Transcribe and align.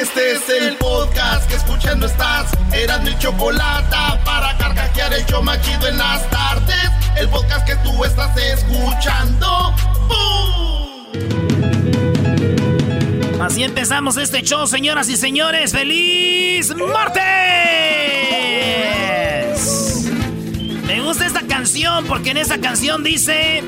Este 0.00 0.32
es 0.32 0.48
el 0.48 0.76
podcast 0.78 1.46
que 1.46 1.56
escuchando 1.56 2.06
estás. 2.06 2.50
Eran 2.72 3.04
mi 3.04 3.14
chocolate 3.18 3.94
para 4.24 4.56
carcajear 4.56 5.12
el 5.12 5.26
yo 5.26 5.42
machido 5.42 5.88
en 5.88 5.98
las 5.98 6.30
tardes. 6.30 6.90
El 7.18 7.28
podcast 7.28 7.66
que 7.66 7.76
tú 7.84 8.02
estás 8.02 8.34
escuchando. 8.38 9.74
Así 13.42 13.62
empezamos 13.62 14.16
este 14.16 14.40
show, 14.40 14.66
señoras 14.66 15.10
y 15.10 15.18
señores. 15.18 15.72
¡Feliz 15.72 16.74
martes! 16.74 17.20
Me 20.86 21.02
gusta 21.02 21.26
esta 21.26 21.42
canción 21.42 22.06
porque 22.06 22.30
en 22.30 22.38
esta 22.38 22.58
canción 22.58 23.04
dice 23.04 23.62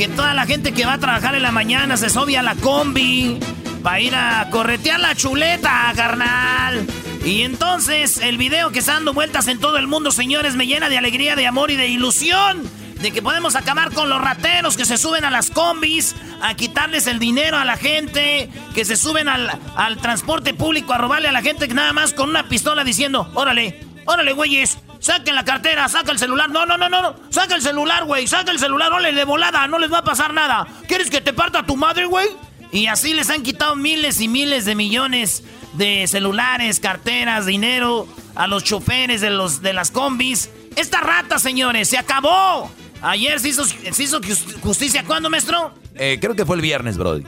que 0.00 0.08
toda 0.08 0.32
la 0.32 0.46
gente 0.46 0.72
que 0.72 0.86
va 0.86 0.94
a 0.94 0.98
trabajar 0.98 1.34
en 1.34 1.42
la 1.42 1.52
mañana 1.52 1.98
se 1.98 2.08
sube 2.08 2.38
a 2.38 2.42
la 2.42 2.54
combi 2.54 3.38
para 3.82 4.00
ir 4.00 4.14
a 4.14 4.48
corretear 4.48 4.98
la 4.98 5.14
chuleta, 5.14 5.92
carnal. 5.94 6.86
Y 7.22 7.42
entonces 7.42 8.16
el 8.16 8.38
video 8.38 8.70
que 8.70 8.78
está 8.78 8.94
dando 8.94 9.12
vueltas 9.12 9.46
en 9.46 9.60
todo 9.60 9.76
el 9.76 9.88
mundo, 9.88 10.10
señores, 10.10 10.56
me 10.56 10.66
llena 10.66 10.88
de 10.88 10.96
alegría, 10.96 11.36
de 11.36 11.46
amor 11.46 11.70
y 11.70 11.76
de 11.76 11.88
ilusión. 11.88 12.62
De 13.02 13.10
que 13.10 13.20
podemos 13.20 13.56
acabar 13.56 13.92
con 13.92 14.08
los 14.08 14.22
rateros 14.22 14.78
que 14.78 14.86
se 14.86 14.96
suben 14.96 15.26
a 15.26 15.30
las 15.30 15.50
combis, 15.50 16.16
a 16.40 16.54
quitarles 16.54 17.06
el 17.06 17.18
dinero 17.18 17.58
a 17.58 17.66
la 17.66 17.76
gente, 17.76 18.48
que 18.74 18.86
se 18.86 18.96
suben 18.96 19.28
al, 19.28 19.50
al 19.76 19.98
transporte 19.98 20.54
público 20.54 20.94
a 20.94 20.98
robarle 20.98 21.28
a 21.28 21.32
la 21.32 21.42
gente 21.42 21.68
nada 21.68 21.92
más 21.92 22.14
con 22.14 22.30
una 22.30 22.48
pistola 22.48 22.84
diciendo, 22.84 23.30
órale, 23.34 23.84
órale, 24.06 24.32
güeyes, 24.32 24.78
saquen 25.00 25.34
la 25.34 25.44
cartera, 25.44 25.88
saca 25.88 26.12
el 26.12 26.18
celular. 26.18 26.48
No, 26.50 26.66
no, 26.66 26.76
no, 26.76 26.88
no, 26.88 27.02
no, 27.02 27.16
saca 27.30 27.56
el 27.56 27.62
celular, 27.62 28.04
güey, 28.04 28.26
saca 28.26 28.52
el 28.52 28.58
celular, 28.58 28.92
órale, 28.92 29.12
de 29.12 29.24
volada, 29.24 29.66
no 29.66 29.78
les 29.78 29.92
va 29.92 29.98
a 29.98 30.04
pasar 30.04 30.32
nada. 30.32 30.66
¿Quieres 30.86 31.10
que 31.10 31.20
te 31.20 31.32
parta 31.32 31.66
tu 31.66 31.76
madre, 31.76 32.04
güey? 32.04 32.28
Y 32.72 32.86
así 32.86 33.14
les 33.14 33.30
han 33.30 33.42
quitado 33.42 33.74
miles 33.74 34.20
y 34.20 34.28
miles 34.28 34.64
de 34.64 34.76
millones 34.76 35.42
de 35.72 36.06
celulares, 36.06 36.78
carteras, 36.78 37.46
dinero 37.46 38.06
a 38.34 38.46
los 38.46 38.62
choferes 38.62 39.20
de, 39.20 39.30
los, 39.30 39.60
de 39.62 39.72
las 39.72 39.90
combis. 39.90 40.50
Esta 40.76 41.00
rata, 41.00 41.38
señores, 41.38 41.88
se 41.88 41.98
acabó. 41.98 42.70
Ayer 43.02 43.40
se 43.40 43.48
hizo, 43.48 43.64
se 43.64 44.02
hizo 44.02 44.20
justicia. 44.62 45.04
¿Cuándo, 45.04 45.30
maestro? 45.30 45.74
Eh, 45.94 46.18
creo 46.20 46.36
que 46.36 46.44
fue 46.46 46.56
el 46.56 46.62
viernes, 46.62 46.96
Brody. 46.96 47.24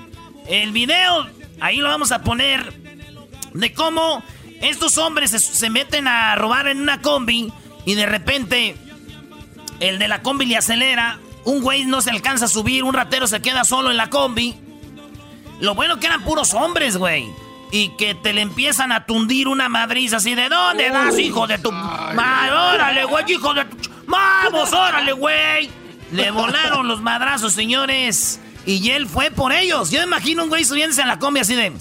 El 0.47 0.73
video, 0.73 1.27
ahí 1.61 1.79
lo 1.79 1.89
vamos 1.89 2.13
a 2.13 2.23
poner, 2.23 2.73
de 3.55 3.73
cómo 3.73 4.23
estos 4.61 4.99
hombres 4.99 5.31
se, 5.31 5.39
se 5.39 5.71
meten 5.71 6.07
a 6.07 6.35
robar 6.37 6.69
en 6.69 6.81
una 6.81 7.01
combi 7.01 7.53
y 7.85 7.95
de 7.95 8.07
repente 8.07 8.77
el 9.81 9.99
de 9.99 10.09
la 10.09 10.23
combi 10.23 10.47
le 10.47 10.57
acelera. 10.57 11.19
Un 11.45 11.61
güey 11.61 11.85
no 11.85 12.01
se 12.01 12.11
alcanza 12.11 12.45
a 12.45 12.49
subir, 12.49 12.85
un 12.85 12.95
ratero 12.95 13.27
se 13.27 13.43
queda 13.43 13.65
solo 13.65 13.91
en 13.91 13.97
la 13.97 14.11
combi. 14.11 14.55
Lo 15.61 15.75
bueno 15.75 15.99
que 15.99 16.07
eran 16.07 16.23
puros 16.23 16.55
hombres, 16.55 16.97
güey. 16.97 17.29
Y 17.73 17.91
que 17.97 18.15
te 18.15 18.33
le 18.33 18.43
empiezan 18.43 18.93
a 18.93 19.07
tundir 19.07 19.49
una 19.49 19.69
madriz 19.69 20.13
así 20.13 20.35
de 20.35 20.49
¿dónde 20.49 20.91
vas, 20.91 21.19
hijo 21.19 21.47
de 21.47 21.59
tu 21.59 21.73
madre? 21.73 22.53
Órale, 22.53 23.05
güey, 23.05 23.33
hijo 23.33 23.55
de 23.55 23.65
tu. 23.65 23.91
Vamos, 24.07 24.73
órale, 24.73 25.13
güey. 25.13 25.71
Le 26.13 26.31
volaron 26.31 26.87
los 26.87 27.01
madrazos, 27.01 27.53
señores. 27.55 28.41
Y 28.67 28.91
él 28.91 29.09
fue 29.09 29.31
por 29.31 29.53
ellos. 29.53 29.91
Yo 29.91 29.99
me 30.01 30.05
imagino 30.05 30.45
un 30.45 30.49
güey 30.49 30.65
subiéndose 30.65 31.03
a 31.03 31.07
la 31.07 31.19
combi 31.19 31.41
así 31.41 31.55
de. 31.55 31.73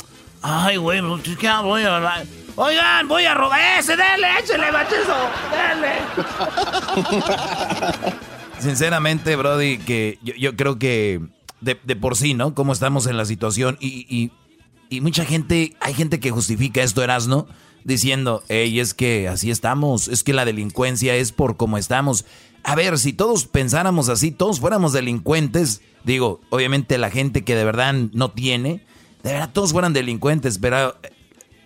Ay, 0.41 0.78
güey, 0.78 1.01
¿qué 1.40 1.50
voy 1.61 1.84
a 1.84 2.23
Oigan, 2.56 3.07
voy 3.07 3.25
a 3.25 3.34
robar 3.34 3.79
ese, 3.79 3.95
dale, 3.95 4.28
échale, 4.39 4.72
machizo, 4.72 5.29
dale. 5.51 5.91
Sinceramente, 8.59 9.35
Brody, 9.35 9.78
que 9.78 10.19
yo 10.22 10.56
creo 10.56 10.78
que 10.78 11.22
de, 11.61 11.75
por 11.75 12.17
sí, 12.17 12.34
¿no? 12.34 12.53
Cómo 12.53 12.73
estamos 12.73 13.07
en 13.07 13.17
la 13.17 13.25
situación 13.25 13.78
y, 13.79 14.31
y, 14.90 15.01
mucha 15.01 15.25
gente, 15.25 15.75
hay 15.79 15.94
gente 15.94 16.19
que 16.19 16.31
justifica 16.31 16.84
esto, 16.84 17.01
Erasno, 17.03 17.47
diciendo, 17.84 18.44
hey, 18.50 18.79
es 18.79 18.94
que 18.94 19.28
así 19.28 19.50
estamos, 19.50 20.07
es 20.07 20.23
que 20.23 20.34
la 20.34 20.45
delincuencia 20.45 21.16
es 21.16 21.31
por 21.31 21.56
cómo 21.57 21.78
estamos. 21.78 22.25
A 22.63 22.75
ver, 22.75 23.00
si 23.00 23.13
todos 23.13 23.45
pensáramos 23.45 24.09
así, 24.09 24.31
todos 24.31 24.59
fuéramos 24.59 24.94
delincuentes, 24.94 25.81
digo, 26.03 26.41
obviamente 26.50 26.97
la 26.97 27.09
gente 27.09 27.44
que 27.44 27.56
de 27.56 27.63
verdad 27.63 27.94
no 27.94 28.31
tiene, 28.31 28.85
de 29.23 29.34
verdad 29.34 29.50
todos 29.53 29.72
fueran 29.72 29.94
delincuentes, 29.94 30.59
pero 30.59 30.95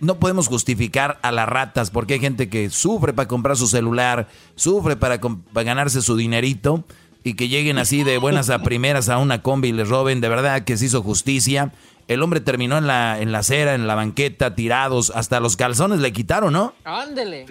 no 0.06 0.20
podemos 0.20 0.48
justificar 0.48 1.20
a 1.22 1.32
las 1.32 1.50
ratas 1.50 1.92
porque 1.92 2.16
hay 2.16 2.20
gente 2.20 2.50
que 2.50 2.70
sufre 2.70 3.14
para 3.14 3.28
comprar 3.28 3.58
su 3.58 3.68
celular, 3.68 4.28
sufre 4.56 4.96
para, 4.96 5.20
para 5.20 5.64
ganarse 5.64 6.02
su 6.02 6.16
dinerito 6.16 6.84
y 7.24 7.34
que 7.34 7.48
lleguen 7.50 7.80
así 7.80 8.04
de 8.04 8.20
buenas 8.20 8.52
a 8.52 8.60
primeras 8.60 9.10
a 9.10 9.18
una 9.18 9.42
combi 9.42 9.70
y 9.70 9.72
les 9.74 9.90
roben, 9.90 10.22
de 10.22 10.30
verdad 10.30 10.64
que 10.64 10.78
se 10.78 10.86
hizo 10.86 11.02
justicia. 11.02 11.74
El 12.08 12.22
hombre 12.22 12.40
terminó 12.40 12.78
en 12.78 12.86
la, 12.86 13.20
en 13.20 13.32
la 13.32 13.40
acera, 13.40 13.74
en 13.74 13.88
la 13.88 13.96
banqueta, 13.96 14.54
tirados, 14.54 15.12
hasta 15.16 15.40
los 15.40 15.58
calzones 15.58 16.02
le 16.02 16.14
quitaron, 16.14 16.54
¿no? 16.54 16.76
Ándele. 16.84 17.48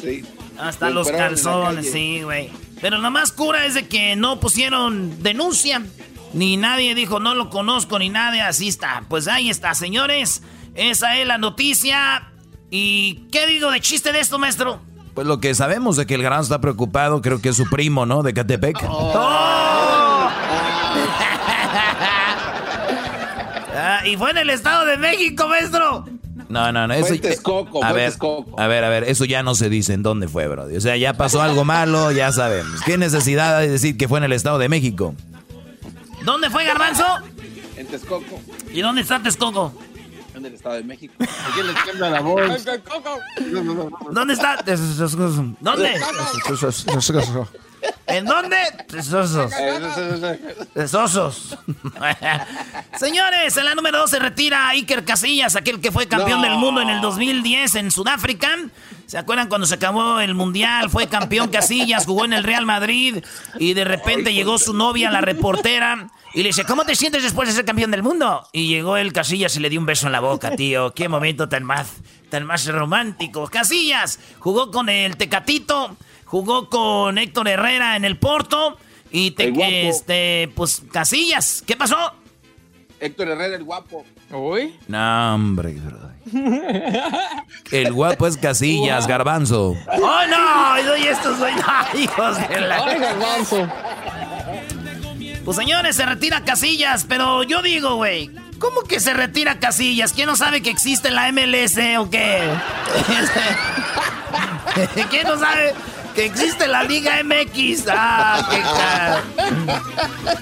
Sí. 0.00 0.22
Hasta 0.58 0.88
los 0.88 1.10
calzones, 1.10 1.92
sí, 1.92 2.22
güey. 2.22 2.48
Pero 2.80 2.96
lo 2.98 3.10
más 3.10 3.32
cura 3.32 3.66
es 3.66 3.74
de 3.74 3.86
que 3.86 4.16
no 4.16 4.40
pusieron 4.40 5.22
denuncia. 5.22 5.82
Ni 6.32 6.56
nadie 6.56 6.94
dijo, 6.94 7.20
no 7.20 7.34
lo 7.34 7.50
conozco, 7.50 7.98
ni 7.98 8.08
nadie, 8.08 8.40
así 8.40 8.68
está. 8.68 9.04
Pues 9.08 9.28
ahí 9.28 9.50
está, 9.50 9.74
señores. 9.74 10.42
Esa 10.74 11.16
es 11.18 11.26
la 11.26 11.38
noticia. 11.38 12.30
¿Y 12.70 13.26
qué 13.30 13.46
digo 13.46 13.70
de 13.70 13.80
chiste 13.80 14.12
de 14.12 14.20
esto, 14.20 14.38
maestro? 14.38 14.80
Pues 15.14 15.26
lo 15.26 15.38
que 15.40 15.54
sabemos 15.54 15.96
de 15.96 16.06
que 16.06 16.14
el 16.14 16.22
grano 16.22 16.42
está 16.42 16.60
preocupado, 16.60 17.22
creo 17.22 17.40
que 17.40 17.50
es 17.50 17.56
su 17.56 17.68
primo, 17.70 18.04
¿no? 18.04 18.22
De 18.22 18.34
Catepec. 18.34 18.84
Oh. 18.88 20.28
Ah, 23.76 24.06
y 24.06 24.16
fue 24.16 24.30
en 24.30 24.38
el 24.38 24.50
Estado 24.50 24.86
de 24.86 24.96
México, 24.96 25.46
maestro. 25.48 26.06
No, 26.48 26.72
no, 26.72 26.86
no. 26.86 26.94
Eso, 26.94 27.14
a 27.82 27.92
ver, 27.92 28.12
a 28.56 28.66
ver, 28.66 28.84
a 28.84 28.88
ver, 28.88 29.04
eso 29.04 29.24
ya 29.24 29.42
no 29.42 29.54
se 29.54 29.68
dice 29.68 29.92
en 29.92 30.02
dónde 30.02 30.28
fue, 30.28 30.46
bro. 30.46 30.66
O 30.74 30.80
sea, 30.80 30.96
ya 30.96 31.14
pasó 31.14 31.42
algo 31.42 31.64
malo, 31.64 32.12
ya 32.12 32.30
sabemos. 32.32 32.80
¿Qué 32.82 32.96
necesidad 32.96 33.60
de 33.60 33.68
decir 33.68 33.96
que 33.96 34.06
fue 34.06 34.18
en 34.18 34.24
el 34.24 34.32
Estado 34.32 34.58
de 34.58 34.68
México? 34.68 35.14
¿Dónde 36.24 36.50
fue, 36.50 36.64
Garbanzo? 36.64 37.04
En 37.76 37.86
Texcoco. 37.86 38.40
¿Y 38.72 38.80
dónde 38.80 39.02
está 39.02 39.20
Texcoco? 39.20 39.72
En 40.34 40.44
el 40.44 40.54
Estado 40.54 40.74
de 40.76 40.82
México. 40.84 41.14
¿A 41.20 41.54
quién 41.54 41.66
le 41.68 41.74
tiembla 41.84 42.10
la 42.10 42.20
voz? 42.20 42.64
¿Dónde 44.12 44.32
está? 44.34 44.56
¿Dónde? 45.60 45.94
¿En 48.06 48.24
dónde? 48.24 48.56
Tesosos. 48.88 49.52
Tesosos. 50.72 51.58
Señores, 52.98 53.56
en 53.56 53.64
la 53.64 53.74
número 53.74 53.98
2 53.98 54.10
se 54.10 54.18
retira 54.18 54.68
Iker 54.68 55.04
Casillas, 55.04 55.56
aquel 55.56 55.80
que 55.80 55.90
fue 55.90 56.06
campeón 56.06 56.42
del 56.42 56.56
mundo 56.56 56.80
en 56.80 56.90
el 56.90 57.00
2010 57.00 57.74
en 57.76 57.90
Sudáfrica. 57.90 58.56
¿Se 59.06 59.18
acuerdan 59.18 59.48
cuando 59.48 59.66
se 59.66 59.74
acabó 59.74 60.20
el 60.20 60.34
mundial? 60.34 60.90
Fue 60.90 61.08
campeón 61.08 61.48
Casillas, 61.48 62.06
jugó 62.06 62.24
en 62.24 62.32
el 62.32 62.44
Real 62.44 62.66
Madrid 62.66 63.24
y 63.58 63.74
de 63.74 63.84
repente 63.84 64.32
llegó 64.32 64.58
su 64.58 64.74
novia, 64.74 65.10
la 65.10 65.20
reportera, 65.20 66.08
y 66.34 66.42
le 66.42 66.48
dice, 66.48 66.64
¿cómo 66.64 66.84
te 66.84 66.96
sientes 66.96 67.22
después 67.22 67.48
de 67.48 67.54
ser 67.54 67.64
campeón 67.64 67.92
del 67.92 68.02
mundo? 68.02 68.44
Y 68.52 68.66
llegó 68.66 68.96
el 68.96 69.12
Casillas 69.12 69.54
y 69.56 69.60
le 69.60 69.70
dio 69.70 69.78
un 69.78 69.86
beso 69.86 70.06
en 70.06 70.12
la 70.12 70.20
boca, 70.20 70.56
tío. 70.56 70.92
Qué 70.92 71.08
momento 71.08 71.48
tan 71.48 71.62
más, 71.62 71.92
tan 72.28 72.44
más 72.44 72.66
romántico. 72.66 73.46
Casillas 73.46 74.18
jugó 74.40 74.72
con 74.72 74.88
el 74.88 75.16
Tecatito, 75.16 75.96
jugó 76.34 76.68
con 76.68 77.16
Héctor 77.16 77.46
Herrera 77.46 77.94
en 77.94 78.04
el 78.04 78.18
Porto 78.18 78.76
y 79.12 79.30
te, 79.30 79.52
este, 79.88 80.50
pues 80.56 80.82
Casillas, 80.90 81.62
¿qué 81.64 81.76
pasó? 81.76 81.96
Héctor 82.98 83.28
Herrera 83.28 83.54
el 83.54 83.62
guapo. 83.62 84.04
¿Uy? 84.32 84.76
No, 84.88 85.36
hombre, 85.36 85.76
El 87.70 87.92
guapo 87.92 88.26
es 88.26 88.36
Casillas, 88.36 89.06
Garbanzo. 89.06 89.76
¡Oh, 90.02 90.20
no! 90.28 90.96
Y 90.96 91.06
estos 91.06 91.38
soy 91.38 91.52
hijos 92.02 92.48
de 92.48 92.60
la... 92.62 92.84
¡Ay, 92.84 92.98
Garbanzo! 92.98 93.68
Pues 95.44 95.56
señores, 95.56 95.94
se 95.94 96.04
retira 96.04 96.40
Casillas, 96.40 97.06
pero 97.08 97.44
yo 97.44 97.62
digo, 97.62 97.94
güey, 97.94 98.32
¿cómo 98.58 98.80
que 98.80 98.98
se 98.98 99.14
retira 99.14 99.60
Casillas? 99.60 100.12
¿Quién 100.12 100.26
no 100.26 100.34
sabe 100.34 100.62
que 100.62 100.70
existe 100.70 101.12
la 101.12 101.30
MLS 101.30 101.78
o 102.00 102.10
qué? 102.10 102.42
¿Quién 105.10 105.28
no 105.28 105.38
sabe 105.38 105.74
que 106.14 106.24
existe 106.24 106.68
la 106.68 106.84
Liga 106.84 107.22
MX? 107.22 107.86
Ah, 107.88 109.22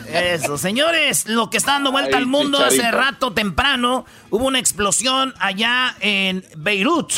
qué 0.06 0.34
Eso, 0.34 0.58
señores, 0.58 1.26
lo 1.26 1.50
que 1.50 1.56
está 1.56 1.72
dando 1.72 1.92
vuelta 1.92 2.16
al 2.18 2.26
mundo 2.26 2.58
hace 2.58 2.90
rato 2.90 3.32
temprano, 3.32 4.04
hubo 4.30 4.46
una 4.46 4.58
explosión 4.58 5.34
allá 5.38 5.96
en 6.00 6.44
Beirut. 6.56 7.12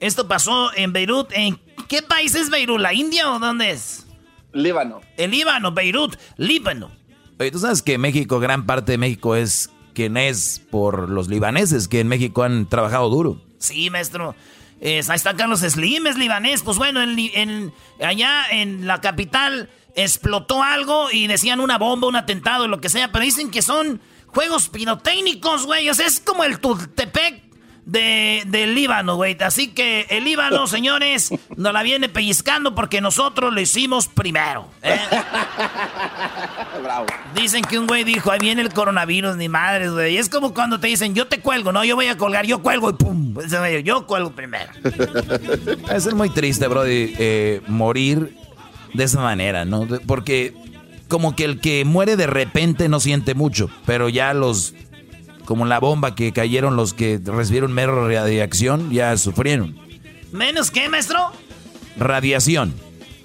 Esto 0.00 0.28
pasó 0.28 0.74
en 0.74 0.92
Beirut. 0.92 1.30
¿En 1.32 1.58
qué 1.88 2.02
país 2.02 2.34
es 2.34 2.50
Beirut? 2.50 2.80
¿La 2.80 2.94
India 2.94 3.30
o 3.30 3.38
dónde 3.38 3.70
es? 3.70 4.06
Líbano. 4.52 5.00
El 5.16 5.32
Líbano, 5.32 5.72
Beirut, 5.72 6.16
Líbano. 6.36 6.90
Oye, 7.38 7.50
tú 7.50 7.58
sabes 7.58 7.82
que 7.82 7.98
México, 7.98 8.38
gran 8.40 8.64
parte 8.66 8.92
de 8.92 8.98
México 8.98 9.36
es 9.36 9.70
quien 9.94 10.16
es 10.16 10.62
por 10.70 11.10
los 11.10 11.28
libaneses 11.28 11.88
que 11.88 12.00
en 12.00 12.08
México 12.08 12.42
han 12.42 12.68
trabajado 12.68 13.08
duro. 13.10 13.42
Sí, 13.58 13.90
maestro. 13.90 14.34
Ahí 14.80 15.16
está 15.16 15.34
Carlos 15.34 15.60
Slim, 15.60 16.06
es 16.06 16.16
libanés. 16.16 16.62
Pues 16.62 16.78
bueno, 16.78 17.02
en, 17.02 17.72
allá 18.00 18.46
en 18.50 18.86
la 18.86 19.00
capital 19.00 19.70
explotó 19.94 20.62
algo 20.62 21.10
y 21.10 21.26
decían 21.26 21.60
una 21.60 21.78
bomba, 21.78 22.08
un 22.08 22.16
atentado, 22.16 22.68
lo 22.68 22.80
que 22.80 22.88
sea, 22.88 23.10
pero 23.12 23.24
dicen 23.24 23.50
que 23.50 23.62
son 23.62 24.00
juegos 24.26 24.68
pirotécnicos, 24.68 25.64
güey. 25.64 25.88
Es 25.88 26.20
como 26.20 26.44
el 26.44 26.60
Tultepec 26.60 27.45
de, 27.86 28.42
del 28.46 28.74
Líbano, 28.74 29.16
güey. 29.16 29.36
Así 29.40 29.68
que 29.68 30.06
el 30.10 30.24
Líbano, 30.24 30.66
señores, 30.66 31.30
nos 31.56 31.72
la 31.72 31.82
viene 31.82 32.10
pellizcando 32.10 32.74
porque 32.74 33.00
nosotros 33.00 33.54
lo 33.54 33.60
hicimos 33.60 34.08
primero. 34.08 34.68
¿eh? 34.82 34.98
Bravo. 36.82 37.06
Dicen 37.34 37.62
que 37.62 37.78
un 37.78 37.86
güey 37.86 38.04
dijo, 38.04 38.30
ahí 38.30 38.40
viene 38.40 38.60
el 38.60 38.72
coronavirus, 38.72 39.36
ni 39.36 39.48
madres, 39.48 39.92
güey. 39.92 40.18
Es 40.18 40.28
como 40.28 40.52
cuando 40.52 40.78
te 40.78 40.88
dicen, 40.88 41.14
yo 41.14 41.26
te 41.26 41.40
cuelgo, 41.40 41.72
no, 41.72 41.84
yo 41.84 41.96
voy 41.96 42.08
a 42.08 42.18
colgar, 42.18 42.44
yo 42.44 42.60
cuelgo 42.60 42.90
y 42.90 42.92
pum. 42.94 43.34
Yo 43.82 44.06
cuelgo 44.06 44.32
primero. 44.32 44.72
Es 45.90 46.12
muy 46.12 46.30
triste, 46.30 46.66
Brody, 46.66 47.14
eh, 47.18 47.62
morir 47.68 48.36
de 48.92 49.04
esa 49.04 49.20
manera, 49.20 49.64
¿no? 49.64 49.86
Porque 50.06 50.54
como 51.08 51.36
que 51.36 51.44
el 51.44 51.60
que 51.60 51.84
muere 51.84 52.16
de 52.16 52.26
repente 52.26 52.88
no 52.88 52.98
siente 52.98 53.34
mucho, 53.34 53.70
pero 53.84 54.08
ya 54.08 54.34
los 54.34 54.74
como 55.46 55.64
la 55.64 55.78
bomba 55.78 56.14
que 56.14 56.32
cayeron 56.32 56.76
los 56.76 56.92
que 56.92 57.18
recibieron 57.24 57.72
menos 57.72 57.94
radiación, 57.94 58.90
ya 58.90 59.16
sufrieron. 59.16 59.78
¿Menos 60.32 60.70
qué, 60.70 60.90
maestro? 60.90 61.32
Radiación. 61.96 62.74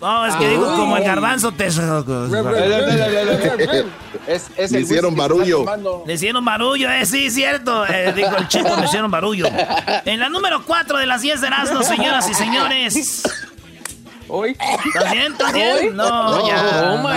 Oh, 0.03 0.25
es 0.25 0.35
que 0.35 0.47
digo, 0.49 0.65
como 0.75 0.97
el 0.97 1.03
garbanzo 1.03 1.51
te... 1.51 1.69
Le 4.69 4.79
hicieron 4.79 5.15
barullo. 5.15 5.63
Le 6.07 6.13
hicieron 6.13 6.43
barullo, 6.43 6.89
eh, 6.89 7.05
sí, 7.05 7.29
cierto. 7.29 7.85
Eh, 7.85 8.11
dijo 8.15 8.35
el 8.35 8.47
chico, 8.47 8.69
le 8.79 8.85
hicieron 8.85 9.11
barullo. 9.11 9.45
En 10.05 10.19
la 10.19 10.29
número 10.29 10.63
4 10.65 10.97
de 10.97 11.05
las 11.05 11.21
10 11.21 11.41
de 11.41 11.47
Erasmus, 11.47 11.85
señoras 11.85 12.27
y 12.29 12.33
señores. 12.33 13.23
¿Hoy? 14.27 14.57
¿Estás 14.85 15.11
bien? 15.11 15.33
¿Estás 15.33 15.53
bien? 15.53 15.95
No, 15.95 16.47
ya. 16.47 16.93
Oh, 16.93 16.97
my 17.03 17.13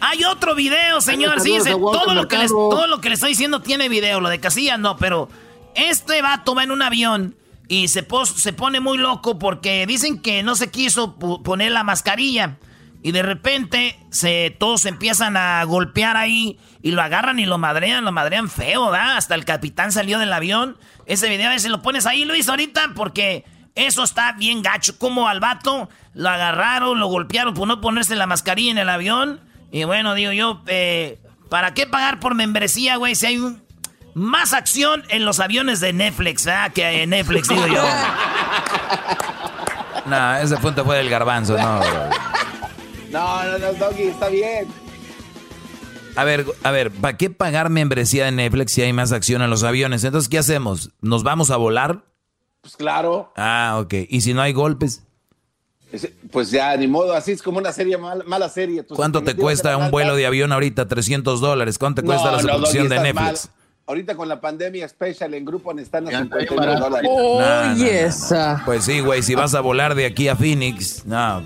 hay 0.00 0.24
otro 0.24 0.54
video, 0.54 1.00
señor. 1.00 1.40
Sí, 1.40 1.58
todo, 1.64 2.14
lo 2.14 2.28
que 2.28 2.38
les, 2.38 2.50
todo 2.50 2.86
lo 2.86 3.00
que 3.00 3.08
le 3.08 3.14
estoy 3.14 3.30
diciendo 3.30 3.60
tiene 3.60 3.88
video. 3.88 4.20
Lo 4.20 4.28
de 4.28 4.40
Casillas 4.40 4.78
no, 4.78 4.96
pero 4.96 5.28
este 5.74 6.22
vato 6.22 6.54
va 6.54 6.64
en 6.64 6.70
un 6.70 6.82
avión 6.82 7.36
y 7.68 7.88
se, 7.88 8.06
se 8.36 8.52
pone 8.52 8.80
muy 8.80 8.98
loco 8.98 9.38
porque 9.38 9.86
dicen 9.86 10.20
que 10.20 10.42
no 10.42 10.56
se 10.56 10.70
quiso 10.70 11.16
poner 11.16 11.72
la 11.72 11.84
mascarilla. 11.84 12.58
Y 13.02 13.12
de 13.12 13.22
repente 13.22 13.98
se, 14.10 14.54
todos 14.58 14.84
empiezan 14.84 15.36
a 15.36 15.64
golpear 15.64 16.16
ahí 16.16 16.58
y 16.82 16.90
lo 16.90 17.00
agarran 17.00 17.38
y 17.38 17.46
lo 17.46 17.56
madrean, 17.56 18.04
lo 18.04 18.12
madrean 18.12 18.50
feo, 18.50 18.90
¿da? 18.90 19.16
Hasta 19.16 19.34
el 19.34 19.46
capitán 19.46 19.90
salió 19.90 20.18
del 20.18 20.32
avión. 20.32 20.76
Ese 21.06 21.28
video, 21.30 21.48
a 21.48 21.52
veces 21.52 21.70
lo 21.70 21.80
pones 21.80 22.04
ahí, 22.06 22.24
Luis, 22.24 22.48
ahorita, 22.48 22.92
porque 22.94 23.44
eso 23.74 24.02
está 24.02 24.32
bien 24.32 24.62
gacho. 24.62 24.98
Como 24.98 25.28
al 25.28 25.40
vato 25.40 25.88
lo 26.12 26.28
agarraron, 26.28 26.98
lo 26.98 27.06
golpearon 27.06 27.54
por 27.54 27.66
no 27.66 27.80
ponerse 27.80 28.16
la 28.16 28.26
mascarilla 28.26 28.72
en 28.72 28.78
el 28.78 28.88
avión. 28.88 29.40
Y 29.72 29.84
bueno, 29.84 30.14
digo 30.14 30.32
yo, 30.32 30.62
eh, 30.66 31.18
¿para 31.48 31.74
qué 31.74 31.86
pagar 31.86 32.20
por 32.20 32.34
membresía, 32.34 32.96
güey? 32.96 33.14
Si 33.14 33.26
hay 33.26 33.56
más 34.14 34.52
acción 34.52 35.04
en 35.08 35.24
los 35.24 35.40
aviones 35.40 35.80
de 35.80 35.92
Netflix, 35.92 36.46
¿ah? 36.46 36.70
Que 36.74 37.02
en 37.02 37.10
Netflix, 37.10 37.48
digo 37.48 37.66
yo. 37.66 37.82
no, 40.06 40.36
ese 40.36 40.56
punto 40.56 40.84
fue 40.84 40.96
del 40.96 41.08
garbanzo, 41.08 41.56
no, 41.56 41.80
No, 43.10 43.44
no, 43.44 43.58
no, 43.58 43.72
Doggy, 43.74 44.04
está 44.04 44.28
bien. 44.28 44.66
A 46.16 46.24
ver, 46.24 46.44
a 46.64 46.70
ver, 46.72 46.90
¿para 46.90 47.16
qué 47.16 47.30
pagar 47.30 47.70
membresía 47.70 48.24
de 48.24 48.32
Netflix 48.32 48.72
si 48.72 48.82
hay 48.82 48.92
más 48.92 49.12
acción 49.12 49.42
en 49.42 49.50
los 49.50 49.62
aviones? 49.62 50.02
Entonces, 50.02 50.28
¿qué 50.28 50.38
hacemos? 50.38 50.90
¿Nos 51.00 51.22
vamos 51.22 51.50
a 51.50 51.56
volar? 51.56 52.04
Pues 52.60 52.76
claro. 52.76 53.32
Ah, 53.36 53.78
ok. 53.80 53.94
¿Y 54.08 54.20
si 54.22 54.34
no 54.34 54.42
hay 54.42 54.52
golpes? 54.52 55.04
Pues 56.30 56.50
ya, 56.50 56.76
ni 56.76 56.86
modo, 56.86 57.14
así 57.14 57.32
es 57.32 57.42
como 57.42 57.58
una 57.58 57.72
serie, 57.72 57.96
mala, 57.98 58.48
serie. 58.48 58.84
¿Cuánto 58.84 59.22
te 59.22 59.34
cuesta 59.34 59.76
un 59.76 59.90
vuelo 59.90 60.14
de 60.14 60.26
avión 60.26 60.52
ahorita? 60.52 60.86
300 60.86 61.40
dólares. 61.40 61.78
¿Cuánto 61.78 62.02
te 62.02 62.06
cuesta 62.06 62.30
la 62.32 62.40
suscripción 62.40 62.88
de 62.88 63.00
Netflix? 63.00 63.50
Ahorita 63.86 64.14
con 64.14 64.28
la 64.28 64.40
pandemia 64.40 64.88
special 64.88 65.34
en 65.34 65.44
grupo 65.44 65.76
están 65.76 66.06
a 66.06 66.10
59 66.20 66.76
dólares. 66.78 67.10
Oye, 67.12 68.08
Pues 68.64 68.84
sí, 68.84 69.00
güey, 69.00 69.20
si 69.24 69.34
vas 69.34 69.54
a 69.56 69.60
volar 69.60 69.96
de 69.96 70.06
aquí 70.06 70.28
a 70.28 70.36
Phoenix, 70.36 71.04
no. 71.06 71.42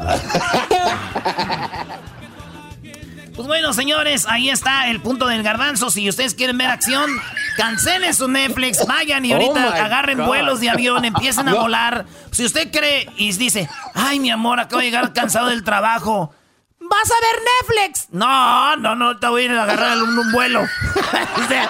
Pues 3.34 3.48
bueno, 3.48 3.72
señores, 3.72 4.26
ahí 4.28 4.48
está 4.48 4.88
el 4.90 5.00
punto 5.00 5.26
del 5.26 5.42
garbanzo. 5.42 5.90
Si 5.90 6.08
ustedes 6.08 6.34
quieren 6.34 6.56
ver 6.56 6.68
acción, 6.68 7.10
cancelen 7.56 8.14
su 8.14 8.28
Netflix, 8.28 8.86
vayan 8.86 9.24
y 9.24 9.32
oh 9.32 9.36
ahorita 9.36 9.84
agarren 9.84 10.24
vuelos 10.24 10.60
de 10.60 10.70
avión, 10.70 11.04
empiecen 11.04 11.48
a 11.48 11.54
volar. 11.54 12.06
Si 12.30 12.44
usted 12.44 12.70
cree 12.70 13.10
y 13.16 13.32
dice, 13.32 13.68
ay, 13.94 14.20
mi 14.20 14.30
amor, 14.30 14.60
acabo 14.60 14.80
de 14.80 14.86
llegar 14.86 15.12
cansado 15.12 15.48
del 15.48 15.64
trabajo. 15.64 16.32
¿Vas 16.80 17.10
a 17.10 17.14
ver 17.14 17.42
Netflix? 17.60 18.08
No, 18.10 18.76
no, 18.76 18.94
no, 18.94 19.18
te 19.18 19.26
voy 19.28 19.42
a 19.42 19.44
ir 19.46 19.52
a 19.52 19.62
agarrar 19.62 20.02
un, 20.02 20.18
un 20.18 20.32
vuelo. 20.32 20.60
o 20.62 21.48
sea, 21.48 21.68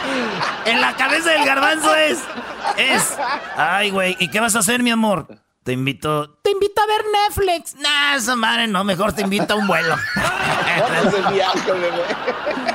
en 0.65 0.81
la 0.81 0.97
cabeza 0.97 1.31
del 1.31 1.45
garbanzo 1.45 1.95
es, 1.95 2.19
es, 2.77 3.17
ay, 3.57 3.91
güey, 3.91 4.17
¿y 4.19 4.29
qué 4.29 4.41
vas 4.41 4.57
a 4.57 4.59
hacer, 4.59 4.83
mi 4.83 4.91
amor? 4.91 5.29
Te 5.65 5.73
invito. 5.73 6.29
Te 6.43 6.51
invito 6.51 6.83
a 6.83 6.87
ver 6.87 7.05
Netflix. 7.11 7.75
Nah, 7.77 8.17
esa 8.17 8.37
madre 8.37 8.67
no, 8.67 8.85
mejor 8.85 9.15
te 9.15 9.23
invito 9.23 9.55
a 9.55 9.57
un 9.57 9.67
vuelo. 9.67 9.97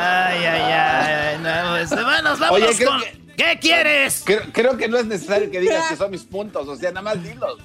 ay, 0.00 0.44
ay, 0.44 0.72
ay. 0.72 1.38
No, 1.38 1.70
pues, 1.70 1.90
nos 2.22 2.38
vamos 2.38 2.60
Oye, 2.60 2.84
con. 2.84 3.00
¿Qué 3.36 3.58
quieres? 3.58 4.22
Creo, 4.52 4.76
que 4.76 4.88
no 4.88 4.98
es 4.98 5.06
necesario 5.06 5.50
que 5.50 5.60
digas 5.60 5.88
que 5.88 5.96
son 5.96 6.10
mis 6.10 6.24
puntos. 6.24 6.68
O 6.68 6.76
sea, 6.76 6.90
nada 6.90 7.02
más 7.02 7.22
dilos. 7.22 7.58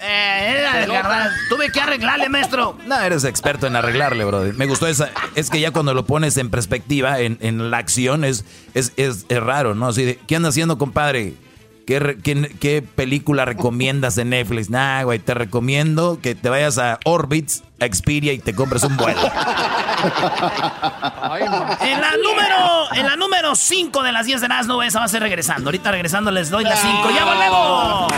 Eh, 0.00 0.84
era 0.84 1.30
Tuve 1.48 1.70
que 1.70 1.80
arreglarle, 1.80 2.28
maestro. 2.28 2.76
No, 2.86 3.00
eres 3.00 3.24
experto 3.24 3.66
en 3.66 3.76
arreglarle, 3.76 4.24
bro. 4.24 4.42
Me 4.54 4.66
gustó 4.66 4.86
esa. 4.86 5.10
Es 5.34 5.48
que 5.48 5.60
ya 5.60 5.70
cuando 5.70 5.94
lo 5.94 6.04
pones 6.04 6.36
en 6.36 6.50
perspectiva, 6.50 7.20
en, 7.20 7.38
en 7.40 7.70
la 7.70 7.78
acción, 7.78 8.24
es, 8.24 8.44
es, 8.74 8.92
es, 8.96 9.24
raro, 9.30 9.74
¿no? 9.74 9.88
Así 9.88 10.04
de, 10.04 10.18
¿qué 10.26 10.36
anda 10.36 10.50
haciendo, 10.50 10.76
compadre? 10.76 11.34
¿Qué, 11.86 12.84
película 12.94 13.44
recomiendas 13.44 14.14
de 14.14 14.24
Netflix? 14.24 14.70
Nah, 14.70 15.02
güey, 15.02 15.18
te 15.18 15.34
recomiendo 15.34 16.18
que 16.22 16.34
te 16.34 16.48
vayas 16.48 16.78
a 16.78 16.98
Orbitz, 17.04 17.62
a 17.78 17.86
Xperia 17.86 18.32
y 18.32 18.38
te 18.38 18.54
compres 18.54 18.84
un 18.84 18.96
vuelo. 18.96 19.20
en 21.80 22.00
la 22.00 22.16
número 22.16 22.92
en 22.94 23.06
la 23.06 23.16
número 23.16 23.54
5 23.54 24.02
de 24.02 24.12
las 24.12 24.24
10 24.26 24.40
de 24.40 24.48
las 24.48 24.66
esa 24.86 24.98
va 24.98 25.04
a 25.04 25.08
ser 25.08 25.22
regresando. 25.22 25.68
Ahorita 25.68 25.90
regresando 25.90 26.30
les 26.30 26.48
doy 26.48 26.64
las 26.64 26.80
5. 26.80 27.10
¡Ya 27.14 27.24
volvemos! 27.24 28.12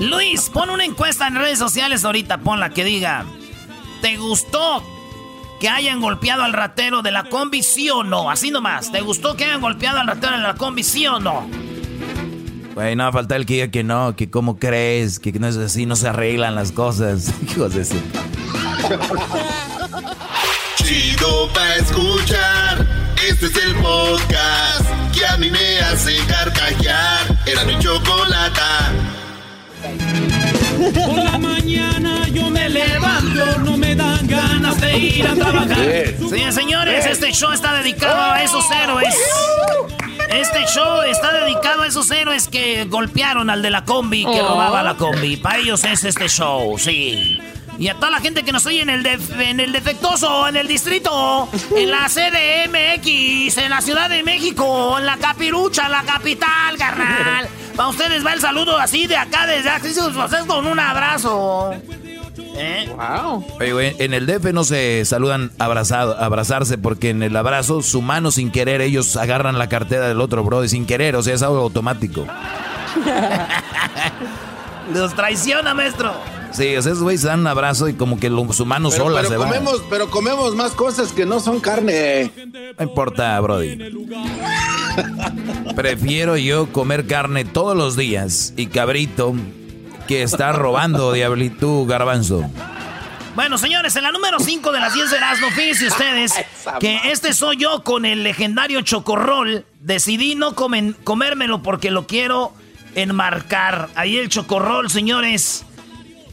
Luis, 0.00 0.50
pon 0.50 0.70
una 0.70 0.84
encuesta 0.84 1.28
en 1.28 1.36
redes 1.36 1.58
sociales 1.58 2.04
ahorita, 2.04 2.38
ponla 2.38 2.70
que 2.70 2.82
diga, 2.84 3.24
¿te 4.00 4.16
gustó 4.16 4.82
que 5.60 5.68
hayan 5.68 6.00
golpeado 6.00 6.42
al 6.42 6.52
ratero 6.52 7.02
de 7.02 7.10
la 7.10 7.24
combi, 7.24 7.62
sí 7.62 7.90
o 7.90 8.02
no? 8.02 8.30
Así 8.30 8.50
nomás. 8.50 8.92
¿Te 8.92 9.00
gustó 9.00 9.36
que 9.36 9.44
hayan 9.44 9.60
golpeado 9.60 9.98
al 9.98 10.06
ratero 10.06 10.36
de 10.36 10.42
la 10.42 10.54
combi, 10.54 10.82
sí 10.82 11.06
o 11.06 11.18
no? 11.18 11.48
Güey, 12.74 12.96
no, 12.96 13.12
falta 13.12 13.36
el 13.36 13.46
que 13.46 13.54
diga 13.54 13.68
que 13.68 13.84
no, 13.84 14.16
que 14.16 14.30
cómo 14.30 14.58
crees, 14.58 15.20
que 15.20 15.32
no 15.32 15.46
es 15.46 15.56
así, 15.56 15.86
no 15.86 15.94
se 15.94 16.08
arreglan 16.08 16.56
las 16.56 16.72
cosas. 16.72 17.32
Hijos 17.50 17.74
de 17.74 17.82
eso. 17.82 17.94
Chido 20.76 21.48
pa' 21.52 21.74
escuchar. 21.76 22.86
Este 23.28 23.46
es 23.46 23.56
el 23.56 23.74
podcast 23.76 24.86
que 25.16 25.24
a 25.24 25.36
mí 25.36 25.50
me 25.50 25.78
hace 25.80 26.16
carcajear. 26.26 27.38
Era 27.46 27.64
mi 27.64 27.78
chocolate. 27.78 28.60
Por 30.94 31.24
la 31.24 31.38
mañana 31.38 32.23
yo 32.34 32.50
me 32.50 32.68
levanto, 32.68 33.58
no 33.60 33.76
me 33.76 33.94
dan 33.94 34.26
ganas 34.26 34.80
de 34.80 34.98
ir 34.98 35.26
a 35.26 35.34
trabajar. 35.34 35.78
Sí, 36.18 36.52
señores, 36.52 37.06
este 37.06 37.32
show 37.32 37.52
está 37.52 37.72
dedicado 37.74 38.20
a 38.20 38.42
esos 38.42 38.64
héroes. 38.70 39.14
Este 40.30 40.66
show 40.66 41.02
está 41.02 41.32
dedicado 41.32 41.82
a 41.82 41.86
esos 41.86 42.10
héroes 42.10 42.48
que 42.48 42.84
golpearon 42.86 43.50
al 43.50 43.62
de 43.62 43.70
la 43.70 43.84
combi, 43.84 44.24
que 44.24 44.42
robaba 44.42 44.82
la 44.82 44.96
combi. 44.96 45.36
Para 45.36 45.58
ellos 45.58 45.84
es 45.84 46.04
este 46.04 46.28
show, 46.28 46.76
sí. 46.78 47.38
Y 47.78 47.88
a 47.88 47.94
toda 47.94 48.10
la 48.10 48.20
gente 48.20 48.42
que 48.42 48.52
nos 48.52 48.66
oye 48.66 48.82
en 48.82 48.90
el, 48.90 49.04
en 49.06 49.60
el 49.60 49.72
defectuoso, 49.72 50.48
en 50.48 50.56
el 50.56 50.68
distrito, 50.68 51.48
en 51.76 51.90
la 51.90 52.08
CDMX, 52.08 53.58
en 53.58 53.70
la 53.70 53.80
Ciudad 53.80 54.08
de 54.08 54.22
México, 54.22 54.98
en 54.98 55.06
la 55.06 55.16
Capirucha, 55.16 55.88
la 55.88 56.02
capital, 56.02 56.76
carnal. 56.78 57.48
Para 57.76 57.88
ustedes 57.88 58.24
va 58.24 58.32
el 58.32 58.40
saludo 58.40 58.78
así 58.78 59.06
de 59.06 59.16
acá, 59.16 59.46
desde 59.46 59.70
aquí, 59.70 59.88
con 60.46 60.66
un 60.66 60.78
abrazo. 60.78 61.74
¿Eh? 62.36 62.88
Wow. 62.94 63.44
en 63.60 64.14
el 64.14 64.26
DF 64.26 64.52
no 64.52 64.64
se 64.64 65.04
saludan 65.04 65.52
abrazado, 65.58 66.16
abrazarse 66.18 66.78
porque 66.78 67.10
en 67.10 67.22
el 67.22 67.36
abrazo 67.36 67.82
su 67.82 68.02
mano 68.02 68.30
sin 68.30 68.50
querer 68.50 68.80
ellos 68.80 69.16
agarran 69.16 69.58
la 69.58 69.68
cartera 69.68 70.08
del 70.08 70.20
otro 70.20 70.42
bro 70.44 70.66
sin 70.68 70.86
querer, 70.86 71.16
o 71.16 71.22
sea, 71.22 71.34
es 71.34 71.42
algo 71.42 71.58
automático. 71.58 72.26
Los 74.92 75.14
traiciona, 75.14 75.74
maestro. 75.74 76.12
Sí, 76.52 76.66
esos 76.66 77.02
güeyes 77.02 77.22
se 77.22 77.26
dan 77.26 77.40
un 77.40 77.46
abrazo 77.48 77.88
y 77.88 77.94
como 77.94 78.20
que 78.20 78.28
su 78.52 78.64
mano 78.64 78.90
sola 78.90 79.22
pero 79.22 79.30
se 79.30 79.36
comemos, 79.36 79.80
va. 79.80 79.86
Pero 79.90 80.08
comemos 80.08 80.54
más 80.54 80.70
cosas 80.72 81.10
que 81.10 81.26
no 81.26 81.40
son 81.40 81.58
carne. 81.58 82.30
No 82.78 82.84
importa, 82.84 83.40
Brody. 83.40 83.76
Prefiero 85.74 86.36
yo 86.36 86.70
comer 86.70 87.06
carne 87.08 87.44
todos 87.44 87.76
los 87.76 87.96
días 87.96 88.54
y 88.56 88.66
cabrito 88.66 89.34
que 90.06 90.22
está 90.22 90.52
robando, 90.52 91.12
diablito 91.12 91.84
garbanzo. 91.86 92.48
Bueno, 93.34 93.58
señores, 93.58 93.96
en 93.96 94.04
la 94.04 94.12
número 94.12 94.38
5 94.38 94.70
de 94.70 94.80
las 94.80 94.94
10 94.94 95.10
de 95.10 95.16
Erasmo, 95.16 95.50
fíjense 95.50 95.88
ustedes 95.88 96.32
que 96.78 97.00
este 97.10 97.32
soy 97.32 97.56
yo 97.56 97.82
con 97.82 98.04
el 98.04 98.22
legendario 98.22 98.80
chocorrol. 98.82 99.66
Decidí 99.80 100.36
no 100.36 100.54
comérmelo 100.54 101.62
porque 101.62 101.90
lo 101.90 102.06
quiero 102.06 102.52
enmarcar. 102.94 103.88
Ahí 103.96 104.18
el 104.18 104.28
chocorrol, 104.28 104.88
señores 104.88 105.64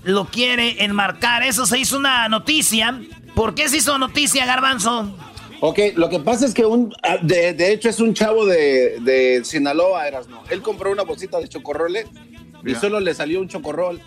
lo 0.03 0.25
quiere 0.25 0.83
enmarcar. 0.83 1.43
Eso 1.43 1.65
se 1.65 1.79
hizo 1.79 1.97
una 1.97 2.27
noticia. 2.29 3.01
¿Por 3.35 3.55
qué 3.55 3.69
se 3.69 3.77
hizo 3.77 3.97
noticia, 3.97 4.45
Garbanzo? 4.45 5.17
Ok, 5.59 5.79
lo 5.95 6.09
que 6.09 6.19
pasa 6.19 6.45
es 6.45 6.53
que 6.53 6.65
un, 6.65 6.93
ah, 7.03 7.17
de, 7.21 7.71
hecho 7.71 7.87
es 7.87 7.99
un 7.99 8.13
chavo 8.13 8.45
de, 8.45 8.99
de 9.01 9.45
Sinaloa, 9.45 10.07
Erasmo. 10.07 10.43
Él 10.49 10.61
compró 10.61 10.91
una 10.91 11.03
bolsita 11.03 11.39
de 11.39 11.47
chocorroles 11.47 12.07
y 12.65 12.75
solo 12.75 12.99
le 12.99 13.13
salió 13.13 13.41
un 13.41 13.47
chocorrol. 13.47 14.01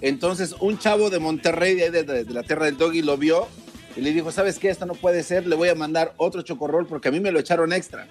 Entonces 0.00 0.54
un 0.60 0.78
chavo 0.78 1.10
de 1.10 1.18
Monterrey, 1.18 1.74
de, 1.74 2.26
la 2.28 2.42
tierra 2.42 2.66
del 2.66 2.76
doggy, 2.76 3.02
lo 3.02 3.16
vio 3.16 3.48
y 3.96 4.00
le 4.00 4.12
dijo, 4.12 4.32
¿sabes 4.32 4.58
qué? 4.58 4.70
Esto 4.70 4.86
no 4.86 4.94
puede 4.94 5.22
ser, 5.22 5.46
le 5.46 5.54
voy 5.54 5.68
a 5.68 5.74
mandar 5.74 6.14
otro 6.16 6.42
chocorrol 6.42 6.86
porque 6.86 7.08
a 7.08 7.12
mí 7.12 7.20
me 7.20 7.30
lo 7.30 7.38
echaron 7.38 7.72
extra. 7.72 8.08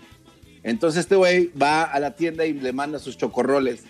Entonces 0.63 1.01
este 1.01 1.15
güey 1.15 1.51
va 1.59 1.83
a 1.83 1.99
la 1.99 2.11
tienda 2.15 2.45
y 2.45 2.53
le 2.53 2.71
manda 2.71 2.99
sus 2.99 3.17
chocorroles 3.17 3.83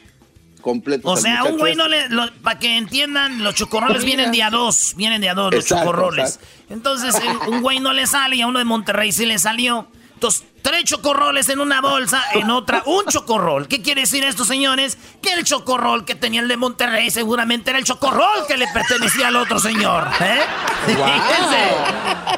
completo. 0.62 1.10
O 1.10 1.17
sea, 1.17 1.43
un 1.43 1.57
güey 1.57 1.75
no 1.75 1.88
le. 1.88 2.07
Para 2.41 2.60
que 2.60 2.77
entiendan, 2.77 3.43
los 3.43 3.55
chocorroles 3.55 4.05
vienen 4.05 4.31
de 4.31 4.43
a 4.43 4.50
dos. 4.50 4.93
Vienen 4.95 5.19
de 5.19 5.29
a 5.29 5.33
dos 5.33 5.53
los 5.53 5.65
chocorroles. 5.65 6.39
Entonces, 6.69 7.15
un 7.48 7.62
güey 7.62 7.79
no 7.79 7.91
le 7.91 8.07
sale 8.07 8.38
y 8.38 8.41
a 8.41 8.48
uno 8.48 8.60
de 8.60 8.65
Monterrey 8.65 9.12
sí 9.12 9.25
le 9.25 9.38
salió. 9.38 9.88
Entonces, 10.21 10.45
tres 10.61 10.83
chocorroles 10.83 11.49
en 11.49 11.59
una 11.59 11.81
bolsa, 11.81 12.21
en 12.35 12.51
otra 12.51 12.83
un 12.85 13.05
chocorrol. 13.05 13.67
¿Qué 13.67 13.81
quiere 13.81 14.01
decir 14.01 14.23
esto, 14.23 14.45
señores? 14.45 14.95
Que 15.19 15.33
el 15.33 15.43
chocorrol 15.43 16.05
que 16.05 16.13
tenía 16.13 16.41
el 16.41 16.47
de 16.47 16.57
Monterrey 16.57 17.09
seguramente 17.09 17.71
era 17.71 17.79
el 17.79 17.85
chocorrol 17.85 18.45
que 18.47 18.55
le 18.55 18.67
pertenecía 18.67 19.29
al 19.29 19.37
otro 19.37 19.57
señor. 19.57 20.07
¿eh? 20.19 20.41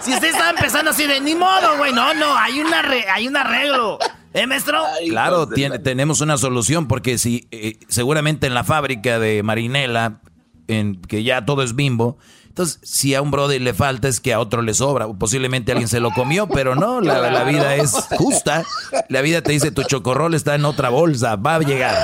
si 0.01 0.13
usted 0.13 0.29
está 0.29 0.51
empezando 0.51 0.91
así 0.91 1.05
de 1.05 1.19
ni 1.19 1.35
modo, 1.35 1.75
güey, 1.77 1.91
no, 1.91 2.13
no, 2.13 2.37
hay, 2.37 2.61
una 2.61 2.85
hay 3.13 3.27
un 3.27 3.35
arreglo. 3.35 3.99
¿Eh, 4.33 4.47
maestro? 4.47 4.81
Claro, 5.09 5.49
tenemos 5.49 6.21
una 6.21 6.37
solución 6.37 6.87
porque 6.87 7.17
si 7.17 7.49
eh, 7.51 7.79
seguramente 7.89 8.47
en 8.47 8.53
la 8.53 8.63
fábrica 8.63 9.19
de 9.19 9.43
Marinela, 9.43 10.21
en 10.69 11.01
que 11.01 11.23
ya 11.23 11.45
todo 11.45 11.63
es 11.63 11.75
bimbo, 11.75 12.17
entonces 12.53 12.77
si 12.83 13.15
a 13.15 13.22
un 13.24 13.31
brother 13.31 13.60
le 13.60 13.74
falta 13.74 14.07
es 14.07 14.19
que 14.19 14.31
a 14.31 14.39
otro 14.39 14.62
le 14.62 14.75
sobra. 14.75 15.07
Posiblemente 15.07 15.72
alguien 15.72 15.88
se 15.88 16.00
lo 16.00 16.12
comió, 16.12 16.48
pero 16.48 16.75
no, 16.75 17.01
la, 17.01 17.43
vida 17.45 17.74
es 17.77 17.91
justa. 18.15 18.63
La 19.10 19.22
vida 19.22 19.41
te 19.41 19.53
dice 19.53 19.72
tu 19.72 19.81
chocorrol 19.81 20.36
está 20.36 20.53
en 20.53 20.63
otra 20.65 20.89
bolsa, 20.89 21.36
va 21.36 21.55
a 21.55 21.60
llegar. 21.62 21.98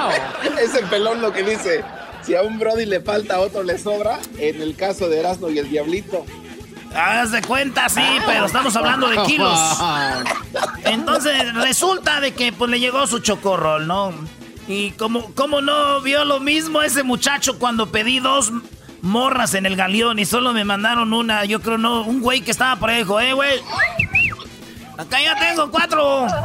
Wow. 0.00 0.58
Es 0.60 0.74
el 0.74 0.86
pelón 0.86 1.22
lo 1.22 1.32
que 1.32 1.44
dice. 1.44 1.84
Si 2.22 2.34
a 2.34 2.42
un 2.42 2.58
Brody 2.58 2.86
le 2.86 3.00
falta, 3.00 3.36
a 3.36 3.38
otro 3.38 3.62
le 3.62 3.78
sobra. 3.78 4.18
En 4.36 4.60
el 4.60 4.74
caso 4.74 5.08
de 5.08 5.20
Erasmo 5.20 5.48
y 5.48 5.60
el 5.60 5.70
Diablito, 5.70 6.26
Haz 6.92 7.30
de 7.30 7.40
cuenta, 7.42 7.88
sí, 7.88 8.02
pero 8.26 8.46
estamos 8.46 8.74
hablando 8.74 9.08
de 9.08 9.22
kilos. 9.22 9.60
Entonces, 10.84 11.54
resulta 11.54 12.20
de 12.20 12.34
que 12.34 12.52
pues 12.52 12.68
le 12.68 12.80
llegó 12.80 13.06
su 13.06 13.20
chocorrol, 13.20 13.86
¿no? 13.86 14.12
Y 14.70 14.92
como, 14.92 15.34
como 15.34 15.60
no 15.60 16.00
vio 16.00 16.24
lo 16.24 16.38
mismo 16.38 16.80
ese 16.80 17.02
muchacho 17.02 17.58
cuando 17.58 17.90
pedí 17.90 18.20
dos 18.20 18.52
morras 19.02 19.54
en 19.54 19.66
el 19.66 19.74
galeón 19.74 20.20
y 20.20 20.26
solo 20.26 20.52
me 20.52 20.64
mandaron 20.64 21.12
una, 21.12 21.44
yo 21.44 21.60
creo 21.60 21.76
no, 21.76 22.02
un 22.02 22.20
güey 22.20 22.42
que 22.42 22.52
estaba 22.52 22.76
por 22.76 22.88
ahí 22.88 22.98
dijo, 22.98 23.18
eh, 23.18 23.32
güey, 23.32 23.60
acá 24.96 25.20
ya 25.20 25.34
tengo 25.36 25.68
cuatro. 25.72 26.26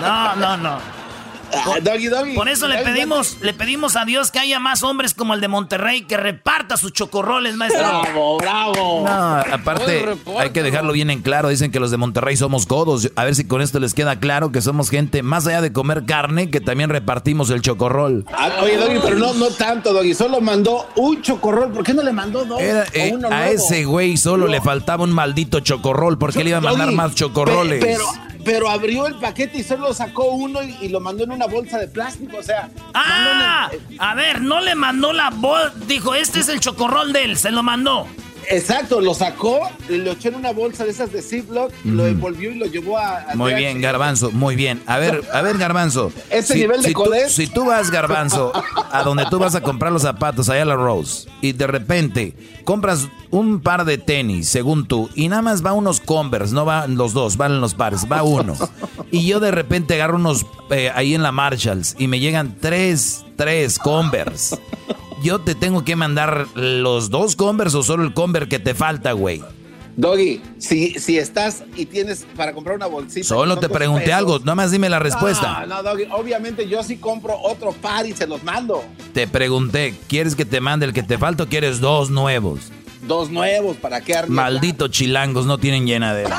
No, 0.00 0.36
no, 0.36 0.56
no. 0.56 0.99
Ah, 1.52 1.76
por 2.34 2.48
eso 2.48 2.68
le 2.68 2.78
pedimos, 2.78 3.38
le 3.40 3.52
pedimos 3.52 3.96
a 3.96 4.04
Dios 4.04 4.30
que 4.30 4.38
haya 4.38 4.58
más 4.58 4.82
hombres 4.82 5.14
como 5.14 5.34
el 5.34 5.40
de 5.40 5.48
Monterrey 5.48 6.02
que 6.02 6.16
reparta 6.16 6.76
sus 6.76 6.92
chocorroles, 6.92 7.56
maestro. 7.56 7.80
Bravo, 8.02 8.38
bravo. 8.38 9.02
No, 9.04 9.54
aparte, 9.54 10.16
hay 10.38 10.50
que 10.50 10.62
dejarlo 10.62 10.92
bien 10.92 11.10
en 11.10 11.22
claro. 11.22 11.48
Dicen 11.48 11.70
que 11.70 11.80
los 11.80 11.90
de 11.90 11.96
Monterrey 11.96 12.36
somos 12.36 12.66
codos. 12.66 13.10
A 13.16 13.24
ver 13.24 13.34
si 13.34 13.44
con 13.44 13.62
esto 13.62 13.80
les 13.80 13.94
queda 13.94 14.20
claro 14.20 14.52
que 14.52 14.60
somos 14.60 14.90
gente, 14.90 15.22
más 15.22 15.46
allá 15.46 15.60
de 15.60 15.72
comer 15.72 16.04
carne, 16.06 16.50
que 16.50 16.60
también 16.60 16.90
repartimos 16.90 17.50
el 17.50 17.62
chocorrol. 17.62 18.24
Ah, 18.32 18.50
oye, 18.62 18.76
Doggy, 18.76 18.98
pero 19.02 19.18
no, 19.18 19.34
no 19.34 19.50
tanto, 19.50 19.92
Doggy. 19.92 20.14
Solo 20.14 20.40
mandó 20.40 20.88
un 20.96 21.20
chocorrol. 21.22 21.72
¿Por 21.72 21.84
qué 21.84 21.94
no 21.94 22.02
le 22.02 22.12
mandó 22.12 22.44
dos? 22.44 22.60
Eh, 22.60 23.12
a 23.30 23.50
ese 23.50 23.84
güey 23.84 24.16
solo 24.16 24.46
le 24.46 24.60
faltaba 24.60 25.04
un 25.04 25.12
maldito 25.12 25.60
chocorrol. 25.60 26.18
¿Por 26.18 26.32
qué 26.32 26.44
le 26.44 26.50
iba 26.50 26.58
a 26.58 26.62
mandar 26.62 26.92
más 26.92 27.14
chocorroles? 27.14 27.84
pero 27.84 28.04
pero 28.44 28.68
abrió 28.68 29.06
el 29.06 29.14
paquete 29.16 29.58
y 29.58 29.62
solo 29.62 29.92
sacó 29.94 30.32
uno 30.32 30.60
y, 30.62 30.88
lo 30.88 31.00
mandó 31.00 31.24
en 31.24 31.32
una 31.40 31.46
bolsa 31.46 31.78
de 31.78 31.88
plástico, 31.88 32.36
o 32.36 32.42
sea. 32.42 32.68
¡Ah! 32.92 33.70
A 33.98 34.14
ver, 34.14 34.42
no 34.42 34.60
le 34.60 34.74
mandó 34.74 35.12
la 35.12 35.30
bolsa. 35.30 35.72
Dijo, 35.86 36.14
este 36.14 36.40
es 36.40 36.48
el 36.50 36.60
chocorrol 36.60 37.14
de 37.14 37.24
él, 37.24 37.38
se 37.38 37.50
lo 37.50 37.62
mandó. 37.62 38.06
Exacto, 38.50 39.00
lo 39.00 39.14
sacó, 39.14 39.60
lo 39.88 40.12
echó 40.12 40.28
en 40.28 40.34
una 40.34 40.52
bolsa 40.52 40.84
de 40.84 40.90
esas 40.90 41.12
de 41.12 41.22
Ziploc, 41.22 41.72
lo 41.84 42.06
envolvió 42.06 42.50
y 42.50 42.56
lo 42.56 42.66
llevó 42.66 42.98
a. 42.98 43.26
muy 43.34 43.54
bien, 43.54 43.80
Garbanzo, 43.80 44.32
muy 44.32 44.56
bien. 44.56 44.82
A 44.86 44.98
ver, 44.98 45.22
a 45.32 45.40
ver, 45.40 45.56
Garbanzo. 45.56 46.12
Ese 46.30 46.56
nivel 46.56 46.82
de 46.82 46.88
si 46.88 46.94
tú, 46.94 47.04
si 47.28 47.46
tú 47.46 47.64
vas, 47.66 47.92
Garbanzo, 47.92 48.52
a 48.90 49.02
donde 49.04 49.24
tú 49.30 49.38
vas 49.38 49.54
a 49.54 49.60
comprar 49.60 49.92
los 49.92 50.02
zapatos, 50.02 50.48
allá 50.48 50.62
a 50.62 50.66
la 50.66 50.74
Rose, 50.74 51.28
y 51.40 51.52
de 51.52 51.68
repente 51.68 52.34
compras 52.64 53.08
un 53.30 53.60
par 53.60 53.84
de 53.84 53.98
tenis, 53.98 54.48
según 54.48 54.88
tú, 54.88 55.08
y 55.14 55.28
nada 55.28 55.42
más 55.42 55.64
va 55.64 55.72
unos 55.72 56.00
Converse, 56.00 56.52
no 56.52 56.64
van 56.64 56.96
los 56.96 57.12
dos, 57.12 57.36
van 57.36 57.60
los 57.60 57.74
pares, 57.74 58.06
va 58.10 58.24
uno. 58.24 58.56
Y 59.12 59.26
yo 59.26 59.38
de 59.38 59.50
repente 59.50 59.94
agarro 59.94 60.16
unos 60.16 60.44
eh, 60.70 60.90
ahí 60.94 61.14
en 61.14 61.22
la 61.22 61.32
Marshalls 61.32 61.94
y 61.98 62.08
me 62.08 62.20
llegan 62.20 62.56
tres, 62.60 63.24
tres 63.36 63.78
Converse 63.78 64.56
yo 65.22 65.40
te 65.40 65.54
tengo 65.54 65.84
que 65.84 65.96
mandar 65.96 66.46
los 66.54 67.10
dos 67.10 67.36
Converse 67.36 67.76
o 67.76 67.82
solo 67.82 68.04
el 68.04 68.14
Converse 68.14 68.48
que 68.48 68.58
te 68.58 68.74
falta, 68.74 69.12
güey. 69.12 69.42
Doggy, 69.96 70.40
si, 70.58 70.94
si 70.98 71.18
estás 71.18 71.64
y 71.76 71.84
tienes 71.86 72.26
para 72.36 72.52
comprar 72.52 72.76
una 72.76 72.86
bolsita. 72.86 73.26
Solo 73.26 73.58
te 73.58 73.68
pregunté 73.68 74.12
algo, 74.12 74.38
nada 74.38 74.54
más 74.54 74.70
dime 74.70 74.88
la 74.88 74.98
respuesta. 74.98 75.66
No, 75.66 75.76
no, 75.76 75.82
Doggy, 75.82 76.04
obviamente 76.10 76.68
yo 76.68 76.82
sí 76.82 76.96
compro 76.96 77.38
otro 77.38 77.72
par 77.72 78.06
y 78.06 78.12
se 78.12 78.26
los 78.26 78.42
mando. 78.42 78.82
Te 79.12 79.26
pregunté, 79.26 79.94
¿quieres 80.08 80.34
que 80.34 80.44
te 80.44 80.60
mande 80.60 80.86
el 80.86 80.92
que 80.92 81.02
te 81.02 81.18
falta 81.18 81.42
o 81.42 81.46
quieres 81.48 81.80
dos 81.80 82.10
nuevos? 82.10 82.72
Dos 83.02 83.30
nuevos, 83.30 83.76
¿para 83.76 84.00
qué 84.00 84.14
armar? 84.14 84.52
Maldito 84.52 84.88
chilangos, 84.88 85.46
no 85.46 85.58
tienen 85.58 85.86
llenadera. 85.86 86.38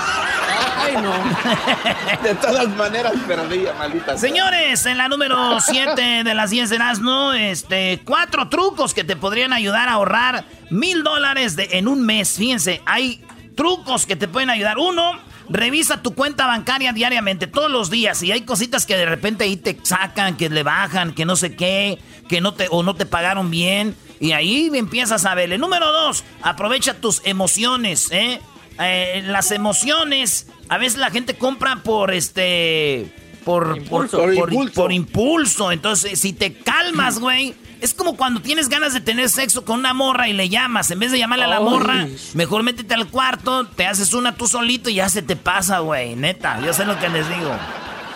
Ay, 0.95 1.01
no. 1.01 1.13
De 2.23 2.35
todas 2.35 2.69
maneras, 2.75 3.13
perdía, 3.27 3.73
maldita. 3.73 4.17
Señores, 4.17 4.85
en 4.85 4.97
la 4.97 5.07
número 5.07 5.59
7 5.59 6.23
de 6.23 6.33
las 6.33 6.49
10 6.49 6.69
de 6.69 6.77
Asno, 6.77 7.33
este, 7.33 8.01
cuatro 8.05 8.49
trucos 8.49 8.93
que 8.93 9.03
te 9.03 9.15
podrían 9.15 9.53
ayudar 9.53 9.89
a 9.89 9.93
ahorrar 9.93 10.45
mil 10.69 11.03
dólares 11.03 11.55
en 11.57 11.87
un 11.87 12.05
mes. 12.05 12.37
Fíjense, 12.37 12.81
hay 12.85 13.23
trucos 13.55 14.05
que 14.05 14.15
te 14.15 14.27
pueden 14.27 14.49
ayudar. 14.49 14.77
Uno, 14.77 15.19
revisa 15.49 16.01
tu 16.01 16.13
cuenta 16.13 16.47
bancaria 16.47 16.93
diariamente, 16.93 17.47
todos 17.47 17.71
los 17.71 17.89
días. 17.89 18.21
Y 18.23 18.31
hay 18.31 18.41
cositas 18.41 18.85
que 18.85 18.97
de 18.97 19.05
repente 19.05 19.43
ahí 19.43 19.57
te 19.57 19.77
sacan, 19.83 20.37
que 20.37 20.49
le 20.49 20.63
bajan, 20.63 21.13
que 21.13 21.25
no 21.25 21.35
sé 21.35 21.55
qué, 21.55 21.99
que 22.27 22.41
no 22.41 22.53
te, 22.53 22.67
o 22.69 22.83
no 22.83 22.95
te 22.95 23.05
pagaron 23.05 23.49
bien. 23.49 23.95
Y 24.19 24.33
ahí 24.33 24.69
empiezas 24.73 25.25
a 25.25 25.35
verle. 25.35 25.57
Número 25.57 25.91
dos, 25.91 26.23
aprovecha 26.41 26.93
tus 26.93 27.21
emociones, 27.25 28.09
¿eh? 28.11 28.39
Eh, 28.81 29.23
las 29.25 29.51
emociones. 29.51 30.47
A 30.69 30.77
veces 30.77 30.97
la 30.99 31.11
gente 31.11 31.35
compra 31.35 31.77
por 31.83 32.13
este. 32.13 33.13
por 33.43 33.77
Impulso. 33.77 34.17
por, 34.17 34.27
Por 34.27 34.35
por- 34.35 34.51
impulso. 34.53 34.73
por 34.81 34.91
impulso. 34.91 35.71
Entonces, 35.71 36.19
si 36.19 36.33
te 36.33 36.53
calmas, 36.53 37.19
güey, 37.19 37.53
es 37.81 37.93
como 37.93 38.15
cuando 38.15 38.41
tienes 38.41 38.69
ganas 38.69 38.93
de 38.93 39.01
tener 39.01 39.27
sexo 39.29 39.65
con 39.65 39.79
una 39.79 39.93
morra 39.93 40.27
y 40.29 40.33
le 40.33 40.49
llamas. 40.49 40.91
En 40.91 40.99
vez 40.99 41.11
de 41.11 41.17
llamarle 41.17 41.45
a 41.45 41.47
la 41.47 41.59
morra, 41.59 42.07
mejor 42.35 42.63
métete 42.63 42.93
al 42.93 43.07
cuarto, 43.07 43.65
te 43.67 43.87
haces 43.87 44.13
una 44.13 44.35
tú 44.35 44.47
solito 44.47 44.89
y 44.89 44.95
ya 44.95 45.09
se 45.09 45.21
te 45.21 45.35
pasa, 45.35 45.79
güey. 45.79 46.15
Neta, 46.15 46.59
yo 46.61 46.73
sé 46.73 46.85
lo 46.85 46.97
que 46.99 47.09
les 47.09 47.27
digo. 47.27 47.51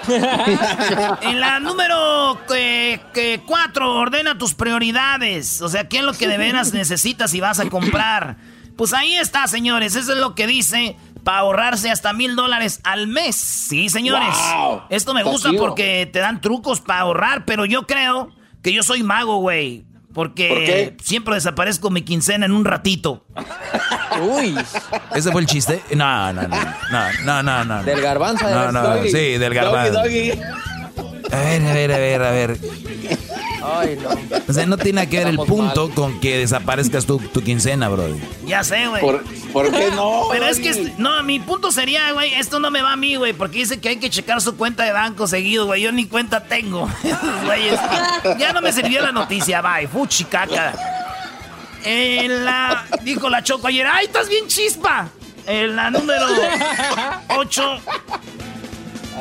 en 1.22 1.40
la 1.40 1.60
número 1.60 2.40
eh, 2.56 3.00
cuatro, 3.46 3.96
ordena 3.96 4.38
tus 4.38 4.54
prioridades. 4.54 5.62
O 5.62 5.70
sea, 5.70 5.88
¿qué 5.88 5.98
es 5.98 6.04
lo 6.04 6.14
que 6.14 6.28
de 6.28 6.38
veras 6.38 6.74
necesitas 6.74 7.34
y 7.34 7.40
vas 7.40 7.60
a 7.60 7.68
comprar? 7.70 8.38
Pues 8.78 8.94
ahí 8.94 9.16
está, 9.16 9.48
señores. 9.48 9.96
Eso 9.96 10.14
es 10.14 10.20
lo 10.20 10.36
que 10.36 10.48
dice 10.48 10.98
para 11.24 11.40
ahorrarse 11.40 11.90
hasta 11.90 12.14
mil 12.14 12.36
dólares 12.36 12.82
al 12.84 13.08
mes. 13.08 13.36
Sí, 13.36 13.90
señores. 13.90 14.36
Wow. 14.56 14.82
Esto 14.90 15.14
me 15.14 15.24
gusta 15.24 15.50
porque 15.58 16.10
te 16.12 16.20
dan 16.20 16.42
trucos 16.42 16.82
para 16.82 17.02
ahorrar, 17.02 17.46
pero 17.46 17.66
yo 17.66 17.84
creo 17.88 18.30
que 18.62 18.74
yo 18.74 18.84
soy 18.84 19.04
mago, 19.04 19.38
güey. 19.38 19.86
Porque 20.14 20.96
siempre 21.04 21.36
desaparezco 21.36 21.90
mi 21.90 22.04
quincena 22.04 22.46
en 22.46 22.54
un 22.54 22.64
ratito. 22.64 23.26
Uy, 24.22 24.56
¿Ese 25.14 25.30
fue 25.30 25.42
el 25.42 25.48
chiste? 25.48 25.84
No, 25.94 26.32
no, 26.32 26.44
no. 26.44 26.58
No, 26.90 27.12
no, 27.26 27.44
no, 27.44 27.66
no. 27.66 27.84
del 27.84 28.00
garbanzo. 28.02 28.50
No, 28.50 28.72
no, 28.72 28.82
Doggy. 28.82 29.10
sí, 29.10 29.18
del 29.18 29.42
Doggy, 29.42 29.56
garbanzo. 29.56 29.94
doggy. 30.02 30.32
A 31.32 31.38
ver, 31.40 31.62
a 31.66 31.74
ver, 31.74 31.92
a 31.92 31.98
ver, 31.98 32.22
a 32.24 32.32
ver. 32.32 32.60
Ay, 33.64 33.98
no. 34.02 34.10
O 34.48 34.54
sea, 34.54 34.66
no 34.66 34.78
tiene 34.78 35.08
que 35.08 35.18
ver 35.18 35.28
el 35.28 35.38
punto 35.38 35.88
mal. 35.88 35.96
con 35.96 36.20
que 36.20 36.38
desaparezcas 36.38 37.06
tu, 37.06 37.20
tu 37.20 37.42
quincena, 37.42 37.90
bro. 37.90 38.08
Ya 38.46 38.64
sé, 38.64 38.88
güey. 38.88 39.02
¿Por, 39.02 39.24
por 39.52 39.72
qué 39.72 39.92
no? 39.92 40.24
Pero 40.32 40.46
es 40.46 40.60
que, 40.60 40.94
no, 40.98 41.22
mi 41.24 41.40
punto 41.40 41.72
sería, 41.72 42.12
güey, 42.12 42.34
esto 42.34 42.60
no 42.60 42.72
me 42.72 42.82
va 42.82 42.94
a 42.94 42.96
mí, 42.96 43.16
güey, 43.16 43.34
porque 43.34 43.60
dice 43.60 43.80
que 43.80 43.90
hay 43.90 43.98
que 43.98 44.10
checar 44.10 44.42
su 44.42 44.56
cuenta 44.56 44.84
de 44.84 44.92
banco 44.92 45.28
seguido, 45.28 45.66
güey. 45.66 45.82
Yo 45.82 45.92
ni 45.92 46.06
cuenta 46.06 46.44
tengo. 46.44 46.90
Esos 47.04 47.46
güeyes. 47.46 47.80
ya 48.38 48.54
no 48.54 48.62
me 48.62 48.72
sirvió 48.72 49.02
la 49.02 49.12
noticia, 49.12 49.62
bye. 49.62 49.88
Fuchi 49.88 50.26
caca. 50.26 50.74
En 51.84 52.46
la. 52.46 52.86
Dijo 53.04 53.30
la 53.30 53.44
Choco 53.44 53.68
ayer, 53.68 53.86
¡ay, 53.88 54.06
estás 54.06 54.28
bien 54.28 54.48
chispa! 54.48 55.08
En 55.46 55.76
la 55.76 55.92
número 55.92 56.26
8. 57.30 57.80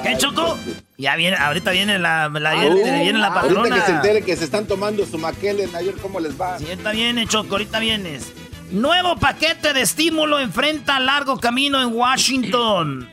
¿Qué, 0.02 0.16
Choco? 0.16 0.56
Ya 0.96 1.16
viene, 1.16 1.36
ahorita 1.36 1.72
viene 1.72 1.98
la, 1.98 2.28
la- 2.28 2.54
viene 2.54 3.18
la 3.18 3.34
patrona. 3.34 3.58
Ahorita 3.60 3.74
que 3.76 3.86
se 3.86 3.92
entere 3.96 4.22
que 4.22 4.36
se 4.36 4.44
están 4.44 4.66
tomando 4.66 5.04
su 5.06 5.18
McKellen, 5.18 5.74
ayer 5.74 5.94
cómo 6.00 6.20
les 6.20 6.40
va. 6.40 6.58
Sí, 6.58 6.66
ahorita 6.68 6.92
viene, 6.92 7.26
Choco, 7.26 7.52
ahorita 7.52 7.80
vienes. 7.80 8.32
Nuevo 8.70 9.16
paquete 9.16 9.72
de 9.72 9.82
estímulo 9.82 10.38
enfrenta 10.40 11.00
largo 11.00 11.38
camino 11.40 11.80
en 11.82 11.92
Washington. 11.92 13.08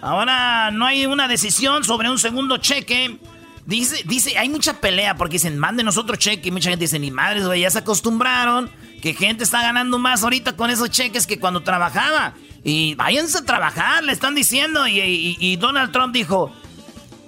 Ahora 0.00 0.70
no 0.70 0.86
hay 0.86 1.06
una 1.06 1.28
decisión 1.28 1.84
sobre 1.84 2.10
un 2.10 2.18
segundo 2.18 2.56
cheque. 2.58 3.18
Dice, 3.66 4.02
dice, 4.06 4.38
hay 4.38 4.48
mucha 4.48 4.74
pelea 4.80 5.16
porque 5.16 5.34
dicen, 5.34 5.58
mándenos 5.58 5.96
otro 5.96 6.16
cheque. 6.16 6.48
Y 6.48 6.52
mucha 6.52 6.70
gente 6.70 6.84
dice, 6.84 6.98
ni 6.98 7.10
madres, 7.10 7.44
güey, 7.46 7.62
ya 7.62 7.70
se 7.70 7.78
acostumbraron. 7.78 8.70
Que 9.02 9.12
gente 9.14 9.44
está 9.44 9.60
ganando 9.62 9.98
más 9.98 10.22
ahorita 10.22 10.56
con 10.56 10.70
esos 10.70 10.90
cheques 10.90 11.26
que 11.26 11.38
cuando 11.38 11.62
trabajaba. 11.62 12.34
Y 12.64 12.94
váyanse 12.94 13.38
a 13.38 13.44
trabajar, 13.44 14.02
le 14.04 14.12
están 14.12 14.34
diciendo. 14.34 14.86
Y, 14.86 15.00
y- 15.00 15.36
y 15.38 15.56
Donald 15.56 15.92
Trump 15.92 16.12
dijo, 16.14 16.52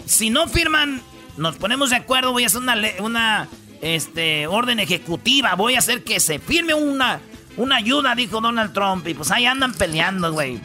si 0.09 0.31
no 0.31 0.49
firman, 0.49 1.01
nos 1.37 1.57
ponemos 1.57 1.91
de 1.91 1.97
acuerdo, 1.97 2.33
voy 2.33 2.45
a 2.45 2.47
hacer 2.47 2.61
una, 2.61 2.75
le- 2.77 2.97
una 3.01 3.49
este, 3.81 4.47
orden 4.47 4.81
ejecutiva, 4.81 5.55
voy 5.55 5.75
a 5.77 5.79
hacer 5.79 6.03
que 6.05 6.19
se 6.21 6.39
firme 6.39 6.75
una, 6.75 7.21
una 7.57 7.77
ayuda, 7.77 8.15
dijo 8.15 8.41
Donald 8.41 8.73
Trump. 8.73 9.07
Y 9.07 9.15
pues 9.15 9.31
ahí 9.31 9.47
andan 9.47 9.73
peleando, 9.75 10.33
güey. 10.33 10.61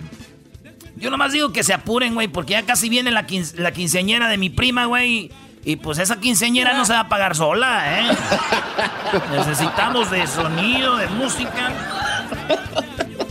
Yo 0.95 1.09
nomás 1.09 1.31
digo 1.33 1.51
que 1.51 1.63
se 1.63 1.73
apuren, 1.73 2.13
güey, 2.13 2.27
porque 2.27 2.53
ya 2.53 2.63
casi 2.63 2.87
viene 2.89 3.11
la, 3.11 3.27
quin- 3.27 3.55
la 3.57 3.71
quinceañera 3.71 4.27
de 4.29 4.37
mi 4.37 4.49
prima, 4.49 4.85
güey. 4.85 5.31
Y 5.65 5.77
pues 5.77 5.97
esa 5.97 6.19
quinceañera 6.19 6.73
no 6.73 6.83
se 6.85 6.91
va 6.93 7.01
a 7.01 7.09
pagar 7.09 7.35
sola, 7.35 7.99
¿eh? 8.01 8.07
Necesitamos 9.31 10.11
de 10.11 10.27
sonido, 10.27 10.97
de 10.97 11.07
música. 11.07 11.71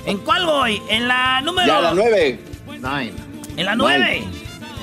¿En 0.06 0.18
cuál 0.18 0.46
voy? 0.46 0.80
En 0.88 1.08
la 1.08 1.40
número... 1.42 1.66
Ya, 1.68 1.80
la 1.80 1.94
nueve. 1.94 2.40
Nine. 2.66 3.12
En 3.56 3.64
la 3.66 3.74
nueve. 3.76 4.24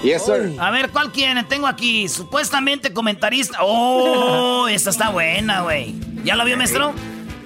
Yes, 0.04 0.26
sir. 0.26 0.56
A 0.60 0.72
ver, 0.72 0.90
¿cuál 0.92 1.12
quieren? 1.12 1.46
Tengo 1.48 1.68
aquí, 1.68 2.08
supuestamente 2.08 2.94
comentarista. 2.94 3.58
¡Oh! 3.62 4.68
Esta 4.70 4.90
está 4.92 5.10
buena, 5.10 5.62
güey. 5.62 5.96
¿Ya 6.24 6.36
lo 6.36 6.46
vio, 6.46 6.56
maestro? 6.58 6.94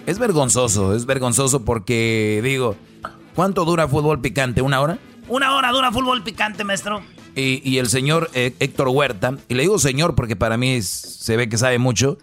Es 0.06 0.20
vergonzoso, 0.20 0.96
es 0.96 1.06
vergonzoso 1.06 1.64
porque, 1.66 2.42
digo, 2.44 2.76
¿cuánto 3.36 3.66
dura 3.66 3.88
fútbol 3.88 4.22
picante? 4.22 4.62
¿Una 4.62 4.82
hora? 4.82 4.98
Una 5.30 5.56
hora 5.56 5.72
dura 5.72 5.92
fútbol 5.92 6.24
picante, 6.24 6.64
maestro. 6.64 7.02
Y, 7.36 7.68
y 7.68 7.80
el 7.80 7.90
señor 7.90 8.30
eh, 8.34 8.54
Héctor 8.60 8.90
Huerta, 8.90 9.36
y 9.48 9.56
le 9.56 9.64
digo 9.64 9.80
señor 9.80 10.14
porque 10.14 10.36
para 10.36 10.56
mí 10.58 10.74
es- 10.74 10.88
se 10.88 11.36
ve 11.38 11.50
que 11.50 11.58
sabe 11.58 11.80
mucho, 11.80 12.20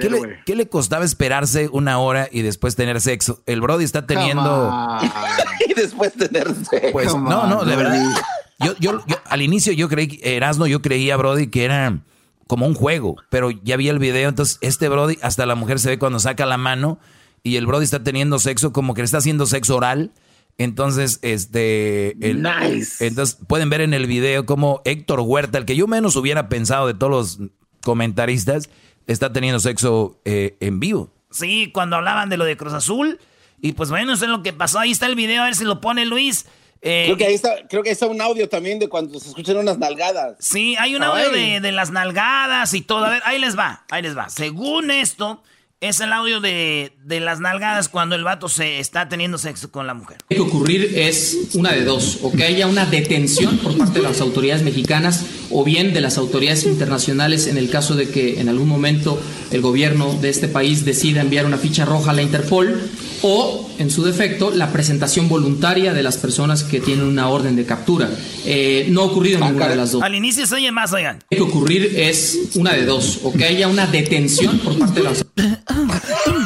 ¿qué 0.00 0.08
le, 0.10 0.38
qué 0.46 0.54
le 0.54 0.68
costaba 0.68 1.04
esperarse 1.04 1.68
una 1.72 1.98
hora 1.98 2.28
y 2.30 2.42
después 2.42 2.76
tener 2.76 3.00
sexo? 3.00 3.40
El 3.46 3.60
Brody 3.60 3.84
está 3.84 4.06
teniendo... 4.06 4.70
Y 5.68 5.74
después 5.74 6.12
tenerse. 6.14 6.90
Pues 6.92 7.08
Come 7.10 7.28
no, 7.28 7.46
no, 7.46 7.58
on, 7.60 7.68
de 7.68 7.76
verdad. 7.76 8.12
Yo, 8.58 8.74
yo, 8.80 9.04
yo- 9.06 9.16
al 9.26 9.42
inicio 9.42 9.72
yo 9.72 9.88
creí, 9.88 10.18
Erasno, 10.22 10.66
yo 10.66 10.82
creía, 10.82 11.16
Brody, 11.16 11.46
que 11.48 11.64
era 11.64 12.00
como 12.46 12.66
un 12.66 12.74
juego, 12.74 13.16
pero 13.30 13.50
ya 13.50 13.76
vi 13.76 13.88
el 13.88 13.98
video, 13.98 14.28
entonces 14.28 14.58
este 14.62 14.88
Brody, 14.88 15.18
hasta 15.22 15.44
la 15.46 15.54
mujer 15.54 15.78
se 15.78 15.90
ve 15.90 15.98
cuando 15.98 16.18
saca 16.18 16.46
la 16.46 16.56
mano 16.56 16.98
y 17.42 17.56
el 17.56 17.66
Brody 17.66 17.84
está 17.84 18.02
teniendo 18.02 18.38
sexo, 18.38 18.72
como 18.72 18.94
que 18.94 19.02
le 19.02 19.06
está 19.06 19.18
haciendo 19.18 19.46
sexo 19.46 19.76
oral. 19.76 20.12
Entonces, 20.60 21.20
este. 21.22 22.16
el- 22.28 22.42
Nice. 22.42 23.06
Entonces, 23.06 23.38
pueden 23.46 23.70
ver 23.70 23.80
en 23.80 23.94
el 23.94 24.06
video 24.08 24.44
como 24.44 24.82
Héctor 24.84 25.20
Huerta, 25.20 25.56
el 25.58 25.64
que 25.64 25.76
yo 25.76 25.86
menos 25.86 26.16
hubiera 26.16 26.48
pensado 26.48 26.88
de 26.88 26.94
todos 26.94 27.38
los 27.38 27.50
comentaristas, 27.82 28.68
está 29.06 29.32
teniendo 29.32 29.60
sexo 29.60 30.20
eh, 30.24 30.56
en 30.60 30.80
vivo. 30.80 31.12
Sí, 31.30 31.70
cuando 31.72 31.94
hablaban 31.96 32.28
de 32.28 32.36
lo 32.38 32.44
de 32.44 32.56
Cruz 32.56 32.72
Azul. 32.72 33.18
Y 33.60 33.72
pues 33.72 33.90
bueno, 33.90 34.12
eso 34.14 34.24
es 34.24 34.30
lo 34.30 34.42
que 34.42 34.52
pasó. 34.52 34.78
Ahí 34.80 34.90
está 34.90 35.06
el 35.06 35.14
video, 35.14 35.42
a 35.42 35.46
ver 35.46 35.54
si 35.56 35.64
lo 35.64 35.80
pone 35.80 36.04
Luis. 36.06 36.46
Eh, 36.82 37.04
Creo 37.06 37.16
que 37.16 37.26
ahí 37.26 37.34
está, 37.34 37.54
creo 37.68 37.82
que 37.82 37.88
ahí 37.88 37.92
está 37.92 38.06
un 38.06 38.20
audio 38.20 38.48
también 38.48 38.78
de 38.78 38.88
cuando 38.88 39.18
se 39.18 39.28
escuchan 39.28 39.56
unas 39.56 39.78
nalgadas. 39.78 40.36
Sí, 40.38 40.76
hay 40.78 40.94
un 40.94 41.02
audio 41.02 41.30
de, 41.30 41.60
de 41.60 41.72
las 41.72 41.90
nalgadas 41.90 42.72
y 42.74 42.82
todo. 42.82 43.04
A 43.04 43.10
ver, 43.10 43.22
ahí 43.24 43.38
les 43.40 43.58
va, 43.58 43.84
ahí 43.90 44.02
les 44.02 44.16
va. 44.16 44.28
Según 44.28 44.90
esto, 44.90 45.42
es 45.80 46.00
el 46.00 46.12
audio 46.12 46.40
de, 46.40 46.92
de 47.04 47.20
las 47.20 47.38
nalgadas 47.38 47.88
cuando 47.88 48.16
el 48.16 48.24
vato 48.24 48.48
se 48.48 48.80
está 48.80 49.08
teniendo 49.08 49.38
sexo 49.38 49.70
con 49.70 49.86
la 49.86 49.94
mujer. 49.94 50.18
que 50.28 50.40
ocurrir 50.40 50.92
es 50.98 51.50
una 51.54 51.70
de 51.72 51.84
dos, 51.84 52.18
o 52.22 52.32
que 52.32 52.42
haya 52.44 52.66
una 52.66 52.84
detención 52.84 53.58
por 53.58 53.76
parte 53.78 54.00
de 54.00 54.02
las 54.04 54.20
autoridades 54.20 54.62
mexicanas 54.64 55.24
o 55.50 55.62
bien 55.64 55.94
de 55.94 56.00
las 56.00 56.18
autoridades 56.18 56.64
internacionales 56.64 57.46
en 57.46 57.58
el 57.58 57.70
caso 57.70 57.94
de 57.94 58.08
que 58.08 58.40
en 58.40 58.48
algún 58.48 58.68
momento 58.68 59.20
el 59.52 59.60
gobierno 59.60 60.12
de 60.14 60.30
este 60.30 60.48
país 60.48 60.84
decida 60.84 61.20
enviar 61.20 61.44
una 61.46 61.58
ficha 61.58 61.84
roja 61.84 62.10
a 62.10 62.14
la 62.14 62.22
Interpol 62.22 62.90
o, 63.22 63.70
en 63.78 63.90
su 63.90 64.04
defecto, 64.04 64.50
la 64.50 64.70
presentación 64.72 65.28
voluntaria 65.28 65.92
de 65.92 66.02
las 66.02 66.16
personas 66.16 66.62
que 66.64 66.80
tienen 66.80 67.04
una 67.06 67.28
orden 67.28 67.56
de 67.56 67.64
captura. 67.64 68.08
Eh, 68.44 68.86
no 68.90 69.02
ha 69.02 69.04
ocurrido 69.04 69.38
ninguna 69.40 69.68
de 69.68 69.76
las 69.76 69.92
dos. 69.92 70.02
Al 70.02 70.14
inicio 70.14 70.46
se 70.46 70.54
oye 70.54 70.70
más, 70.72 70.92
oigan. 70.92 71.18
que 71.30 71.40
ocurrir 71.40 71.92
es 71.96 72.50
una 72.54 72.72
de 72.72 72.84
dos, 72.84 73.20
o 73.24 73.32
que 73.32 73.44
haya 73.44 73.68
una 73.68 73.86
detención 73.86 74.58
por 74.58 74.78
parte 74.78 75.00
de 75.00 75.04
las 75.04 75.24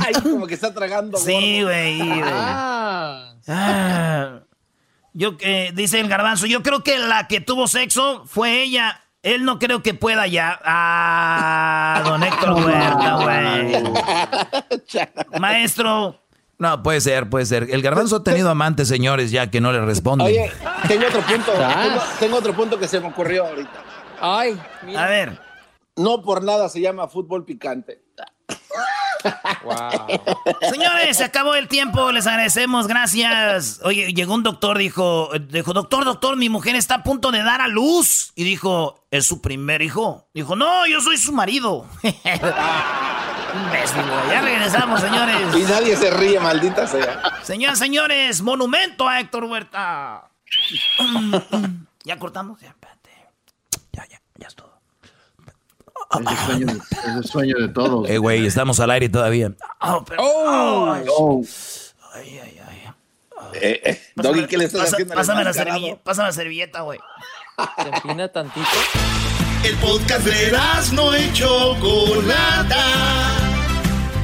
Ay, 0.05 0.15
como 0.23 0.47
que 0.47 0.55
está 0.55 0.73
tragando. 0.73 1.19
Sí, 1.19 1.63
güey. 1.63 2.01
Ah, 2.25 3.35
Ah. 3.49 4.41
Yo 5.15 5.37
que 5.37 5.73
dice 5.75 6.01
el 6.01 6.09
garbanzo, 6.09 6.47
yo 6.47 6.63
creo 6.63 6.83
que 6.83 6.99
la 6.99 7.27
que 7.29 7.41
tuvo 7.41 7.67
sexo 7.67 8.25
fue 8.27 8.63
ella. 8.63 9.01
Él 9.23 9.45
no 9.45 9.59
creo 9.59 9.83
que 9.83 9.95
pueda 9.95 10.27
ya. 10.27 10.59
Ah, 10.65 12.03
don 12.05 12.23
Héctor 12.23 12.53
Huerta, 12.65 13.17
güey. 13.17 13.83
Maestro, 15.41 16.22
No, 16.63 16.81
puede 16.81 17.01
ser, 17.01 17.29
puede 17.29 17.45
ser. 17.45 17.67
El 17.71 17.83
garbanzo 17.83 18.15
ha 18.15 18.23
tenido 18.23 18.49
amantes, 18.49 18.87
señores, 18.87 19.33
ya 19.33 19.51
que 19.51 19.61
no 19.61 19.73
le 19.73 19.81
responden. 19.85 20.29
Oye, 20.29 20.49
tengo 20.87 21.09
otro 21.09 21.21
punto. 21.23 21.53
Ah. 21.59 21.83
Tengo, 21.83 22.03
tengo 22.21 22.37
otro 22.37 22.55
punto 22.55 22.79
que 22.79 22.87
se 22.87 23.01
me 23.01 23.09
ocurrió 23.09 23.49
ahorita. 23.49 23.83
Ay, 24.21 24.57
mira. 24.87 25.05
a 25.05 25.09
ver. 25.09 25.41
No 25.97 26.23
por 26.23 26.45
nada 26.45 26.69
se 26.69 26.81
llama 26.81 27.09
fútbol 27.09 27.45
picante. 27.45 28.01
Wow. 29.63 30.07
Señores, 30.71 31.17
se 31.17 31.25
acabó 31.25 31.55
el 31.55 31.69
tiempo, 31.69 32.11
les 32.11 32.27
agradecemos, 32.27 32.89
gracias. 32.89 33.81
Oye, 33.85 34.13
llegó 34.13 34.35
un 34.35 34.43
doctor, 34.43 34.79
dijo, 34.79 35.31
dijo, 35.39 35.73
doctor, 35.73 36.05
doctor, 36.05 36.37
mi 36.37 36.49
mujer 36.49 36.75
está 36.75 36.97
a 36.97 37.03
punto 37.05 37.31
de 37.31 37.43
dar 37.45 37.61
a 37.61 37.69
luz. 37.69 38.33
Y 38.35 38.43
dijo, 38.45 39.07
¿es 39.13 39.25
su 39.27 39.41
primer 39.41 39.81
hijo? 39.83 40.29
Dijo, 40.35 40.57
no, 40.57 40.87
yo 40.87 41.01
soy 41.01 41.17
su 41.19 41.33
marido. 41.33 41.87
Ya 44.31 44.41
regresamos, 44.41 45.01
Y 45.01 45.03
señores. 45.05 45.69
nadie 45.69 45.95
se 45.97 46.11
ríe, 46.11 46.41
maldita 46.41 46.87
sea. 46.87 47.21
Señoras, 47.43 47.79
señores, 47.79 48.41
monumento 48.41 49.07
a 49.07 49.21
Héctor 49.21 49.45
Huerta. 49.45 50.31
¿Ya 52.05 52.19
cortamos? 52.19 52.61
Ya, 52.63 52.69
espérate. 52.69 53.11
Ya, 53.93 54.07
ya, 54.09 54.21
ya 54.39 54.47
es 54.49 54.55
todo. 54.55 54.72
Es 56.21 56.31
el 56.31 56.37
sueño 56.47 56.67
de, 56.67 56.73
es 56.73 57.17
el 57.17 57.25
sueño 57.25 57.57
de 57.59 57.69
todos. 57.69 58.09
Eh, 58.09 58.19
güey, 58.19 58.47
estamos 58.47 58.79
al 58.81 58.91
aire 58.91 59.09
todavía. 59.09 59.53
Oh, 59.81 60.05
pero- 60.07 60.23
ay, 60.93 61.05
Oh, 61.09 61.43
ay, 62.15 62.41
ay, 62.43 62.61
ay. 62.69 62.93
Eh, 63.55 63.81
eh, 63.85 64.03
Doggy, 64.17 64.47
¿qué 64.47 64.57
le 64.59 64.65
estás 64.65 64.81
Pasa- 64.83 64.97
haciendo? 64.97 65.15
Pásame 65.15 65.45
la 65.45 65.53
servilleta, 65.53 66.01
pásame 66.03 66.29
la 66.29 66.33
servilleta, 66.33 66.81
güey. 66.83 66.99
Se 67.83 67.89
empina 67.89 68.29
tantito. 68.29 68.67
El 69.65 69.77
podcast 69.77 70.25
de 70.25 70.53
no 70.95 71.17
y 71.17 71.33
Chocolata. 71.33 72.85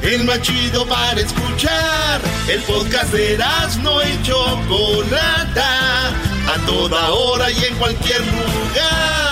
El 0.03 0.25
más 0.25 0.41
chido 0.43 0.87
para 0.87 1.21
escuchar. 1.21 2.21
El 2.49 2.61
podcast 2.63 3.13
de 3.13 3.39
no 3.83 4.03
y 4.03 4.23
Chocolata. 4.23 6.09
A 6.09 6.67
toda 6.67 7.11
hora 7.13 7.51
y 7.51 7.65
en 7.65 7.77
cualquier 7.77 8.21
lugar. 8.21 9.28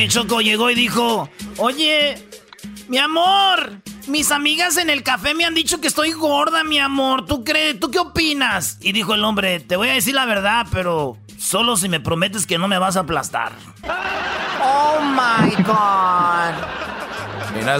Oye, 0.00 0.08
Choco 0.08 0.40
llegó 0.40 0.70
y 0.70 0.74
dijo, 0.74 1.28
oye, 1.58 2.26
mi 2.88 2.96
amor, 2.96 3.82
mis 4.06 4.30
amigas 4.30 4.78
en 4.78 4.88
el 4.88 5.02
café 5.02 5.34
me 5.34 5.44
han 5.44 5.52
dicho 5.52 5.78
que 5.78 5.88
estoy 5.88 6.12
gorda, 6.12 6.64
mi 6.64 6.78
amor. 6.78 7.26
¿Tú 7.26 7.44
crees? 7.44 7.78
¿Tú 7.78 7.90
qué 7.90 7.98
opinas? 7.98 8.78
Y 8.80 8.92
dijo 8.92 9.12
el 9.12 9.22
hombre, 9.22 9.60
te 9.60 9.76
voy 9.76 9.90
a 9.90 9.92
decir 9.92 10.14
la 10.14 10.24
verdad, 10.24 10.66
pero 10.72 11.18
solo 11.36 11.76
si 11.76 11.90
me 11.90 12.00
prometes 12.00 12.46
que 12.46 12.56
no 12.56 12.66
me 12.66 12.78
vas 12.78 12.96
a 12.96 13.00
aplastar. 13.00 13.52
Oh 14.62 15.00
my 15.02 15.54
God. 15.64 16.54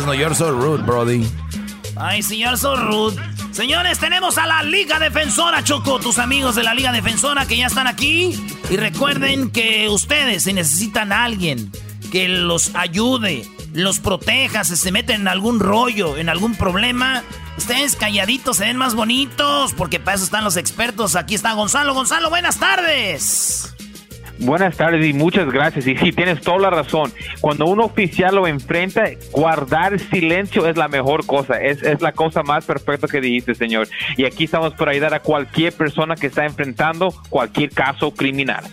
no, 0.04 0.12
you're 0.12 0.34
so 0.34 0.52
rude, 0.52 0.84
Brody. 0.84 1.26
Ay, 1.96 2.22
señor, 2.22 2.58
so 2.58 2.76
rude. 2.76 3.16
Señores, 3.52 3.98
tenemos 3.98 4.36
a 4.36 4.44
la 4.44 4.62
Liga 4.62 4.98
Defensora, 4.98 5.64
Choco, 5.64 5.98
tus 5.98 6.18
amigos 6.18 6.54
de 6.54 6.64
la 6.64 6.74
Liga 6.74 6.92
Defensora 6.92 7.46
que 7.46 7.56
ya 7.56 7.68
están 7.68 7.86
aquí. 7.86 8.38
Y 8.68 8.76
recuerden 8.76 9.50
que 9.50 9.88
ustedes, 9.88 10.42
si 10.42 10.52
necesitan 10.52 11.12
a 11.12 11.24
alguien 11.24 11.72
que 12.10 12.28
los 12.28 12.74
ayude, 12.74 13.44
los 13.72 14.00
proteja, 14.00 14.64
si 14.64 14.76
se 14.76 14.92
meten 14.92 15.22
en 15.22 15.28
algún 15.28 15.60
rollo, 15.60 16.16
en 16.16 16.28
algún 16.28 16.54
problema, 16.54 17.22
ustedes 17.56 17.96
calladitos 17.96 18.58
se 18.58 18.64
ven 18.64 18.76
más 18.76 18.94
bonitos, 18.94 19.74
porque 19.74 20.00
para 20.00 20.16
eso 20.16 20.24
están 20.24 20.44
los 20.44 20.56
expertos. 20.56 21.16
Aquí 21.16 21.34
está 21.34 21.52
Gonzalo. 21.52 21.94
Gonzalo, 21.94 22.30
buenas 22.30 22.58
tardes. 22.58 23.74
Buenas 24.40 24.74
tardes 24.78 25.06
y 25.06 25.12
muchas 25.12 25.52
gracias. 25.52 25.86
Y 25.86 25.96
sí, 25.96 26.12
tienes 26.12 26.40
toda 26.40 26.58
la 26.58 26.70
razón. 26.70 27.12
Cuando 27.42 27.66
un 27.66 27.80
oficial 27.80 28.36
lo 28.36 28.46
enfrenta, 28.46 29.04
guardar 29.32 29.98
silencio 29.98 30.66
es 30.66 30.78
la 30.78 30.88
mejor 30.88 31.26
cosa. 31.26 31.60
Es, 31.60 31.82
es 31.82 32.00
la 32.00 32.12
cosa 32.12 32.42
más 32.42 32.64
perfecta 32.64 33.06
que 33.06 33.20
dijiste, 33.20 33.54
señor. 33.54 33.86
Y 34.16 34.24
aquí 34.24 34.44
estamos 34.44 34.72
para 34.74 34.92
ayudar 34.92 35.12
a 35.12 35.20
cualquier 35.20 35.74
persona 35.74 36.14
que 36.14 36.28
está 36.28 36.46
enfrentando 36.46 37.14
cualquier 37.28 37.70
caso 37.70 38.12
criminal. 38.12 38.64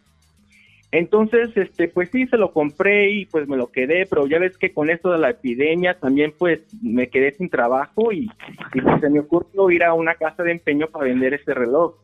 Entonces, 0.95 1.51
este, 1.57 1.89
pues 1.89 2.09
sí, 2.11 2.27
se 2.29 2.37
lo 2.37 2.53
compré 2.53 3.11
y 3.11 3.27
pues 3.27 3.49
me 3.49 3.57
lo 3.57 3.67
quedé, 3.73 4.07
pero 4.07 4.29
ya 4.29 4.39
ves 4.39 4.57
que 4.57 4.73
con 4.73 4.91
esto 4.91 5.11
de 5.11 5.19
la 5.19 5.31
epidemia 5.31 5.99
también 5.99 6.33
pues 6.39 6.61
me 6.83 7.09
quedé 7.09 7.33
sin 7.33 7.51
trabajo 7.51 8.13
y, 8.13 8.31
y 8.75 8.81
pues 8.81 9.01
se 9.01 9.11
me 9.11 9.19
ocurrió 9.19 9.71
ir 9.73 9.83
a 9.83 9.93
una 9.93 10.15
casa 10.15 10.45
de 10.45 10.53
empeño 10.53 10.87
para 10.87 11.07
vender 11.07 11.35
ese 11.35 11.53
reloj. 11.53 11.97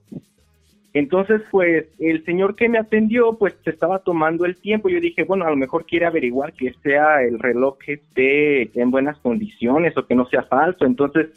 Entonces, 0.92 1.42
pues 1.50 1.86
el 2.00 2.24
señor 2.24 2.56
que 2.56 2.68
me 2.68 2.78
atendió, 2.78 3.34
pues 3.38 3.54
se 3.62 3.70
estaba 3.70 4.00
tomando 4.00 4.44
el 4.44 4.56
tiempo. 4.56 4.88
Yo 4.88 5.00
dije, 5.00 5.22
bueno, 5.22 5.46
a 5.46 5.50
lo 5.50 5.56
mejor 5.56 5.86
quiere 5.86 6.06
averiguar 6.06 6.52
que 6.52 6.74
sea 6.82 7.22
el 7.22 7.38
reloj 7.38 7.78
que 7.78 7.92
esté 7.94 8.80
en 8.80 8.90
buenas 8.90 9.16
condiciones 9.18 9.96
o 9.96 10.04
que 10.04 10.16
no 10.16 10.26
sea 10.26 10.42
falso. 10.42 10.84
Entonces, 10.84 11.28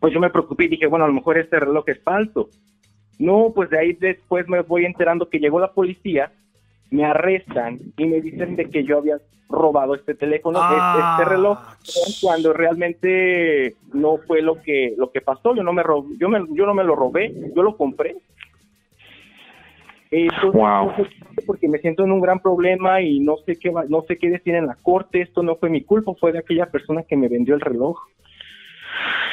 pues 0.00 0.14
yo 0.14 0.20
me 0.20 0.30
preocupé 0.30 0.64
y 0.64 0.68
dije, 0.68 0.86
bueno, 0.86 1.04
a 1.04 1.08
lo 1.08 1.14
mejor 1.14 1.36
este 1.36 1.60
reloj 1.60 1.84
es 1.88 2.00
falso. 2.02 2.48
No, 3.18 3.52
pues 3.54 3.68
de 3.68 3.78
ahí 3.78 3.92
después 3.92 4.48
me 4.48 4.62
voy 4.62 4.86
enterando 4.86 5.28
que 5.28 5.38
llegó 5.38 5.60
la 5.60 5.72
policía, 5.72 6.32
me 6.90 7.04
arrestan 7.04 7.80
y 7.98 8.06
me 8.06 8.20
dicen 8.22 8.56
de 8.56 8.70
que 8.70 8.82
yo 8.82 8.98
había 8.98 9.18
robado 9.50 9.94
este 9.94 10.14
teléfono, 10.14 10.58
este, 10.58 11.00
este 11.10 11.24
reloj, 11.26 11.58
cuando 12.22 12.54
realmente 12.54 13.76
no 13.92 14.16
fue 14.26 14.40
lo 14.40 14.62
que 14.62 14.94
lo 14.96 15.12
que 15.12 15.20
pasó. 15.20 15.54
Yo 15.54 15.62
no 15.62 15.74
me 15.74 15.82
yo 16.18 16.28
me, 16.30 16.46
yo 16.52 16.64
no 16.64 16.72
me 16.72 16.82
lo 16.82 16.96
robé, 16.96 17.34
yo 17.54 17.62
lo 17.62 17.76
compré 17.76 18.16
wow. 20.52 20.92
porque 21.46 21.68
me 21.68 21.78
siento 21.78 22.04
en 22.04 22.12
un 22.12 22.20
gran 22.20 22.40
problema 22.40 23.00
y 23.00 23.20
no 23.20 23.36
sé 23.46 23.58
qué 23.58 23.70
no 23.70 24.02
sé 24.06 24.18
qué 24.18 24.30
decir 24.30 24.54
en 24.54 24.66
la 24.66 24.76
corte. 24.82 25.22
Esto 25.22 25.42
no 25.42 25.56
fue 25.56 25.70
mi 25.70 25.82
culpa, 25.82 26.12
fue 26.20 26.32
de 26.32 26.40
aquella 26.40 26.66
persona 26.66 27.02
que 27.02 27.16
me 27.16 27.28
vendió 27.28 27.54
el 27.54 27.60
reloj. 27.60 27.98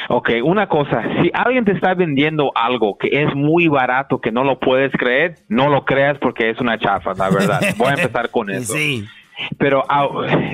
Ok, 0.08 0.30
una 0.42 0.66
cosa, 0.66 1.04
si 1.22 1.30
alguien 1.32 1.64
te 1.64 1.72
está 1.72 1.94
vendiendo 1.94 2.50
algo 2.56 2.98
que 2.98 3.22
es 3.22 3.32
muy 3.34 3.68
barato, 3.68 4.20
que 4.20 4.32
no 4.32 4.42
lo 4.42 4.58
puedes 4.58 4.90
creer, 4.92 5.36
no 5.48 5.68
lo 5.68 5.84
creas 5.84 6.18
porque 6.18 6.50
es 6.50 6.60
una 6.60 6.78
chafa, 6.78 7.14
la 7.14 7.30
verdad. 7.30 7.60
Voy 7.76 7.88
a 7.88 7.90
empezar 7.90 8.30
con 8.30 8.50
eso. 8.50 8.72
Sí. 8.72 9.04
Pero, 9.56 9.84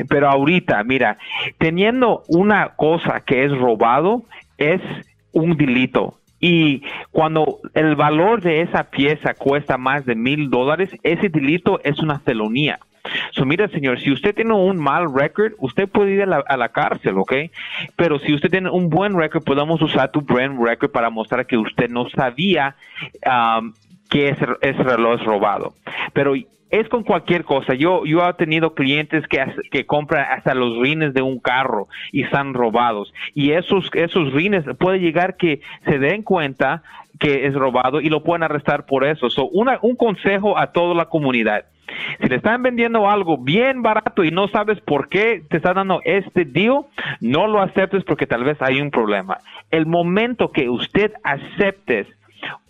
pero 0.09 0.29
ahorita, 0.29 0.83
mira, 0.85 1.19
teniendo 1.59 2.23
una 2.29 2.75
cosa 2.77 3.23
que 3.25 3.45
es 3.45 3.57
robado, 3.57 4.25
es 4.59 4.81
un 5.33 5.57
delito 5.57 6.19
y 6.41 6.83
cuando 7.11 7.59
el 7.75 7.97
valor 7.97 8.43
de 8.43 8.61
esa 8.63 8.85
pieza 8.85 9.35
cuesta 9.35 9.79
más 9.79 10.05
de 10.05 10.15
mil 10.15 10.51
dólares, 10.51 10.91
ese 11.03 11.29
delito 11.29 11.81
es 11.83 11.99
una 12.01 12.19
felonía. 12.21 12.79
So, 13.33 13.45
mira, 13.45 13.69
señor, 13.69 14.01
si 14.01 14.11
usted 14.11 14.35
tiene 14.35 14.53
un 14.53 14.79
mal 14.79 15.07
record, 15.15 15.53
usted 15.59 15.89
puede 15.89 16.13
ir 16.13 16.23
a 16.23 16.57
la, 16.57 16.69
cárcel, 16.71 17.19
¿ok? 17.19 17.35
Pero 17.95 18.19
si 18.19 18.35
usted 18.35 18.51
tiene 18.51 18.69
un 18.69 18.91
buen 18.91 19.17
record, 19.17 19.45
podemos 19.45 19.81
usar 19.81 20.11
tu 20.11 20.23
buen 20.23 20.63
record 20.63 20.91
para 20.91 21.09
mostrar 21.09 21.47
que 21.47 21.57
usted 21.57 21.89
no 21.89 22.09
sabía 22.11 22.75
um, 23.25 23.73
que 24.11 24.31
ese, 24.31 24.47
ese 24.61 24.83
reloj 24.83 25.21
es 25.21 25.25
robado. 25.25 25.75
Pero 26.13 26.35
es 26.71 26.89
con 26.89 27.05
cualquier 27.05 27.45
cosa. 27.45 27.75
Yo, 27.75 28.05
yo 28.05 28.27
he 28.27 28.35
tenido 28.35 28.75
clientes 28.75 29.27
que, 29.29 29.45
que 29.71 29.87
compran 29.87 30.27
hasta 30.31 30.55
los 30.55 30.79
rines 30.79 31.15
de 31.15 31.23
un 31.23 31.39
carro 31.39 31.89
y 32.13 32.23
están 32.23 32.55
robados. 32.55 33.13
Y 33.35 33.53
esos, 33.53 33.91
esos 33.95 34.33
rines 34.33 34.65
puede 34.79 34.99
llegar 34.99 35.37
que 35.37 35.61
se 35.85 35.99
den 35.99 36.23
cuenta 36.23 36.83
que 37.19 37.47
es 37.47 37.55
robado 37.55 38.01
y 38.01 38.09
lo 38.09 38.23
pueden 38.23 38.43
arrestar 38.43 38.87
por 38.87 39.05
eso. 39.05 39.31
So, 39.31 39.49
una, 39.49 39.79
un 39.83 39.97
consejo 39.97 40.59
a 40.59 40.73
toda 40.73 40.95
la 40.95 41.07
comunidad. 41.07 41.65
Si 42.21 42.29
le 42.29 42.37
están 42.37 42.63
vendiendo 42.63 43.09
algo 43.09 43.39
bien 43.39 43.83
barato 43.83 44.25
y 44.25 44.31
no 44.31 44.49
sabes 44.49 44.81
por 44.81 45.09
qué 45.09 45.43
te 45.49 45.57
está 45.59 45.73
dando 45.73 46.01
este 46.05 46.45
deal, 46.45 46.87
no 47.21 47.47
lo 47.47 47.63
aceptes 47.63 48.03
porque 48.05 48.27
tal 48.27 48.45
vez 48.45 48.61
hay 48.61 48.81
un 48.81 48.91
problema. 48.91 49.39
El 49.71 49.87
momento 49.87 50.51
que 50.51 50.69
usted 50.69 51.13
aceptes 51.23 52.09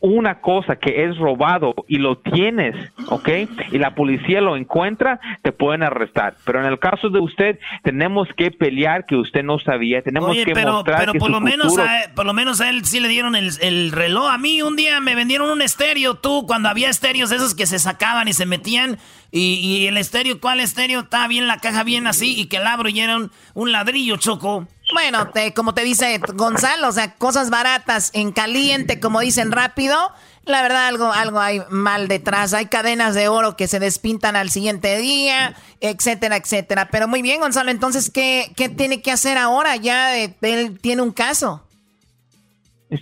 una 0.01 0.41
cosa 0.41 0.77
que 0.77 1.05
es 1.05 1.17
robado 1.17 1.75
y 1.89 1.99
lo 1.99 2.19
tienes, 2.19 2.75
¿ok? 3.09 3.29
Y 3.73 3.79
la 3.79 3.95
policía 3.95 4.41
lo 4.41 4.57
encuentra, 4.57 5.21
te 5.43 5.53
pueden 5.53 5.83
arrestar. 5.83 6.37
Pero 6.45 6.61
en 6.61 6.67
el 6.67 6.79
caso 6.79 7.09
de 7.09 7.19
usted, 7.19 7.59
tenemos 7.83 8.29
que 8.37 8.51
pelear 8.51 9.07
que 9.07 9.17
usted 9.17 9.43
no 9.43 9.59
sabía, 9.59 10.03
tenemos 10.03 10.37
que 10.37 10.53
pero, 10.53 10.75
mostrar 10.75 11.01
pero 11.01 11.13
que 11.13 11.19
por 11.19 11.29
su 11.29 11.33
lo 11.33 11.41
menos 11.41 11.69
futuro... 11.69 11.85
a, 11.85 12.15
por 12.15 12.27
lo 12.27 12.33
menos 12.35 12.61
a 12.61 12.69
él 12.69 12.85
sí 12.85 13.01
le 13.01 13.09
dieron 13.09 13.35
el, 13.35 13.51
el, 13.61 13.93
reloj. 13.93 14.31
A 14.31 14.39
mí 14.39 14.63
un 14.63 14.77
día 14.77 15.01
me 15.01 15.15
vendieron 15.15 15.51
un 15.51 15.63
estéreo, 15.63 16.15
tú, 16.15 16.45
cuando 16.47 16.69
había 16.69 16.91
estéreos 16.91 17.33
esos 17.33 17.55
que 17.55 17.67
se 17.67 17.79
sacaban 17.79 18.29
y 18.29 18.33
se 18.33 18.47
metían 18.47 18.99
y, 19.33 19.55
y 19.55 19.87
el 19.87 19.97
estéreo, 19.97 20.41
¿cuál 20.41 20.61
estéreo? 20.61 21.01
Estaba 21.01 21.27
bien 21.27 21.47
la 21.47 21.59
caja 21.59 21.85
bien 21.85 22.07
así 22.07 22.39
y 22.39 22.47
que 22.47 22.59
el 22.59 22.67
abro 22.67 22.89
y 22.89 23.01
era 23.01 23.17
un, 23.17 23.31
un 23.55 23.73
ladrillo, 23.73 24.17
choco. 24.17 24.69
Bueno, 24.93 25.29
te, 25.31 25.53
como 25.53 25.75
te 25.75 25.83
dice 25.83 26.21
Gonzalo, 26.35 26.89
o 26.89 26.93
sea, 26.93 27.15
cosas 27.15 27.51
baratas 27.51 28.11
en 28.15 28.33
caliente, 28.33 29.01
como 29.01 29.21
dicen 29.21 29.51
rápido, 29.51 30.13
La 30.45 30.63
verdad, 30.63 30.87
algo, 30.87 31.13
algo 31.13 31.41
hay 31.41 31.61
mal 31.71 32.07
detrás. 32.07 32.55
Hay 32.55 32.67
cadenas 32.67 33.17
de 33.17 33.27
oro 33.27 33.57
que 33.57 33.67
se 33.67 33.81
despintan 33.81 34.37
al 34.37 34.49
siguiente 34.49 34.97
día, 34.97 35.55
etcétera, 35.81 36.37
etcétera. 36.37 36.89
Pero 36.93 37.09
muy 37.09 37.21
bien, 37.21 37.41
Gonzalo, 37.41 37.73
entonces, 37.73 38.11
¿qué, 38.11 38.53
qué 38.57 38.69
tiene 38.69 39.03
que 39.03 39.11
hacer 39.11 39.39
ahora? 39.39 39.75
Ya 39.75 40.17
eh, 40.17 40.35
él 40.43 40.79
tiene 40.81 41.03
un 41.03 41.11
caso. 41.11 41.67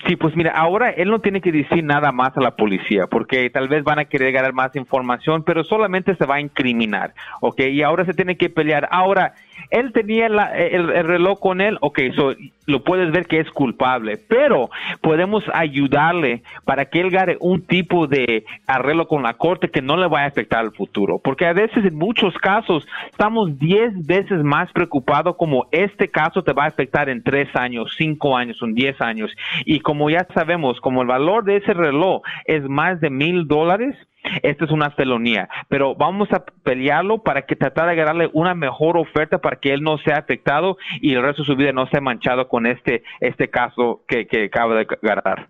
Sí, 0.06 0.16
pues 0.16 0.34
mira, 0.34 0.52
ahora 0.52 0.88
él 0.88 1.10
no 1.10 1.18
tiene 1.18 1.42
que 1.42 1.52
decir 1.52 1.84
nada 1.84 2.10
más 2.10 2.34
a 2.38 2.40
la 2.40 2.56
policía, 2.56 3.06
porque 3.06 3.50
tal 3.50 3.68
vez 3.68 3.84
van 3.84 3.98
a 3.98 4.06
querer 4.06 4.32
ganar 4.32 4.54
más 4.54 4.74
información, 4.76 5.42
pero 5.44 5.62
solamente 5.62 6.16
se 6.16 6.24
va 6.24 6.36
a 6.36 6.40
incriminar, 6.40 7.12
¿ok? 7.42 7.60
Y 7.70 7.82
ahora 7.82 8.06
se 8.06 8.14
tiene 8.14 8.38
que 8.38 8.48
pelear. 8.48 8.88
Ahora, 8.90 9.34
él 9.70 9.92
tenía 9.92 10.26
el, 10.26 11.04
reloj 11.04 11.38
con 11.40 11.60
él, 11.60 11.78
ok, 11.80 12.00
so, 12.14 12.34
lo 12.66 12.82
puedes 12.82 13.10
ver 13.12 13.26
que 13.26 13.40
es 13.40 13.50
culpable, 13.50 14.16
pero 14.16 14.70
podemos 15.00 15.44
ayudarle 15.52 16.42
para 16.64 16.86
que 16.86 17.00
él 17.00 17.10
gane 17.10 17.36
un 17.40 17.62
tipo 17.62 18.06
de 18.06 18.44
arreglo 18.66 19.06
con 19.06 19.22
la 19.22 19.34
corte 19.34 19.70
que 19.70 19.82
no 19.82 19.96
le 19.96 20.06
vaya 20.06 20.24
a 20.24 20.28
afectar 20.28 20.60
al 20.60 20.72
futuro, 20.72 21.18
porque 21.18 21.46
a 21.46 21.52
veces 21.52 21.84
en 21.84 21.96
muchos 21.96 22.34
casos 22.38 22.86
estamos 23.10 23.58
10 23.58 24.06
veces 24.06 24.42
más 24.42 24.72
preocupados 24.72 25.36
como 25.36 25.66
este 25.72 26.08
caso 26.08 26.42
te 26.42 26.52
va 26.52 26.64
a 26.64 26.68
afectar 26.68 27.08
en 27.08 27.22
3 27.22 27.54
años, 27.56 27.94
5 27.96 28.36
años, 28.36 28.58
en 28.62 28.74
10 28.74 29.00
años, 29.00 29.30
y 29.64 29.80
como 29.80 30.10
ya 30.10 30.26
sabemos, 30.34 30.80
como 30.80 31.02
el 31.02 31.08
valor 31.08 31.44
de 31.44 31.56
ese 31.56 31.74
reloj 31.74 32.22
es 32.46 32.62
más 32.68 33.00
de 33.00 33.10
mil 33.10 33.46
dólares, 33.46 33.96
esta 34.42 34.64
es 34.64 34.70
una 34.70 34.90
felonía, 34.90 35.48
pero 35.68 35.94
vamos 35.94 36.28
a 36.32 36.44
pelearlo 36.62 37.22
para 37.22 37.42
que 37.42 37.56
tratar 37.56 37.94
de 37.94 38.02
darle 38.02 38.30
una 38.32 38.54
mejor 38.54 38.96
oferta 38.96 39.38
para 39.38 39.56
que 39.56 39.72
él 39.72 39.82
no 39.82 39.98
sea 39.98 40.16
afectado 40.16 40.76
y 41.00 41.14
el 41.14 41.22
resto 41.22 41.42
de 41.42 41.46
su 41.46 41.56
vida 41.56 41.72
no 41.72 41.86
sea 41.88 42.00
manchado 42.00 42.48
con 42.48 42.66
este, 42.66 43.02
este 43.20 43.50
caso 43.50 44.02
que, 44.08 44.26
que 44.26 44.44
acaba 44.44 44.74
de 44.74 44.86
agarrar. 45.02 45.48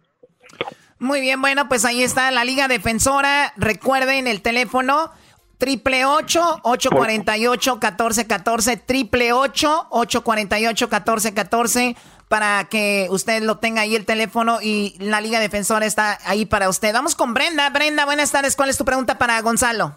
Muy 0.99 1.21
bien, 1.21 1.41
bueno, 1.41 1.69
pues 1.69 1.85
ahí 1.85 2.03
está 2.03 2.31
la 2.31 2.45
Liga 2.45 2.69
Defensora. 2.69 3.53
Recuerden 3.57 4.27
el 4.27 4.43
teléfono 4.43 5.11
triple 5.59 6.05
848 6.05 7.73
1414 7.77 8.77
triple 8.79 9.33
848 9.33 10.87
1414 10.87 11.97
para 12.35 12.65
que 12.65 13.07
usted 13.13 13.45
lo 13.45 13.59
tenga 13.59 13.83
ahí 13.83 13.95
el 13.95 14.07
teléfono 14.07 14.59
y 14.61 14.97
la 14.99 15.21
Liga 15.21 15.39
Defensora 15.39 15.87
está 15.87 16.19
ahí 16.25 16.47
para 16.47 16.69
usted. 16.69 16.93
Vamos 16.93 17.15
con 17.15 17.33
Brenda. 17.33 17.71
Brenda, 17.71 18.05
buenas 18.07 18.33
tardes. 18.33 18.57
¿Cuál 18.57 18.71
es 18.71 18.77
tu 18.77 18.85
pregunta 18.85 19.19
para 19.19 19.41
Gonzalo? 19.41 19.95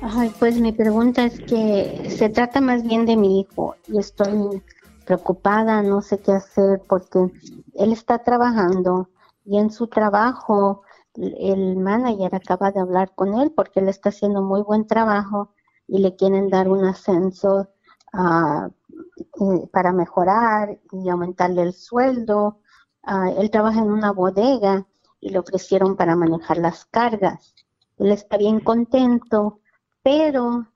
Ay, 0.00 0.32
pues 0.38 0.58
mi 0.58 0.72
pregunta 0.72 1.24
es 1.24 1.38
que 1.40 2.10
se 2.16 2.30
trata 2.30 2.62
más 2.62 2.82
bien 2.82 3.04
de 3.04 3.14
mi 3.18 3.40
hijo 3.40 3.76
y 3.88 3.98
estoy 3.98 4.62
preocupada, 5.04 5.82
no 5.82 6.00
sé 6.00 6.18
qué 6.18 6.32
hacer 6.32 6.80
porque 6.88 7.30
él 7.74 7.92
está 7.92 8.20
trabajando 8.24 9.10
y 9.44 9.58
en 9.58 9.70
su 9.70 9.86
trabajo 9.86 10.82
el 11.14 11.76
manager 11.76 12.34
acaba 12.34 12.70
de 12.70 12.80
hablar 12.80 13.12
con 13.14 13.38
él 13.38 13.52
porque 13.54 13.80
él 13.80 13.90
está 13.90 14.08
haciendo 14.08 14.40
muy 14.40 14.62
buen 14.62 14.86
trabajo 14.86 15.52
y 15.86 15.98
le 15.98 16.16
quieren 16.16 16.48
dar 16.48 16.70
un 16.70 16.86
ascenso 16.86 17.68
a 18.14 18.70
para 19.72 19.92
mejorar 19.92 20.78
y 20.92 21.08
aumentarle 21.08 21.62
el 21.62 21.72
sueldo. 21.72 22.60
Ah, 23.02 23.30
él 23.36 23.50
trabaja 23.50 23.80
en 23.80 23.90
una 23.90 24.12
bodega 24.12 24.86
y 25.20 25.30
le 25.30 25.38
ofrecieron 25.38 25.96
para 25.96 26.16
manejar 26.16 26.58
las 26.58 26.84
cargas. 26.86 27.54
Él 27.98 28.12
está 28.12 28.36
bien 28.36 28.60
contento, 28.60 29.60
pero 30.02 30.66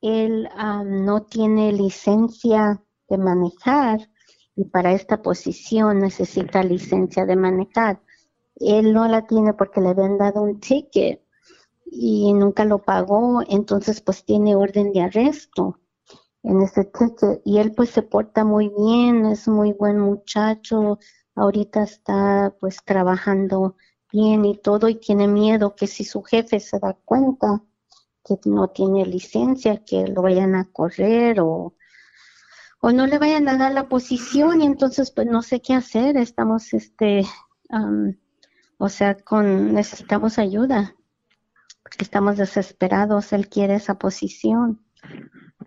él 0.00 0.48
ah, 0.56 0.82
no 0.84 1.22
tiene 1.22 1.72
licencia 1.72 2.82
de 3.08 3.18
manejar 3.18 4.00
y 4.56 4.64
para 4.64 4.92
esta 4.92 5.22
posición 5.22 6.00
necesita 6.00 6.62
licencia 6.62 7.26
de 7.26 7.36
manejar. 7.36 8.00
Él 8.56 8.92
no 8.92 9.08
la 9.08 9.26
tiene 9.26 9.52
porque 9.54 9.80
le 9.80 9.88
habían 9.88 10.18
dado 10.18 10.42
un 10.42 10.60
ticket 10.60 11.22
y 11.86 12.32
nunca 12.34 12.64
lo 12.64 12.78
pagó, 12.78 13.42
entonces 13.48 14.00
pues 14.00 14.24
tiene 14.24 14.54
orden 14.54 14.92
de 14.92 15.02
arresto 15.02 15.80
en 16.44 16.60
ese 16.62 16.84
texto 16.84 17.40
y 17.44 17.58
él 17.58 17.72
pues 17.72 17.90
se 17.90 18.02
porta 18.02 18.44
muy 18.44 18.68
bien, 18.68 19.24
es 19.26 19.48
muy 19.48 19.72
buen 19.72 19.98
muchacho, 19.98 20.98
ahorita 21.34 21.82
está 21.82 22.54
pues 22.60 22.76
trabajando 22.84 23.76
bien 24.12 24.44
y 24.44 24.56
todo 24.58 24.88
y 24.88 24.96
tiene 24.96 25.26
miedo 25.26 25.74
que 25.74 25.86
si 25.86 26.04
su 26.04 26.22
jefe 26.22 26.60
se 26.60 26.78
da 26.78 26.96
cuenta 27.04 27.62
que 28.24 28.38
no 28.44 28.68
tiene 28.68 29.06
licencia, 29.06 29.84
que 29.84 30.06
lo 30.06 30.22
vayan 30.22 30.54
a 30.54 30.70
correr 30.70 31.40
o, 31.40 31.74
o 32.80 32.92
no 32.92 33.06
le 33.06 33.18
vayan 33.18 33.48
a 33.48 33.56
dar 33.56 33.72
la 33.72 33.88
posición 33.88 34.62
y 34.62 34.66
entonces 34.66 35.10
pues 35.10 35.26
no 35.26 35.42
sé 35.42 35.60
qué 35.60 35.74
hacer, 35.74 36.16
estamos 36.18 36.74
este, 36.74 37.24
o 38.78 38.88
sea, 38.90 39.16
con 39.16 39.72
necesitamos 39.72 40.38
ayuda, 40.38 40.94
porque 41.82 42.04
estamos 42.04 42.36
desesperados, 42.36 43.32
él 43.32 43.48
quiere 43.48 43.76
esa 43.76 43.98
posición. 43.98 44.84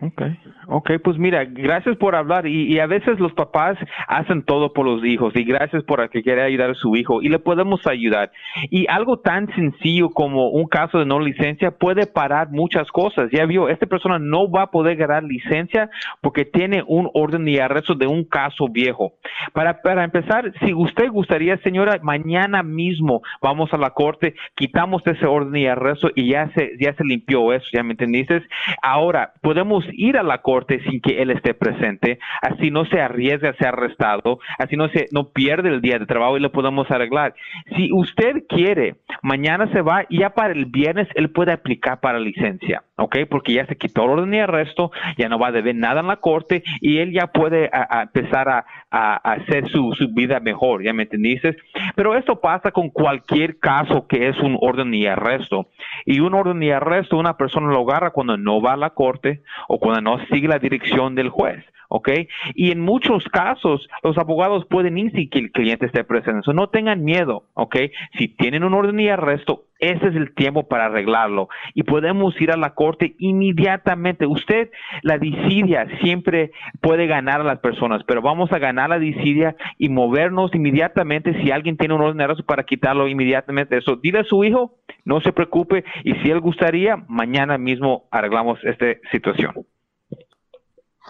Okay, 0.00 0.38
okay, 0.68 0.98
pues 0.98 1.18
mira, 1.18 1.44
gracias 1.44 1.96
por 1.96 2.14
hablar 2.14 2.46
y, 2.46 2.78
a 2.78 2.86
veces 2.86 3.18
los 3.18 3.32
papás 3.32 3.76
hacen 4.06 4.42
todo 4.42 4.72
por 4.72 4.86
los 4.86 5.04
hijos 5.04 5.34
y 5.34 5.42
gracias 5.42 5.82
por 5.82 6.08
que 6.08 6.22
quiere 6.22 6.42
ayudar 6.42 6.70
a 6.70 6.74
su 6.74 6.94
hijo 6.94 7.20
y 7.20 7.28
le 7.28 7.40
podemos 7.40 7.84
ayudar. 7.86 8.30
Y 8.70 8.86
algo 8.88 9.18
tan 9.18 9.52
sencillo 9.56 10.10
como 10.10 10.50
un 10.50 10.68
caso 10.68 11.00
de 11.00 11.06
no 11.06 11.18
licencia 11.18 11.72
puede 11.72 12.06
parar 12.06 12.50
muchas 12.50 12.88
cosas. 12.92 13.28
Ya 13.32 13.44
vio, 13.44 13.68
esta 13.68 13.86
persona 13.86 14.20
no 14.20 14.48
va 14.48 14.62
a 14.62 14.70
poder 14.70 14.96
ganar 14.96 15.24
licencia 15.24 15.90
porque 16.20 16.44
tiene 16.44 16.84
un 16.86 17.10
orden 17.12 17.44
de 17.44 17.60
arresto 17.60 17.94
de 17.94 18.06
un 18.06 18.22
caso 18.22 18.68
viejo. 18.68 19.14
Para, 19.52 19.82
para 19.82 20.04
empezar, 20.04 20.52
si 20.60 20.72
usted 20.74 21.10
gustaría, 21.10 21.56
señora, 21.58 21.98
mañana 22.02 22.62
mismo 22.62 23.22
vamos 23.42 23.72
a 23.72 23.78
la 23.78 23.90
corte, 23.90 24.36
quitamos 24.54 25.04
ese 25.06 25.26
orden 25.26 25.52
de 25.52 25.70
arresto 25.70 26.10
y 26.14 26.30
ya 26.30 26.48
se, 26.54 26.76
ya 26.78 26.94
se 26.94 27.04
limpió 27.04 27.52
eso, 27.52 27.66
¿ya 27.72 27.82
me 27.82 27.92
entendiste? 27.92 28.42
Ahora, 28.82 29.32
podemos 29.42 29.87
ir 29.92 30.16
a 30.16 30.22
la 30.22 30.38
corte 30.38 30.80
sin 30.84 31.00
que 31.00 31.22
él 31.22 31.30
esté 31.30 31.54
presente, 31.54 32.18
así 32.42 32.70
no 32.70 32.84
se 32.86 33.00
arriesga 33.00 33.50
a 33.50 33.54
ser 33.54 33.68
arrestado, 33.68 34.38
así 34.58 34.76
no 34.76 34.88
se 34.88 35.06
no 35.12 35.30
pierde 35.30 35.68
el 35.68 35.80
día 35.80 35.98
de 35.98 36.06
trabajo 36.06 36.36
y 36.36 36.40
lo 36.40 36.52
podemos 36.52 36.90
arreglar. 36.90 37.34
Si 37.76 37.90
usted 37.92 38.44
quiere, 38.48 38.96
mañana 39.22 39.70
se 39.72 39.82
va 39.82 40.04
y 40.08 40.20
ya 40.20 40.30
para 40.30 40.52
el 40.52 40.66
viernes 40.66 41.08
él 41.14 41.30
puede 41.30 41.52
aplicar 41.52 42.00
para 42.00 42.18
licencia, 42.18 42.82
¿ok? 42.96 43.18
Porque 43.28 43.54
ya 43.54 43.66
se 43.66 43.76
quitó 43.76 44.04
el 44.04 44.10
orden 44.10 44.30
de 44.30 44.42
arresto, 44.42 44.90
ya 45.16 45.28
no 45.28 45.38
va 45.38 45.48
a 45.48 45.52
deber 45.52 45.74
nada 45.74 46.00
en 46.00 46.08
la 46.08 46.16
corte 46.16 46.62
y 46.80 46.98
él 46.98 47.12
ya 47.12 47.28
puede 47.28 47.70
empezar 48.02 48.48
a, 48.48 48.64
hacer 48.90 49.68
su, 49.68 49.92
su, 49.92 50.08
vida 50.14 50.40
mejor, 50.40 50.82
¿ya 50.82 50.94
me 50.94 51.02
entendiste? 51.02 51.56
Pero 51.94 52.16
esto 52.16 52.40
pasa 52.40 52.70
con 52.70 52.88
cualquier 52.88 53.58
caso 53.58 54.06
que 54.06 54.28
es 54.28 54.38
un 54.40 54.56
orden 54.60 54.90
de 54.90 55.08
arresto. 55.08 55.68
Y 56.06 56.20
un 56.20 56.34
orden 56.34 56.60
de 56.60 56.72
arresto, 56.72 57.18
una 57.18 57.36
persona 57.36 57.68
lo 57.68 57.80
agarra 57.80 58.10
cuando 58.10 58.36
no 58.36 58.60
va 58.60 58.72
a 58.72 58.76
la 58.76 58.90
corte 58.90 59.42
o 59.68 59.77
cuando 59.78 60.00
no 60.00 60.26
sigue 60.26 60.48
la 60.48 60.58
dirección 60.58 61.14
del 61.14 61.30
juez. 61.30 61.64
¿ok? 61.88 62.10
Y 62.54 62.70
en 62.70 62.80
muchos 62.80 63.24
casos 63.24 63.88
los 64.02 64.16
abogados 64.18 64.66
pueden 64.66 64.98
ir 64.98 65.10
sin 65.12 65.28
que 65.30 65.38
el 65.38 65.52
cliente 65.52 65.86
esté 65.86 66.04
presente. 66.04 66.52
no 66.52 66.68
tengan 66.68 67.04
miedo, 67.04 67.44
¿ok? 67.54 67.76
Si 68.18 68.28
tienen 68.28 68.64
un 68.64 68.74
orden 68.74 68.96
de 68.96 69.10
arresto, 69.10 69.64
ese 69.78 70.08
es 70.08 70.16
el 70.16 70.34
tiempo 70.34 70.68
para 70.68 70.86
arreglarlo 70.86 71.48
y 71.74 71.84
podemos 71.84 72.38
ir 72.40 72.50
a 72.50 72.56
la 72.56 72.74
corte 72.74 73.14
inmediatamente. 73.18 74.26
Usted, 74.26 74.70
la 75.02 75.18
disidia 75.18 75.86
siempre 76.00 76.52
puede 76.80 77.06
ganar 77.06 77.40
a 77.40 77.44
las 77.44 77.58
personas, 77.60 78.02
pero 78.04 78.22
vamos 78.22 78.52
a 78.52 78.58
ganar 78.58 78.90
la 78.90 78.98
disidia 78.98 79.56
y 79.78 79.88
movernos 79.88 80.54
inmediatamente 80.54 81.42
si 81.42 81.50
alguien 81.50 81.76
tiene 81.76 81.94
un 81.94 82.02
orden 82.02 82.18
de 82.18 82.42
para 82.44 82.64
quitarlo 82.64 83.08
inmediatamente. 83.08 83.76
Eso, 83.76 83.96
dile 83.96 84.20
a 84.20 84.24
su 84.24 84.44
hijo, 84.44 84.74
no 85.04 85.20
se 85.20 85.32
preocupe 85.32 85.84
y 86.04 86.14
si 86.16 86.30
él 86.30 86.40
gustaría, 86.40 86.96
mañana 87.08 87.58
mismo 87.58 88.08
arreglamos 88.10 88.58
esta 88.64 88.86
situación. 89.10 89.54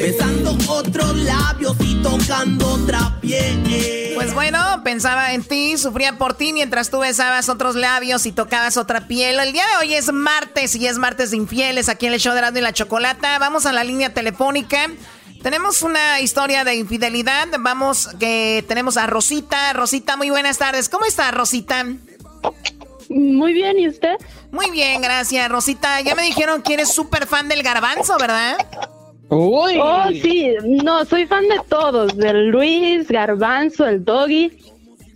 Besando 0.00 0.56
otros 0.68 1.16
labios 1.16 1.76
y 1.80 1.94
tocando 2.02 2.74
otra 2.74 3.18
piel. 3.20 4.12
Pues 4.14 4.34
bueno, 4.34 4.58
pensaba 4.84 5.32
en 5.32 5.42
ti, 5.42 5.76
sufría 5.78 6.18
por 6.18 6.34
ti 6.34 6.52
mientras 6.52 6.90
tú 6.90 7.00
besabas 7.00 7.48
otros 7.48 7.74
labios 7.74 8.26
y 8.26 8.32
tocabas 8.32 8.76
otra 8.76 9.08
piel. 9.08 9.38
El 9.40 9.52
día 9.52 9.64
de 9.66 9.86
hoy 9.86 9.94
es 9.94 10.12
martes 10.12 10.74
y 10.76 10.86
es 10.86 10.98
martes 10.98 11.30
de 11.30 11.38
infieles 11.38 11.88
aquí 11.88 12.06
en 12.06 12.12
el 12.12 12.20
show 12.20 12.32
de 12.32 12.38
Erasmo 12.38 12.58
y 12.58 12.62
la 12.62 12.72
Chocolata. 12.72 13.38
Vamos 13.38 13.66
a 13.66 13.72
la 13.72 13.84
línea 13.84 14.12
telefónica. 14.12 14.88
Tenemos 15.46 15.82
una 15.82 16.18
historia 16.18 16.64
de 16.64 16.74
infidelidad. 16.74 17.46
Vamos, 17.60 18.08
que 18.18 18.64
tenemos 18.66 18.96
a 18.96 19.06
Rosita. 19.06 19.72
Rosita, 19.74 20.16
muy 20.16 20.28
buenas 20.28 20.58
tardes. 20.58 20.88
¿Cómo 20.88 21.04
está, 21.04 21.30
Rosita? 21.30 21.86
Muy 23.08 23.52
bien, 23.52 23.78
¿y 23.78 23.86
usted? 23.86 24.16
Muy 24.50 24.72
bien, 24.72 25.00
gracias, 25.00 25.48
Rosita. 25.48 26.00
Ya 26.00 26.16
me 26.16 26.22
dijeron 26.22 26.62
que 26.62 26.74
eres 26.74 26.92
súper 26.92 27.28
fan 27.28 27.48
del 27.48 27.62
garbanzo, 27.62 28.18
¿verdad? 28.18 28.56
Uy. 29.28 29.78
Oh, 29.80 30.08
sí, 30.20 30.48
no, 30.64 31.04
soy 31.04 31.26
fan 31.26 31.46
de 31.46 31.60
todos, 31.68 32.16
del 32.16 32.48
Luis, 32.48 33.06
Garbanzo, 33.06 33.86
el 33.86 34.04
Doggy, 34.04 34.50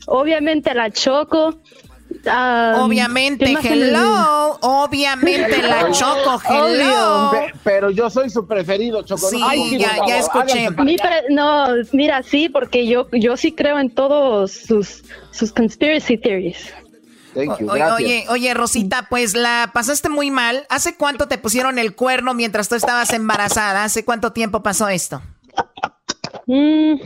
obviamente 0.06 0.72
la 0.74 0.92
Choco. 0.92 1.58
Um, 2.26 2.80
obviamente, 2.82 3.56
hello, 3.62 4.58
obviamente 4.60 5.62
la 5.62 5.90
Choco, 5.92 6.40
hello. 6.48 7.32
pero 7.64 7.90
yo 7.90 8.10
soy 8.10 8.28
su 8.28 8.46
preferido, 8.46 9.02
Choco. 9.02 9.28
Sí, 9.28 9.78
ya, 9.78 9.96
ya 10.06 10.18
escuché. 10.18 10.68
no, 11.30 11.68
mira, 11.92 12.22
sí, 12.22 12.50
porque 12.50 12.86
yo, 12.86 13.08
yo 13.12 13.36
sí 13.38 13.52
creo 13.52 13.78
en 13.78 13.88
todos 13.90 14.52
sus, 14.52 15.02
sus 15.30 15.52
conspiracy 15.52 16.18
theories. 16.18 16.72
Oye, 17.34 18.26
oye, 18.28 18.54
Rosita, 18.54 19.06
pues 19.08 19.34
la 19.34 19.70
pasaste 19.72 20.08
muy 20.08 20.30
mal. 20.30 20.66
¿Hace 20.68 20.96
cuánto 20.96 21.28
te 21.28 21.38
pusieron 21.38 21.78
el 21.78 21.94
cuerno 21.94 22.34
mientras 22.34 22.68
tú 22.68 22.74
estabas 22.74 23.12
embarazada? 23.12 23.84
¿Hace 23.84 24.04
cuánto 24.04 24.32
tiempo 24.32 24.62
pasó 24.62 24.88
esto? 24.88 25.22
Mm, 26.46 26.96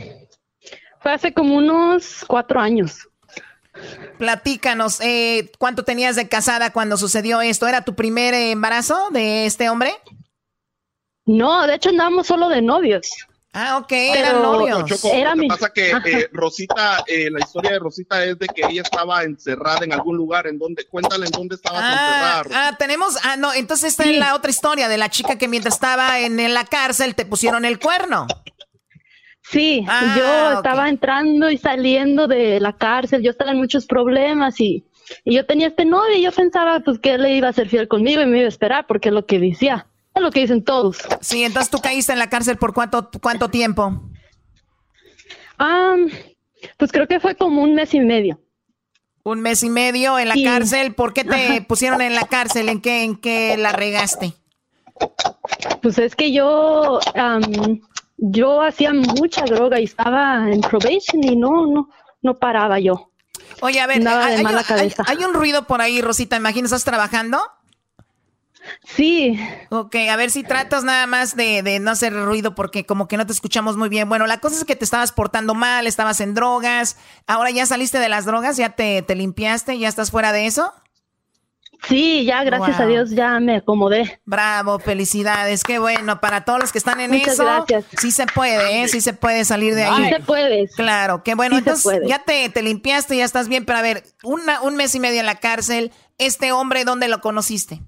fue 0.99 1.13
hace 1.13 1.33
como 1.33 1.55
unos 1.55 2.25
cuatro 2.27 2.59
años. 2.59 3.07
Platícanos, 4.17 4.99
eh, 5.01 5.51
¿cuánto 5.57 5.83
tenías 5.83 6.15
de 6.15 6.27
casada 6.27 6.71
cuando 6.71 6.97
sucedió 6.97 7.41
esto? 7.41 7.67
¿Era 7.67 7.83
tu 7.83 7.95
primer 7.95 8.33
embarazo 8.33 9.09
de 9.11 9.45
este 9.45 9.69
hombre? 9.69 9.93
No, 11.25 11.65
de 11.67 11.75
hecho 11.75 11.89
andábamos 11.89 12.27
solo 12.27 12.49
de 12.49 12.61
novios. 12.61 13.09
Ah, 13.57 13.77
ok, 13.77 13.91
eran 13.93 14.41
novios. 14.41 15.05
Era 15.05 15.33
lo 15.33 15.43
que 15.43 15.47
pasa 15.47 15.71
que 15.73 15.91
eh, 15.91 16.29
Rosita, 16.33 17.05
eh, 17.07 17.29
la 17.31 17.39
historia 17.39 17.71
de 17.71 17.79
Rosita 17.79 18.21
es 18.25 18.37
de 18.37 18.47
que 18.47 18.63
ella 18.67 18.81
estaba 18.81 19.23
encerrada 19.23 19.85
en 19.85 19.93
algún 19.93 20.17
lugar, 20.17 20.45
en 20.45 20.59
donde, 20.59 20.85
cuéntale 20.85 21.25
en 21.25 21.31
dónde 21.31 21.55
estaba 21.55 21.79
ah, 21.81 22.41
encerrada. 22.43 22.67
Ah, 22.67 22.77
tenemos, 22.77 23.17
ah, 23.23 23.37
no, 23.37 23.53
entonces 23.53 23.91
está 23.91 24.03
en 24.03 24.19
la 24.19 24.35
otra 24.35 24.51
historia 24.51 24.89
de 24.89 24.97
la 24.97 25.09
chica 25.09 25.37
que 25.37 25.47
mientras 25.47 25.75
estaba 25.75 26.19
en, 26.19 26.37
en 26.41 26.53
la 26.53 26.65
cárcel 26.65 27.15
te 27.15 27.25
pusieron 27.25 27.63
el 27.63 27.79
cuerno. 27.79 28.27
Sí, 29.49 29.85
Ah, 29.87 30.15
yo 30.17 30.51
estaba 30.57 30.89
entrando 30.89 31.49
y 31.51 31.57
saliendo 31.57 32.27
de 32.27 32.59
la 32.59 32.73
cárcel, 32.73 33.21
yo 33.21 33.31
estaba 33.31 33.51
en 33.51 33.57
muchos 33.57 33.85
problemas 33.85 34.59
y, 34.59 34.85
y 35.23 35.35
yo 35.35 35.45
tenía 35.45 35.67
este 35.67 35.85
novio 35.85 36.15
y 36.17 36.23
yo 36.23 36.31
pensaba 36.31 36.79
pues 36.79 36.97
que 36.99 37.13
él 37.13 37.21
le 37.21 37.35
iba 37.35 37.47
a 37.49 37.53
ser 37.53 37.69
fiel 37.69 37.87
conmigo 37.87 38.21
y 38.21 38.25
me 38.25 38.37
iba 38.39 38.45
a 38.45 38.49
esperar 38.49 38.87
porque 38.87 39.09
es 39.09 39.13
lo 39.15 39.25
que 39.27 39.39
decía, 39.39 39.87
es 40.15 40.21
lo 40.21 40.31
que 40.31 40.39
dicen 40.41 40.63
todos. 40.63 40.97
Sí, 41.21 41.43
entonces 41.43 41.69
tú 41.69 41.79
caíste 41.79 42.11
en 42.13 42.19
la 42.19 42.29
cárcel 42.29 42.57
por 42.57 42.73
cuánto, 42.73 43.09
cuánto 43.21 43.49
tiempo? 43.49 44.01
Ah, 45.59 45.95
pues 46.77 46.91
creo 46.91 47.07
que 47.07 47.19
fue 47.19 47.35
como 47.35 47.61
un 47.61 47.75
mes 47.75 47.93
y 47.93 47.99
medio. 47.99 48.39
Un 49.23 49.41
mes 49.41 49.63
y 49.63 49.69
medio 49.69 50.19
en 50.19 50.27
la 50.27 50.33
Sí. 50.35 50.43
cárcel. 50.43 50.93
¿Por 50.93 51.13
qué 51.13 51.23
te 51.23 51.61
pusieron 51.61 52.01
en 52.01 52.13
la 52.15 52.27
cárcel? 52.27 52.69
¿En 52.69 52.81
qué, 52.81 53.03
en 53.03 53.15
qué 53.15 53.57
la 53.57 53.71
regaste? 53.71 54.33
Pues 55.81 55.97
es 55.97 56.15
que 56.15 56.31
yo, 56.31 56.99
yo 58.17 58.61
hacía 58.61 58.93
mucha 58.93 59.43
droga 59.45 59.79
y 59.79 59.83
estaba 59.85 60.49
en 60.51 60.61
probation 60.61 61.23
y 61.23 61.35
no, 61.35 61.67
no, 61.67 61.89
no 62.21 62.33
paraba 62.35 62.79
yo. 62.79 63.11
Oye, 63.61 63.79
a 63.79 63.87
ver, 63.87 64.01
de 64.03 64.09
hay, 64.09 64.43
mala 64.43 64.59
hay- 64.59 64.65
cabeza. 64.65 65.03
hay 65.07 65.17
un 65.23 65.33
ruido 65.33 65.65
por 65.67 65.81
ahí, 65.81 66.01
Rosita. 66.01 66.35
Imagino, 66.35 66.65
¿estás 66.65 66.83
trabajando? 66.83 67.39
Sí. 68.83 69.39
Ok, 69.69 69.95
a 70.09 70.15
ver 70.15 70.31
si 70.31 70.41
tratas 70.43 70.83
nada 70.83 71.05
más 71.05 71.35
de, 71.35 71.61
de 71.61 71.79
no 71.79 71.91
hacer 71.91 72.13
ruido 72.13 72.55
porque 72.55 72.83
como 72.85 73.07
que 73.07 73.15
no 73.17 73.25
te 73.27 73.31
escuchamos 73.33 73.77
muy 73.77 73.89
bien. 73.89 74.09
Bueno, 74.09 74.25
la 74.25 74.39
cosa 74.39 74.55
es 74.55 74.65
que 74.65 74.75
te 74.75 74.83
estabas 74.85 75.11
portando 75.11 75.53
mal, 75.53 75.85
estabas 75.85 76.19
en 76.19 76.33
drogas. 76.33 76.97
Ahora 77.27 77.51
ya 77.51 77.65
saliste 77.67 77.99
de 77.99 78.09
las 78.09 78.25
drogas, 78.25 78.57
ya 78.57 78.69
te, 78.69 79.03
te 79.03 79.13
limpiaste, 79.15 79.77
ya 79.77 79.87
estás 79.87 80.09
fuera 80.09 80.31
de 80.31 80.47
eso. 80.47 80.73
Sí, 81.87 82.25
ya 82.25 82.43
gracias 82.43 82.79
a. 82.79 82.85
Dios 82.85 83.11
ya 83.11 83.39
me 83.39 83.57
acomodé. 83.57 84.19
Bravo, 84.25 84.79
felicidades, 84.79 85.63
qué 85.63 85.79
bueno. 85.79 86.19
Para 86.21 86.45
todos 86.45 86.59
los 86.59 86.71
que 86.71 86.77
están 86.77 86.99
en 86.99 87.11
Muchas 87.11 87.33
eso, 87.33 87.43
gracias. 87.43 87.85
sí 87.99 88.11
se 88.11 88.25
puede, 88.27 88.81
¿eh? 88.83 88.87
sí 88.87 89.01
se 89.01 89.13
puede 89.13 89.45
salir 89.45 89.75
de 89.75 89.83
ahí. 89.85 90.05
Sí 90.05 90.09
se 90.09 90.19
puede. 90.21 90.67
Claro, 90.75 91.23
qué 91.23 91.35
bueno. 91.35 91.55
Sí 91.55 91.59
Entonces 91.59 92.01
ya 92.07 92.19
te, 92.19 92.49
te 92.49 92.61
limpiaste, 92.61 93.17
ya 93.17 93.25
estás 93.25 93.47
bien, 93.47 93.65
pero 93.65 93.79
a 93.79 93.81
ver, 93.81 94.03
una, 94.23 94.61
un 94.61 94.75
mes 94.75 94.95
y 94.95 94.99
medio 94.99 95.19
en 95.19 95.25
la 95.25 95.35
cárcel, 95.35 95.91
¿este 96.17 96.51
hombre 96.51 96.85
dónde 96.85 97.07
lo 97.07 97.21
conociste? 97.21 97.81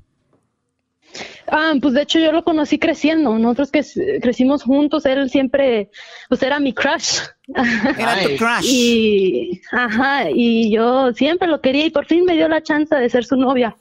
Ah, 1.50 1.74
pues 1.82 1.94
de 1.94 2.02
hecho 2.02 2.20
yo 2.20 2.32
lo 2.32 2.44
conocí 2.44 2.78
creciendo. 2.78 3.38
Nosotros 3.38 3.72
que 3.72 3.84
crecimos 4.22 4.64
juntos, 4.64 5.06
él 5.06 5.30
siempre, 5.30 5.90
pues 6.28 6.44
era 6.44 6.60
mi 6.60 6.74
crush. 6.74 7.20
Era 7.98 8.22
tu 8.22 8.36
crush. 8.36 8.66
Y, 8.66 9.62
ajá, 9.72 10.30
y 10.30 10.70
yo 10.72 11.14
siempre 11.14 11.48
lo 11.48 11.62
quería 11.62 11.86
y 11.86 11.90
por 11.90 12.06
fin 12.06 12.26
me 12.26 12.34
dio 12.34 12.50
la 12.50 12.62
chance 12.62 12.94
de 12.94 13.10
ser 13.10 13.24
su 13.24 13.38
novia. 13.38 13.76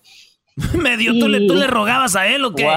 Me 0.74 0.96
dio, 0.96 1.12
¿tú, 1.18 1.28
le, 1.28 1.46
¿tú 1.46 1.54
le 1.54 1.66
rogabas 1.66 2.16
a 2.16 2.28
él 2.28 2.44
o 2.44 2.54
qué? 2.54 2.68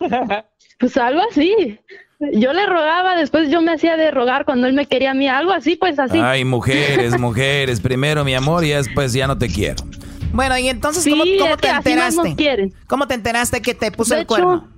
Pues 0.78 0.94
algo 0.98 1.22
así. 1.30 1.78
Yo 2.18 2.52
le 2.52 2.66
rogaba, 2.66 3.16
después 3.16 3.50
yo 3.50 3.62
me 3.62 3.72
hacía 3.72 3.96
de 3.96 4.10
rogar 4.10 4.44
cuando 4.44 4.66
él 4.66 4.74
me 4.74 4.86
quería 4.86 5.12
a 5.12 5.14
mí, 5.14 5.26
algo 5.26 5.52
así, 5.52 5.76
pues 5.76 5.98
así. 5.98 6.18
Ay, 6.18 6.44
mujeres, 6.44 7.18
mujeres. 7.18 7.80
Primero 7.80 8.24
mi 8.24 8.34
amor 8.34 8.62
y 8.64 8.70
después 8.70 9.14
ya 9.14 9.26
no 9.26 9.38
te 9.38 9.48
quiero. 9.48 9.84
Bueno, 10.32 10.58
y 10.58 10.68
entonces, 10.68 11.02
Sí, 11.02 11.10
¿cómo, 11.10 11.24
te 11.56 11.68
enteraste? 11.68 12.72
¿Cómo 12.86 13.06
te 13.06 13.14
enteraste 13.14 13.62
que 13.62 13.74
te 13.74 13.90
puso 13.90 14.14
De 14.14 14.20
el 14.20 14.26
cuerno? 14.26 14.68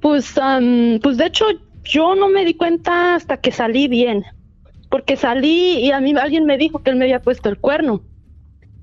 Pues, 0.00 0.36
am, 0.38 0.98
pues 1.02 1.16
de 1.16 1.26
hecho 1.26 1.46
yo 1.84 2.14
no 2.14 2.28
me 2.28 2.44
di 2.44 2.54
cuenta 2.54 3.14
hasta 3.14 3.38
que 3.38 3.50
salí 3.50 3.88
bien, 3.88 4.24
porque 4.90 5.16
salí 5.16 5.78
y 5.78 5.90
a 5.92 6.00
mí 6.00 6.14
alguien 6.16 6.44
me 6.44 6.58
dijo 6.58 6.82
que 6.82 6.90
él 6.90 6.96
me 6.96 7.04
había 7.04 7.22
puesto 7.22 7.48
el 7.48 7.58
cuerno. 7.58 8.02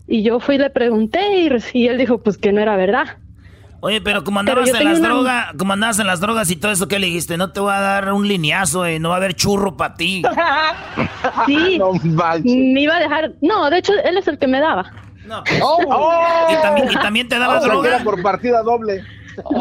Y 0.07 0.23
yo 0.23 0.39
fui 0.39 0.55
y 0.55 0.57
le 0.57 0.69
pregunté 0.69 1.19
y, 1.73 1.88
él 1.88 1.97
dijo 1.97 2.17
pues 2.17 2.38
que 2.38 2.51
no 2.51 2.60
era 2.60 2.75
verdad. 2.75 3.17
Oye, 3.79 4.01
pero 4.01 4.23
como 4.23 4.39
Pero 4.41 4.62
andabas 4.62 4.71
yo 4.71 4.77
en 4.77 4.84
las 4.84 4.99
una- 4.99 5.10
drogas, 5.10 5.45
como 5.57 5.73
andabas 5.73 5.99
en 5.99 6.07
las 6.07 6.19
drogas 6.19 6.51
y 6.51 6.55
todo 6.55 6.71
eso, 6.71 6.88
¿qué 6.88 6.99
le 6.99 7.07
dijiste? 7.07 7.38
No 7.38 7.51
te 7.51 7.60
voy 7.60 7.73
a 7.73 7.79
dar 7.79 8.13
un 8.13 8.27
lineazo, 8.27 8.86
eh, 8.86 8.99
no 8.99 9.10
va 9.10 9.15
a 9.15 9.17
haber 9.17 9.34
churro 9.36 9.77
para 9.77 9.95
ti. 9.95 10.21
Sí, 11.47 11.79
me 12.43 12.81
iba 12.81 12.95
a 12.95 12.99
dejar, 12.99 13.31
no, 13.41 13.69
de 13.69 13.77
hecho 13.79 13.93
él 14.03 14.17
es 14.17 14.27
el 14.27 14.38
que 14.38 14.47
me 14.47 14.60
daba. 14.60 14.91
No, 15.25 15.43
¿Y, 16.49 16.62
también, 16.62 16.91
y 16.91 16.95
también 16.95 17.29
te 17.29 17.38
daba 17.39 17.57
O 17.57 17.62
sea, 17.62 17.69
que 17.69 17.75
droga. 17.75 17.89
era 17.95 18.03
por 18.03 18.21
partida 18.21 18.62
doble. 18.63 19.03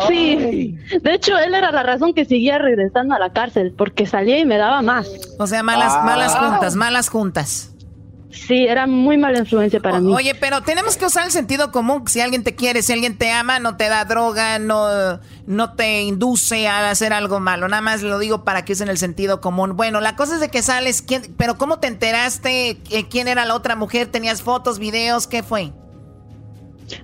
Sí, 0.08 0.76
de 1.00 1.14
hecho 1.14 1.38
él 1.38 1.54
era 1.54 1.70
la 1.70 1.82
razón 1.84 2.12
que 2.12 2.24
seguía 2.24 2.58
regresando 2.58 3.14
a 3.14 3.18
la 3.20 3.32
cárcel, 3.32 3.72
porque 3.76 4.04
salía 4.04 4.38
y 4.38 4.44
me 4.44 4.56
daba 4.56 4.82
más. 4.82 5.08
O 5.38 5.46
sea, 5.46 5.62
malas, 5.62 5.92
Ah. 5.96 6.02
malas 6.04 6.36
juntas, 6.36 6.74
malas 6.76 7.08
juntas. 7.08 7.72
Sí, 8.32 8.64
era 8.66 8.86
muy 8.86 9.18
mala 9.18 9.40
influencia 9.40 9.80
para 9.80 9.98
mí. 10.00 10.12
Oye, 10.14 10.36
pero 10.36 10.62
tenemos 10.62 10.96
que 10.96 11.04
usar 11.06 11.24
el 11.26 11.32
sentido 11.32 11.72
común. 11.72 12.04
Si 12.06 12.20
alguien 12.20 12.44
te 12.44 12.54
quiere, 12.54 12.80
si 12.82 12.92
alguien 12.92 13.18
te 13.18 13.32
ama, 13.32 13.58
no 13.58 13.76
te 13.76 13.88
da 13.88 14.04
droga, 14.04 14.60
no, 14.60 15.18
no 15.46 15.74
te 15.74 16.02
induce 16.02 16.68
a 16.68 16.90
hacer 16.90 17.12
algo 17.12 17.40
malo. 17.40 17.66
Nada 17.68 17.82
más 17.82 18.02
lo 18.02 18.20
digo 18.20 18.44
para 18.44 18.64
que 18.64 18.72
usen 18.74 18.88
el 18.88 18.98
sentido 18.98 19.40
común. 19.40 19.76
Bueno, 19.76 20.00
la 20.00 20.14
cosa 20.14 20.34
es 20.34 20.40
de 20.40 20.48
que 20.48 20.62
sales, 20.62 21.02
¿quién- 21.02 21.34
pero 21.36 21.58
¿cómo 21.58 21.80
te 21.80 21.88
enteraste? 21.88 22.78
¿Quién 23.10 23.26
era 23.26 23.44
la 23.46 23.56
otra 23.56 23.74
mujer? 23.74 24.06
¿Tenías 24.06 24.42
fotos, 24.42 24.78
videos? 24.78 25.26
¿Qué 25.26 25.42
fue? 25.42 25.72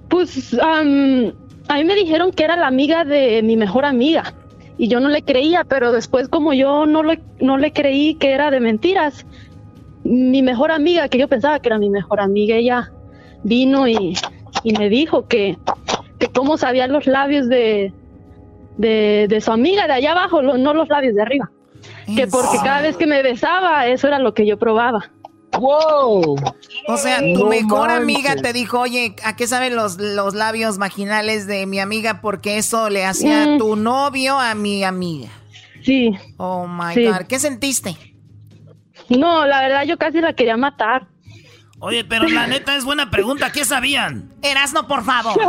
Pues 0.08 0.54
am, 0.62 1.32
a 1.68 1.74
mí 1.76 1.84
me 1.84 1.94
dijeron 1.94 2.32
que 2.32 2.44
era 2.44 2.56
la 2.56 2.66
amiga 2.68 3.04
de 3.04 3.42
mi 3.42 3.56
mejor 3.56 3.84
amiga 3.84 4.34
y 4.78 4.88
yo 4.88 5.00
no 5.00 5.08
le 5.08 5.22
creía, 5.22 5.64
pero 5.64 5.90
después 5.92 6.28
como 6.28 6.52
yo 6.52 6.86
no 6.86 7.02
le, 7.02 7.20
no 7.40 7.56
le 7.56 7.72
creí 7.72 8.14
que 8.14 8.32
era 8.32 8.50
de 8.50 8.60
mentiras, 8.60 9.24
mi 10.06 10.42
mejor 10.42 10.70
amiga, 10.70 11.08
que 11.08 11.18
yo 11.18 11.28
pensaba 11.28 11.58
que 11.60 11.68
era 11.68 11.78
mi 11.78 11.90
mejor 11.90 12.20
amiga, 12.20 12.56
ella 12.56 12.90
vino 13.42 13.86
y, 13.88 14.16
y 14.62 14.72
me 14.78 14.88
dijo 14.88 15.26
que, 15.28 15.56
que 16.18 16.28
cómo 16.28 16.56
sabía 16.56 16.86
los 16.86 17.06
labios 17.06 17.48
de, 17.48 17.92
de, 18.78 19.26
de 19.28 19.40
su 19.40 19.52
amiga 19.52 19.86
de 19.86 19.92
allá 19.94 20.12
abajo, 20.12 20.42
lo- 20.42 20.58
no 20.58 20.74
los 20.74 20.88
labios 20.88 21.14
de 21.14 21.22
arriba. 21.22 21.50
Que 22.14 22.26
porque 22.26 22.56
cada 22.62 22.80
vez 22.80 22.96
que 22.96 23.06
me 23.06 23.22
besaba, 23.22 23.86
eso 23.86 24.06
era 24.08 24.18
lo 24.18 24.32
que 24.34 24.46
yo 24.46 24.58
probaba. 24.58 25.10
¡Wow! 25.58 26.36
O 26.88 26.96
sea, 26.96 27.18
tu 27.20 27.44
No 27.44 27.46
mejor 27.46 27.88
manches. 27.88 28.02
amiga 28.02 28.36
te 28.36 28.52
dijo, 28.52 28.80
oye, 28.80 29.14
¿a 29.24 29.36
qué 29.36 29.46
saben 29.46 29.74
los, 29.74 29.98
los 29.98 30.34
labios 30.34 30.78
vaginales 30.78 31.46
de 31.46 31.66
mi 31.66 31.78
amiga? 31.78 32.20
Porque 32.20 32.58
eso 32.58 32.90
le 32.90 33.04
hacía 33.06 33.46
Mm. 33.46 33.58
tu 33.58 33.76
novio 33.76 34.38
a 34.38 34.54
mi 34.54 34.84
amiga. 34.84 35.28
Sí. 35.82 36.10
Oh 36.36 36.66
my 36.66 36.94
Sí. 36.94 37.06
God. 37.06 37.26
¿Qué 37.28 37.38
sentiste? 37.38 37.96
No, 39.08 39.46
la 39.46 39.60
verdad 39.60 39.84
yo 39.84 39.96
casi 39.98 40.20
la 40.20 40.32
quería 40.32 40.56
matar. 40.56 41.06
Oye, 41.78 42.04
pero 42.04 42.26
la 42.28 42.46
neta 42.46 42.74
es 42.76 42.84
buena 42.84 43.10
pregunta. 43.10 43.52
¿Qué 43.52 43.64
sabían? 43.64 44.32
Erasno, 44.42 44.86
por 44.88 45.04
favor. 45.04 45.36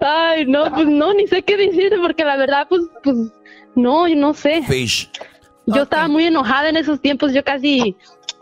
Ay, 0.00 0.46
no, 0.46 0.72
pues 0.72 0.86
no, 0.86 1.14
ni 1.14 1.26
sé 1.26 1.42
qué 1.42 1.56
decirte 1.56 1.96
porque 1.98 2.24
la 2.24 2.36
verdad, 2.36 2.66
pues, 2.68 2.82
pues, 3.02 3.16
no, 3.74 4.06
yo 4.08 4.16
no 4.16 4.34
sé. 4.34 4.62
Fish. 4.62 5.10
Yo 5.66 5.82
estaba 5.82 6.08
muy 6.08 6.24
enojada 6.24 6.68
en 6.70 6.76
esos 6.78 7.00
tiempos, 7.00 7.32
yo 7.34 7.44
casi 7.44 7.94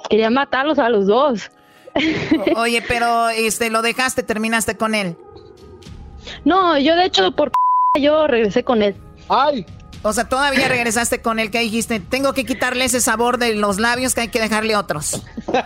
quería 0.09 0.31
matarlos 0.31 0.79
a 0.79 0.89
los 0.89 1.07
dos. 1.07 1.51
O- 2.57 2.61
Oye, 2.61 2.83
pero 2.87 3.29
este, 3.31 3.69
lo 3.71 3.83
dejaste, 3.83 4.23
terminaste 4.23 4.77
con 4.77 4.95
él. 4.95 5.17
No, 6.45 6.79
yo 6.79 6.95
de 6.97 7.05
hecho 7.07 7.33
por 7.35 7.51
yo 8.01 8.27
regresé 8.27 8.62
con 8.64 8.83
él. 8.83 8.95
¡Ay! 9.29 9.67
O 10.07 10.13
sea, 10.13 10.25
todavía 10.29 10.69
regresaste 10.69 11.21
con 11.21 11.39
él, 11.39 11.51
que 11.51 11.61
dijiste, 11.61 12.01
tengo 12.01 12.33
que 12.33 12.45
quitarle 12.45 12.85
ese 12.85 13.01
sabor 13.01 13.39
de 13.39 13.55
los 13.55 13.79
labios 13.79 14.15
que 14.15 14.23
hay 14.23 14.29
que 14.29 14.41
dejarle 14.41 14.77
otros. 14.77 15.23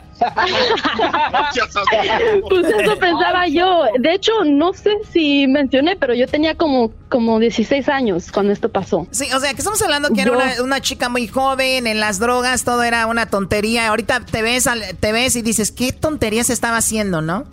Pues 2.48 2.66
eso 2.66 2.98
pensaba 2.98 3.46
yo. 3.48 3.84
De 3.98 4.14
hecho, 4.14 4.32
no 4.44 4.72
sé 4.72 4.96
si 5.12 5.46
mencioné, 5.46 5.96
pero 5.96 6.14
yo 6.14 6.26
tenía 6.26 6.54
como, 6.56 6.92
como 7.08 7.38
16 7.38 7.88
años 7.88 8.30
cuando 8.32 8.52
esto 8.52 8.68
pasó. 8.68 9.06
Sí, 9.10 9.26
o 9.34 9.40
sea, 9.40 9.50
que 9.52 9.58
estamos 9.58 9.80
hablando 9.82 10.10
que 10.10 10.22
era 10.22 10.32
una, 10.32 10.62
una 10.62 10.80
chica 10.80 11.08
muy 11.08 11.26
joven, 11.26 11.86
en 11.86 12.00
las 12.00 12.18
drogas 12.18 12.64
todo 12.64 12.82
era 12.82 13.06
una 13.06 13.26
tontería. 13.26 13.88
Ahorita 13.88 14.20
te 14.20 14.42
ves, 14.42 14.66
al- 14.66 14.96
te 14.98 15.12
ves 15.12 15.36
y 15.36 15.42
dices, 15.42 15.72
¿qué 15.72 15.92
tontería 15.92 16.44
se 16.44 16.52
estaba 16.52 16.76
haciendo, 16.78 17.20
no? 17.22 17.44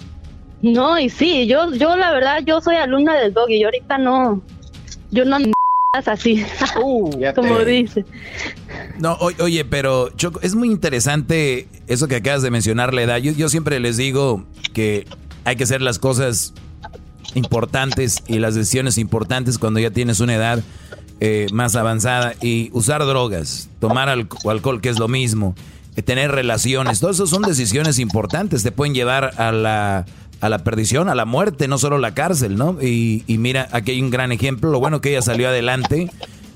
No, 0.61 0.97
y 0.99 1.09
sí, 1.09 1.47
yo, 1.47 1.71
yo 1.73 1.95
la 1.95 2.11
verdad, 2.11 2.39
yo 2.43 2.61
soy 2.61 2.75
alumna 2.77 3.15
del 3.15 3.33
dog 3.33 3.49
y 3.49 3.59
yo 3.61 3.67
ahorita 3.67 3.97
no, 3.99 4.41
yo 5.11 5.23
no 5.23 5.37
así, 5.93 6.45
como 7.35 7.59
dice. 7.59 8.05
No, 8.99 9.13
o- 9.13 9.31
oye, 9.43 9.65
pero 9.65 10.09
Choco, 10.15 10.39
es 10.41 10.55
muy 10.55 10.69
interesante 10.69 11.67
eso 11.87 12.07
que 12.07 12.17
acabas 12.17 12.41
de 12.41 12.51
mencionar, 12.51 12.93
la 12.93 13.03
edad. 13.03 13.17
Yo, 13.17 13.31
yo 13.31 13.49
siempre 13.49 13.79
les 13.79 13.97
digo 13.97 14.45
que 14.73 15.07
hay 15.45 15.55
que 15.55 15.63
hacer 15.63 15.81
las 15.81 15.97
cosas 15.99 16.53
importantes 17.35 18.23
y 18.27 18.39
las 18.39 18.55
decisiones 18.55 18.97
importantes 18.97 19.57
cuando 19.57 19.79
ya 19.79 19.91
tienes 19.91 20.19
una 20.19 20.35
edad 20.35 20.63
eh, 21.19 21.47
más 21.51 21.75
avanzada 21.75 22.33
y 22.41 22.69
usar 22.73 23.03
drogas, 23.05 23.69
tomar 23.79 24.07
alco- 24.09 24.49
alcohol, 24.51 24.81
que 24.81 24.89
es 24.89 24.99
lo 24.99 25.07
mismo, 25.07 25.55
eh, 25.95 26.01
tener 26.03 26.31
relaciones, 26.31 26.99
todo 26.99 27.11
eso 27.11 27.25
son 27.27 27.41
decisiones 27.41 27.97
importantes, 27.99 28.61
te 28.63 28.71
pueden 28.71 28.93
llevar 28.93 29.33
a 29.41 29.51
la, 29.51 30.05
a 30.41 30.49
la 30.49 30.59
perdición, 30.59 31.09
a 31.09 31.15
la 31.15 31.25
muerte, 31.25 31.67
no 31.67 31.77
solo 31.77 31.97
la 31.97 32.13
cárcel, 32.13 32.55
¿no? 32.55 32.77
Y, 32.81 33.23
y 33.27 33.37
mira, 33.37 33.67
aquí 33.71 33.91
hay 33.91 34.01
un 34.01 34.09
gran 34.09 34.31
ejemplo, 34.31 34.69
lo 34.69 34.79
bueno 34.79 35.01
que 35.01 35.09
ella 35.09 35.21
salió 35.21 35.47
adelante. 35.47 36.09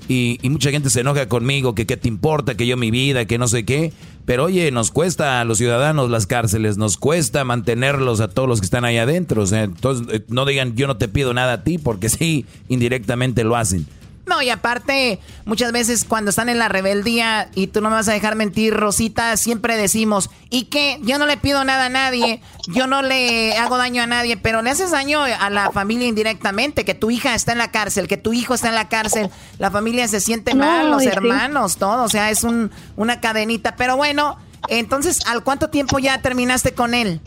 Y, 0.08 0.38
y 0.42 0.50
mucha 0.50 0.70
gente 0.70 0.90
se 0.90 1.00
enoja 1.00 1.28
conmigo, 1.28 1.74
que 1.74 1.86
qué 1.86 1.96
te 1.96 2.08
importa, 2.08 2.56
que 2.56 2.66
yo 2.66 2.76
mi 2.76 2.90
vida, 2.90 3.24
que 3.24 3.38
no 3.38 3.46
sé 3.48 3.64
qué. 3.64 3.92
Pero 4.24 4.44
oye, 4.44 4.70
nos 4.70 4.90
cuesta 4.90 5.40
a 5.40 5.44
los 5.44 5.58
ciudadanos 5.58 6.10
las 6.10 6.26
cárceles, 6.26 6.76
nos 6.76 6.96
cuesta 6.96 7.44
mantenerlos 7.44 8.20
a 8.20 8.28
todos 8.28 8.48
los 8.48 8.60
que 8.60 8.64
están 8.64 8.84
ahí 8.84 8.98
adentro. 8.98 9.42
O 9.42 9.46
sea, 9.46 9.62
entonces 9.62 10.06
eh, 10.12 10.24
no 10.28 10.44
digan 10.44 10.74
yo 10.76 10.86
no 10.86 10.96
te 10.96 11.08
pido 11.08 11.34
nada 11.34 11.54
a 11.54 11.64
ti, 11.64 11.78
porque 11.78 12.08
sí, 12.08 12.46
indirectamente 12.68 13.42
lo 13.42 13.56
hacen. 13.56 13.86
No, 14.24 14.40
y 14.40 14.50
aparte, 14.50 15.18
muchas 15.44 15.72
veces 15.72 16.04
cuando 16.04 16.30
están 16.30 16.48
en 16.48 16.58
la 16.58 16.68
rebeldía 16.68 17.50
y 17.56 17.66
tú 17.66 17.80
no 17.80 17.90
me 17.90 17.96
vas 17.96 18.08
a 18.08 18.12
dejar 18.12 18.36
mentir, 18.36 18.72
Rosita, 18.72 19.36
siempre 19.36 19.76
decimos, 19.76 20.30
¿y 20.48 20.64
qué? 20.66 20.98
Yo 21.02 21.18
no 21.18 21.26
le 21.26 21.36
pido 21.36 21.64
nada 21.64 21.86
a 21.86 21.88
nadie, 21.88 22.40
yo 22.68 22.86
no 22.86 23.02
le 23.02 23.56
hago 23.58 23.78
daño 23.78 24.00
a 24.00 24.06
nadie, 24.06 24.36
pero 24.36 24.62
le 24.62 24.70
haces 24.70 24.92
daño 24.92 25.22
a 25.22 25.50
la 25.50 25.72
familia 25.72 26.06
indirectamente, 26.06 26.84
que 26.84 26.94
tu 26.94 27.10
hija 27.10 27.34
está 27.34 27.50
en 27.52 27.58
la 27.58 27.72
cárcel, 27.72 28.06
que 28.06 28.16
tu 28.16 28.32
hijo 28.32 28.54
está 28.54 28.68
en 28.68 28.76
la 28.76 28.88
cárcel, 28.88 29.28
la 29.58 29.72
familia 29.72 30.06
se 30.06 30.20
siente 30.20 30.54
No, 30.54 30.64
mal, 30.64 30.90
los 30.92 31.02
sí. 31.02 31.08
hermanos, 31.08 31.76
todo, 31.76 32.04
o 32.04 32.08
sea, 32.08 32.30
es 32.30 32.44
un, 32.44 32.70
una 32.94 33.20
cadenita. 33.20 33.74
Pero 33.74 33.96
bueno, 33.96 34.38
entonces, 34.68 35.26
¿al 35.26 35.42
cuánto 35.42 35.68
tiempo 35.68 35.98
ya 35.98 36.22
terminaste 36.22 36.74
con 36.74 36.94
él? 36.94 37.20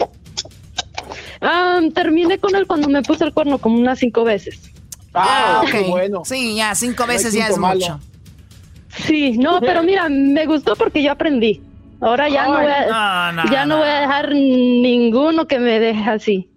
Ah, 1.41 1.82
terminé 1.93 2.39
con 2.39 2.56
él 2.56 2.66
cuando 2.68 2.88
me 2.88 3.02
puse 3.04 3.26
el 3.26 3.34
cuerno 3.34 3.58
como 3.58 3.78
unas 3.78 4.00
cinco 4.00 4.24
veces. 4.24 4.72
Ah, 5.16 5.61
qué 5.70 5.80
ok. 5.82 5.88
bueno. 5.89 6.22
Sí, 6.26 6.55
ya, 6.55 6.74
cinco 6.76 7.03
No 7.03 7.07
veces 7.07 7.34
ya 7.34 7.47
es 7.47 7.57
malo. 7.57 7.80
mucho. 7.80 7.99
Sí, 8.89 9.38
no, 9.38 9.59
pero 9.59 9.84
mira, 9.84 10.07
me 10.09 10.45
gustó 10.45 10.76
porque 10.76 11.03
yo 11.03 11.11
aprendí. 11.11 11.61
Ahora 12.01 12.30
ya 12.30 12.45
no 12.45 12.53
voy 12.61 12.72
a, 12.72 13.32
no, 13.32 13.43
no, 13.43 13.51
ya 13.51 13.66
no 13.66 13.76
no. 13.76 13.78
voy 13.82 13.89
a 13.89 14.01
dejar 14.01 14.30
ninguno 14.32 15.47
que 15.47 15.59
me 15.59 15.80
deje 15.80 16.09
así. 16.09 16.49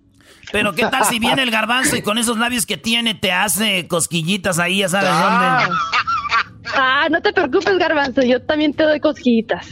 Pero 0.53 0.75
¿qué 0.75 0.87
tal 0.87 1.05
si 1.05 1.19
viene 1.19 1.43
el 1.43 1.51
garbanzo 1.51 1.97
y 1.97 2.03
con 2.03 2.17
esos 2.19 2.39
labios 2.39 2.65
que 2.65 2.77
tiene 2.77 3.15
te 3.15 3.33
hace 3.33 3.87
cosquillitas 3.87 4.59
ahí, 4.59 4.79
ya 4.79 4.89
sabes 4.89 5.11
Ah. 5.13 5.61
dónde? 5.67 5.79
Ah, 6.75 7.09
no 7.11 7.21
te 7.21 7.33
preocupes, 7.33 7.77
Garbanzo, 7.79 8.23
yo 8.23 8.41
también 8.43 8.73
te 8.75 8.83
doy 8.85 9.01
cosquillitas. 9.01 9.67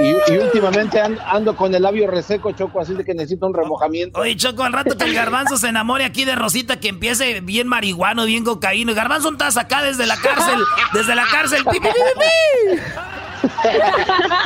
Y, 0.00 0.32
y 0.32 0.38
últimamente 0.38 1.00
an- 1.00 1.18
ando 1.26 1.54
con 1.56 1.74
el 1.74 1.82
labio 1.82 2.06
reseco, 2.10 2.52
Choco, 2.52 2.80
así 2.80 2.94
de 2.94 3.04
que 3.04 3.14
necesito 3.14 3.46
un 3.46 3.54
remojamiento. 3.54 4.20
Oye, 4.20 4.36
Choco, 4.36 4.62
al 4.64 4.72
rato 4.72 4.96
que 4.96 5.04
el 5.04 5.14
garbanzo 5.14 5.56
se 5.56 5.68
enamore 5.68 6.04
aquí 6.04 6.24
de 6.24 6.34
Rosita, 6.34 6.80
que 6.80 6.88
empiece 6.88 7.40
bien 7.40 7.68
marihuano, 7.68 8.24
bien 8.24 8.44
cocaína. 8.44 8.92
Garbanzo, 8.92 9.30
estás 9.32 9.56
acá 9.56 9.82
desde 9.82 10.06
la 10.06 10.16
cárcel, 10.16 10.58
desde 10.92 11.14
la 11.14 11.24
cárcel. 11.30 11.64
pi, 11.64 11.78
pi, 11.80 11.88
pi. 11.88 12.78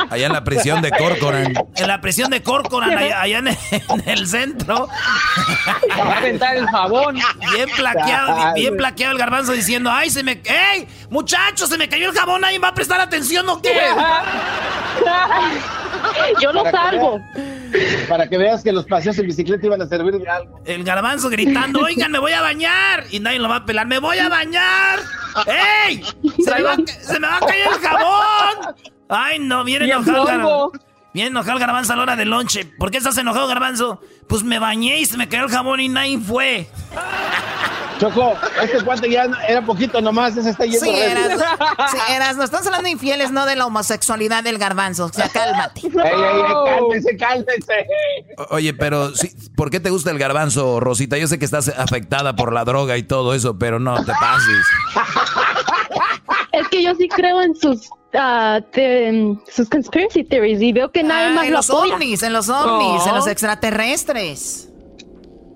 Allá 0.09 0.27
en 0.27 0.33
la 0.33 0.43
prisión 0.43 0.81
de 0.81 0.91
Corcoran. 0.91 1.53
En 1.75 1.87
la 1.87 1.99
prisión 2.01 2.29
de 2.29 2.43
Corcoran, 2.43 2.95
allá, 2.95 3.21
allá 3.21 3.37
en, 3.39 3.47
en 3.47 3.57
el 4.05 4.27
centro. 4.27 4.87
Va 5.99 6.13
a 6.13 6.17
aventar 6.19 6.55
el 6.55 6.67
jabón. 6.67 7.15
Bien 7.53 7.69
plaqueado, 7.75 8.53
bien 8.53 8.77
plaqueado 8.77 9.13
el 9.13 9.17
garbanzo 9.17 9.51
diciendo, 9.53 9.89
ay, 9.91 10.09
se 10.09 10.23
me... 10.23 10.33
¡Ey! 10.45 10.87
Muchachos, 11.13 11.69
se 11.69 11.77
me 11.77 11.87
cayó 11.87 12.09
el 12.09 12.17
jabón, 12.17 12.43
¿alguien 12.43 12.63
va 12.63 12.69
a 12.69 12.73
prestar 12.73 12.99
atención 12.99 13.47
o 13.47 13.61
qué? 13.61 13.71
Yo 16.41 16.51
lo 16.51 16.63
Para 16.63 16.89
que 16.89 16.97
salvo. 16.97 17.19
veas- 17.19 18.07
Para 18.09 18.27
que 18.27 18.37
veas 18.39 18.63
que 18.63 18.71
los 18.71 18.85
paseos 18.85 19.15
en 19.19 19.27
bicicleta 19.27 19.63
iban 19.67 19.79
a 19.81 19.85
servir 19.85 20.15
de 20.15 20.27
algo. 20.27 20.59
El 20.65 20.83
garbanzo 20.83 21.29
gritando, 21.29 21.79
oigan, 21.85 22.11
me 22.11 22.17
voy 22.17 22.31
a 22.31 22.41
bañar. 22.41 23.03
Y 23.11 23.19
nadie 23.19 23.37
lo 23.37 23.47
va 23.47 23.57
a 23.57 23.65
pelar, 23.65 23.85
me 23.85 23.99
voy 23.99 24.17
a 24.17 24.27
bañar. 24.27 24.99
¡Ey! 25.85 26.03
Se 26.43 26.55
me 26.55 26.61
va, 26.63 26.75
se 27.01 27.19
me 27.19 27.27
va 27.27 27.37
a 27.37 27.39
caer 27.41 27.67
el 27.67 27.79
jabón. 27.79 28.75
Ay, 29.09 29.37
no, 29.39 29.63
viene 29.63 29.85
enojado. 29.85 30.71
Viene 31.13 31.29
enojado 31.29 31.53
el 31.53 31.59
garbanzo 31.59 31.93
a 31.93 31.95
la 31.95 32.01
hora 32.01 32.15
del 32.15 32.31
lonche. 32.31 32.65
¿Por 32.65 32.89
qué 32.89 32.97
estás 32.97 33.15
enojado, 33.19 33.45
garbanzo? 33.47 34.01
Pues 34.27 34.41
me 34.43 34.57
bañé 34.57 34.97
y 34.99 35.05
se 35.05 35.15
me 35.17 35.29
cayó 35.29 35.43
el 35.45 35.51
jabón 35.51 35.79
y 35.79 35.89
nadie 35.89 36.17
fue. 36.19 36.67
Choco, 38.03 38.33
este 38.61 38.79
guante 38.79 39.09
ya 39.09 39.27
era 39.47 39.61
poquito 39.65 40.01
nomás, 40.01 40.35
ese 40.35 40.49
está 40.49 40.65
yendo 40.65 40.81
Sí, 40.81 40.89
eras, 40.93 41.39
sí, 41.91 41.97
eras, 42.13 42.35
no 42.35 42.43
estamos 42.43 42.65
hablando 42.67 42.85
de 42.85 42.91
infieles, 42.91 43.31
no 43.31 43.45
de 43.45 43.55
la 43.55 43.65
homosexualidad 43.65 44.43
del 44.43 44.57
garbanzo. 44.57 45.05
O 45.05 45.09
sea, 45.09 45.29
cálmate. 45.29 45.81
Ey, 45.85 45.91
ey, 45.93 47.17
cálmense. 47.17 47.87
O- 48.37 48.55
Oye, 48.55 48.73
pero 48.73 49.15
sí, 49.15 49.29
¿por 49.55 49.69
qué 49.69 49.79
te 49.79 49.89
gusta 49.89 50.11
el 50.11 50.19
garbanzo, 50.19 50.79
Rosita? 50.81 51.17
Yo 51.17 51.27
sé 51.27 51.39
que 51.39 51.45
estás 51.45 51.69
afectada 51.69 52.35
por 52.35 52.51
la 52.51 52.65
droga 52.65 52.97
y 52.97 53.03
todo 53.03 53.33
eso, 53.33 53.57
pero 53.57 53.79
no 53.79 53.95
te 54.03 54.11
pases. 54.19 54.65
Es 56.51 56.67
que 56.67 56.83
yo 56.83 56.93
sí 56.95 57.07
creo 57.07 57.41
en 57.41 57.55
sus 57.55 57.89
ah, 58.13 58.59
te- 58.71 59.35
sus 59.51 59.69
conspiracy 59.69 60.23
theories 60.23 60.61
y 60.61 60.71
veo 60.73 60.91
que 60.91 61.03
nadie 61.03 61.27
Ah, 61.27 61.33
más 61.35 61.45
en 61.45 61.51
lo 61.51 61.57
los 61.57 61.69
apoya. 61.69 61.95
ovnis, 61.95 62.21
en 62.23 62.33
los 62.33 62.49
ovnis, 62.49 63.01
No. 63.05 63.07
en 63.09 63.15
los 63.15 63.27
extraterrestres. 63.27 64.69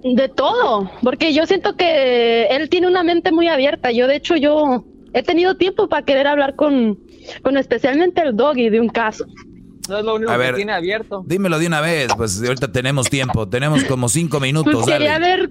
De 0.03 0.29
todo, 0.29 0.89
porque 1.03 1.33
yo 1.33 1.45
siento 1.45 1.75
que 1.75 2.45
él 2.47 2.69
tiene 2.69 2.87
una 2.87 3.03
mente 3.03 3.31
muy 3.31 3.47
abierta. 3.47 3.91
Yo, 3.91 4.07
de 4.07 4.15
hecho, 4.17 4.35
yo 4.35 4.85
he 5.13 5.23
tenido 5.23 5.55
tiempo 5.57 5.89
para 5.89 6.05
querer 6.05 6.27
hablar 6.27 6.55
con, 6.55 6.99
con 7.41 7.57
especialmente 7.57 8.21
el 8.21 8.35
doggy 8.35 8.69
de 8.69 8.79
un 8.79 8.89
caso. 8.89 9.25
No 9.89 9.97
es 9.97 10.03
lo 10.05 10.15
único 10.15 10.31
A 10.31 10.35
que 10.35 10.39
ver, 10.39 10.55
tiene 10.55 10.73
abierto. 10.73 11.23
Dímelo 11.25 11.57
de 11.59 11.67
una 11.67 11.81
vez, 11.81 12.09
pues 12.15 12.41
ahorita 12.43 12.71
tenemos 12.71 13.09
tiempo, 13.09 13.47
tenemos 13.47 13.83
como 13.85 14.09
cinco 14.09 14.37
Pues 14.39 14.49
minutos, 14.53 14.85
quería 14.85 15.13
dale. 15.13 15.25
ver 15.25 15.49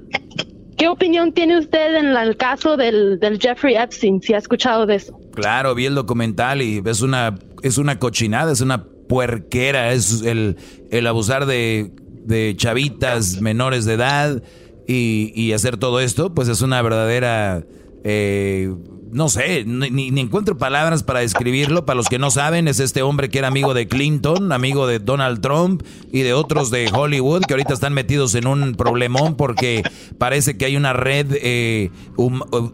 qué 0.76 0.88
opinión 0.88 1.32
tiene 1.32 1.58
usted 1.58 1.96
en 1.96 2.12
la- 2.12 2.22
el 2.22 2.36
caso 2.36 2.76
del, 2.76 3.18
del 3.18 3.40
Jeffrey 3.40 3.74
Epstein, 3.76 4.20
si 4.20 4.34
ha 4.34 4.38
escuchado 4.38 4.84
de 4.86 4.96
eso. 4.96 5.18
Claro, 5.34 5.74
vi 5.74 5.86
el 5.86 5.94
documental 5.94 6.60
y 6.62 6.82
es 6.84 7.00
una, 7.00 7.34
es 7.62 7.78
una 7.78 7.98
cochinada, 7.98 8.52
es 8.52 8.60
una 8.60 8.84
puerquera, 9.08 9.92
es 9.92 10.22
el, 10.22 10.56
el 10.90 11.06
abusar 11.06 11.46
de, 11.46 11.90
de 12.26 12.54
chavitas 12.56 13.40
menores 13.40 13.84
de 13.84 13.94
edad 13.94 14.42
y, 14.86 15.32
y 15.34 15.52
hacer 15.52 15.76
todo 15.76 16.00
esto, 16.00 16.34
pues 16.34 16.48
es 16.48 16.60
una 16.62 16.80
verdadera, 16.82 17.64
eh, 18.04 18.72
no 19.10 19.28
sé, 19.28 19.64
ni, 19.64 20.08
encuentro 20.20 20.58
palabras 20.58 21.02
para 21.02 21.20
describirlo. 21.20 21.86
Para 21.86 21.96
los 21.96 22.08
que 22.08 22.18
no 22.18 22.30
saben, 22.30 22.68
es 22.68 22.80
este 22.80 23.02
hombre 23.02 23.28
que 23.28 23.38
era 23.38 23.48
amigo 23.48 23.74
de 23.74 23.88
Clinton, 23.88 24.52
amigo 24.52 24.86
de 24.86 24.98
Donald 24.98 25.40
Trump 25.40 25.82
y 26.12 26.22
de 26.22 26.34
otros 26.34 26.70
de 26.70 26.88
Hollywood 26.92 27.42
que 27.42 27.54
ahorita 27.54 27.74
están 27.74 27.94
metidos 27.94 28.34
en 28.34 28.46
un 28.46 28.74
problemón 28.74 29.36
porque 29.36 29.82
parece 30.18 30.56
que 30.56 30.66
hay 30.66 30.76
una 30.76 30.92
red 30.92 31.26
eh, 31.32 31.90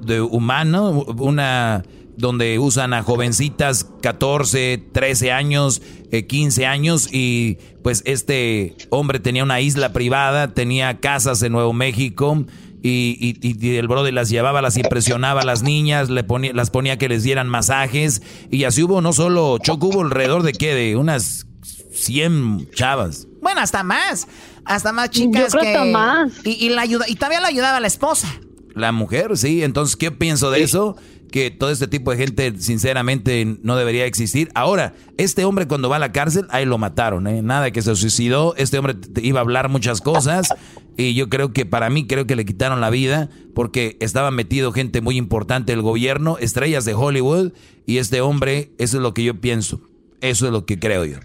de 0.01 0.21
humano, 0.21 1.05
una 1.19 1.85
donde 2.17 2.59
usan 2.59 2.93
a 2.95 3.03
jovencitas 3.03 3.85
14, 4.03 4.83
13 4.93 5.33
años, 5.33 5.83
15 6.29 6.63
eh, 6.63 6.67
años 6.67 7.09
y 7.13 7.59
pues 7.83 8.03
este 8.07 8.77
hombre 8.91 9.19
tenía 9.21 9.43
una 9.43 9.61
isla 9.61 9.93
privada, 9.93 10.55
tenía 10.55 11.01
casas 11.01 11.43
en 11.43 11.53
Nuevo 11.53 11.73
México 11.73 12.45
y, 12.83 13.37
y, 13.41 13.77
el 13.77 13.87
brother 13.87 14.13
las 14.13 14.29
llevaba, 14.29 14.61
las 14.61 14.77
impresionaba 14.77 15.43
a 15.43 15.45
las 15.45 15.63
niñas, 15.63 16.11
le 16.11 16.25
ponía, 16.25 16.53
las 16.53 16.71
ponía 16.71 16.99
que 16.99 17.09
les 17.09 17.23
dieran 17.23 17.49
masajes 17.49 18.23
y 18.51 18.65
así 18.65 18.83
hubo 18.83 19.01
no 19.01 19.13
solo 19.13 19.59
Choco, 19.59 19.87
hubo 19.89 20.03
alrededor 20.03 20.43
de 20.43 20.53
qué, 20.53 20.75
de 20.75 20.97
unas 20.97 21.47
100 21.93 22.71
chavas. 22.75 23.29
Bueno, 23.41 23.61
hasta 23.61 23.83
más, 23.83 24.27
hasta 24.65 24.93
más 24.93 25.11
chicas 25.11 25.55
que... 25.55 25.79
más. 25.93 26.33
Y, 26.45 26.69
la 26.71 26.83
ayuda, 26.83 27.07
y 27.09 27.17
todavía 27.17 27.41
la 27.41 27.49
ayudaba 27.49 27.81
la 27.81 27.87
esposa. 27.87 28.29
La 28.75 28.93
mujer, 28.93 29.37
sí, 29.37 29.63
entonces, 29.63 29.97
¿qué 29.97 30.11
pienso 30.11 30.51
de 30.51 30.63
eso? 30.63 30.97
Que 31.33 31.51
todo 31.51 31.71
este 31.71 31.89
tipo 31.89 32.13
de 32.13 32.19
gente 32.19 32.53
sinceramente 32.59 33.57
no 33.63 33.75
debería 33.75 34.07
existir. 34.07 34.51
Ahora, 34.55 34.95
este 35.17 35.45
hombre 35.45 35.67
cuando 35.67 35.89
va 35.89 35.97
a 35.97 35.99
la 35.99 36.13
cárcel, 36.13 36.47
ahí 36.51 36.65
lo 36.65 36.79
mataron, 36.79 37.27
¿eh? 37.27 37.43
Nada 37.43 37.73
que 37.73 37.83
se 37.83 37.97
suicidó, 37.97 38.55
este 38.57 38.79
hombre 38.79 38.95
iba 39.21 39.41
a 39.41 39.43
hablar 39.43 39.69
muchas 39.69 40.01
cosas 40.01 40.55
y 40.97 41.15
yo 41.15 41.29
creo 41.29 41.53
que 41.53 41.67
para 41.67 41.91
mí 41.91 42.07
creo 42.07 42.27
que 42.27 42.37
le 42.37 42.45
quitaron 42.45 42.81
la 42.81 42.91
vida 42.91 43.31
porque 43.55 43.97
estaba 44.01 44.31
metido 44.31 44.71
gente 44.73 45.01
muy 45.01 45.17
importante 45.17 45.73
del 45.73 45.83
gobierno, 45.83 46.37
estrellas 46.39 46.85
de 46.85 46.95
Hollywood 46.95 47.53
y 47.87 47.99
este 47.99 48.21
hombre, 48.21 48.71
eso 48.79 48.99
es 48.99 49.03
lo 49.03 49.15
que 49.15 49.25
yo 49.25 49.41
pienso, 49.41 49.81
eso 50.21 50.47
es 50.47 50.53
lo 50.53 50.67
que 50.67 50.79
creo 50.79 51.05
yo. 51.05 51.19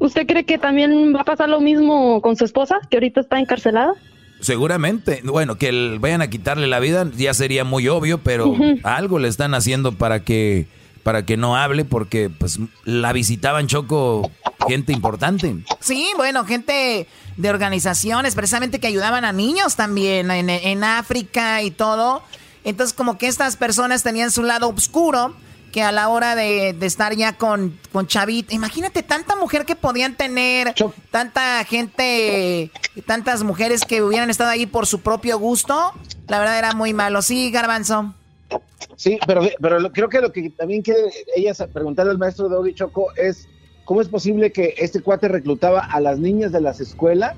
¿Usted 0.00 0.26
cree 0.26 0.44
que 0.44 0.58
también 0.58 1.14
va 1.14 1.20
a 1.20 1.24
pasar 1.24 1.48
lo 1.48 1.60
mismo 1.60 2.20
con 2.20 2.36
su 2.36 2.44
esposa, 2.44 2.80
que 2.90 2.96
ahorita 2.96 3.20
está 3.20 3.38
encarcelada? 3.38 3.94
Seguramente. 4.44 5.22
Bueno, 5.24 5.56
que 5.56 5.96
vayan 5.98 6.20
a 6.20 6.28
quitarle 6.28 6.66
la 6.66 6.78
vida 6.78 7.10
ya 7.16 7.32
sería 7.32 7.64
muy 7.64 7.88
obvio, 7.88 8.18
pero 8.18 8.54
algo 8.82 9.18
le 9.18 9.28
están 9.28 9.54
haciendo 9.54 9.92
para 9.92 10.22
que 10.22 10.66
para 11.02 11.26
que 11.26 11.36
no 11.36 11.56
hable 11.56 11.84
porque 11.84 12.30
pues 12.30 12.58
la 12.84 13.12
visitaban 13.12 13.66
Choco 13.66 14.30
gente 14.68 14.92
importante. 14.92 15.56
Sí, 15.80 16.08
bueno, 16.16 16.44
gente 16.44 17.06
de 17.36 17.50
organizaciones 17.50 18.34
precisamente 18.34 18.80
que 18.80 18.86
ayudaban 18.86 19.24
a 19.24 19.32
niños 19.32 19.76
también 19.76 20.30
en, 20.30 20.50
en 20.50 20.84
África 20.84 21.62
y 21.62 21.70
todo. 21.70 22.22
Entonces 22.64 22.94
como 22.94 23.18
que 23.18 23.26
estas 23.26 23.56
personas 23.56 24.02
tenían 24.02 24.30
su 24.30 24.42
lado 24.42 24.68
oscuro 24.68 25.34
que 25.74 25.82
a 25.82 25.90
la 25.90 26.08
hora 26.08 26.36
de, 26.36 26.68
estar 26.82 27.16
ya 27.16 27.36
con, 27.36 27.76
con 27.90 28.06
Chavita, 28.06 28.54
imagínate 28.54 29.02
tanta 29.02 29.34
mujer 29.34 29.64
que 29.64 29.74
podían 29.74 30.14
tener, 30.14 30.72
tanta 31.10 31.64
gente, 31.64 32.70
tantas 33.06 33.42
mujeres 33.42 33.84
que 33.84 34.00
hubieran 34.00 34.30
estado 34.30 34.50
ahí 34.50 34.66
por 34.66 34.86
su 34.86 35.00
propio 35.00 35.36
gusto, 35.36 35.92
la 36.28 36.38
verdad 36.38 36.60
era 36.60 36.74
muy 36.74 36.94
malo. 36.94 37.22
Sí, 37.22 37.50
Garbanzo. 37.50 38.14
Sí, 38.94 39.18
pero, 39.26 39.42
pero 39.60 39.90
creo 39.90 40.08
que 40.08 40.20
lo 40.20 40.30
que 40.30 40.48
también 40.50 40.80
quiere 40.80 41.10
ella 41.34 41.52
preguntarle 41.72 42.12
al 42.12 42.18
maestro 42.18 42.48
de 42.48 42.54
Odi 42.54 42.72
Choco 42.72 43.12
es, 43.16 43.48
¿cómo 43.84 44.00
es 44.00 44.06
posible 44.06 44.52
que 44.52 44.76
este 44.78 45.02
cuate 45.02 45.26
reclutaba 45.26 45.80
a 45.80 45.98
las 45.98 46.20
niñas 46.20 46.52
de 46.52 46.60
las 46.60 46.78
escuelas 46.78 47.34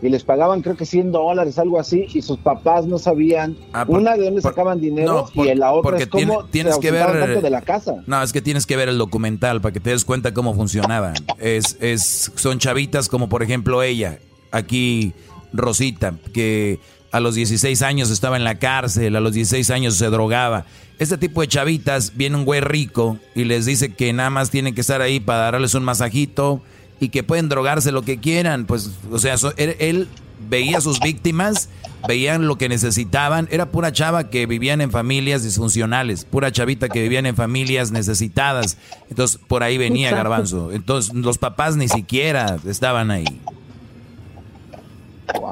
y 0.00 0.08
les 0.08 0.24
pagaban 0.24 0.62
creo 0.62 0.76
que 0.76 0.86
100 0.86 1.12
dólares, 1.12 1.58
algo 1.58 1.78
así, 1.78 2.06
y 2.12 2.22
sus 2.22 2.38
papás 2.38 2.86
no 2.86 2.98
sabían 2.98 3.56
ah, 3.72 3.84
una 3.88 4.16
de 4.16 4.24
dónde 4.24 4.42
sacaban 4.42 4.80
dinero 4.80 5.28
y 5.34 5.54
la 5.54 5.72
otra 5.72 5.98
es 5.98 6.06
cómo 6.06 6.44
tienes 6.44 6.78
que 6.78 6.90
ver 6.90 7.42
de 7.42 7.50
la 7.50 7.62
casa. 7.62 8.02
No, 8.06 8.22
es 8.22 8.32
que 8.32 8.42
tienes 8.42 8.66
que 8.66 8.76
ver 8.76 8.88
el 8.88 8.98
documental 8.98 9.60
para 9.60 9.72
que 9.72 9.80
te 9.80 9.90
des 9.90 10.04
cuenta 10.04 10.32
cómo 10.34 10.54
funcionaba. 10.54 11.12
Es, 11.38 11.76
es, 11.80 12.32
son 12.36 12.58
chavitas 12.58 13.08
como 13.08 13.28
por 13.28 13.42
ejemplo 13.42 13.82
ella, 13.82 14.18
aquí 14.50 15.14
Rosita, 15.52 16.14
que 16.32 16.78
a 17.10 17.20
los 17.20 17.34
16 17.34 17.82
años 17.82 18.10
estaba 18.10 18.36
en 18.36 18.44
la 18.44 18.56
cárcel, 18.56 19.16
a 19.16 19.20
los 19.20 19.32
16 19.32 19.70
años 19.70 19.94
se 19.94 20.06
drogaba. 20.06 20.66
Este 20.98 21.16
tipo 21.16 21.40
de 21.40 21.48
chavitas, 21.48 22.16
viene 22.16 22.36
un 22.36 22.44
güey 22.44 22.60
rico 22.60 23.18
y 23.34 23.44
les 23.44 23.66
dice 23.66 23.94
que 23.94 24.12
nada 24.12 24.30
más 24.30 24.50
tienen 24.50 24.74
que 24.74 24.80
estar 24.80 25.00
ahí 25.00 25.20
para 25.20 25.50
darles 25.50 25.74
un 25.74 25.84
masajito, 25.84 26.60
y 27.00 27.10
que 27.10 27.22
pueden 27.22 27.48
drogarse 27.48 27.92
lo 27.92 28.02
que 28.02 28.18
quieran. 28.18 28.66
Pues, 28.66 28.90
o 29.10 29.18
sea, 29.18 29.36
él, 29.56 30.08
veía 30.48 30.78
a 30.78 30.80
sus 30.80 31.00
víctimas, 31.00 31.68
veían 32.06 32.46
lo 32.46 32.58
que 32.58 32.68
necesitaban. 32.68 33.48
Era 33.50 33.70
pura 33.70 33.92
chava 33.92 34.30
que 34.30 34.46
vivían 34.46 34.80
en 34.80 34.90
familias 34.90 35.42
disfuncionales, 35.42 36.24
pura 36.24 36.52
chavita 36.52 36.88
que 36.88 37.02
vivían 37.02 37.26
en 37.26 37.36
familias 37.36 37.90
necesitadas. 37.90 38.76
Entonces, 39.10 39.40
por 39.46 39.62
ahí 39.62 39.78
venía 39.78 40.10
Garbanzo. 40.10 40.72
Entonces, 40.72 41.14
los 41.14 41.38
papás 41.38 41.76
ni 41.76 41.88
siquiera 41.88 42.56
estaban 42.66 43.10
ahí. 43.10 43.40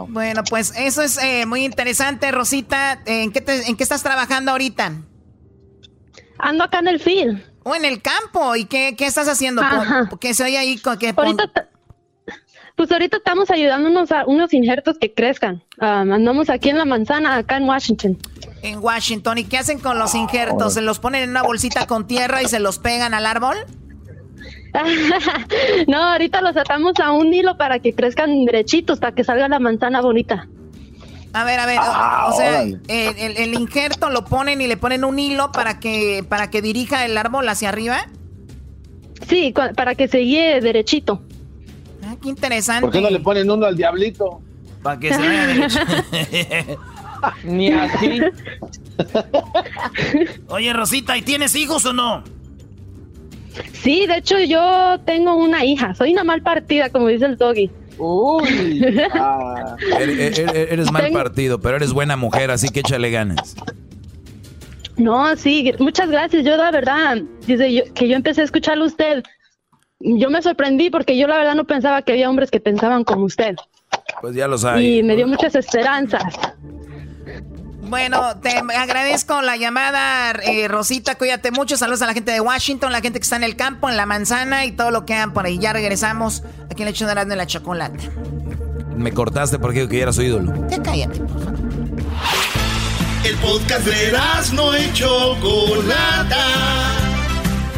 Bueno, 0.09 0.43
pues 0.49 0.73
eso 0.77 1.03
es 1.03 1.19
eh, 1.19 1.45
muy 1.47 1.65
interesante, 1.65 2.31
Rosita. 2.31 3.03
¿En 3.05 3.31
qué, 3.31 3.45
¿En 3.67 3.77
qué 3.77 3.83
estás 3.83 4.03
trabajando 4.03 4.53
ahorita? 4.53 5.03
Ando 6.39 6.65
acá 6.65 6.79
en 6.79 6.89
el 6.89 7.01
field. 7.01 7.56
O 7.69 7.75
en 7.75 7.85
el 7.85 8.01
campo. 8.01 8.55
¿Y 8.55 8.67
qué, 8.67 8.95
estás 9.01 9.27
haciendo? 9.27 9.61
¿Qué 10.21 10.35
soy 10.35 10.55
ahí? 10.55 10.81
Que 11.01 11.12
pues 12.77 12.93
ahorita 12.93 13.17
estamos 13.17 13.51
ayudándonos 13.51 14.12
a 14.12 14.25
unos 14.27 14.55
injertos 14.55 14.99
que 14.99 15.12
crezcan. 15.12 15.64
andamos 15.79 16.49
aquí 16.49 16.69
en 16.69 16.79
la 16.79 16.85
manzana, 16.85 17.35
acá 17.35 17.57
en 17.57 17.64
Washington. 17.64 18.19
En 18.62 18.79
Washington. 18.79 19.39
¿Y 19.39 19.45
qué 19.45 19.59
hacen 19.59 19.81
con 19.81 19.99
los 19.99 20.14
injertos? 20.14 20.75
¿Se 20.75 20.81
los 20.81 21.01
ponen 21.01 21.25
en 21.25 21.31
una 21.31 21.43
bolsita 21.43 21.89
con 21.89 22.07
tierra 22.07 22.41
y 22.41 22.47
se 22.47 22.61
los 22.61 22.79
pegan 22.79 23.14
al 23.14 23.27
árbol? 23.27 23.57
no, 25.89 25.97
ahorita 25.97 26.43
los 26.43 26.57
atamos 26.57 27.01
a 27.01 27.11
un 27.11 27.35
hilo 27.35 27.57
para 27.57 27.81
que 27.81 27.95
crezcan 27.95 28.45
derechitos, 28.45 29.01
para 29.01 29.12
que 29.12 29.25
salga 29.25 29.49
la 29.49 29.59
manzana 29.59 30.01
bonita. 30.03 30.47
A 31.37 31.45
ver, 31.45 31.61
a 31.61 31.66
ver, 31.66 31.78
o, 31.78 31.82
ah, 31.84 32.32
sea, 32.34 32.62
el, 32.62 33.53
injerto 33.53 34.09
lo 34.09 34.24
ponen 34.24 34.62
y 34.62 34.66
le 34.66 34.78
ponen 34.78 35.05
un 35.05 35.18
hilo 35.18 35.53
para 35.53 35.78
que, 35.78 36.24
para 36.26 36.49
que 36.49 36.62
dirija 36.62 37.05
el 37.05 37.18
árbol 37.18 37.47
hacia 37.47 37.68
arriba. 37.68 38.07
Sí, 39.28 39.53
para 39.76 39.95
que 39.95 40.09
se 40.09 40.16
guíe 40.20 40.62
derechito. 40.62 41.20
Ah, 42.07 42.16
qué 42.22 42.30
interesante. 42.30 42.80
¿Por 42.80 42.91
qué 42.91 43.03
no 43.03 43.11
le 43.11 43.20
ponen 43.20 43.51
uno 43.51 43.66
al 43.66 43.76
diablito? 43.76 44.41
Para 44.82 44.99
que 44.99 45.12
se 45.12 45.20
vea 45.20 45.47
derecho. 45.47 45.78
Ni 47.45 47.70
así. 47.70 48.22
Oye, 50.49 50.72
Rosita, 50.72 51.18
¿y 51.18 51.22
tienes 51.22 51.55
hijos 51.55 51.84
o 51.84 51.93
no? 51.93 52.24
Sí, 53.74 54.07
de 54.07 54.16
hecho 54.16 54.39
yo 54.39 55.01
tengo 55.05 55.37
una 55.37 55.66
hija. 55.66 55.95
Soy 55.95 56.14
una 56.14 56.24
mal 56.24 56.41
partida, 56.41 56.89
como 56.89 57.09
dice 57.09 57.26
el 57.26 57.37
doggy. 57.37 57.70
Uy. 57.99 58.85
Ah. 59.15 59.77
Eres, 59.99 60.93
mal 60.93 61.11
partido, 61.13 61.61
pero 61.61 61.77
eres 61.77 61.93
buena 61.93 62.17
mujer, 62.17 62.51
así 62.51 62.69
que 62.69 62.81
échale 62.81 63.11
ganas. 63.11 63.57
No, 64.97 65.37
sí, 65.37 65.73
muchas 65.79 66.11
gracias. 66.11 66.45
Yo 66.45 66.57
la 66.57 66.71
verdad, 66.71 67.19
desde 67.47 67.85
que 67.93 68.09
yo 68.09 68.17
empecé 68.17 68.43
a 68.43 68.45
escucharlo 68.45 68.85
a 68.85 68.89
usted, 68.89 69.23
yo 70.01 70.31
me 70.31 70.43
sorprendí 70.43 70.91
porque 70.91 71.17
yo 71.17 71.27
la 71.27 71.39
verdad 71.39 71.55
no 71.55 71.65
pensaba 71.65 72.03
que 72.03 72.13
había 72.13 72.29
hombres 72.31 72.51
que 72.51 72.61
pensaban 72.61 73.05
como 73.05 73.25
usted. 73.25 73.57
Pues 74.21 74.35
ya 74.35 74.49
lo 74.49 74.59
sabes. 74.59 74.85
Y 74.85 75.03
me 75.03 75.17
dio 75.17 75.27
muchas 75.27 75.55
esperanzas. 75.55 76.35
Bueno, 77.89 78.37
te 78.39 78.51
agradezco 78.51 79.41
la 79.43 79.57
llamada, 79.57 80.32
eh, 80.43 80.66
Rosita. 80.68 81.14
Cuídate 81.14 81.51
mucho. 81.53 81.76
Saludos 81.76 82.03
a 82.03 82.07
la 82.07 82.14
gente 82.14 82.32
de 82.32 82.41
Washington, 82.41 82.91
la 82.91 83.01
gente 83.01 83.20
que 83.20 83.24
está 83.24 83.37
en 83.37 83.45
el 83.45 83.55
campo, 83.57 83.89
en 83.89 83.97
la 83.97 84.07
manzana 84.07 84.64
y 84.64 84.72
todo 84.72 84.91
lo 84.91 85.07
que 85.07 85.14
hagan 85.14 85.32
por 85.32 85.47
ahí. 85.47 85.59
Ya 85.59 85.72
regresamos 85.72 86.43
aquí 86.70 86.82
en 86.82 86.89
el 86.89 86.95
hecho 86.95 87.07
de 87.07 87.37
la 87.37 87.47
chocolate. 87.47 88.11
Me 88.97 89.12
cortaste 89.12 89.59
porque 89.59 89.89
que 89.89 90.01
era 90.03 90.12
su 90.12 90.22
ídolo. 90.22 90.53
Ya 90.68 90.82
cállate, 90.82 91.20
por 91.20 91.45
favor. 91.45 91.55
El 93.24 93.37
podcast 93.39 93.87
de 93.87 94.12
no 94.53 94.78
y 94.78 94.93
Chocolata. 94.93 96.45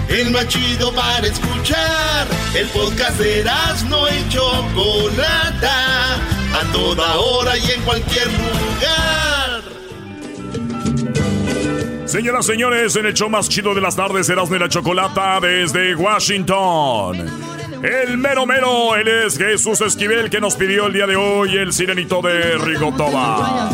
El 0.09 0.31
más 0.31 0.49
chido 0.49 0.93
para 0.95 1.27
escuchar. 1.27 2.27
El 2.55 2.69
podcast 2.69 3.19
de 3.19 3.45
no 3.89 4.09
y 4.09 4.29
Chocolata. 4.29 6.15
A 6.15 6.73
toda 6.73 7.17
hora 7.19 7.57
y 7.57 7.71
en 7.71 7.83
cualquier 7.83 8.27
lugar. 8.27 9.38
Señoras, 12.09 12.47
señores, 12.47 12.97
en 12.97 13.05
el 13.05 13.13
show 13.13 13.29
más 13.29 13.51
chido 13.51 13.75
de 13.75 13.83
las 13.83 13.95
tardes, 13.95 14.31
Erasmo 14.31 14.55
de 14.55 14.61
la 14.61 14.69
Chocolata 14.71 15.41
desde 15.41 15.95
Washington. 15.95 17.19
El 17.83 18.17
mero 18.17 18.47
mero, 18.47 18.97
él 18.97 19.07
es 19.07 19.37
Jesús 19.37 19.83
Esquivel 19.83 20.31
que 20.31 20.41
nos 20.41 20.57
pidió 20.57 20.87
el 20.87 20.95
día 20.95 21.07
de 21.07 21.17
hoy 21.17 21.55
el 21.59 21.71
sirenito 21.71 22.23
de 22.23 22.57
Rigotoba. 22.57 23.69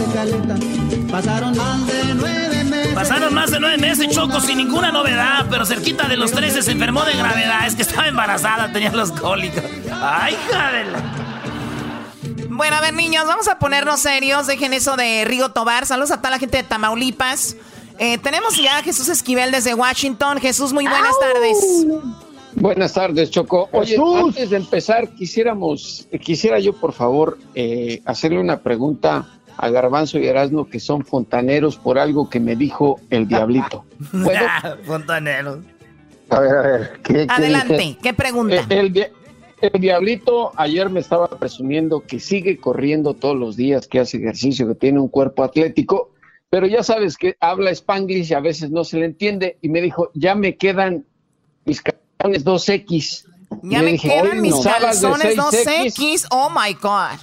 Pasaron 1.12 1.56
más 1.56 1.86
de 1.86 2.14
nueve 2.14 2.64
meses. 2.64 2.94
Pasaron 2.94 3.34
más 3.34 3.50
de 3.52 3.60
nueve 3.60 3.78
meses, 3.78 4.08
Choco, 4.08 4.40
sin 4.40 4.58
ninguna 4.58 4.90
novedad, 4.90 5.46
pero 5.48 5.64
cerquita 5.64 6.08
de 6.08 6.16
los 6.16 6.32
13 6.32 6.62
se 6.62 6.72
enfermó 6.72 7.04
de 7.04 7.12
gravedad. 7.12 7.68
Es 7.68 7.76
que 7.76 7.82
estaba 7.82 8.08
embarazada, 8.08 8.72
tenía 8.72 8.90
los 8.90 9.12
cólicos. 9.12 9.62
¡Ay, 9.92 10.36
jadela! 10.50 10.98
Bueno, 12.48 12.74
a 12.74 12.80
ver, 12.80 12.94
niños, 12.94 13.26
vamos 13.28 13.46
a 13.46 13.60
ponernos 13.60 14.00
serios. 14.00 14.48
Dejen 14.48 14.74
eso 14.74 14.96
de 14.96 15.24
Rigo 15.24 15.52
Tobar. 15.52 15.86
Saludos 15.86 16.10
a 16.10 16.16
toda 16.16 16.30
la 16.30 16.38
gente 16.40 16.56
de 16.56 16.64
Tamaulipas. 16.64 17.56
Eh, 17.98 18.18
tenemos 18.18 18.56
ya 18.56 18.78
a 18.78 18.82
Jesús 18.82 19.08
Esquivel 19.08 19.50
desde 19.50 19.74
Washington. 19.74 20.38
Jesús, 20.38 20.72
muy 20.72 20.86
buenas 20.86 21.18
tardes. 21.20 21.86
Buenas 22.56 22.92
tardes, 22.92 23.30
Choco. 23.30 23.68
Oye, 23.72 23.96
antes 24.16 24.50
de 24.50 24.56
empezar, 24.56 25.08
quisiéramos, 25.10 26.06
quisiera 26.20 26.58
yo, 26.58 26.72
por 26.72 26.92
favor, 26.92 27.38
eh, 27.54 28.00
hacerle 28.04 28.38
una 28.38 28.60
pregunta 28.60 29.26
a 29.56 29.68
Garbanzo 29.70 30.18
y 30.18 30.26
Erasmo 30.26 30.68
que 30.68 30.80
son 30.80 31.04
fontaneros 31.04 31.76
por 31.76 31.98
algo 31.98 32.28
que 32.28 32.40
me 32.40 32.56
dijo 32.56 33.00
el 33.10 33.26
diablito. 33.26 33.84
fontaneros. 34.84 35.58
A 36.30 36.40
ver, 36.40 36.56
a 36.56 36.62
ver. 36.62 37.00
¿qué, 37.02 37.26
Adelante, 37.28 37.98
¿qué, 38.02 38.14
pregunta? 38.14 38.64
El, 38.68 39.10
el, 39.60 39.80
diablito 39.80 40.52
ayer 40.56 40.88
me 40.90 41.00
estaba 41.00 41.28
presumiendo 41.28 42.00
que 42.00 42.18
sigue 42.18 42.56
corriendo 42.56 43.14
todos 43.14 43.36
los 43.36 43.56
días, 43.56 43.86
que 43.86 44.00
hace 44.00 44.16
ejercicio, 44.16 44.66
que 44.66 44.74
tiene 44.74 45.00
un 45.00 45.08
cuerpo 45.08 45.44
atlético, 45.44 46.10
pero 46.50 46.66
ya 46.66 46.82
sabes 46.82 47.16
que 47.16 47.36
habla 47.40 47.70
spanglish 47.70 48.30
y 48.30 48.34
a 48.34 48.40
veces 48.40 48.70
no 48.70 48.84
se 48.84 48.98
le 48.98 49.06
entiende 49.06 49.58
y 49.60 49.68
me 49.68 49.80
dijo, 49.80 50.10
ya 50.14 50.34
me 50.34 50.56
quedan 50.56 51.04
mis 51.64 51.82
calzones 51.82 52.44
2X. 52.44 53.24
Ya 53.62 53.82
me, 53.82 53.98
quedan 53.98 54.40
mis 54.40 54.54
calzones 54.56 55.36
2X, 55.36 56.26
oh 56.30 56.50
my 56.50 56.74
God. 56.74 57.18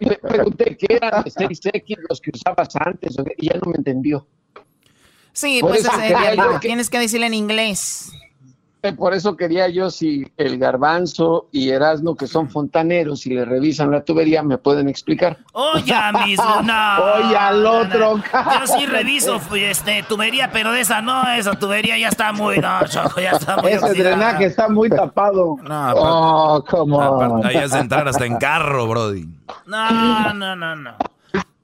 Le 0.00 0.16
pregunté 0.16 0.76
qué 0.76 0.96
eran 0.96 1.24
6X 1.24 1.96
los 2.08 2.20
que 2.20 2.30
usabas 2.34 2.74
antes 2.76 3.16
y 3.36 3.48
ya 3.48 3.58
no 3.62 3.70
me 3.70 3.78
entendió. 3.78 4.26
Sí, 5.32 5.60
pues 5.60 5.86
tienes 6.60 6.90
que 6.90 6.98
decirle 6.98 7.26
en 7.26 7.34
inglés. 7.34 8.10
Eh, 8.80 8.92
por 8.92 9.12
eso 9.12 9.36
quería 9.36 9.68
yo 9.68 9.90
si 9.90 10.30
el 10.36 10.56
garbanzo 10.56 11.48
y 11.50 11.70
Erasmo, 11.70 12.14
que 12.14 12.28
son 12.28 12.48
fontaneros, 12.48 13.26
y 13.26 13.30
le 13.30 13.44
revisan 13.44 13.90
la 13.90 14.04
tubería, 14.04 14.44
me 14.44 14.56
pueden 14.56 14.88
explicar. 14.88 15.36
Oye, 15.52 15.92
mismo, 16.24 16.62
no. 16.62 17.04
Oye, 17.16 17.36
al 17.36 17.66
otro. 17.66 18.18
Yo 18.18 18.66
sí 18.78 18.86
reviso 18.86 19.40
este, 19.56 20.04
tubería, 20.04 20.52
pero 20.52 20.70
de 20.70 20.82
esa 20.82 21.02
no, 21.02 21.28
esa 21.32 21.54
tubería 21.54 21.98
ya 21.98 22.08
está 22.08 22.32
muy, 22.32 22.58
no, 22.58 22.86
ya 22.86 23.30
está 23.32 23.56
muy 23.56 23.72
Ese 23.72 23.94
drenaje 23.94 24.44
está 24.44 24.68
muy 24.68 24.88
tapado. 24.88 25.56
No, 25.62 25.92
oh, 25.96 26.64
como. 26.64 27.44
Ahí 27.44 27.56
es 27.56 27.74
entrar 27.74 28.06
hasta 28.06 28.26
en 28.26 28.36
carro, 28.36 28.86
Brody. 28.86 29.26
No, 29.66 30.32
no, 30.34 30.54
no, 30.54 30.76
no. 30.76 30.94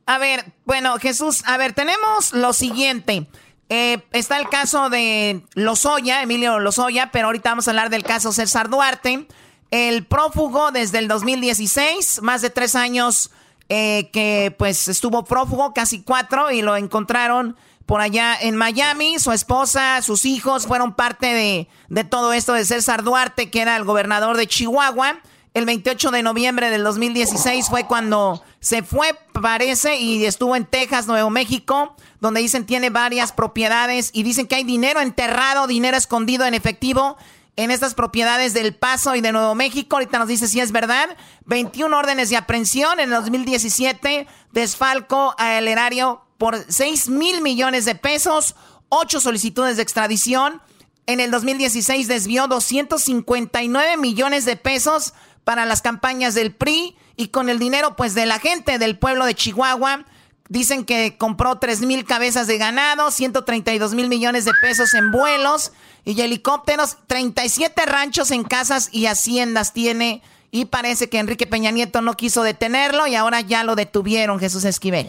A 0.06 0.18
ver, 0.18 0.44
bueno, 0.66 0.96
Jesús, 0.98 1.44
a 1.46 1.56
ver, 1.56 1.72
tenemos 1.72 2.34
lo 2.34 2.52
siguiente. 2.52 3.26
Eh, 3.68 4.02
está 4.12 4.38
el 4.38 4.48
caso 4.48 4.90
de 4.90 5.42
Lozoya, 5.54 6.22
Emilio 6.22 6.58
Lozoya, 6.58 7.10
pero 7.10 7.26
ahorita 7.26 7.50
vamos 7.50 7.66
a 7.66 7.70
hablar 7.70 7.90
del 7.90 8.02
caso 8.04 8.32
César 8.32 8.68
Duarte. 8.68 9.26
El 9.70 10.04
prófugo 10.04 10.70
desde 10.70 10.98
el 10.98 11.08
2016, 11.08 12.22
más 12.22 12.42
de 12.42 12.50
tres 12.50 12.74
años 12.74 13.30
eh, 13.68 14.10
que 14.12 14.54
pues 14.58 14.88
estuvo 14.88 15.24
prófugo, 15.24 15.72
casi 15.72 16.02
cuatro, 16.02 16.50
y 16.50 16.62
lo 16.62 16.76
encontraron 16.76 17.56
por 17.86 18.00
allá 18.00 18.36
en 18.40 18.56
Miami. 18.56 19.18
Su 19.18 19.32
esposa, 19.32 20.00
sus 20.02 20.26
hijos 20.26 20.66
fueron 20.66 20.94
parte 20.94 21.26
de, 21.26 21.68
de 21.88 22.04
todo 22.04 22.32
esto 22.32 22.52
de 22.52 22.64
César 22.64 23.02
Duarte, 23.02 23.50
que 23.50 23.62
era 23.62 23.76
el 23.76 23.84
gobernador 23.84 24.36
de 24.36 24.46
Chihuahua. 24.46 25.20
El 25.54 25.66
28 25.66 26.10
de 26.10 26.24
noviembre 26.24 26.68
del 26.68 26.82
2016 26.82 27.68
fue 27.68 27.86
cuando 27.86 28.42
se 28.58 28.82
fue, 28.82 29.14
parece, 29.40 29.98
y 29.98 30.24
estuvo 30.24 30.56
en 30.56 30.66
Texas, 30.66 31.06
Nuevo 31.06 31.30
México, 31.30 31.94
donde 32.20 32.40
dicen 32.40 32.66
tiene 32.66 32.90
varias 32.90 33.30
propiedades 33.30 34.10
y 34.12 34.24
dicen 34.24 34.48
que 34.48 34.56
hay 34.56 34.64
dinero 34.64 35.00
enterrado, 35.00 35.68
dinero 35.68 35.96
escondido 35.96 36.44
en 36.44 36.54
efectivo 36.54 37.16
en 37.54 37.70
estas 37.70 37.94
propiedades 37.94 38.52
del 38.52 38.74
Paso 38.74 39.14
y 39.14 39.20
de 39.20 39.30
Nuevo 39.30 39.54
México. 39.54 39.94
Ahorita 39.94 40.18
nos 40.18 40.26
dice 40.26 40.48
si 40.48 40.58
es 40.58 40.72
verdad. 40.72 41.16
21 41.46 41.96
órdenes 41.96 42.30
de 42.30 42.36
aprehensión 42.36 42.98
en 42.98 43.10
el 43.10 43.14
2017, 43.14 44.26
desfalco 44.50 45.36
al 45.38 45.68
erario 45.68 46.24
por 46.36 46.64
6 46.68 47.10
mil 47.10 47.42
millones 47.42 47.84
de 47.84 47.94
pesos, 47.94 48.56
8 48.88 49.20
solicitudes 49.20 49.76
de 49.76 49.84
extradición. 49.84 50.60
En 51.06 51.20
el 51.20 51.30
2016 51.30 52.08
desvió 52.08 52.48
259 52.48 53.98
millones 53.98 54.46
de 54.46 54.56
pesos 54.56 55.12
para 55.44 55.64
las 55.66 55.82
campañas 55.82 56.34
del 56.34 56.52
PRI 56.52 56.96
y 57.16 57.28
con 57.28 57.48
el 57.48 57.58
dinero 57.58 57.96
pues 57.96 58.14
de 58.14 58.26
la 58.26 58.38
gente 58.38 58.78
del 58.78 58.98
pueblo 58.98 59.26
de 59.26 59.34
Chihuahua. 59.34 60.04
Dicen 60.48 60.84
que 60.84 61.16
compró 61.16 61.58
3 61.58 61.82
mil 61.82 62.04
cabezas 62.04 62.46
de 62.46 62.58
ganado, 62.58 63.10
132 63.10 63.94
mil 63.94 64.08
millones 64.08 64.44
de 64.44 64.52
pesos 64.60 64.92
en 64.94 65.10
vuelos 65.10 65.72
y 66.04 66.20
helicópteros, 66.20 66.98
37 67.06 67.86
ranchos 67.86 68.30
en 68.30 68.44
casas 68.44 68.88
y 68.92 69.06
haciendas 69.06 69.72
tiene. 69.72 70.22
Y 70.50 70.66
parece 70.66 71.08
que 71.08 71.18
Enrique 71.18 71.46
Peña 71.46 71.70
Nieto 71.70 72.02
no 72.02 72.14
quiso 72.14 72.42
detenerlo 72.42 73.06
y 73.06 73.14
ahora 73.14 73.40
ya 73.40 73.64
lo 73.64 73.74
detuvieron, 73.74 74.38
Jesús 74.38 74.64
Esquivel. 74.64 75.08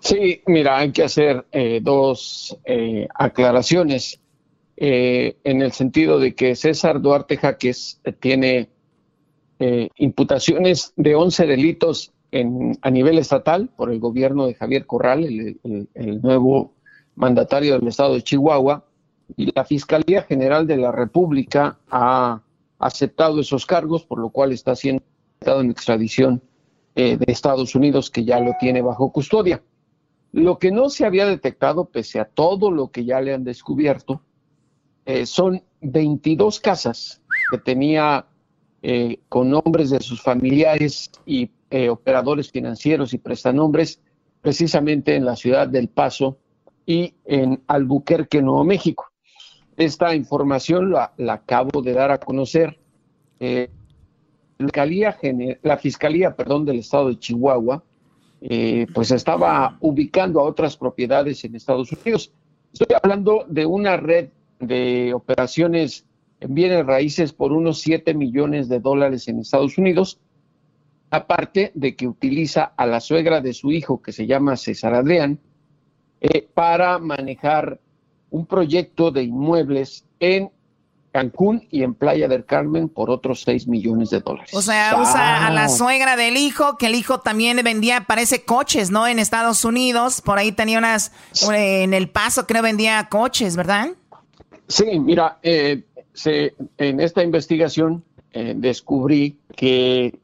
Sí, 0.00 0.42
mira, 0.46 0.78
hay 0.78 0.92
que 0.92 1.02
hacer 1.02 1.44
eh, 1.52 1.80
dos 1.82 2.56
eh, 2.64 3.06
aclaraciones 3.14 4.18
eh, 4.78 5.36
en 5.44 5.60
el 5.60 5.72
sentido 5.72 6.18
de 6.18 6.34
que 6.34 6.56
César 6.56 7.02
Duarte 7.02 7.36
Jaques 7.36 8.00
tiene 8.18 8.70
eh, 9.62 9.90
imputaciones 9.96 10.94
de 10.96 11.14
11 11.14 11.46
delitos 11.46 12.14
en, 12.32 12.78
a 12.80 12.90
nivel 12.90 13.18
estatal 13.18 13.68
por 13.68 13.92
el 13.92 14.00
gobierno 14.00 14.46
de 14.46 14.54
Javier 14.54 14.86
Corral, 14.86 15.22
el, 15.22 16.22
nuevo 16.22 16.72
mandatario 17.14 17.78
del 17.78 17.86
estado 17.86 18.14
de 18.14 18.22
Chihuahua, 18.22 18.86
y 19.36 19.52
la 19.54 19.66
Fiscalía 19.66 20.22
General 20.22 20.66
de 20.66 20.78
la 20.78 20.92
República 20.92 21.78
ha 21.90 22.40
aceptado 22.78 23.38
esos 23.38 23.66
cargos, 23.66 24.02
por 24.06 24.18
lo 24.18 24.30
cual 24.30 24.52
está 24.52 24.74
siendo 24.74 25.04
en 25.42 25.70
extradición 25.70 26.40
eh, 26.94 27.18
de 27.18 27.30
Estados 27.30 27.74
Unidos, 27.74 28.10
que 28.10 28.24
ya 28.24 28.40
lo 28.40 28.52
tiene 28.58 28.80
bajo 28.80 29.12
custodia. 29.12 29.62
Lo 30.32 30.58
que 30.58 30.70
no 30.70 30.88
se 30.88 31.04
había 31.04 31.26
detectado, 31.26 31.84
pese 31.84 32.18
a 32.18 32.24
todo 32.24 32.70
lo 32.70 32.90
que 32.90 33.04
ya 33.04 33.20
le 33.20 33.34
han 33.34 33.44
descubierto, 33.44 34.22
eh, 35.04 35.26
son 35.26 35.62
22 35.82 36.60
casas 36.60 37.20
que 37.50 37.58
tenía 37.58 38.26
eh, 38.82 39.18
con 39.28 39.50
nombres 39.50 39.90
de 39.90 40.00
sus 40.00 40.22
familiares 40.22 41.10
y 41.26 41.50
eh, 41.70 41.90
operadores 41.90 42.50
financieros 42.50 43.12
y 43.12 43.18
prestanombres, 43.18 44.00
precisamente 44.40 45.16
en 45.16 45.26
la 45.26 45.36
ciudad 45.36 45.68
del 45.68 45.88
Paso 45.88 46.38
y 46.86 47.14
en 47.26 47.62
Albuquerque, 47.66 48.40
Nuevo 48.40 48.64
México. 48.64 49.10
Esta 49.76 50.14
información 50.14 50.92
la, 50.92 51.12
acabo 51.28 51.82
de 51.82 51.92
dar 51.92 52.10
a 52.10 52.18
conocer. 52.18 52.78
Eh, 53.38 53.68
la, 54.56 54.66
Fiscalía, 54.66 55.18
la 55.62 55.76
Fiscalía 55.76 56.34
perdón, 56.34 56.64
del 56.64 56.78
Estado 56.78 57.08
de 57.08 57.18
Chihuahua, 57.18 57.84
pues 58.94 59.10
estaba 59.10 59.76
ubicando 59.80 60.40
a 60.40 60.44
otras 60.44 60.78
propiedades 60.78 61.44
en 61.44 61.54
Estados 61.54 61.92
Unidos. 61.92 62.32
Estoy 62.72 62.96
hablando 63.02 63.44
de 63.46 63.66
una 63.66 63.98
red 63.98 64.30
de 64.58 65.12
operaciones 65.12 66.06
en 66.40 66.54
bienes 66.54 66.84
raíces 66.86 67.32
por 67.32 67.52
unos 67.52 67.80
7 67.80 68.14
millones 68.14 68.68
de 68.68 68.80
dólares 68.80 69.28
en 69.28 69.40
Estados 69.40 69.78
Unidos, 69.78 70.18
aparte 71.10 71.70
de 71.74 71.96
que 71.96 72.08
utiliza 72.08 72.72
a 72.76 72.86
la 72.86 73.00
suegra 73.00 73.40
de 73.40 73.52
su 73.52 73.72
hijo, 73.72 74.00
que 74.00 74.12
se 74.12 74.26
llama 74.26 74.56
César 74.56 74.94
Adrián, 74.94 75.38
eh, 76.20 76.46
para 76.54 76.98
manejar 76.98 77.80
un 78.30 78.46
proyecto 78.46 79.10
de 79.10 79.24
inmuebles 79.24 80.04
en 80.20 80.50
Cancún 81.12 81.66
y 81.70 81.82
en 81.82 81.94
Playa 81.94 82.28
del 82.28 82.44
Carmen 82.44 82.88
por 82.88 83.10
otros 83.10 83.42
6 83.42 83.66
millones 83.66 84.10
de 84.10 84.20
dólares. 84.20 84.54
O 84.54 84.62
sea, 84.62 84.96
usa 85.00 85.46
a 85.46 85.50
la 85.50 85.68
suegra 85.68 86.16
del 86.16 86.36
hijo, 86.36 86.76
que 86.76 86.86
el 86.86 86.94
hijo 86.94 87.18
también 87.18 87.60
vendía, 87.64 88.02
parece 88.02 88.44
coches, 88.44 88.90
¿no? 88.90 89.08
En 89.08 89.18
Estados 89.18 89.64
Unidos, 89.64 90.20
por 90.20 90.38
ahí 90.38 90.52
tenía 90.52 90.78
unas, 90.78 91.10
en 91.52 91.94
El 91.94 92.08
Paso 92.08 92.46
creo 92.46 92.62
vendía 92.62 93.08
coches, 93.10 93.56
¿verdad? 93.56 93.88
Sí, 94.68 95.00
mira, 95.00 95.38
eh, 95.42 95.82
en 96.26 97.00
esta 97.00 97.22
investigación 97.22 98.04
eh, 98.32 98.54
descubrí 98.56 99.38
que 99.56 100.18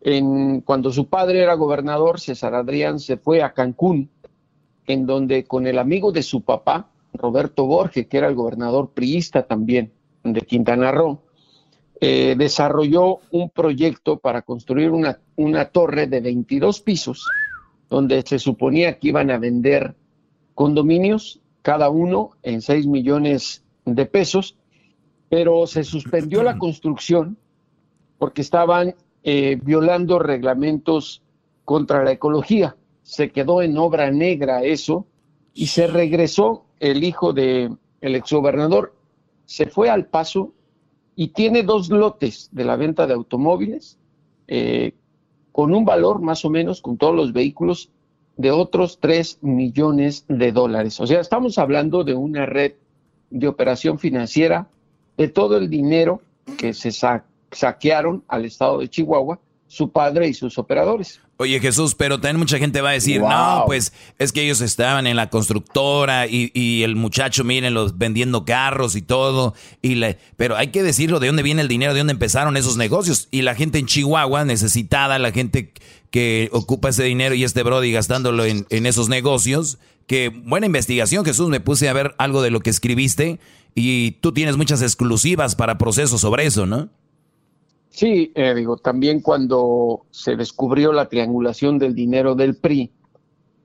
en, 0.00 0.60
cuando 0.62 0.92
su 0.92 1.06
padre 1.06 1.42
era 1.42 1.54
gobernador, 1.54 2.20
César 2.20 2.54
Adrián 2.54 2.98
se 2.98 3.16
fue 3.16 3.42
a 3.42 3.52
Cancún, 3.52 4.10
en 4.86 5.06
donde 5.06 5.44
con 5.44 5.66
el 5.66 5.78
amigo 5.78 6.12
de 6.12 6.22
su 6.22 6.42
papá, 6.42 6.88
Roberto 7.12 7.66
Borges, 7.66 8.06
que 8.06 8.18
era 8.18 8.28
el 8.28 8.34
gobernador 8.34 8.90
priista 8.90 9.44
también 9.44 9.92
de 10.22 10.40
Quintana 10.42 10.92
Roo, 10.92 11.20
eh, 12.00 12.34
desarrolló 12.36 13.20
un 13.30 13.48
proyecto 13.48 14.18
para 14.18 14.42
construir 14.42 14.90
una, 14.90 15.18
una 15.36 15.66
torre 15.66 16.06
de 16.06 16.20
22 16.20 16.80
pisos, 16.82 17.26
donde 17.88 18.22
se 18.22 18.38
suponía 18.38 18.98
que 18.98 19.08
iban 19.08 19.30
a 19.30 19.38
vender 19.38 19.94
condominios, 20.54 21.40
cada 21.62 21.88
uno 21.90 22.30
en 22.42 22.60
6 22.60 22.86
millones 22.86 23.64
de 23.84 24.06
pesos, 24.06 24.56
pero 25.28 25.66
se 25.66 25.84
suspendió 25.84 26.42
la 26.42 26.58
construcción 26.58 27.36
porque 28.18 28.42
estaban 28.42 28.94
eh, 29.22 29.58
violando 29.62 30.18
reglamentos 30.18 31.22
contra 31.64 32.04
la 32.04 32.12
ecología. 32.12 32.76
Se 33.02 33.30
quedó 33.30 33.62
en 33.62 33.76
obra 33.76 34.10
negra 34.10 34.62
eso 34.62 35.06
y 35.52 35.66
se 35.66 35.86
regresó 35.86 36.64
el 36.80 37.04
hijo 37.04 37.32
del 37.32 37.76
el 38.00 38.14
exgobernador, 38.14 38.94
se 39.46 39.66
fue 39.66 39.88
al 39.88 40.06
paso 40.06 40.52
y 41.16 41.28
tiene 41.28 41.62
dos 41.62 41.88
lotes 41.88 42.50
de 42.52 42.64
la 42.64 42.76
venta 42.76 43.06
de 43.06 43.14
automóviles 43.14 43.98
eh, 44.46 44.92
con 45.50 45.74
un 45.74 45.84
valor 45.84 46.20
más 46.20 46.44
o 46.44 46.50
menos, 46.50 46.82
con 46.82 46.98
todos 46.98 47.14
los 47.14 47.32
vehículos, 47.32 47.90
de 48.36 48.50
otros 48.50 48.98
3 49.00 49.38
millones 49.42 50.26
de 50.28 50.52
dólares. 50.52 51.00
O 51.00 51.06
sea, 51.06 51.20
estamos 51.20 51.56
hablando 51.56 52.04
de 52.04 52.14
una 52.14 52.44
red 52.44 52.74
de 53.30 53.48
operación 53.48 53.98
financiera 53.98 54.68
de 55.16 55.28
todo 55.28 55.56
el 55.56 55.70
dinero 55.70 56.20
que 56.58 56.74
se 56.74 56.90
saquearon 57.50 58.22
al 58.28 58.44
estado 58.44 58.78
de 58.78 58.88
Chihuahua, 58.88 59.38
su 59.66 59.90
padre 59.90 60.28
y 60.28 60.34
sus 60.34 60.58
operadores. 60.58 61.20
Oye 61.38 61.60
Jesús, 61.60 61.94
pero 61.94 62.18
también 62.18 62.38
mucha 62.38 62.56
gente 62.58 62.80
va 62.80 62.90
a 62.90 62.92
decir, 62.92 63.20
no, 63.20 63.64
pues 63.66 63.92
es 64.18 64.32
que 64.32 64.42
ellos 64.42 64.62
estaban 64.62 65.06
en 65.06 65.16
la 65.16 65.28
constructora 65.28 66.26
y, 66.26 66.50
y 66.54 66.82
el 66.82 66.96
muchacho, 66.96 67.44
miren, 67.44 67.74
los 67.74 67.98
vendiendo 67.98 68.46
carros 68.46 68.96
y 68.96 69.02
todo. 69.02 69.52
Y 69.82 69.96
le, 69.96 70.18
pero 70.36 70.56
hay 70.56 70.68
que 70.68 70.82
decirlo 70.82 71.20
de 71.20 71.26
dónde 71.26 71.42
viene 71.42 71.60
el 71.60 71.68
dinero, 71.68 71.92
de 71.92 72.00
dónde 72.00 72.14
empezaron 72.14 72.56
esos 72.56 72.78
negocios. 72.78 73.28
Y 73.30 73.42
la 73.42 73.54
gente 73.54 73.78
en 73.78 73.84
Chihuahua, 73.84 74.46
necesitada, 74.46 75.18
la 75.18 75.30
gente 75.30 75.74
que 76.10 76.48
ocupa 76.52 76.88
ese 76.88 77.02
dinero 77.02 77.34
y 77.34 77.44
este 77.44 77.62
Brody 77.62 77.92
gastándolo 77.92 78.46
en, 78.46 78.66
en 78.70 78.86
esos 78.86 79.10
negocios. 79.10 79.78
Que 80.06 80.28
buena 80.28 80.66
investigación, 80.66 81.24
Jesús, 81.24 81.48
me 81.48 81.60
puse 81.60 81.88
a 81.88 81.92
ver 81.92 82.14
algo 82.18 82.42
de 82.42 82.50
lo 82.50 82.60
que 82.60 82.70
escribiste 82.70 83.40
y 83.74 84.12
tú 84.20 84.32
tienes 84.32 84.56
muchas 84.56 84.82
exclusivas 84.82 85.56
para 85.56 85.78
procesos 85.78 86.20
sobre 86.20 86.46
eso, 86.46 86.64
¿no? 86.66 86.88
Sí, 87.90 88.30
eh, 88.34 88.54
digo, 88.54 88.76
también 88.76 89.20
cuando 89.20 90.04
se 90.10 90.36
descubrió 90.36 90.92
la 90.92 91.08
triangulación 91.08 91.78
del 91.78 91.94
dinero 91.94 92.34
del 92.34 92.54
PRI 92.54 92.90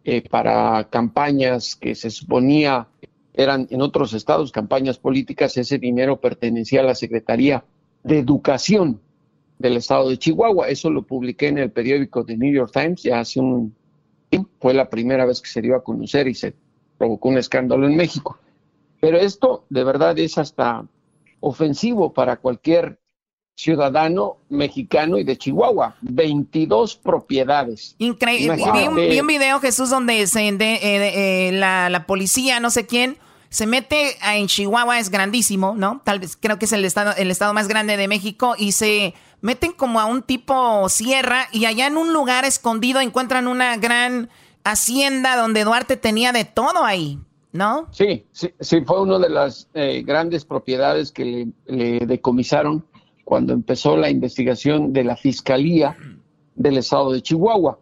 eh, 0.03 0.23
para 0.29 0.87
campañas 0.89 1.75
que 1.75 1.95
se 1.95 2.09
suponía 2.09 2.87
eran 3.33 3.67
en 3.69 3.81
otros 3.81 4.13
estados 4.13 4.51
campañas 4.51 4.97
políticas, 4.97 5.57
ese 5.57 5.77
dinero 5.77 6.19
pertenecía 6.19 6.81
a 6.81 6.85
la 6.85 6.95
Secretaría 6.95 7.63
de 8.03 8.19
Educación 8.19 8.99
del 9.59 9.77
estado 9.77 10.09
de 10.09 10.17
Chihuahua. 10.17 10.67
Eso 10.67 10.89
lo 10.89 11.03
publiqué 11.03 11.47
en 11.47 11.59
el 11.59 11.71
periódico 11.71 12.25
The 12.25 12.37
New 12.37 12.53
York 12.53 12.71
Times 12.73 13.03
ya 13.03 13.19
hace 13.19 13.39
un 13.39 13.73
fue 14.59 14.73
la 14.73 14.89
primera 14.89 15.25
vez 15.25 15.41
que 15.41 15.49
se 15.49 15.61
dio 15.61 15.75
a 15.75 15.83
conocer 15.83 16.27
y 16.27 16.35
se 16.35 16.53
provocó 16.97 17.29
un 17.29 17.37
escándalo 17.37 17.87
en 17.87 17.95
México. 17.95 18.37
Pero 18.99 19.17
esto 19.17 19.65
de 19.69 19.83
verdad 19.83 20.17
es 20.19 20.37
hasta 20.37 20.85
ofensivo 21.39 22.13
para 22.13 22.37
cualquier 22.37 22.99
ciudadano 23.55 24.37
mexicano 24.49 25.17
y 25.17 25.23
de 25.23 25.37
Chihuahua. 25.37 25.95
22 26.01 26.95
propiedades. 26.95 27.95
Increíble. 27.97 28.63
Vi, 29.09 29.19
un 29.19 29.27
video, 29.27 29.59
Jesús, 29.59 29.89
donde 29.89 30.25
se, 30.27 30.47
eh, 30.47 30.57
eh, 30.59 31.51
la, 31.53 31.89
la, 31.89 32.05
policía, 32.05 32.59
no 32.59 32.69
sé 32.69 32.85
quién, 32.85 33.17
se 33.49 33.67
mete 33.67 34.15
en 34.33 34.47
Chihuahua, 34.47 34.99
es 34.99 35.09
grandísimo, 35.09 35.75
¿no? 35.75 36.01
Tal 36.05 36.19
vez 36.19 36.37
creo 36.37 36.57
que 36.57 36.65
es 36.65 36.71
el 36.71 36.85
estado, 36.85 37.13
el 37.17 37.29
estado 37.29 37.53
más 37.53 37.67
grande 37.67 37.97
de 37.97 38.07
México, 38.07 38.55
y 38.57 38.71
se 38.71 39.13
meten 39.41 39.73
como 39.73 39.99
a 39.99 40.05
un 40.05 40.21
tipo 40.21 40.87
sierra, 40.89 41.47
y 41.51 41.65
allá 41.65 41.87
en 41.87 41.97
un 41.97 42.13
lugar 42.13 42.45
escondido 42.45 43.01
encuentran 43.01 43.47
una 43.47 43.75
gran 43.77 44.29
hacienda 44.63 45.35
donde 45.35 45.63
Duarte 45.63 45.97
tenía 45.97 46.31
de 46.31 46.45
todo 46.45 46.83
ahí. 46.85 47.19
¿No? 47.53 47.87
Sí, 47.91 48.25
sí, 48.31 48.53
sí 48.61 48.79
fue 48.85 49.01
una 49.01 49.19
de 49.19 49.27
las 49.27 49.67
eh, 49.73 50.03
grandes 50.05 50.45
propiedades 50.45 51.11
que 51.11 51.49
le 51.65 51.99
decomisaron 51.99 52.85
cuando 53.25 53.51
empezó 53.51 53.97
la 53.97 54.09
investigación 54.09 54.93
de 54.93 55.03
la 55.03 55.17
Fiscalía 55.17 55.97
del 56.55 56.77
Estado 56.77 57.11
de 57.11 57.21
Chihuahua. 57.21 57.77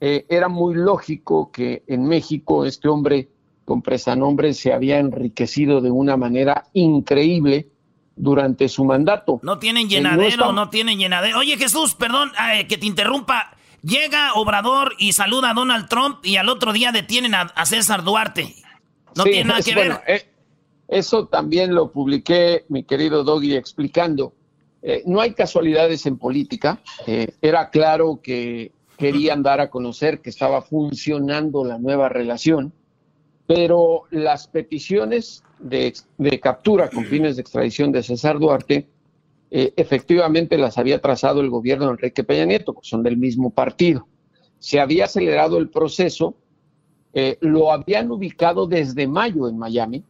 Eh, 0.00 0.26
era 0.28 0.48
muy 0.48 0.74
lógico 0.74 1.52
que 1.52 1.84
en 1.86 2.04
México 2.04 2.64
este 2.64 2.88
hombre 2.88 3.28
con 3.64 3.82
prestanombre 3.82 4.54
se 4.54 4.72
había 4.72 4.98
enriquecido 4.98 5.80
de 5.80 5.90
una 5.90 6.16
manera 6.16 6.66
increíble 6.72 7.68
durante 8.16 8.68
su 8.68 8.84
mandato. 8.84 9.40
No 9.42 9.58
tienen 9.58 9.88
llenadero, 9.88 10.52
no, 10.52 10.68
tienen 10.70 10.98
llenadero. 10.98 11.38
Oye 11.38 11.56
Jesús, 11.56 11.94
perdón 11.94 12.32
que 12.68 12.78
te 12.78 12.86
interrumpa. 12.86 13.56
Llega 13.82 14.34
Obrador 14.34 14.94
y 14.98 15.12
saluda 15.12 15.50
a 15.50 15.54
Donald 15.54 15.88
Trump 15.88 16.24
y 16.24 16.36
al 16.36 16.48
otro 16.48 16.72
día 16.72 16.92
detienen 16.92 17.34
a, 17.34 17.66
César 17.66 18.04
Duarte. 18.04 18.54
No 19.16 19.24
tiene 19.24 19.44
nada 19.44 19.60
que 19.60 19.74
ver. 19.74 20.00
Eh, 20.06 20.28
eso 20.86 21.26
también 21.26 21.74
lo 21.74 21.90
publiqué, 21.90 22.64
mi 22.68 22.84
querido 22.84 23.24
Doggy, 23.24 23.56
explicando 23.56 24.34
eh, 24.82 25.04
no 25.06 25.20
hay 25.20 25.32
casualidades 25.32 26.04
en 26.06 26.18
política. 26.18 26.80
Eh, 27.06 27.28
era 27.40 27.70
claro 27.70 28.20
que 28.22 28.72
querían 28.98 29.42
dar 29.42 29.60
a 29.60 29.70
conocer 29.70 30.20
que 30.20 30.30
estaba 30.30 30.60
funcionando 30.62 31.64
la 31.64 31.78
nueva 31.78 32.08
relación, 32.08 32.72
pero 33.46 34.04
las 34.10 34.46
peticiones 34.46 35.42
de, 35.58 35.92
captura 36.40 36.88
con 36.88 37.04
fines 37.04 37.36
de 37.36 37.42
extradición 37.42 37.92
de 37.92 38.02
César 38.02 38.38
Duarte 38.38 38.88
eh, 39.50 39.72
efectivamente 39.76 40.56
las 40.56 40.78
había 40.78 41.00
trazado 41.00 41.40
el 41.40 41.50
gobierno 41.50 41.86
de 41.86 41.92
Enrique 41.92 42.24
Peña 42.24 42.46
Nieto, 42.46 42.72
que 42.74 42.80
son 42.82 43.02
del 43.02 43.16
mismo 43.16 43.50
partido. 43.50 44.06
Se 44.58 44.80
había 44.80 45.04
acelerado 45.04 45.58
el 45.58 45.68
proceso, 45.68 46.36
lo 47.40 47.72
habían 47.72 48.10
ubicado 48.10 48.66
desde 48.66 49.06
mayo 49.06 49.46
en 49.46 49.58
Miami, 49.58 50.02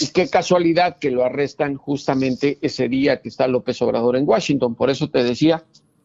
y 0.00 0.06
qué 0.08 0.28
casualidad 0.28 0.98
que 0.98 1.10
lo 1.10 1.24
arrestan 1.24 1.76
justamente 1.76 2.58
ese 2.60 2.88
día 2.88 3.20
que 3.20 3.28
está 3.28 3.48
López 3.48 3.80
Obrador 3.82 4.16
en 4.16 4.28
Washington. 4.28 4.74
Por 4.74 4.90
eso 4.90 5.08
te 5.10 5.24
decía 5.24 5.64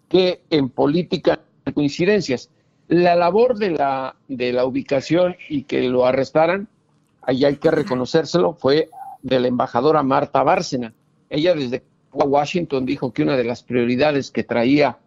que 0.09 0.41
en 0.49 0.69
política 0.69 1.41
hay 1.65 1.73
coincidencias. 1.73 2.49
La 2.87 3.15
labor 3.15 3.57
de 3.57 3.71
la, 3.71 4.15
de 4.27 4.53
la 4.53 4.65
ubicación 4.65 5.35
y 5.49 5.63
que 5.63 5.81
lo 5.83 6.05
arrestaran, 6.05 6.67
ahí 7.21 7.45
hay 7.45 7.55
que 7.55 7.71
reconocérselo, 7.71 8.53
fue 8.53 8.89
de 9.21 9.39
la 9.39 9.47
embajadora 9.47 10.03
Marta 10.03 10.43
Bárcena. 10.43 10.93
Ella 11.29 11.55
desde 11.55 11.83
Washington 12.11 12.85
dijo 12.85 13.11
que 13.13 13.23
una 13.23 13.37
de 13.37 13.43
las 13.45 13.63
prioridades 13.63 14.31
que 14.31 14.43
traía 14.43 14.97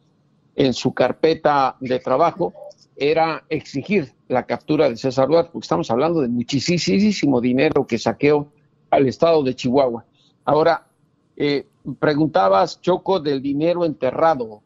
en 0.57 0.73
su 0.73 0.95
carpeta 0.95 1.77
de 1.81 1.99
trabajo 1.99 2.55
era 2.97 3.45
exigir 3.49 4.13
la 4.29 4.45
captura 4.47 4.89
de 4.89 4.97
César 4.97 5.29
Duarte, 5.29 5.51
porque 5.53 5.67
estamos 5.67 5.91
hablando 5.91 6.23
de 6.23 6.29
muchísimo 6.29 7.41
dinero 7.41 7.87
que 7.87 7.99
saqueó 7.99 8.49
al 8.91 9.07
estado 9.07 9.43
de 9.43 9.55
Chihuahua. 9.55 10.05
Ahora, 10.45 10.87
eh, 11.37 11.67
preguntabas, 11.99 12.81
Choco, 12.81 13.21
del 13.21 13.43
dinero 13.43 13.85
enterrado. 13.85 14.63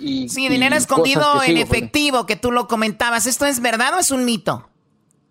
Y, 0.00 0.28
sí, 0.28 0.48
dinero 0.48 0.76
escondido 0.76 1.42
en 1.42 1.58
efectivo, 1.58 2.26
que 2.26 2.36
tú 2.36 2.52
lo 2.52 2.66
comentabas. 2.68 3.26
¿Esto 3.26 3.46
es 3.46 3.60
verdad 3.60 3.94
o 3.94 3.98
es 3.98 4.10
un 4.10 4.24
mito? 4.24 4.68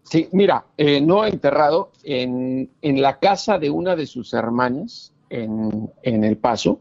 Sí, 0.04 0.28
mira, 0.32 0.66
eh, 0.78 1.02
no 1.02 1.26
enterrado, 1.26 1.92
en, 2.04 2.72
en, 2.82 3.02
la 3.02 3.20
casa 3.20 3.60
de 3.60 3.70
una 3.70 3.96
de 3.96 4.08
sus 4.08 4.34
hermanas, 4.34 5.14
en, 5.30 5.92
en 6.02 6.24
El 6.24 6.38
Paso, 6.38 6.80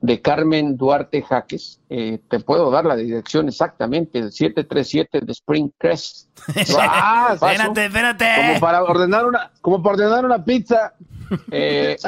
de 0.00 0.20
Carmen 0.20 0.76
Duarte 0.76 1.22
Jaques. 1.22 1.80
Eh, 1.88 2.20
te 2.28 2.40
puedo 2.40 2.70
dar 2.70 2.84
la 2.84 2.96
dirección 2.96 3.48
exactamente, 3.48 4.18
el 4.18 4.32
737 4.32 5.20
de 5.22 5.32
Spring 5.32 5.70
Crest. 5.76 6.28
ah, 6.78 7.30
espérate, 7.34 7.86
espérate. 7.86 8.26
Como 8.36 8.60
para 8.60 8.82
ordenar 8.84 9.26
una, 9.26 9.50
como 9.60 9.82
para 9.82 9.96
ordenar 9.96 10.24
una 10.24 10.44
pizza. 10.44 10.94
Eh, 11.50 11.98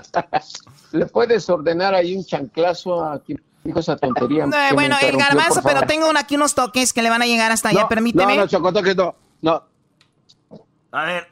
le 0.92 1.04
puedes 1.04 1.50
ordenar 1.50 1.94
ahí 1.94 2.16
un 2.16 2.24
chanclazo 2.24 3.04
a 3.04 3.22
quien 3.22 3.38
dijo 3.64 3.80
esa 3.80 3.96
tontería. 3.96 4.46
bueno, 4.74 4.96
el 5.00 5.16
garbanzo, 5.16 5.62
pero 5.62 5.82
tengo 5.82 6.06
aquí 6.16 6.36
unos 6.36 6.54
toques 6.54 6.92
que 6.92 7.02
le 7.02 7.10
van 7.10 7.22
a 7.22 7.26
llegar 7.26 7.52
hasta 7.52 7.70
allá, 7.70 7.88
permíteme. 7.88 8.36
No, 8.36 8.46
no, 8.46 8.94
no. 8.94 9.14
No. 9.42 9.64
A 10.92 11.04
ver. 11.04 11.28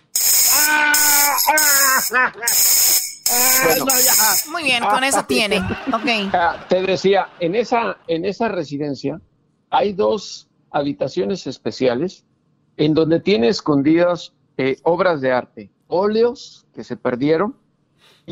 Muy 4.50 4.62
bien, 4.62 4.84
con 4.84 5.04
eso 5.04 5.24
tiene. 5.24 5.62
Okay. 5.92 6.30
Ah, 6.34 6.64
te 6.68 6.82
decía, 6.82 7.28
en 7.40 7.54
esa, 7.54 7.98
en 8.06 8.24
esa 8.24 8.48
residencia 8.48 9.20
hay 9.70 9.92
dos 9.92 10.48
habitaciones 10.70 11.46
especiales 11.46 12.24
en 12.76 12.94
donde 12.94 13.20
tiene 13.20 13.48
escondidas 13.48 14.32
eh, 14.56 14.76
obras 14.82 15.20
de 15.20 15.32
arte, 15.32 15.70
óleos 15.88 16.66
que 16.74 16.84
se 16.84 16.96
perdieron 16.96 17.56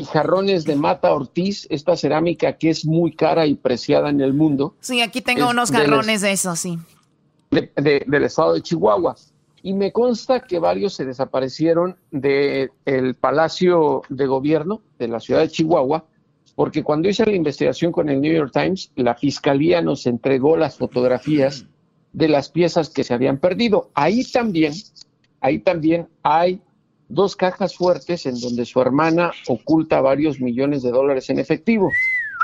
jarrones 0.05 0.63
de 0.65 0.75
mata 0.75 1.13
ortiz, 1.13 1.67
esta 1.69 1.95
cerámica 1.95 2.53
que 2.53 2.69
es 2.69 2.85
muy 2.85 3.13
cara 3.13 3.45
y 3.45 3.55
preciada 3.55 4.09
en 4.09 4.21
el 4.21 4.33
mundo. 4.33 4.75
Sí, 4.79 5.01
aquí 5.01 5.21
tengo 5.21 5.49
unos 5.49 5.71
jarrones 5.71 6.21
de, 6.21 6.31
eso, 6.31 6.55
sí. 6.55 6.77
del 7.51 8.23
estado 8.23 8.53
de 8.53 8.61
Chihuahua 8.61 9.15
y 9.67 9.73
me 9.73 9.91
consta 9.91 10.41
que 10.41 10.59
varios 10.59 10.93
se 10.93 11.03
desaparecieron 11.03 11.97
del 12.11 13.15
Palacio 13.19 14.01
de 14.07 14.25
Gobierno 14.25 14.81
de 14.97 15.09
la 15.09 15.19
ciudad 15.19 15.41
de 15.41 15.49
Chihuahua, 15.49 16.05
porque 16.55 16.83
cuando 16.83 17.09
hice 17.09 17.25
la 17.25 17.35
investigación 17.35 17.91
con 17.91 18.09
el 18.09 18.21
New 18.21 18.33
York 18.33 18.51
Times, 18.53 18.91
la 18.95 19.15
fiscalía 19.15 19.81
nos 19.81 20.05
entregó 20.05 20.55
las 20.57 20.77
fotografías 20.77 21.65
de 22.13 22.29
las 22.29 22.49
piezas 22.49 22.89
que 22.89 23.03
se 23.03 23.13
habían 23.13 23.39
perdido. 23.39 23.91
Ahí 23.93 24.23
también, 24.23 24.73
ahí 25.41 25.59
también 25.59 26.07
hay 26.23 26.61
dos 27.09 27.35
cajas 27.35 27.75
fuertes 27.75 28.25
en 28.25 28.39
donde 28.39 28.65
su 28.65 28.81
hermana 28.81 29.31
oculta 29.47 30.01
varios 30.01 30.39
millones 30.39 30.83
de 30.83 30.91
dólares 30.91 31.29
en 31.29 31.39
efectivo. 31.39 31.89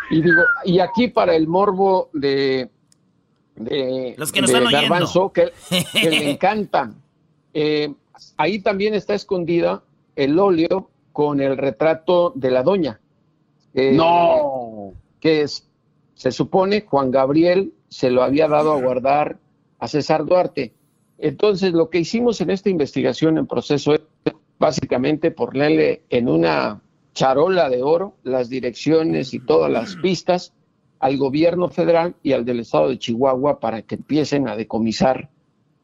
Y 0.09 0.21
digo, 0.21 0.41
y 0.65 0.79
aquí 0.79 1.07
para 1.07 1.35
el 1.35 1.47
morbo 1.47 2.09
de, 2.13 2.69
de, 3.55 4.15
Los 4.17 4.31
que 4.31 4.41
nos 4.41 4.51
están 4.51 4.71
Garbanzo, 4.71 5.31
que, 5.31 5.51
que 5.93 6.09
le 6.09 6.31
encantan 6.31 7.03
eh, 7.53 7.93
ahí 8.37 8.59
también 8.59 8.93
está 8.93 9.13
escondida 9.13 9.83
el 10.15 10.39
óleo 10.39 10.89
con 11.11 11.39
el 11.39 11.57
retrato 11.57 12.33
de 12.35 12.51
la 12.51 12.63
doña. 12.63 12.99
Eh, 13.73 13.91
no. 13.93 14.93
Que 15.19 15.41
es, 15.43 15.69
se 16.15 16.31
supone 16.31 16.81
Juan 16.81 17.11
Gabriel 17.11 17.73
se 17.89 18.09
lo 18.09 18.23
había 18.23 18.47
dado 18.47 18.73
a 18.73 18.81
guardar 18.81 19.37
a 19.79 19.87
César 19.87 20.25
Duarte. 20.25 20.73
Entonces, 21.19 21.73
lo 21.73 21.89
que 21.89 21.99
hicimos 21.99 22.41
en 22.41 22.49
esta 22.49 22.69
investigación 22.69 23.37
en 23.37 23.47
proceso 23.47 23.93
es 23.93 24.01
básicamente 24.63 25.29
ponerle 25.29 26.03
en 26.09 26.29
una 26.29 26.79
charola 27.13 27.69
de 27.69 27.83
oro 27.83 28.15
las 28.23 28.47
direcciones 28.47 29.33
y 29.33 29.39
todas 29.39 29.69
las 29.69 29.97
pistas 29.97 30.53
al 30.99 31.17
gobierno 31.17 31.67
federal 31.67 32.15
y 32.23 32.31
al 32.31 32.45
del 32.45 32.61
estado 32.61 32.87
de 32.87 32.97
Chihuahua 32.97 33.59
para 33.59 33.81
que 33.81 33.95
empiecen 33.95 34.47
a 34.47 34.55
decomisar 34.55 35.29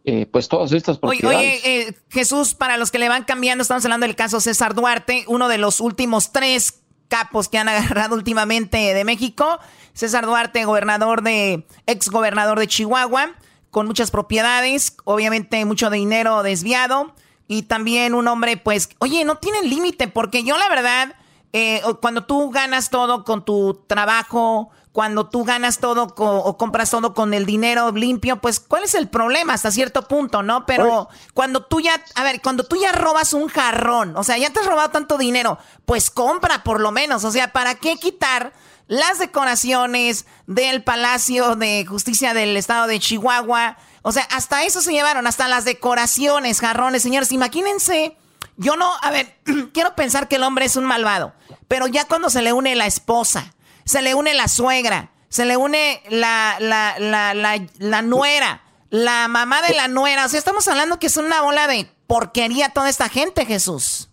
eh, 0.05 0.27
pues 0.31 0.47
todas 0.47 0.71
estas 0.71 0.97
propiedades. 0.97 1.37
Oye, 1.37 1.87
eh, 1.89 1.93
Jesús, 2.07 2.55
para 2.55 2.77
los 2.77 2.89
que 2.89 2.99
le 2.99 3.09
van 3.09 3.25
cambiando, 3.25 3.63
estamos 3.63 3.83
hablando 3.83 4.07
del 4.07 4.15
caso 4.15 4.39
César 4.39 4.73
Duarte, 4.73 5.25
uno 5.27 5.49
de 5.49 5.57
los 5.57 5.81
últimos 5.81 6.31
tres 6.31 6.81
capos 7.09 7.49
que 7.49 7.57
han 7.57 7.67
agarrado 7.67 8.15
últimamente 8.15 8.77
de 8.77 9.03
México. 9.03 9.59
César 9.91 10.25
Duarte, 10.25 10.63
gobernador 10.63 11.21
de, 11.21 11.65
ex 11.85 12.07
gobernador 12.07 12.57
de 12.57 12.67
Chihuahua, 12.67 13.31
con 13.71 13.87
muchas 13.87 14.09
propiedades, 14.09 14.95
obviamente 15.03 15.65
mucho 15.65 15.89
dinero 15.89 16.43
desviado. 16.43 17.13
Y 17.51 17.63
también 17.63 18.13
un 18.13 18.27
hombre, 18.27 18.57
pues, 18.57 18.89
oye, 18.99 19.25
no 19.25 19.39
tiene 19.39 19.63
límite, 19.63 20.07
porque 20.07 20.43
yo 20.43 20.55
la 20.55 20.69
verdad, 20.69 21.15
eh, 21.51 21.81
cuando 21.99 22.23
tú 22.23 22.51
ganas 22.51 22.91
todo 22.91 23.23
con 23.23 23.43
tu 23.43 23.83
trabajo, 23.87 24.69
cuando 24.91 25.29
tú 25.29 25.43
ganas 25.43 25.79
todo 25.79 26.13
o 26.15 26.57
compras 26.59 26.91
todo 26.91 27.15
con 27.15 27.33
el 27.33 27.47
dinero 27.47 27.91
limpio, 27.91 28.39
pues 28.39 28.59
¿cuál 28.59 28.83
es 28.83 28.93
el 28.93 29.07
problema 29.07 29.53
hasta 29.53 29.71
cierto 29.71 30.07
punto, 30.07 30.43
no? 30.43 30.67
Pero 30.67 31.09
cuando 31.33 31.63
tú 31.65 31.79
ya, 31.79 31.99
a 32.13 32.23
ver, 32.23 32.39
cuando 32.39 32.65
tú 32.65 32.75
ya 32.75 32.91
robas 32.91 33.33
un 33.33 33.47
jarrón, 33.47 34.15
o 34.15 34.23
sea, 34.23 34.37
ya 34.37 34.51
te 34.51 34.59
has 34.59 34.67
robado 34.67 34.91
tanto 34.91 35.17
dinero, 35.17 35.57
pues 35.85 36.11
compra 36.11 36.63
por 36.63 36.79
lo 36.79 36.91
menos, 36.91 37.23
o 37.23 37.31
sea, 37.31 37.51
¿para 37.51 37.73
qué 37.73 37.97
quitar 37.97 38.53
las 38.87 39.17
decoraciones 39.17 40.27
del 40.45 40.83
Palacio 40.83 41.55
de 41.55 41.83
Justicia 41.87 42.35
del 42.35 42.55
Estado 42.57 42.85
de 42.85 42.99
Chihuahua? 42.99 43.75
O 44.01 44.11
sea, 44.11 44.23
hasta 44.23 44.63
eso 44.63 44.81
se 44.81 44.91
llevaron, 44.91 45.27
hasta 45.27 45.47
las 45.47 45.65
decoraciones, 45.65 46.59
jarrones, 46.59 47.03
señores, 47.03 47.31
imagínense. 47.31 48.15
Yo 48.57 48.75
no, 48.75 48.91
a 49.01 49.11
ver, 49.11 49.35
quiero 49.73 49.95
pensar 49.95 50.27
que 50.27 50.37
el 50.37 50.43
hombre 50.43 50.65
es 50.65 50.75
un 50.75 50.85
malvado, 50.85 51.33
pero 51.67 51.87
ya 51.87 52.05
cuando 52.05 52.29
se 52.29 52.41
le 52.41 52.53
une 52.53 52.75
la 52.75 52.85
esposa, 52.85 53.53
se 53.85 54.01
le 54.01 54.13
une 54.13 54.33
la 54.33 54.47
suegra, 54.47 55.11
se 55.29 55.45
le 55.45 55.57
une 55.57 56.01
la, 56.09 56.57
la, 56.59 56.99
la, 56.99 57.33
la, 57.33 58.01
nuera, 58.01 58.61
la 58.89 59.27
mamá 59.27 59.61
de 59.61 59.73
la 59.73 59.87
nuera. 59.87 60.25
O 60.25 60.29
sea, 60.29 60.39
estamos 60.39 60.67
hablando 60.67 60.99
que 60.99 61.07
es 61.07 61.17
una 61.17 61.41
bola 61.41 61.67
de 61.67 61.87
porquería 62.07 62.69
toda 62.69 62.89
esta 62.89 63.09
gente, 63.09 63.45
Jesús. 63.45 64.09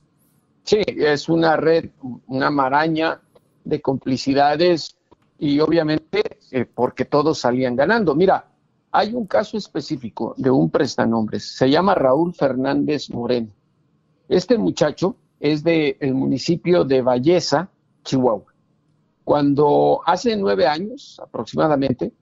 Sí, 0.65 0.83
es 0.87 1.29
una 1.29 1.57
red, 1.57 1.91
una 2.27 2.51
maraña 2.51 3.21
de 3.65 3.81
complicidades 3.81 4.97
y 5.39 5.61
obviamente 5.61 6.39
eh, 6.51 6.65
porque 6.65 7.05
todos 7.05 7.39
salían 7.39 7.77
ganando. 7.77 8.15
Mira, 8.15 8.47
hay 8.97 9.13
un 9.13 9.27
caso 9.27 9.59
específico 9.59 10.33
de 10.39 10.51
un 10.51 10.71
prestanombres, 10.71 11.55
se 11.55 11.69
llama 11.69 11.95
Raúl 11.95 12.33
Fernández 12.33 13.11
Moreno. 13.11 13.53
Este 14.27 14.57
muchacho 14.57 15.17
es 15.39 15.63
del 15.63 15.99
el 16.01 16.15
municipio 16.15 16.83
de 16.83 17.03
Valleza, 17.03 17.69
Chihuahua. 18.05 18.55
Cuando 19.23 20.01
hace 20.07 20.35
nueve 20.35 20.67
años 20.67 21.21
aproximadamente, 21.23 22.15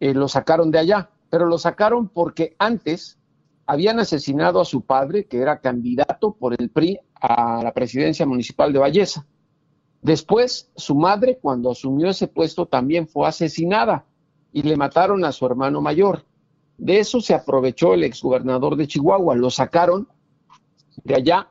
eh, 0.00 0.14
lo 0.14 0.28
sacaron 0.28 0.70
de 0.70 0.78
allá, 0.78 1.10
pero 1.28 1.44
lo 1.44 1.58
sacaron 1.58 2.08
porque 2.08 2.56
antes 2.58 3.18
habían 3.66 4.00
asesinado 4.00 4.62
a 4.62 4.64
su 4.64 4.86
padre, 4.86 5.26
que 5.26 5.42
era 5.42 5.60
candidato 5.60 6.32
por 6.32 6.56
el 6.58 6.70
PRI 6.70 7.00
a 7.20 7.62
la 7.62 7.74
presidencia 7.74 8.24
municipal 8.24 8.72
de 8.72 8.78
Valleza. 8.78 9.26
Después, 10.00 10.70
su 10.74 10.94
madre, 10.94 11.38
cuando 11.38 11.70
asumió 11.70 12.08
ese 12.08 12.28
puesto, 12.28 12.64
también 12.64 13.06
fue 13.06 13.28
asesinada 13.28 14.06
y 14.52 14.62
le 14.62 14.76
mataron 14.76 15.24
a 15.24 15.32
su 15.32 15.46
hermano 15.46 15.80
mayor. 15.80 16.24
De 16.78 16.98
eso 16.98 17.20
se 17.20 17.34
aprovechó 17.34 17.94
el 17.94 18.04
exgobernador 18.04 18.76
de 18.76 18.86
Chihuahua, 18.86 19.36
lo 19.36 19.50
sacaron 19.50 20.08
de 21.04 21.14
allá 21.14 21.48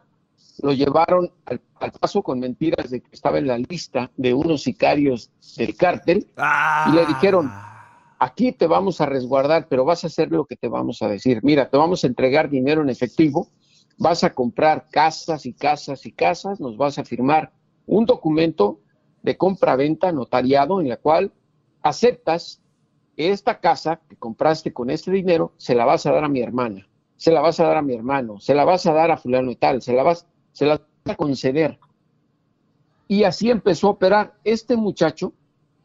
lo 0.61 0.73
llevaron 0.73 1.31
al, 1.45 1.61
paso 1.99 2.21
con 2.21 2.39
mentiras 2.39 2.89
de 2.91 3.01
que 3.01 3.09
estaba 3.11 3.39
en 3.39 3.47
la 3.47 3.57
lista 3.57 4.11
de 4.17 4.33
unos 4.33 4.63
sicarios 4.63 5.31
del 5.57 5.75
cártel 5.75 6.27
y 6.87 6.91
le 6.91 7.05
dijeron, 7.07 7.51
aquí 8.19 8.51
te 8.51 8.67
vamos 8.67 9.01
a 9.01 9.07
resguardar, 9.07 9.67
pero 9.67 9.83
vas 9.83 10.03
a 10.03 10.07
hacer 10.07 10.31
lo 10.31 10.45
que 10.45 10.55
te 10.55 10.67
vamos 10.67 11.01
a 11.01 11.07
decir. 11.07 11.39
Mira, 11.43 11.69
te 11.69 11.77
vamos 11.77 12.03
a 12.03 12.07
entregar 12.07 12.49
dinero 12.49 12.81
en 12.81 12.89
efectivo, 12.89 13.47
vas 13.97 14.23
a 14.23 14.33
comprar 14.33 14.87
casas 14.91 15.45
y 15.45 15.53
casas 15.53 16.05
y 16.05 16.11
casas, 16.11 16.59
nos 16.59 16.77
vas 16.77 16.99
a 16.99 17.03
firmar 17.03 17.51
un 17.87 18.05
documento 18.05 18.79
de 19.23 19.37
compra-venta 19.37 20.11
notariado 20.11 20.81
en 20.81 20.89
la 20.89 20.97
cual 20.97 21.31
aceptas 21.81 22.61
esta 23.17 23.59
casa 23.59 23.99
que 24.09 24.15
compraste 24.15 24.73
con 24.73 24.89
este 24.89 25.11
dinero 25.11 25.53
se 25.57 25.75
la 25.75 25.85
vas 25.85 26.05
a 26.05 26.11
dar 26.11 26.23
a 26.23 26.29
mi 26.29 26.41
hermana, 26.41 26.87
se 27.17 27.31
la 27.31 27.41
vas 27.41 27.59
a 27.59 27.65
dar 27.65 27.77
a 27.77 27.81
mi 27.81 27.93
hermano, 27.93 28.39
se 28.39 28.55
la 28.55 28.65
vas 28.65 28.85
a 28.85 28.93
dar 28.93 29.11
a 29.11 29.17
fulano 29.17 29.51
y 29.51 29.55
tal, 29.55 29.81
se 29.81 29.93
la 29.93 30.03
vas 30.03 30.25
se 30.51 30.65
las 30.65 30.79
va 30.79 31.13
a 31.13 31.15
conceder. 31.15 31.79
Y 33.07 33.23
así 33.23 33.49
empezó 33.49 33.87
a 33.87 33.91
operar. 33.91 34.33
Este 34.43 34.75
muchacho, 34.75 35.33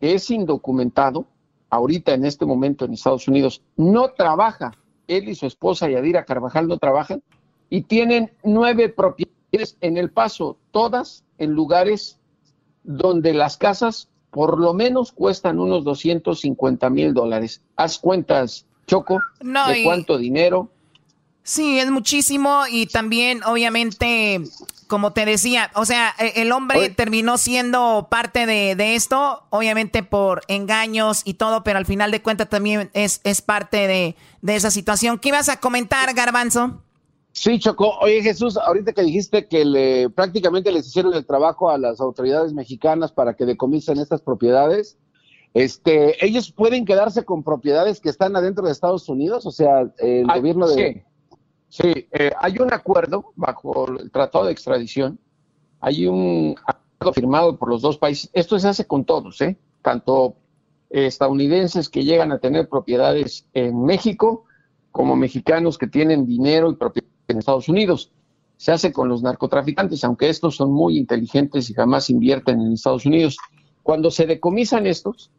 que 0.01 0.14
es 0.14 0.31
indocumentado, 0.31 1.27
ahorita 1.70 2.14
en 2.14 2.24
este 2.24 2.47
momento 2.47 2.85
en 2.85 2.95
Estados 2.95 3.29
Unidos, 3.29 3.62
no 3.77 4.12
trabaja. 4.12 4.72
Él 5.09 5.29
y 5.29 5.35
su 5.35 5.47
esposa 5.47 5.89
Yadira 5.89 6.24
Carvajal 6.24 6.68
no 6.68 6.79
trabajan 6.79 7.22
y 7.70 7.83
tienen 7.83 8.33
nueve 8.43 8.89
propiedades 8.89 9.77
en 9.81 9.97
El 9.97 10.11
Paso, 10.11 10.57
todas 10.70 11.24
en 11.39 11.53
lugares 11.53 12.18
donde 12.83 13.35
las 13.35 13.57
casas 13.57 14.09
por 14.31 14.59
lo 14.59 14.74
menos 14.74 15.12
cuestan 15.12 15.59
unos 15.59 15.85
250 15.85 16.91
mil 16.91 17.14
dólares. 17.14 17.62
Haz 17.77 17.99
cuentas, 17.99 18.66
Choco, 18.87 19.20
de 19.41 19.83
cuánto 19.85 20.18
dinero 20.18 20.70
Sí, 21.47 21.79
es 21.79 21.93
muchísimo 21.93 22.64
y 22.68 22.87
también, 22.87 23.45
obviamente, 23.45 24.43
como 24.89 25.12
te 25.12 25.24
decía, 25.24 25.70
o 25.74 25.85
sea, 25.85 26.12
e, 26.18 26.43
el 26.43 26.51
hombre 26.51 26.91
terminó 26.91 27.39
siendo 27.39 28.09
parte 28.11 28.47
de, 28.47 28.97
esto, 28.97 29.47
obviamente 29.51 30.03
por 30.03 30.43
engaños 30.49 31.22
y 31.24 31.35
todo, 31.35 31.62
pero 31.62 31.79
al 31.79 31.87
final 31.87 32.11
de 32.11 32.20
cuentas 32.20 32.49
también 32.49 32.91
es, 32.95 33.20
es 33.22 33.43
parte 33.43 33.87
de, 33.87 34.16
esa 34.53 34.72
situación. 34.72 35.20
¿Qué 35.20 35.29
ibas 35.29 35.49
a 35.49 35.61
comentar, 35.61 36.12
Garbanzo? 36.14 36.83
Sí, 37.37 37.59
Choco. 37.59 37.99
Oye, 38.01 38.22
Jesús, 38.22 38.57
ahorita 38.57 38.95
que 38.95 39.03
dijiste 39.03 39.47
que 39.47 39.62
le, 39.66 40.09
prácticamente 40.09 40.72
les 40.72 40.87
hicieron 40.87 41.12
el 41.12 41.26
trabajo 41.26 41.68
a 41.68 41.76
las 41.76 42.01
autoridades 42.01 42.55
mexicanas 42.55 43.12
para 43.12 43.34
que 43.37 43.45
decomisen 43.45 43.99
estas 43.99 44.22
propiedades, 44.22 44.97
este, 45.53 46.24
ellos 46.24 46.51
pueden 46.51 46.87
quedarse 46.87 47.26
con 47.26 47.45
propiedades 47.45 48.01
que 48.01 48.09
están 48.09 48.37
adentro 48.37 48.64
de 48.64 48.72
Estados 48.72 49.07
Unidos, 49.11 49.45
o 49.45 49.51
sea, 49.51 49.87
el 49.99 50.26
gobierno 50.26 50.66
de... 50.66 51.05
Sí, 51.68 52.09
eh, 52.11 52.30
hay 52.41 52.59
un 52.59 52.72
acuerdo 52.72 53.32
bajo 53.37 53.87
el 53.87 54.11
Tratado 54.11 54.47
de 54.47 54.53
Extradición, 54.53 55.18
hay 55.80 56.07
un 56.07 56.57
acuerdo 56.66 57.12
firmado 57.12 57.59
por 57.59 57.68
los 57.68 57.82
dos 57.82 57.99
países. 57.99 58.30
Esto 58.32 58.59
se 58.59 58.68
hace 58.68 58.87
con 58.87 59.05
todos, 59.05 59.43
¿eh? 59.43 59.59
tanto 59.82 60.37
estadounidenses 60.89 61.91
que 61.91 62.03
llegan 62.03 62.32
a 62.32 62.39
tener 62.39 62.70
propiedades 62.70 63.47
en 63.53 63.84
México 63.84 64.45
como 64.91 65.16
mexicanos 65.16 65.76
que 65.76 65.87
tienen 65.87 66.24
dinero 66.24 66.70
y 66.70 66.76
propiedades 66.76 67.16
en 67.29 67.39
Estados 67.39 67.68
Unidos. 67.68 68.11
Se 68.57 68.72
hace 68.72 68.93
con 68.93 69.09
los 69.09 69.22
narcotraficantes, 69.22 70.03
aunque 70.05 70.29
estos 70.29 70.57
son 70.57 70.72
muy 70.72 70.97
inteligentes 70.97 71.68
y 71.68 71.74
jamás 71.74 72.09
invierten 72.11 72.61
en 72.61 72.72
Estados 72.72 73.05
Unidos. 73.05 73.37
Cuando 73.83 74.11
se 74.11 74.27
decomisan 74.27 74.87
estos, 74.87 75.31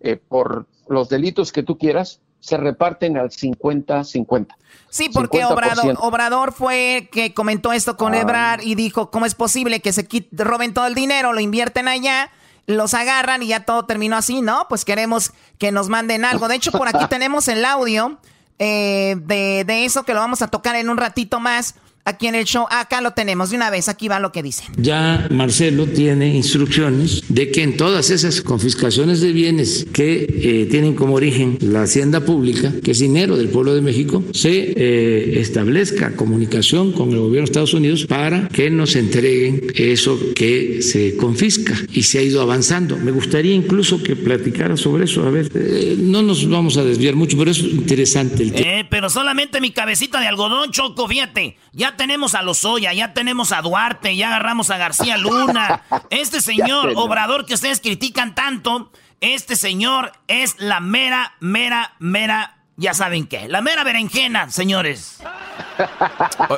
eh, 0.00 0.16
por 0.16 0.66
los 0.88 1.08
delitos 1.08 1.52
que 1.52 1.62
tú 1.62 1.78
quieras, 1.78 2.20
se 2.42 2.56
reparten 2.56 3.16
al 3.16 3.30
50-50. 3.30 4.48
Sí, 4.90 5.08
porque 5.08 5.44
Obrador, 5.44 5.96
Obrador, 6.00 6.52
fue 6.52 7.08
que 7.12 7.32
comentó 7.32 7.72
esto 7.72 7.96
con 7.96 8.14
ah. 8.14 8.58
y 8.60 8.74
dijo, 8.74 9.10
¿cómo 9.10 9.26
es 9.26 9.36
posible 9.36 9.80
que 9.80 9.92
se 9.92 10.06
roben 10.32 10.74
todo 10.74 10.88
el 10.88 10.94
dinero, 10.94 11.32
lo 11.32 11.40
invierten 11.40 11.86
allá, 11.86 12.30
los 12.66 12.94
agarran 12.94 13.44
y 13.44 13.48
ya 13.48 13.64
todo 13.64 13.86
terminó 13.86 14.16
así? 14.16 14.42
No, 14.42 14.66
pues 14.68 14.84
queremos 14.84 15.32
que 15.58 15.70
nos 15.70 15.88
manden 15.88 16.24
algo. 16.24 16.48
De 16.48 16.56
hecho, 16.56 16.72
por 16.72 16.88
aquí 16.88 17.06
tenemos 17.08 17.46
el 17.46 17.64
audio 17.64 18.18
eh, 18.64 19.16
de, 19.18 19.64
de 19.66 19.84
eso 19.84 20.04
que 20.04 20.14
lo 20.14 20.20
vamos 20.20 20.40
a 20.40 20.46
tocar 20.46 20.76
en 20.76 20.88
un 20.88 20.96
ratito 20.96 21.40
más 21.40 21.74
aquí 22.04 22.26
en 22.26 22.34
el 22.34 22.44
show. 22.44 22.66
Acá 22.70 23.00
lo 23.00 23.12
tenemos 23.12 23.50
de 23.50 23.56
una 23.56 23.70
vez, 23.70 23.88
aquí 23.88 24.08
va 24.08 24.18
lo 24.18 24.32
que 24.32 24.42
dice. 24.42 24.64
Ya 24.76 25.26
Marcelo 25.30 25.86
tiene 25.86 26.34
instrucciones 26.34 27.22
de 27.28 27.50
que 27.50 27.62
en 27.62 27.76
todas 27.76 28.10
esas 28.10 28.40
confiscaciones 28.40 29.20
de 29.20 29.32
bienes 29.32 29.86
que 29.92 30.22
eh, 30.22 30.66
tienen 30.70 30.94
como 30.94 31.14
origen 31.14 31.58
la 31.60 31.82
hacienda 31.82 32.20
pública, 32.20 32.72
que 32.82 32.92
es 32.92 32.98
dinero 32.98 33.36
del 33.36 33.48
pueblo 33.48 33.74
de 33.74 33.82
México, 33.82 34.24
se 34.32 34.72
eh, 34.76 35.40
establezca 35.40 36.16
comunicación 36.16 36.92
con 36.92 37.10
el 37.10 37.18
gobierno 37.18 37.46
de 37.46 37.52
Estados 37.52 37.74
Unidos 37.74 38.06
para 38.06 38.48
que 38.48 38.70
nos 38.70 38.96
entreguen 38.96 39.66
eso 39.74 40.18
que 40.34 40.82
se 40.82 41.16
confisca 41.16 41.74
y 41.92 42.02
se 42.02 42.18
ha 42.18 42.22
ido 42.22 42.40
avanzando. 42.40 42.96
Me 42.96 43.10
gustaría 43.10 43.54
incluso 43.54 44.02
que 44.02 44.16
platicara 44.16 44.76
sobre 44.76 45.04
eso. 45.04 45.26
A 45.26 45.30
ver, 45.30 45.50
eh, 45.54 45.96
no 45.98 46.22
nos 46.22 46.48
vamos 46.48 46.76
a 46.76 46.84
desviar 46.84 47.14
mucho, 47.14 47.36
pero 47.38 47.50
es 47.50 47.60
interesante 47.60 48.42
el 48.42 48.52
tema. 48.52 48.66
Eh, 48.66 48.86
pero 48.88 49.10
solamente 49.10 49.60
mi 49.60 49.70
cabecita 49.70 50.20
de 50.20 50.26
algodón, 50.26 50.70
Choco, 50.70 51.08
fíjate. 51.08 51.56
Ya 51.72 51.96
tenemos 51.96 52.34
a 52.34 52.42
Lozoya, 52.42 52.92
ya 52.92 53.14
tenemos 53.14 53.50
a 53.52 53.62
Duarte, 53.62 54.14
ya 54.14 54.28
agarramos 54.28 54.70
a 54.70 54.76
García 54.76 55.16
Luna. 55.16 55.82
Este 56.10 56.40
señor 56.42 56.92
Obrador 56.96 57.46
que 57.46 57.54
ustedes 57.54 57.80
critican 57.80 58.34
tanto, 58.34 58.92
este 59.20 59.56
señor 59.56 60.12
es 60.28 60.56
la 60.58 60.80
mera, 60.80 61.34
mera, 61.40 61.94
mera, 61.98 62.58
ya 62.76 62.92
saben 62.92 63.26
qué, 63.26 63.48
la 63.48 63.62
mera 63.62 63.84
berenjena, 63.84 64.50
señores. 64.50 65.20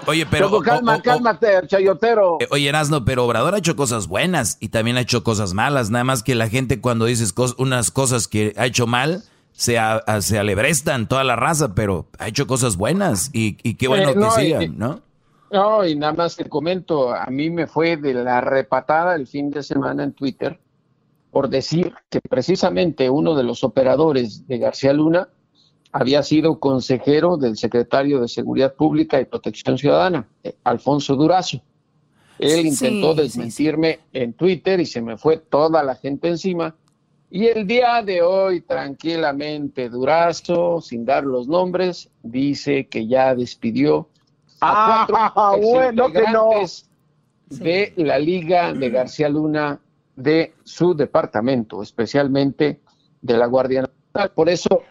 oye, 0.07 0.27
pero... 0.27 0.61
calma, 0.61 1.01
cálmate, 1.01 1.67
chayotero. 1.69 2.39
Eh, 2.41 2.49
oye, 2.51 2.69
Erasno, 2.69 3.05
pero 3.05 3.25
Obrador 3.25 3.55
ha 3.55 3.59
hecho 3.59 3.77
cosas 3.77 4.09
buenas 4.09 4.57
y 4.61 4.71
también 4.71 4.97
ha 4.97 5.03
hecho 5.03 5.23
cosas 5.23 5.55
malas. 5.55 5.91
Nada 5.91 6.05
más 6.05 6.25
que 6.25 6.35
la 6.35 6.49
gente 6.49 6.81
cuando 6.81 7.05
dices 7.05 7.35
unas 7.59 7.93
cosas 7.93 8.27
que 8.27 8.53
ha 8.57 8.67
hecho 8.67 8.89
mal, 8.89 9.23
se, 9.55 9.79
se 10.21 10.39
alebrestan 10.39 11.09
toda 11.09 11.25
la 11.25 11.37
raza, 11.37 11.75
pero 11.75 12.09
ha 12.19 12.29
hecho 12.29 12.47
cosas 12.47 12.77
buenas 12.77 13.31
y, 13.33 13.55
qué 13.75 13.89
bueno 13.89 14.11
eh, 14.11 14.15
que 14.15 14.31
sigan, 14.31 14.79
¿no? 14.79 15.01
No, 15.51 15.87
y 15.87 15.95
nada 15.95 16.13
más 16.13 16.35
te 16.35 16.49
comento, 16.49 17.15
a 17.15 17.27
mí 17.27 17.49
me 17.49 17.69
fue 17.69 17.97
de 17.97 18.13
la 18.13 18.41
repatada 18.41 19.15
el 19.15 19.29
fin 19.29 19.51
de 19.51 19.63
semana 19.63 20.03
en 20.03 20.13
Twitter 20.13 20.59
por 21.31 21.49
decir 21.49 21.93
que 22.11 22.21
precisamente 22.21 23.11
uno 23.11 23.35
de 23.35 23.45
los 23.45 23.65
operadores 23.65 24.47
de 24.47 24.59
García 24.59 24.93
Luna 24.93 25.29
había 25.93 26.23
sido 26.25 26.59
consejero 26.59 27.37
del 27.37 27.57
secretario 27.57 28.21
de 28.21 28.29
Seguridad 28.29 28.75
Pública 28.75 29.21
y 29.21 29.27
Protección 29.27 29.79
Ciudadana, 29.79 30.29
eh, 30.43 30.57
Alfonso 30.65 31.15
Durazo. 31.15 31.61
Él 32.39 32.67
intentó 32.67 33.15
desmentirme 33.15 34.01
en 34.13 34.33
Twitter 34.33 34.81
y 34.81 34.87
se 34.87 35.01
me 35.01 35.17
fue 35.17 35.37
toda 35.37 35.85
la 35.85 35.95
gente 35.95 36.29
encima. 36.29 36.75
Y 37.31 37.47
el 37.47 37.67
día 37.67 38.03
de 38.03 38.23
hoy, 38.23 38.61
tranquilamente, 38.61 39.89
Durazo, 39.89 40.81
sin 40.81 41.05
dar 41.05 41.25
los 41.25 41.49
nombres, 41.49 42.09
dice 42.23 42.87
que 42.87 43.07
ya 43.07 43.35
despidió 43.35 44.09
a 44.61 45.07
cuatro 45.09 45.17
ah, 45.19 45.57
bueno, 45.61 46.13
que 46.13 46.23
no. 46.31 46.51
de 47.49 47.93
la 47.97 48.19
Liga 48.19 48.73
de 48.73 48.91
García 48.91 49.29
Luna 49.29 49.81
de 50.17 50.55
su 50.63 50.95
departamento, 50.95 51.83
especialmente 51.83 52.81
de 53.21 53.37
la 53.37 53.47
Guardia 53.47 53.83
Nacional. 53.83 54.31
Por 54.33 54.49
eso, 54.49 54.83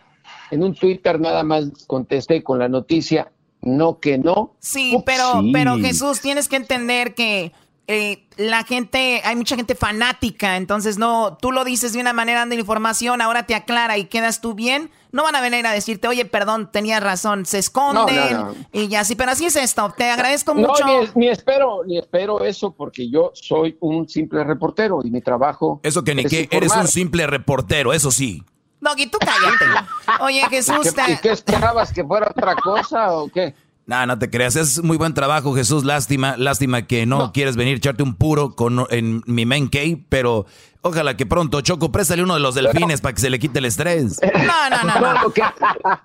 en 0.51 0.63
un 0.63 0.75
Twitter 0.75 1.19
nada 1.19 1.43
más 1.43 1.85
contesté 1.87 2.43
con 2.43 2.59
la 2.59 2.67
noticia, 2.67 3.31
no 3.61 3.99
que 3.99 4.17
no. 4.17 4.55
Sí, 4.59 5.01
pero, 5.05 5.41
pero 5.53 5.77
Jesús, 5.77 6.19
tienes 6.19 6.49
que 6.49 6.57
entender 6.57 7.15
que 7.15 7.53
eh, 7.87 8.25
la 8.37 8.63
gente, 8.63 9.21
hay 9.25 9.35
mucha 9.35 9.57
gente 9.57 9.75
fanática, 9.75 10.55
entonces 10.55 10.97
no, 10.97 11.37
tú 11.41 11.51
lo 11.51 11.65
dices 11.65 11.91
de 11.91 11.99
una 11.99 12.13
manera 12.13 12.39
dando 12.39 12.55
información, 12.55 13.21
ahora 13.21 13.45
te 13.45 13.55
aclara 13.55 13.97
y 13.97 14.05
quedas 14.05 14.39
tú 14.39 14.53
bien, 14.53 14.89
no 15.11 15.23
van 15.23 15.35
a 15.35 15.41
venir 15.41 15.67
a 15.67 15.71
decirte, 15.71 16.07
oye, 16.07 16.23
perdón, 16.23 16.71
tenía 16.71 17.01
razón, 17.01 17.45
se 17.45 17.59
esconden 17.59 18.67
y 18.71 18.87
ya 18.87 19.03
sí, 19.03 19.15
pero 19.15 19.31
así 19.31 19.45
es 19.45 19.57
esto, 19.57 19.93
te 19.97 20.09
agradezco 20.09 20.55
mucho. 20.55 20.85
Ni, 20.85 21.25
ni, 21.25 21.27
espero, 21.27 21.81
ni 21.85 21.97
espero 21.97 22.43
eso 22.43 22.71
porque 22.71 23.09
yo 23.09 23.31
soy 23.33 23.75
un 23.81 24.07
simple 24.07 24.45
reportero 24.45 25.01
y 25.03 25.11
mi 25.11 25.21
trabajo. 25.21 25.81
Eso 25.83 26.03
que 26.03 26.15
ni 26.15 26.23
que 26.23 26.47
eres 26.51 26.73
un 26.75 26.87
simple 26.87 27.27
reportero, 27.27 27.91
eso 27.91 28.11
sí. 28.11 28.43
Doggy, 28.83 29.07
tú 29.07 29.17
cállate. 29.19 29.65
Oye, 30.23 30.41
Jesús. 30.49 30.93
¿Y 31.07 31.17
qué 31.17 31.31
esperabas 31.31 31.93
que 31.93 32.03
fuera 32.03 32.27
otra 32.29 32.55
cosa 32.55 33.13
o 33.13 33.29
qué? 33.29 33.55
No, 33.85 34.05
no 34.05 34.17
te 34.17 34.29
creas, 34.29 34.55
es 34.55 34.81
muy 34.81 34.95
buen 34.95 35.13
trabajo, 35.13 35.53
Jesús. 35.53 35.83
Lástima, 35.83 36.37
lástima 36.37 36.87
que 36.87 37.05
no, 37.05 37.33
quieres 37.33 37.57
venir 37.57 37.77
echarte 37.77 38.01
un 38.01 38.15
puro 38.15 38.55
con, 38.55 38.85
en 38.89 39.21
mi 39.25 39.45
main 39.45 39.67
cave, 39.67 40.05
pero 40.07 40.45
ojalá 40.81 41.17
que 41.17 41.25
pronto, 41.25 41.59
Choco, 41.61 41.91
préstale 41.91 42.23
uno 42.23 42.35
de 42.35 42.39
los 42.39 42.55
delfines 42.55 43.01
para 43.01 43.13
que 43.13 43.21
se 43.21 43.29
le 43.29 43.39
quite 43.39 43.59
el 43.59 43.65
estrés. 43.65 44.19
No, 44.33 44.69
no, 44.69 44.99
no. 44.99 45.23
Lo, 45.23 45.33
que, 45.33 45.41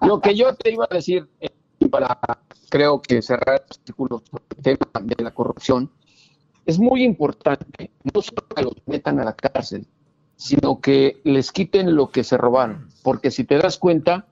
lo, 0.00 0.20
que, 0.20 0.34
yo 0.34 0.54
te 0.54 0.72
iba 0.72 0.86
a 0.90 0.94
decir, 0.94 1.28
eh, 1.40 1.50
para 1.90 2.18
creo 2.68 3.00
que 3.00 3.22
cerrar 3.22 3.56
el 3.56 3.76
artículo 3.78 4.22
sobre 4.28 4.44
el 4.56 4.78
tema 4.78 5.00
de 5.02 5.24
la 5.24 5.30
corrupción, 5.30 5.90
es 6.66 6.78
muy 6.78 7.04
importante, 7.04 7.90
no 8.12 8.20
solo 8.20 8.44
que 8.54 8.62
los 8.62 8.74
metan 8.86 9.20
a 9.20 9.24
la 9.24 9.34
cárcel, 9.34 9.86
sino 10.36 10.80
que 10.80 11.20
les 11.24 11.50
quiten 11.52 11.94
lo 11.94 12.10
que 12.10 12.24
se 12.24 12.36
robaron. 12.36 12.88
Porque 13.02 13.30
si 13.30 13.44
te 13.44 13.56
das 13.56 13.78
cuenta, 13.78 14.26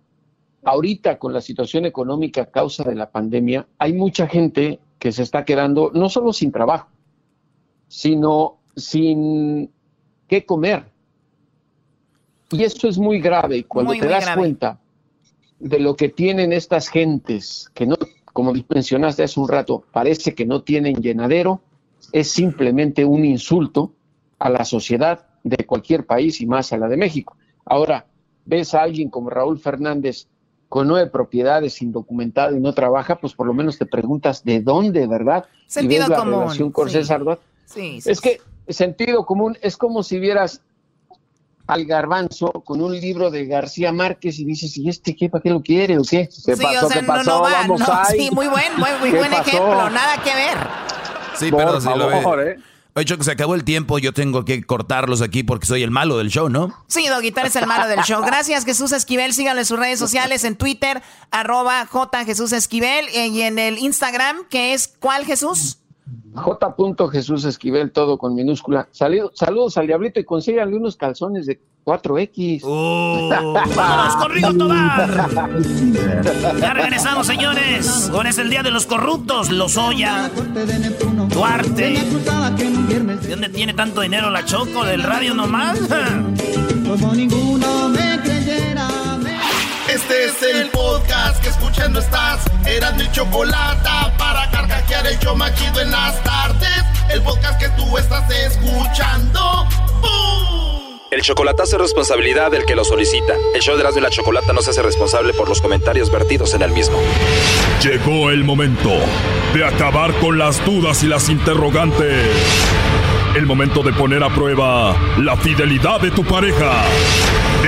ahorita 0.67 1.19
con 1.19 1.33
la 1.33 1.41
situación 1.41 1.87
económica 1.87 2.43
a 2.43 2.47
causa 2.47 2.83
de 2.83 2.97
la 2.97 3.09
pandemia, 3.09 3.69
hay 3.79 3.93
mucha 3.93 4.27
gente 4.27 4.81
que 4.99 5.13
se 5.13 5.23
está 5.23 5.45
quedando 5.45 5.93
no 5.95 6.09
solo 6.09 6.33
sin 6.33 6.51
trabajo, 6.51 6.89
sino 7.87 8.59
sin 8.75 9.71
qué 10.27 10.45
comer. 10.45 10.91
Y 12.51 12.65
esto 12.65 12.89
es 12.89 12.99
muy 12.99 13.21
grave. 13.21 13.65
Cuando 13.65 13.93
te 13.93 14.09
das 14.09 14.29
cuenta 14.37 14.81
de 15.61 15.79
lo 15.79 15.95
que 15.95 16.09
tienen 16.09 16.53
estas 16.53 16.89
gentes, 16.89 17.71
que 17.73 17.87
no, 17.87 17.95
como 18.25 18.53
mencionaste 18.69 19.23
hace 19.23 19.39
un 19.39 19.49
rato, 19.49 19.85
parece 19.93 20.35
que 20.35 20.47
no 20.47 20.63
tienen 20.63 20.97
llenadero, 20.97 21.63
es 22.11 22.33
simplemente 22.33 23.05
un 23.05 23.25
insulto 23.25 23.93
a 24.41 24.51
la 24.51 24.65
sociedad 24.65 25.29
de 25.45 25.65
cualquier 25.65 26.07
país 26.07 26.41
y 26.41 26.47
más 26.47 26.73
a 26.73 26.77
la 26.77 26.89
de 26.89 26.97
México. 26.97 27.37
Ahora, 27.65 28.07
ves 28.45 28.75
a 28.75 28.83
alguien 28.83 29.11
como 29.11 29.31
Raúl 29.31 29.61
Fernández 29.61 30.27
con 30.69 30.89
nueve 30.89 31.09
propiedades 31.11 31.81
indocumentado 31.83 32.57
y 32.57 32.61
no 32.61 32.73
trabaja, 32.73 33.17
pues 33.17 33.35
por 33.35 33.47
lo 33.47 33.55
menos 33.55 33.79
te 33.79 33.87
preguntas 33.87 34.45
de 34.45 34.61
dónde, 34.61 35.07
¿verdad? 35.07 35.47
Sentido 35.67 36.07
y 36.07 36.09
ves 36.09 36.19
común. 36.19 36.33
La 36.33 36.41
relación 36.41 36.73
con 36.73 36.91
César 36.91 37.23
Sí, 37.67 38.01
es 38.05 38.21
que 38.21 38.41
sentido 38.69 39.27
común 39.27 39.57
es 39.61 39.77
como 39.77 40.03
si 40.03 40.19
vieras 40.19 40.61
al 41.67 41.85
garbanzo 41.85 42.53
con 42.65 42.81
un 42.81 42.99
libro 42.99 43.31
de 43.31 43.47
García 43.47 43.93
Márquez 43.93 44.39
y 44.39 44.45
dices, 44.45 44.77
¿y 44.77 44.89
este 44.89 45.17
qué? 45.17 45.29
¿Para 45.29 45.43
qué 45.43 45.51
lo 45.51 45.63
quiere 45.63 45.99
o 45.99 46.03
qué? 46.03 46.29
¿Qué 46.45 46.57
pasó? 46.57 46.89
¿Qué 46.89 47.03
pasó? 47.03 47.31
No, 47.31 47.43
Vamos 47.43 47.81
no, 47.81 47.87
Sí, 48.09 48.31
muy 48.33 48.47
buen, 48.47 48.77
muy, 48.77 48.91
muy 49.01 49.11
buen 49.11 49.33
ejemplo, 49.33 49.91
nada 49.91 50.23
que 50.23 50.35
ver. 50.35 50.59
Sí, 51.37 51.51
pero 51.51 51.81
si 51.81 51.89
lo 51.89 52.07
ve. 52.09 52.53
¿eh? 52.53 52.57
Oye, 52.97 53.19
que 53.19 53.25
se 53.25 53.31
acabó 53.31 53.55
el 53.55 53.63
tiempo, 53.63 53.99
yo 53.99 54.15
tengo 54.15 54.47
que 54.47 54.65
cortarlos 54.65 55.21
aquí 55.21 55.43
porque 55.43 55.67
soy 55.67 55.83
el 55.83 55.91
malo 55.91 56.17
del 56.17 56.31
show, 56.31 56.49
¿no? 56.49 56.83
Sí, 56.87 57.07
Doguitar 57.09 57.45
es 57.45 57.55
el 57.57 57.67
malo 57.67 57.87
del 57.89 58.01
show. 58.01 58.23
Gracias, 58.25 58.65
Jesús 58.65 58.91
Esquivel. 58.93 59.35
Síganlo 59.35 59.61
en 59.61 59.67
sus 59.67 59.79
redes 59.79 59.99
sociales, 59.99 60.45
en 60.45 60.57
Twitter, 60.57 61.03
arroba 61.31 61.85
J 61.85 62.25
Jesús 62.25 62.55
Esquivel, 62.55 63.07
eh, 63.09 63.27
y 63.27 63.43
en 63.43 63.59
el 63.59 63.77
Instagram, 63.77 64.47
que 64.49 64.73
es 64.73 64.89
¿cuál 64.89 65.27
Jesús? 65.27 65.77
J. 66.37 66.75
Jesús 67.11 67.45
Esquivel, 67.45 67.91
todo 67.93 68.19
con 68.19 68.35
minúscula. 68.35 68.89
saludos 68.93 69.77
al 69.77 69.87
diablito 69.87 70.21
y 70.21 70.25
consíganle 70.25 70.77
unos 70.77 70.97
calzones 70.97 71.47
de 71.47 71.61
4X. 71.85 72.63
Oh, 72.69 73.55
¡Vamos 73.75 74.17
con 74.17 74.59
Tobar! 74.59 75.29
Ya 76.61 76.75
regresamos, 76.75 77.27
señores. 77.27 78.11
Hoy 78.13 78.27
es 78.27 78.39
el 78.39 78.51
día 78.51 78.63
de 78.63 78.71
los 78.71 78.87
corruptos. 78.87 79.51
Lozoya, 79.51 80.31
Duarte. 81.29 82.01
¿De 83.23 83.29
dónde 83.29 83.49
tiene 83.49 83.75
tanto 83.75 84.01
dinero 84.01 84.31
la 84.31 84.45
Choco? 84.45 84.85
¿Del 84.85 85.03
radio 85.03 85.35
nomás? 85.35 85.79
Como 86.87 87.15
ninguno 87.15 87.89
me. 87.89 88.06
Este 90.09 90.25
es 90.27 90.43
el 90.55 90.71
podcast 90.71 91.43
que 91.43 91.49
escuchando 91.49 91.99
estás. 91.99 92.41
Eran 92.65 92.97
mi 92.97 93.11
chocolate 93.11 93.91
para 94.17 94.49
carcajear 94.53 95.05
el 95.05 95.19
yo 95.19 95.35
machido 95.35 95.81
en 95.81 95.91
las 95.91 96.23
tardes. 96.23 96.85
El 97.11 97.23
podcast 97.23 97.61
que 97.61 97.69
tú 97.71 97.99
estás 97.99 98.31
escuchando. 98.31 99.67
¡Bum! 100.01 101.01
El 101.11 101.23
chocolatazo 101.23 101.75
es 101.75 101.83
responsabilidad 101.83 102.53
del 102.53 102.65
que 102.67 102.77
lo 102.77 102.85
solicita. 102.85 103.35
El 103.53 103.61
show 103.63 103.77
de 103.77 103.83
y 103.83 104.01
la 104.01 104.09
Chocolata 104.11 104.53
no 104.53 104.63
se 104.63 104.71
hace 104.71 104.83
responsable 104.83 105.35
por 105.35 105.49
los 105.49 105.61
comentarios 105.61 106.09
vertidos 106.09 106.55
en 106.55 106.63
el 106.63 106.71
mismo. 106.71 107.01
Llegó 107.83 108.31
el 108.31 108.45
momento 108.45 108.93
de 109.55 109.65
acabar 109.65 110.15
con 110.21 110.39
las 110.39 110.65
dudas 110.65 111.03
y 111.03 111.09
las 111.09 111.29
interrogantes. 111.29 112.29
El 113.35 113.45
momento 113.45 113.83
de 113.83 113.93
poner 113.93 114.23
a 114.23 114.33
prueba 114.33 114.97
la 115.19 115.37
fidelidad 115.37 116.01
de 116.01 116.13
tu 116.13 116.23
pareja. 116.23 116.85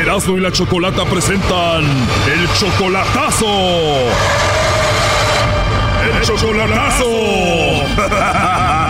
Erasmo 0.09 0.39
y 0.39 0.41
la 0.41 0.51
Chocolata 0.51 1.05
presentan 1.05 1.85
el 1.85 2.49
chocolatazo. 2.55 3.47
El 6.03 6.23
chocolatazo. 6.23 7.05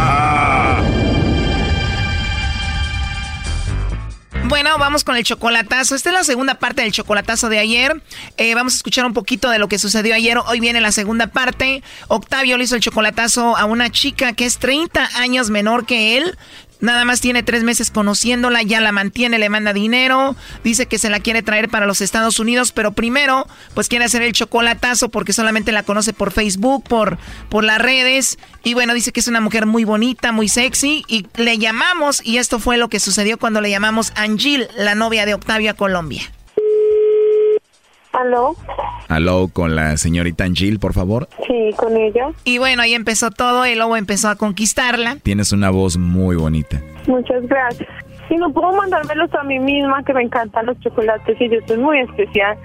Bueno, 4.48 4.78
vamos 4.78 5.04
con 5.04 5.14
el 5.14 5.24
chocolatazo. 5.24 5.94
Esta 5.94 6.08
es 6.08 6.14
la 6.14 6.24
segunda 6.24 6.54
parte 6.54 6.80
del 6.80 6.90
chocolatazo 6.90 7.50
de 7.50 7.58
ayer. 7.58 8.00
Eh, 8.38 8.54
vamos 8.54 8.72
a 8.72 8.76
escuchar 8.76 9.04
un 9.04 9.12
poquito 9.12 9.50
de 9.50 9.58
lo 9.58 9.68
que 9.68 9.78
sucedió 9.78 10.14
ayer. 10.14 10.38
Hoy 10.38 10.58
viene 10.58 10.80
la 10.80 10.90
segunda 10.90 11.26
parte. 11.26 11.82
Octavio 12.08 12.56
le 12.56 12.64
hizo 12.64 12.74
el 12.74 12.80
chocolatazo 12.80 13.58
a 13.58 13.66
una 13.66 13.90
chica 13.90 14.32
que 14.32 14.46
es 14.46 14.56
30 14.56 15.06
años 15.16 15.50
menor 15.50 15.84
que 15.84 16.16
él. 16.16 16.38
Nada 16.80 17.04
más 17.04 17.20
tiene 17.20 17.42
tres 17.42 17.64
meses 17.64 17.90
conociéndola, 17.90 18.62
ya 18.62 18.80
la 18.80 18.92
mantiene, 18.92 19.38
le 19.38 19.48
manda 19.48 19.72
dinero, 19.72 20.36
dice 20.62 20.86
que 20.86 20.98
se 20.98 21.10
la 21.10 21.18
quiere 21.20 21.42
traer 21.42 21.68
para 21.68 21.86
los 21.86 22.00
Estados 22.00 22.38
Unidos, 22.38 22.70
pero 22.72 22.92
primero, 22.92 23.48
pues 23.74 23.88
quiere 23.88 24.04
hacer 24.04 24.22
el 24.22 24.32
chocolatazo 24.32 25.08
porque 25.08 25.32
solamente 25.32 25.72
la 25.72 25.82
conoce 25.82 26.12
por 26.12 26.32
Facebook, 26.32 26.84
por, 26.84 27.18
por 27.48 27.64
las 27.64 27.78
redes. 27.78 28.38
Y 28.62 28.74
bueno, 28.74 28.94
dice 28.94 29.12
que 29.12 29.20
es 29.20 29.28
una 29.28 29.40
mujer 29.40 29.66
muy 29.66 29.84
bonita, 29.84 30.30
muy 30.30 30.48
sexy. 30.48 31.04
Y 31.08 31.26
le 31.36 31.58
llamamos, 31.58 32.20
y 32.24 32.38
esto 32.38 32.58
fue 32.60 32.76
lo 32.76 32.88
que 32.88 33.00
sucedió 33.00 33.38
cuando 33.38 33.60
le 33.60 33.70
llamamos 33.70 34.12
Angel, 34.14 34.68
la 34.76 34.94
novia 34.94 35.26
de 35.26 35.34
Octavio 35.34 35.70
a 35.70 35.74
Colombia. 35.74 36.30
¿Aló? 38.12 38.56
Aló, 39.08 39.48
con 39.52 39.76
la 39.76 39.96
señorita 39.96 40.44
Angel, 40.44 40.78
por 40.78 40.92
favor. 40.92 41.28
Sí, 41.46 41.70
con 41.76 41.96
ella. 41.96 42.30
Y 42.44 42.58
bueno, 42.58 42.82
ahí 42.82 42.94
empezó 42.94 43.30
todo, 43.30 43.64
el 43.64 43.78
lobo 43.78 43.96
empezó 43.96 44.28
a 44.28 44.36
conquistarla. 44.36 45.16
Tienes 45.22 45.52
una 45.52 45.70
voz 45.70 45.96
muy 45.96 46.36
bonita. 46.36 46.80
Muchas 47.06 47.46
gracias. 47.46 47.88
Y 48.30 48.36
no 48.36 48.52
puedo 48.52 48.72
mandármelos 48.74 49.32
a 49.34 49.42
mí 49.44 49.58
misma, 49.58 50.02
que 50.04 50.12
me 50.12 50.22
encantan 50.22 50.66
los 50.66 50.78
chocolates 50.80 51.40
y 51.40 51.48
yo 51.48 51.58
soy 51.66 51.78
muy 51.78 52.00
especial. 52.00 52.58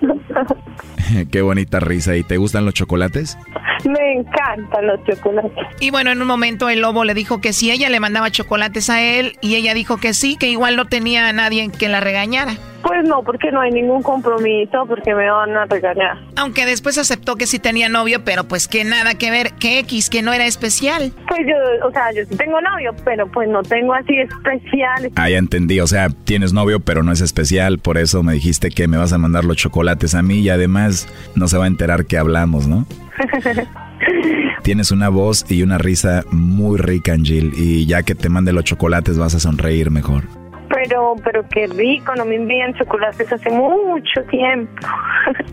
Qué 1.32 1.42
bonita 1.42 1.80
risa. 1.80 2.16
¿Y 2.16 2.22
te 2.22 2.36
gustan 2.36 2.64
los 2.64 2.74
chocolates? 2.74 3.36
Me 3.84 4.12
encantan 4.12 4.86
los 4.86 5.02
chocolates. 5.04 5.66
Y 5.80 5.90
bueno, 5.90 6.12
en 6.12 6.22
un 6.22 6.28
momento 6.28 6.68
el 6.68 6.80
lobo 6.80 7.04
le 7.04 7.14
dijo 7.14 7.40
que 7.40 7.52
sí, 7.52 7.72
ella 7.72 7.88
le 7.88 7.98
mandaba 7.98 8.30
chocolates 8.30 8.88
a 8.88 9.02
él 9.02 9.36
y 9.40 9.56
ella 9.56 9.74
dijo 9.74 9.96
que 9.96 10.14
sí, 10.14 10.36
que 10.36 10.48
igual 10.48 10.76
no 10.76 10.84
tenía 10.84 11.28
a 11.28 11.32
nadie 11.32 11.68
que 11.70 11.88
la 11.88 11.98
regañara. 11.98 12.52
Pues 12.82 13.04
no, 13.04 13.22
porque 13.22 13.50
no 13.52 13.60
hay 13.60 13.70
ningún 13.70 14.02
compromiso, 14.02 14.86
porque 14.86 15.14
me 15.14 15.30
van 15.30 15.56
a 15.56 15.66
regañar. 15.66 16.18
Aunque 16.36 16.64
después 16.64 16.96
aceptó 16.98 17.36
que 17.36 17.46
sí 17.46 17.58
tenía 17.58 17.88
novio, 17.88 18.24
pero 18.24 18.44
pues 18.44 18.68
que 18.68 18.84
nada 18.84 19.14
que 19.14 19.30
ver, 19.30 19.52
que 19.52 19.78
X, 19.80 20.08
que 20.08 20.22
no 20.22 20.32
era 20.32 20.46
especial. 20.46 21.12
Pues 21.28 21.40
yo, 21.46 21.86
o 21.86 21.90
sea, 21.92 22.12
yo 22.12 22.22
sí 22.28 22.36
tengo 22.36 22.60
novio, 22.60 22.94
pero 23.04 23.26
pues 23.30 23.48
no 23.48 23.62
tengo 23.62 23.92
así 23.94 24.16
especial. 24.18 25.10
Ah, 25.16 25.28
ya 25.28 25.38
entendí, 25.38 25.80
o 25.80 25.86
sea, 25.86 26.08
tienes 26.24 26.52
novio, 26.52 26.80
pero 26.80 27.02
no 27.02 27.12
es 27.12 27.20
especial, 27.20 27.78
por 27.78 27.98
eso 27.98 28.22
me 28.22 28.32
dijiste 28.32 28.70
que 28.70 28.88
me 28.88 28.96
vas 28.96 29.12
a 29.12 29.18
mandar 29.18 29.44
los 29.44 29.56
chocolates 29.56 30.14
a 30.14 30.22
mí 30.22 30.38
y 30.38 30.48
además 30.48 31.08
no 31.34 31.48
se 31.48 31.58
va 31.58 31.64
a 31.64 31.68
enterar 31.68 32.06
que 32.06 32.16
hablamos, 32.16 32.66
¿no? 32.66 32.86
Tienes 34.62 34.90
una 34.90 35.08
voz 35.08 35.44
y 35.50 35.62
una 35.62 35.78
risa 35.78 36.24
muy 36.30 36.78
rica, 36.78 37.12
Angel, 37.12 37.52
y 37.56 37.86
ya 37.86 38.02
que 38.02 38.14
te 38.14 38.28
mande 38.28 38.52
los 38.52 38.64
chocolates 38.64 39.18
vas 39.18 39.34
a 39.34 39.40
sonreír 39.40 39.90
mejor. 39.90 40.39
Pero, 40.72 41.16
pero 41.24 41.44
qué 41.48 41.66
rico, 41.66 42.14
no 42.14 42.24
me 42.24 42.36
envían 42.36 42.72
chocolates 42.74 43.32
hace 43.32 43.50
mucho 43.50 44.22
tiempo. 44.30 44.72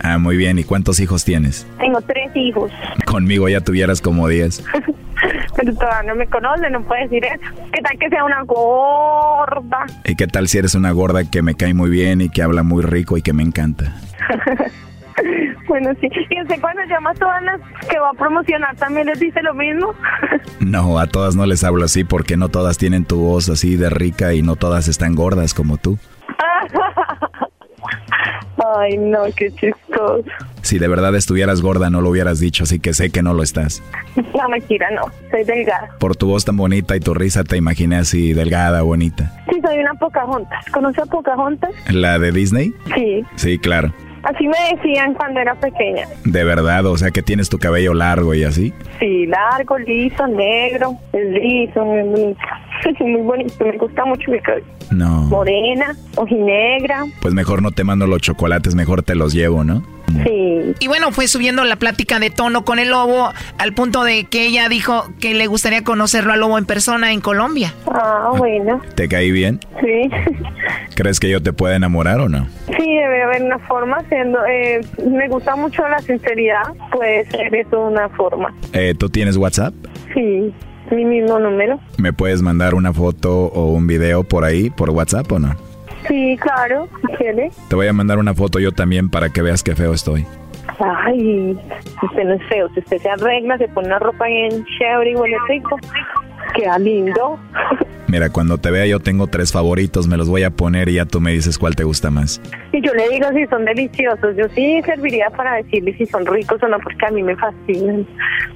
Ah, 0.02 0.16
muy 0.16 0.36
bien. 0.36 0.58
¿Y 0.58 0.64
cuántos 0.64 0.98
hijos 0.98 1.24
tienes? 1.24 1.66
Tengo 1.78 2.00
tres 2.00 2.34
hijos. 2.34 2.72
Conmigo 3.04 3.48
ya 3.48 3.60
tuvieras 3.60 4.00
como 4.00 4.26
diez. 4.26 4.64
Pero 5.56 5.74
todavía 5.74 6.12
no 6.12 6.16
me 6.16 6.26
conoce, 6.26 6.70
no 6.70 6.82
puede 6.82 7.02
decir 7.02 7.24
eso. 7.24 7.52
¿Qué 7.72 7.82
tal 7.82 7.98
que 7.98 8.08
sea 8.08 8.24
una 8.24 8.42
gorda? 8.42 9.86
¿Y 10.04 10.16
qué 10.16 10.26
tal 10.26 10.48
si 10.48 10.58
eres 10.58 10.74
una 10.74 10.90
gorda 10.92 11.28
que 11.30 11.42
me 11.42 11.54
cae 11.54 11.74
muy 11.74 11.90
bien 11.90 12.20
y 12.22 12.30
que 12.30 12.42
habla 12.42 12.62
muy 12.62 12.82
rico 12.82 13.18
y 13.18 13.22
que 13.22 13.32
me 13.32 13.42
encanta? 13.42 13.94
bueno, 15.68 15.90
sí. 16.00 16.08
¿Y 16.30 16.42
usted 16.42 16.60
cuando 16.60 16.82
llama 16.84 17.10
a 17.10 17.14
todas 17.14 17.42
las 17.42 17.60
que 17.88 17.98
va 17.98 18.10
a 18.10 18.14
promocionar 18.14 18.76
también 18.76 19.06
les 19.06 19.20
dice 19.20 19.42
lo 19.42 19.54
mismo? 19.54 19.94
no, 20.60 20.98
a 20.98 21.06
todas 21.06 21.36
no 21.36 21.46
les 21.46 21.64
hablo 21.64 21.84
así 21.84 22.04
porque 22.04 22.36
no 22.36 22.48
todas 22.48 22.78
tienen 22.78 23.04
tu 23.04 23.18
voz 23.18 23.48
así 23.48 23.76
de 23.76 23.90
rica 23.90 24.34
y 24.34 24.42
no 24.42 24.56
todas 24.56 24.88
están 24.88 25.14
gordas 25.14 25.54
como 25.54 25.76
tú. 25.76 25.98
Ay, 28.76 28.98
no, 28.98 29.20
qué 29.36 29.50
chistoso. 29.52 30.24
Si 30.62 30.78
de 30.78 30.88
verdad 30.88 31.14
estuvieras 31.14 31.62
gorda 31.62 31.90
no 31.90 32.00
lo 32.00 32.10
hubieras 32.10 32.40
dicho, 32.40 32.64
así 32.64 32.80
que 32.80 32.92
sé 32.92 33.10
que 33.10 33.22
no 33.22 33.32
lo 33.32 33.42
estás. 33.42 33.82
No, 34.16 34.48
mentira, 34.48 34.90
no. 34.90 35.02
Soy 35.30 35.44
delgada. 35.44 35.88
Por 35.98 36.16
tu 36.16 36.26
voz 36.26 36.44
tan 36.44 36.56
bonita 36.56 36.96
y 36.96 37.00
tu 37.00 37.14
risa 37.14 37.44
te 37.44 37.56
imaginé 37.56 37.96
así 37.96 38.32
delgada, 38.32 38.82
bonita. 38.82 39.32
Sí, 39.50 39.60
soy 39.64 39.78
una 39.78 39.94
Pocahontas. 39.94 40.64
¿Conoce 40.72 41.00
a 41.00 41.06
Pocahontas? 41.06 41.70
¿La 41.88 42.18
de 42.18 42.32
Disney? 42.32 42.74
Sí. 42.94 43.24
Sí, 43.36 43.58
claro. 43.58 43.92
Así 44.22 44.46
me 44.48 44.76
decían 44.76 45.14
cuando 45.14 45.40
era 45.40 45.54
pequeña. 45.54 46.06
De 46.24 46.44
verdad, 46.44 46.84
o 46.86 46.96
sea 46.96 47.10
que 47.10 47.22
tienes 47.22 47.48
tu 47.48 47.58
cabello 47.58 47.94
largo 47.94 48.34
y 48.34 48.44
así. 48.44 48.72
Sí, 48.98 49.26
largo, 49.26 49.78
liso, 49.78 50.26
negro, 50.26 50.96
liso, 51.12 51.84
muy 51.84 52.36
muy 53.00 53.22
bonito, 53.22 53.64
me 53.64 53.78
gusta 53.78 54.04
mucho 54.04 54.30
mi 54.30 54.40
cabello. 54.40 54.66
No. 54.90 55.22
Morena, 55.24 55.94
ojinegra. 56.16 57.04
Pues 57.20 57.34
mejor 57.34 57.62
no 57.62 57.70
te 57.72 57.84
mando 57.84 58.06
los 58.06 58.20
chocolates, 58.20 58.74
mejor 58.74 59.02
te 59.02 59.14
los 59.14 59.32
llevo, 59.32 59.64
¿no? 59.64 59.82
Sí. 60.24 60.74
Y 60.80 60.88
bueno, 60.88 61.12
fue 61.12 61.28
subiendo 61.28 61.64
la 61.64 61.76
plática 61.76 62.18
de 62.18 62.30
tono 62.30 62.64
con 62.64 62.78
el 62.78 62.90
lobo 62.90 63.32
al 63.58 63.72
punto 63.72 64.04
de 64.04 64.24
que 64.24 64.46
ella 64.46 64.68
dijo 64.68 65.08
que 65.20 65.34
le 65.34 65.46
gustaría 65.46 65.84
conocerlo 65.84 66.32
al 66.32 66.40
lobo 66.40 66.58
en 66.58 66.64
persona 66.64 67.12
en 67.12 67.20
Colombia. 67.20 67.74
Ah, 67.86 68.32
bueno. 68.36 68.80
¿Te 68.94 69.08
caí 69.08 69.30
bien? 69.30 69.60
Sí. 69.80 70.10
¿Crees 70.94 71.20
que 71.20 71.28
yo 71.28 71.42
te 71.42 71.52
pueda 71.52 71.76
enamorar 71.76 72.20
o 72.20 72.28
no? 72.28 72.46
Sí, 72.66 72.84
debe 72.86 73.22
haber 73.22 73.42
una 73.42 73.58
forma. 73.60 73.98
Siendo, 74.08 74.38
eh, 74.46 74.80
me 75.04 75.28
gusta 75.28 75.56
mucho 75.56 75.86
la 75.88 75.98
sinceridad. 76.00 76.62
Puede 76.92 77.28
ser 77.30 77.54
eso 77.54 77.80
una 77.86 78.08
forma. 78.10 78.54
Eh, 78.72 78.94
¿Tú 78.98 79.08
tienes 79.08 79.36
WhatsApp? 79.36 79.74
Sí, 80.14 80.52
mi 80.90 81.04
mismo 81.04 81.38
número. 81.38 81.78
¿Me 81.98 82.12
puedes 82.12 82.42
mandar 82.42 82.74
una 82.74 82.92
foto 82.92 83.46
o 83.46 83.72
un 83.72 83.86
video 83.86 84.24
por 84.24 84.44
ahí, 84.44 84.70
por 84.70 84.90
WhatsApp 84.90 85.30
o 85.32 85.38
no? 85.38 85.67
Sí, 86.08 86.36
claro, 86.40 86.88
quiere. 87.18 87.50
Te 87.68 87.76
voy 87.76 87.86
a 87.86 87.92
mandar 87.92 88.18
una 88.18 88.34
foto 88.34 88.58
yo 88.58 88.72
también 88.72 89.10
para 89.10 89.28
que 89.28 89.42
veas 89.42 89.62
qué 89.62 89.76
feo 89.76 89.92
estoy. 89.92 90.26
Ay, 90.78 91.58
usted 92.02 92.24
no 92.24 92.34
es 92.34 92.42
feo. 92.48 92.68
Si 92.72 92.80
usted 92.80 92.98
se 92.98 93.10
arregla, 93.10 93.58
se 93.58 93.68
pone 93.68 93.88
una 93.88 93.98
ropa 93.98 94.26
bien 94.26 94.64
chévere 94.78 95.10
y 95.10 95.14
huele 95.16 95.36
rico, 95.48 95.76
queda 96.54 96.78
lindo. 96.78 97.38
Mira, 98.08 98.30
cuando 98.30 98.56
te 98.56 98.70
vea 98.70 98.86
yo 98.86 99.00
tengo 99.00 99.26
tres 99.26 99.52
favoritos, 99.52 100.08
me 100.08 100.16
los 100.16 100.30
voy 100.30 100.42
a 100.42 100.50
poner 100.50 100.88
y 100.88 100.94
ya 100.94 101.04
tú 101.04 101.20
me 101.20 101.30
dices 101.30 101.58
cuál 101.58 101.76
te 101.76 101.84
gusta 101.84 102.10
más. 102.10 102.40
Y 102.72 102.80
yo 102.80 102.94
le 102.94 103.06
digo 103.10 103.26
si 103.34 103.46
son 103.48 103.66
deliciosos. 103.66 104.34
Yo 104.34 104.46
sí 104.54 104.80
serviría 104.86 105.28
para 105.28 105.56
decirle 105.56 105.94
si 105.98 106.06
son 106.06 106.24
ricos 106.24 106.62
o 106.62 106.68
no, 106.68 106.78
porque 106.78 107.04
a 107.04 107.10
mí 107.10 107.22
me 107.22 107.36
fascinan. 107.36 108.06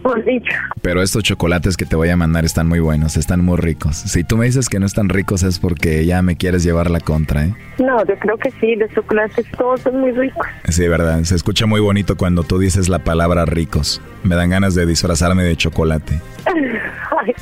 Por 0.03 0.25
dicho. 0.25 0.57
Pero 0.81 1.03
estos 1.03 1.23
chocolates 1.23 1.77
que 1.77 1.85
te 1.85 1.97
voy 1.97 2.09
a 2.09 2.17
mandar 2.17 2.47
están 2.47 2.67
muy 2.67 2.81
buenos, 2.81 3.19
están 3.19 3.45
muy 3.45 3.59
ricos. 3.59 3.97
Si 3.97 4.25
tú 4.25 4.39
me 4.39 4.47
dices 4.47 4.71
que 4.71 4.81
no 4.81 4.87
están 4.87 5.11
ricos 5.11 5.43
es 5.43 5.59
porque 5.59 6.07
ya 6.07 6.23
me 6.23 6.37
quieres 6.37 6.65
llevar 6.65 6.91
la 6.91 7.01
contra, 7.01 7.45
¿eh? 7.45 7.55
No, 7.79 7.99
yo 8.07 8.17
creo 8.19 8.39
que 8.39 8.51
sí, 8.53 8.75
los 8.77 8.91
chocolates 8.93 9.45
todos 9.59 9.83
son 9.83 10.01
muy 10.01 10.13
ricos. 10.13 10.47
Sí, 10.71 10.89
verdad, 10.89 11.23
se 11.25 11.35
escucha 11.35 11.67
muy 11.67 11.81
bonito 11.81 12.17
cuando 12.17 12.43
tú 12.43 12.59
dices 12.59 12.89
la 12.89 13.01
palabra 13.01 13.45
ricos. 13.45 14.01
Me 14.25 14.35
dan 14.35 14.49
ganas 14.49 14.75
de 14.75 14.87
disfrazarme 14.87 15.43
de 15.43 15.57
chocolate. 15.57 16.21
Ay. 16.47 17.35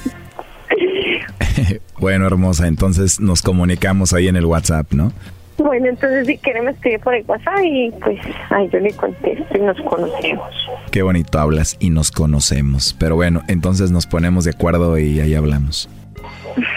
bueno, 1.98 2.26
hermosa, 2.26 2.66
entonces 2.66 3.20
nos 3.20 3.42
comunicamos 3.42 4.12
ahí 4.12 4.28
en 4.28 4.36
el 4.36 4.46
WhatsApp, 4.46 4.92
¿no? 4.92 5.12
Bueno, 5.58 5.88
entonces 5.88 6.26
si 6.26 6.38
quiere 6.38 6.62
me 6.62 6.70
escribe 6.70 6.98
por 7.00 7.14
el 7.14 7.24
WhatsApp 7.26 7.58
y 7.62 7.90
pues 8.02 8.18
ahí 8.48 8.68
yo 8.72 8.78
le 8.78 8.92
contesto 8.94 9.58
y 9.58 9.60
nos 9.60 9.78
conocemos. 9.82 10.48
Qué 10.90 11.02
bonito 11.02 11.38
hablas 11.38 11.76
y 11.78 11.90
nos 11.90 12.10
conocemos. 12.10 12.96
Pero 12.98 13.16
bueno, 13.16 13.42
entonces 13.46 13.90
nos 13.90 14.06
ponemos 14.06 14.44
de 14.44 14.52
acuerdo 14.52 14.98
y 14.98 15.20
ahí 15.20 15.34
hablamos. 15.34 15.90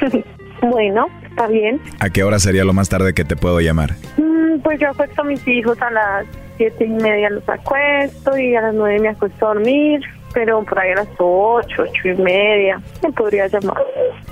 bueno, 0.62 1.08
está 1.30 1.48
bien. 1.48 1.80
¿A 2.00 2.10
qué 2.10 2.26
hora 2.26 2.40
sería 2.40 2.66
lo 2.66 2.74
más 2.74 2.90
tarde 2.90 3.14
que 3.14 3.24
te 3.24 3.38
puedo 3.38 3.62
llamar? 3.62 3.94
Mm, 4.18 4.60
pues 4.62 4.80
yo 4.82 4.90
acuesto 4.90 5.22
a 5.22 5.26
mis 5.26 5.48
hijos 5.48 5.82
a 5.82 5.90
las 5.90 6.26
siete 6.58 6.86
y 6.86 6.90
media 6.90 7.30
los 7.30 7.48
acuesto 7.48 8.38
y 8.38 8.54
a 8.56 8.62
las 8.62 8.76
nueve 8.76 9.00
me 9.00 9.10
acuesto 9.10 9.46
a 9.46 9.54
dormir. 9.54 10.02
Pero 10.34 10.64
por 10.64 10.80
ahí 10.80 10.92
a 10.92 10.96
las 10.96 11.08
ocho, 11.18 11.84
ocho 11.84 12.08
y 12.08 12.16
media 12.16 12.82
me 13.04 13.12
podría 13.12 13.48
llamar. 13.48 13.78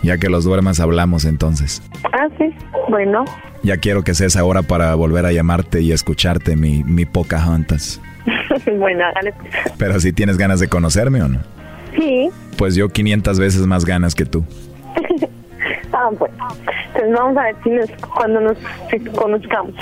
Ya 0.01 0.17
que 0.17 0.29
los 0.29 0.43
duermas 0.43 0.79
hablamos 0.79 1.25
entonces. 1.25 1.81
Ah, 2.11 2.27
sí, 2.37 2.53
bueno. 2.89 3.25
Ya 3.63 3.77
quiero 3.77 4.03
que 4.03 4.13
sea 4.15 4.27
esa 4.27 4.43
hora 4.43 4.63
para 4.63 4.95
volver 4.95 5.25
a 5.25 5.31
llamarte 5.31 5.81
y 5.81 5.91
escucharte 5.91 6.55
mi, 6.55 6.83
mi 6.83 7.05
Pocahontas. 7.05 8.01
bueno, 8.77 9.03
dale. 9.15 9.33
Pero 9.77 9.99
si 9.99 10.13
tienes 10.13 10.37
ganas 10.37 10.59
de 10.59 10.67
conocerme 10.67 11.21
o 11.21 11.27
no. 11.27 11.39
Sí. 11.95 12.29
Pues 12.57 12.75
yo 12.75 12.89
500 12.89 13.39
veces 13.39 13.67
más 13.67 13.85
ganas 13.85 14.15
que 14.15 14.25
tú. 14.25 14.43
ah, 15.93 16.09
bueno. 16.17 16.35
Entonces 16.87 17.13
vamos 17.13 17.37
a 17.37 17.43
ver 17.43 17.55
si 17.63 17.69
nos, 17.69 17.91
cuando 18.13 18.41
nos 18.41 18.57
si 18.89 18.99
conozcamos. 18.99 19.75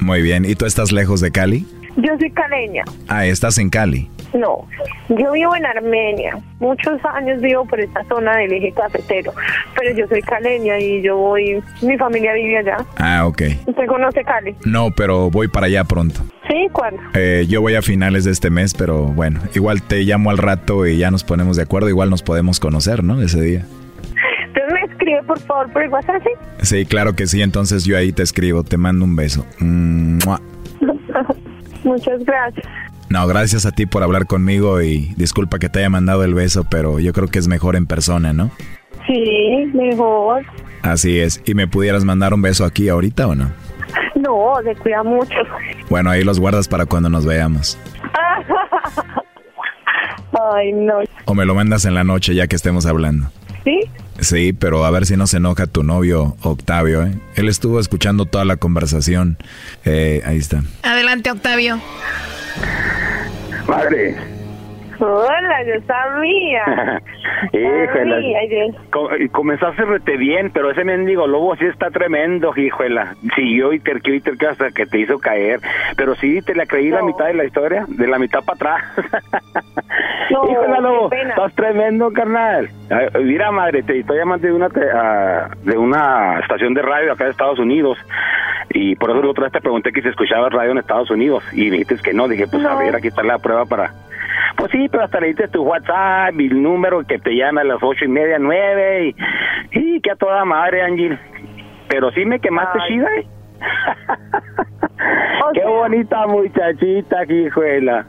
Muy 0.00 0.22
bien. 0.22 0.44
¿Y 0.44 0.54
tú 0.54 0.66
estás 0.66 0.92
lejos 0.92 1.20
de 1.20 1.30
Cali? 1.30 1.66
Yo 1.96 2.16
soy 2.18 2.30
caleña. 2.30 2.84
Ah, 3.08 3.26
estás 3.26 3.58
en 3.58 3.70
Cali. 3.70 4.10
No, 4.34 4.66
yo 5.08 5.32
vivo 5.32 5.56
en 5.56 5.64
Armenia. 5.64 6.38
Muchos 6.60 7.02
años 7.14 7.40
vivo 7.40 7.64
por 7.64 7.80
esta 7.80 8.04
zona 8.04 8.36
del 8.36 8.52
eje 8.52 8.72
cafetero. 8.72 9.32
Pero 9.78 9.96
yo 9.96 10.06
soy 10.08 10.20
caleña 10.20 10.78
y 10.78 11.00
yo 11.02 11.16
voy. 11.16 11.62
Mi 11.80 11.96
familia 11.96 12.34
vive 12.34 12.58
allá. 12.58 12.78
Ah, 12.98 13.26
ok. 13.26 13.42
¿Usted 13.66 13.86
conoce 13.86 14.22
Cali? 14.24 14.54
No, 14.66 14.90
pero 14.90 15.30
voy 15.30 15.48
para 15.48 15.66
allá 15.66 15.84
pronto. 15.84 16.20
¿Sí? 16.48 16.66
¿Cuándo? 16.72 17.00
Eh, 17.14 17.46
yo 17.48 17.60
voy 17.62 17.76
a 17.76 17.82
finales 17.82 18.24
de 18.24 18.32
este 18.32 18.50
mes, 18.50 18.74
pero 18.74 19.04
bueno, 19.04 19.40
igual 19.54 19.82
te 19.82 20.02
llamo 20.02 20.30
al 20.30 20.38
rato 20.38 20.86
y 20.86 20.98
ya 20.98 21.10
nos 21.10 21.24
ponemos 21.24 21.56
de 21.56 21.62
acuerdo. 21.62 21.88
Igual 21.88 22.10
nos 22.10 22.22
podemos 22.22 22.60
conocer, 22.60 23.02
¿no? 23.02 23.22
Ese 23.22 23.40
día. 23.40 23.64
Entonces 24.48 24.72
me 24.72 24.92
escribe 24.92 25.22
por 25.22 25.38
favor 25.40 25.72
por 25.72 25.82
el 25.82 25.88
WhatsApp, 25.88 26.22
¿sí? 26.22 26.30
Sí, 26.66 26.84
claro 26.84 27.14
que 27.14 27.26
sí. 27.26 27.40
Entonces 27.40 27.84
yo 27.84 27.96
ahí 27.96 28.12
te 28.12 28.22
escribo. 28.22 28.64
Te 28.64 28.76
mando 28.76 29.04
un 29.04 29.16
beso. 29.16 29.46
¡Mua! 29.60 30.40
Muchas 31.86 32.22
gracias. 32.24 32.66
No, 33.08 33.24
gracias 33.28 33.64
a 33.64 33.70
ti 33.70 33.86
por 33.86 34.02
hablar 34.02 34.26
conmigo 34.26 34.82
y 34.82 35.14
disculpa 35.16 35.60
que 35.60 35.68
te 35.68 35.78
haya 35.78 35.88
mandado 35.88 36.24
el 36.24 36.34
beso, 36.34 36.66
pero 36.68 36.98
yo 36.98 37.12
creo 37.12 37.28
que 37.28 37.38
es 37.38 37.46
mejor 37.46 37.76
en 37.76 37.86
persona, 37.86 38.32
¿no? 38.32 38.50
Sí, 39.06 39.70
mejor. 39.72 40.44
Así 40.82 41.20
es. 41.20 41.40
¿Y 41.46 41.54
me 41.54 41.68
pudieras 41.68 42.04
mandar 42.04 42.34
un 42.34 42.42
beso 42.42 42.64
aquí 42.64 42.88
ahorita 42.88 43.28
o 43.28 43.36
no? 43.36 43.52
No, 44.16 44.54
se 44.64 44.74
cuida 44.74 45.04
mucho. 45.04 45.36
Bueno, 45.88 46.10
ahí 46.10 46.24
los 46.24 46.40
guardas 46.40 46.66
para 46.66 46.86
cuando 46.86 47.08
nos 47.08 47.24
veamos. 47.24 47.78
Ay, 50.54 50.72
no. 50.72 50.94
O 51.26 51.34
me 51.34 51.46
lo 51.46 51.54
mandas 51.54 51.84
en 51.84 51.94
la 51.94 52.02
noche 52.02 52.34
ya 52.34 52.48
que 52.48 52.56
estemos 52.56 52.86
hablando. 52.86 53.28
¿Sí? 53.62 53.78
Sí, 54.20 54.52
pero 54.52 54.84
a 54.84 54.90
ver 54.90 55.06
si 55.06 55.16
no 55.16 55.26
se 55.26 55.36
enoja 55.36 55.66
tu 55.66 55.82
novio 55.82 56.36
Octavio, 56.42 57.02
¿eh? 57.02 57.12
Él 57.34 57.48
estuvo 57.48 57.80
escuchando 57.80 58.26
toda 58.26 58.44
la 58.44 58.56
conversación. 58.56 59.36
Eh, 59.84 60.22
ahí 60.24 60.38
está. 60.38 60.62
Adelante, 60.82 61.30
Octavio. 61.30 61.80
Madre. 63.68 64.35
Hola, 64.98 65.62
yo 65.64 65.80
sabía. 65.86 67.00
Yo- 67.52 67.60
Co- 68.90 69.10
Comenzaste 69.32 69.84
rete 69.84 70.16
bien, 70.16 70.50
pero 70.52 70.70
ese 70.70 70.84
mendigo 70.84 71.26
lobo 71.26 71.54
sí 71.56 71.66
está 71.66 71.90
tremendo, 71.90 72.52
híjola. 72.56 73.14
Siguió 73.34 73.72
y 73.72 73.80
terqueó 73.80 74.14
y 74.14 74.20
terqueó 74.20 74.50
hasta 74.50 74.70
que 74.70 74.86
te 74.86 74.98
hizo 75.00 75.18
caer. 75.18 75.60
Pero 75.96 76.14
sí, 76.16 76.40
te 76.42 76.54
la 76.54 76.66
creí 76.66 76.88
la 76.90 77.02
mitad 77.02 77.26
de 77.26 77.34
la 77.34 77.44
historia, 77.44 77.84
de 77.88 78.06
la 78.06 78.18
mitad 78.18 78.40
para 78.44 78.76
atrás. 78.76 78.84
No, 80.28 80.80
lobo, 80.80 81.10
estás 81.12 81.54
tremendo, 81.54 82.12
carnal. 82.12 82.68
Ay, 82.90 83.22
Mira, 83.24 83.52
madre, 83.52 83.82
te 83.84 84.00
estoy 84.00 84.18
llamando 84.18 84.46
de 84.48 84.52
una, 84.52 84.68
te- 84.68 84.90
ah, 84.92 85.48
de 85.62 85.78
una 85.78 86.40
estación 86.40 86.74
de 86.74 86.82
radio 86.82 87.12
acá 87.12 87.24
de 87.24 87.30
Estados 87.30 87.60
Unidos. 87.60 87.96
Y 88.70 88.96
por 88.96 89.10
eso 89.10 89.22
la 89.22 89.30
otra 89.30 89.44
vez 89.44 89.52
te 89.52 89.60
pregunté 89.60 89.92
que 89.92 90.02
si 90.02 90.08
escuchaba 90.08 90.48
radio 90.50 90.72
en 90.72 90.78
Estados 90.78 91.10
Unidos 91.10 91.44
y 91.52 91.70
dijiste 91.70 91.96
que 92.02 92.12
no. 92.12 92.26
Dije, 92.26 92.46
pues 92.48 92.64
a 92.64 92.74
ver, 92.76 92.96
aquí 92.96 93.06
está 93.08 93.22
la 93.22 93.38
prueba 93.38 93.64
para... 93.66 93.92
Pues 94.56 94.70
sí, 94.72 94.88
pero 94.90 95.04
hasta 95.04 95.20
le 95.20 95.28
diste 95.28 95.48
tu 95.48 95.62
WhatsApp 95.62 96.40
y 96.40 96.46
el 96.46 96.62
número 96.62 97.04
que 97.04 97.18
te 97.18 97.34
llama 97.34 97.60
a 97.60 97.64
las 97.64 97.78
ocho 97.82 98.04
y 98.04 98.08
media, 98.08 98.38
nueve 98.38 99.14
y, 99.72 99.78
y 99.78 100.00
que 100.00 100.10
a 100.10 100.16
toda 100.16 100.44
madre, 100.44 100.82
Angel. 100.82 101.18
Pero 101.88 102.10
sí 102.12 102.24
me 102.24 102.40
quemaste 102.40 102.78
chida, 102.88 103.08
¿eh? 103.18 103.26
Qué 105.54 105.64
bonita 105.64 106.26
muchachita, 106.26 107.24
hijuela. 107.28 108.06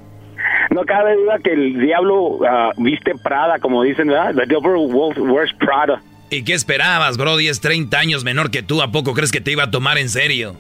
No 0.71 0.83
cabe 0.85 1.15
duda 1.15 1.39
que 1.43 1.53
el 1.53 1.79
diablo 1.79 2.39
ah, 2.47 2.71
viste 2.77 3.13
Prada, 3.23 3.59
como 3.59 3.83
dicen, 3.83 4.07
¿verdad? 4.07 4.35
The 4.35 4.45
devil 4.45 4.91
wears 4.91 5.53
Prada. 5.53 6.01
¿Y 6.29 6.43
qué 6.43 6.53
esperabas, 6.53 7.17
Brody? 7.17 7.47
Es 7.47 7.61
30 7.61 7.97
años 7.97 8.23
menor 8.23 8.51
que 8.51 8.61
tú. 8.61 8.81
¿A 8.81 8.91
poco 8.91 9.13
crees 9.13 9.31
que 9.31 9.41
te 9.41 9.51
iba 9.51 9.63
a 9.63 9.71
tomar 9.71 9.97
en 9.97 10.09
serio? 10.09 10.55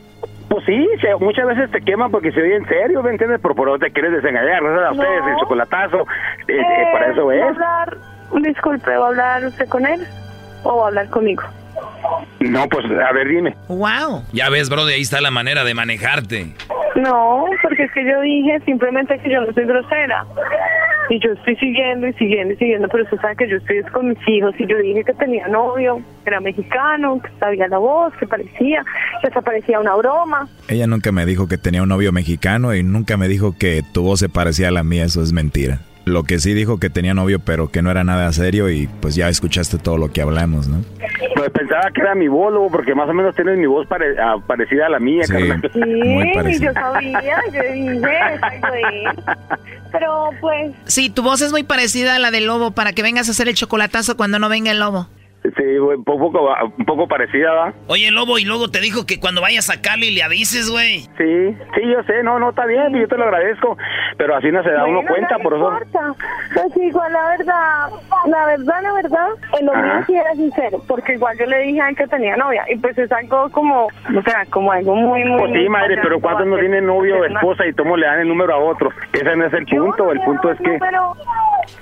Pues 0.49 0.63
sí, 0.65 0.87
muchas 1.19 1.45
veces 1.45 1.71
te 1.71 1.81
queman 1.81 2.09
porque 2.09 2.31
se 2.31 2.41
oye 2.41 2.55
en 2.55 2.67
serio, 2.67 3.03
¿me 3.03 3.11
entiendes? 3.11 3.39
Pero 3.41 3.53
por 3.53 3.79
te 3.79 3.91
quieres 3.91 4.13
desengañar, 4.13 4.63
no 4.63 4.79
a 4.79 4.91
ustedes, 4.91 5.27
el 5.27 5.35
chocolatazo, 5.37 6.01
eh, 6.47 6.59
eh, 6.59 6.89
para 6.93 7.11
eso 7.11 7.31
es. 7.31 7.43
Hablar, 7.43 7.97
disculpe, 8.41 8.95
¿va 8.95 9.05
a 9.05 9.07
hablar 9.09 9.45
usted 9.45 9.67
con 9.67 9.85
él 9.85 10.01
o 10.63 10.77
va 10.77 10.83
a 10.85 10.87
hablar 10.87 11.09
conmigo? 11.09 11.43
No, 12.39 12.67
pues 12.69 12.85
a 12.85 13.11
ver, 13.13 13.27
dime. 13.27 13.55
Wow. 13.67 14.23
Ya 14.31 14.49
ves, 14.49 14.69
Brody, 14.69 14.93
ahí 14.93 15.01
está 15.01 15.21
la 15.21 15.31
manera 15.31 15.63
de 15.63 15.73
manejarte. 15.73 16.53
No, 16.95 17.45
porque 17.61 17.83
es 17.83 17.91
que 17.91 18.05
yo 18.05 18.21
dije 18.21 18.59
simplemente 18.65 19.17
que 19.19 19.29
yo 19.29 19.41
no 19.41 19.53
soy 19.53 19.65
grosera. 19.65 20.25
Y 21.09 21.19
yo 21.19 21.31
estoy 21.31 21.55
siguiendo 21.55 22.07
y 22.07 22.13
siguiendo 22.13 22.53
y 22.53 22.57
siguiendo, 22.57 22.89
pero 22.89 23.05
usted 23.05 23.17
sabe 23.21 23.35
que 23.37 23.47
yo 23.47 23.57
estoy 23.57 23.81
con 23.93 24.09
mis 24.09 24.17
hijos 24.27 24.53
y 24.59 24.67
yo 24.67 24.77
dije 24.77 25.05
que 25.05 25.13
tenía 25.13 25.47
novio, 25.47 26.01
que 26.23 26.29
era 26.29 26.41
mexicano, 26.41 27.21
que 27.21 27.29
sabía 27.39 27.67
la 27.69 27.77
voz, 27.77 28.13
que 28.19 28.27
parecía, 28.27 28.83
que 29.21 29.29
se 29.29 29.41
parecía 29.41 29.79
una 29.79 29.95
broma. 29.95 30.49
Ella 30.67 30.85
nunca 30.85 31.13
me 31.13 31.25
dijo 31.25 31.47
que 31.47 31.57
tenía 31.57 31.81
un 31.81 31.89
novio 31.89 32.11
mexicano 32.11 32.75
y 32.75 32.83
nunca 32.83 33.15
me 33.15 33.29
dijo 33.29 33.55
que 33.57 33.83
tu 33.93 34.03
voz 34.03 34.19
se 34.19 34.27
parecía 34.27 34.67
a 34.67 34.71
la 34.71 34.83
mía, 34.83 35.05
eso 35.05 35.21
es 35.23 35.31
mentira. 35.31 35.79
Lo 36.07 36.23
que 36.23 36.39
sí 36.39 36.53
dijo 36.53 36.79
que 36.79 36.89
tenía 36.89 37.13
novio, 37.13 37.39
pero 37.39 37.69
que 37.69 37.81
no 37.81 37.91
era 37.91 38.03
nada 38.03 38.31
serio 38.33 38.69
y 38.69 38.87
pues 38.87 39.15
ya 39.15 39.29
escuchaste 39.29 39.77
todo 39.77 39.97
lo 39.97 40.11
que 40.11 40.21
hablamos, 40.21 40.67
¿no? 40.67 40.83
Pues 41.35 41.49
pensaba 41.51 41.89
que 41.93 42.01
era 42.01 42.15
mi 42.15 42.27
voz, 42.27 42.53
porque 42.71 42.95
más 42.95 43.09
o 43.09 43.13
menos 43.13 43.35
tienes 43.35 43.57
mi 43.57 43.65
voz 43.65 43.87
ah, 44.19 44.37
parecida 44.45 44.87
a 44.87 44.89
la 44.89 44.99
mía, 44.99 45.23
sí, 45.25 45.33
Sí, 45.73 46.59
yo 46.59 46.73
sabía, 46.73 47.37
yo 47.53 47.61
dije, 47.73 48.01
Pero 49.91 50.29
pues... 50.39 50.73
Sí, 50.85 51.09
tu 51.09 51.23
voz 51.23 51.41
es 51.41 51.51
muy 51.51 51.63
parecida 51.63 52.15
a 52.15 52.19
la 52.19 52.31
del 52.31 52.45
lobo 52.45 52.71
para 52.71 52.93
que 52.93 53.03
vengas 53.03 53.27
a 53.27 53.31
hacer 53.31 53.47
el 53.47 53.55
chocolatazo 53.55 54.17
cuando 54.17 54.39
no 54.39 54.49
venga 54.49 54.71
el 54.71 54.79
lobo. 54.79 55.07
Sí, 55.55 55.63
un 55.77 56.03
poco, 56.03 56.31
un 56.77 56.85
poco 56.85 57.07
parecida, 57.07 57.51
¿va? 57.53 57.73
Oye, 57.87 58.11
Lobo, 58.11 58.37
y 58.37 58.45
luego 58.45 58.69
te 58.69 58.79
dijo 58.79 59.05
que 59.05 59.19
cuando 59.19 59.41
vayas 59.41 59.69
a 59.69 59.81
Cali 59.81 60.11
le 60.11 60.23
avises, 60.23 60.69
güey. 60.69 61.01
Sí, 61.17 61.57
sí, 61.75 61.81
yo 61.83 62.03
sé, 62.03 62.23
no, 62.23 62.39
no, 62.39 62.49
está 62.49 62.65
bien, 62.65 62.93
yo 62.93 63.07
te 63.07 63.17
lo 63.17 63.23
agradezco, 63.23 63.77
pero 64.17 64.35
así 64.35 64.51
no 64.51 64.63
se 64.63 64.71
da 64.71 64.85
uno 64.85 65.01
cuenta, 65.07 65.37
por 65.39 65.53
eso... 65.53 65.79
Pues 66.53 66.77
igual, 66.77 67.13
la 67.13 67.27
verdad, 67.29 67.89
la 68.27 68.45
verdad, 68.45 68.81
la 68.81 68.93
verdad, 68.93 69.27
el 69.59 69.69
hombre 69.69 70.05
sí 70.05 70.15
era 70.15 70.33
sincero, 70.33 70.81
porque 70.87 71.13
igual 71.13 71.37
yo 71.39 71.45
le 71.45 71.59
dije 71.59 71.81
a 71.81 71.89
él 71.89 71.95
que 71.95 72.07
tenía 72.07 72.35
novia, 72.35 72.65
y 72.69 72.75
pues 72.77 72.97
es 72.97 73.11
algo 73.11 73.49
como, 73.51 73.85
o 73.85 74.21
sea, 74.25 74.45
como 74.49 74.71
algo 74.71 74.95
muy, 74.95 75.23
muy... 75.23 75.39
Pues 75.39 75.53
sí, 75.53 75.69
madre, 75.69 75.97
pero 76.01 76.19
¿cuántos 76.19 76.47
no 76.47 76.57
tienen 76.57 76.85
novio 76.85 77.19
o 77.19 77.25
esposa 77.25 77.65
y 77.65 77.73
cómo 77.73 77.95
le 77.95 78.05
dan 78.05 78.19
el 78.19 78.27
número 78.27 78.53
a 78.53 78.57
otro? 78.57 78.91
Ese 79.13 79.35
no 79.35 79.45
es 79.45 79.53
el 79.53 79.65
punto, 79.65 80.11
el 80.11 80.19
punto 80.21 80.51
es 80.51 80.59
que... 80.59 80.79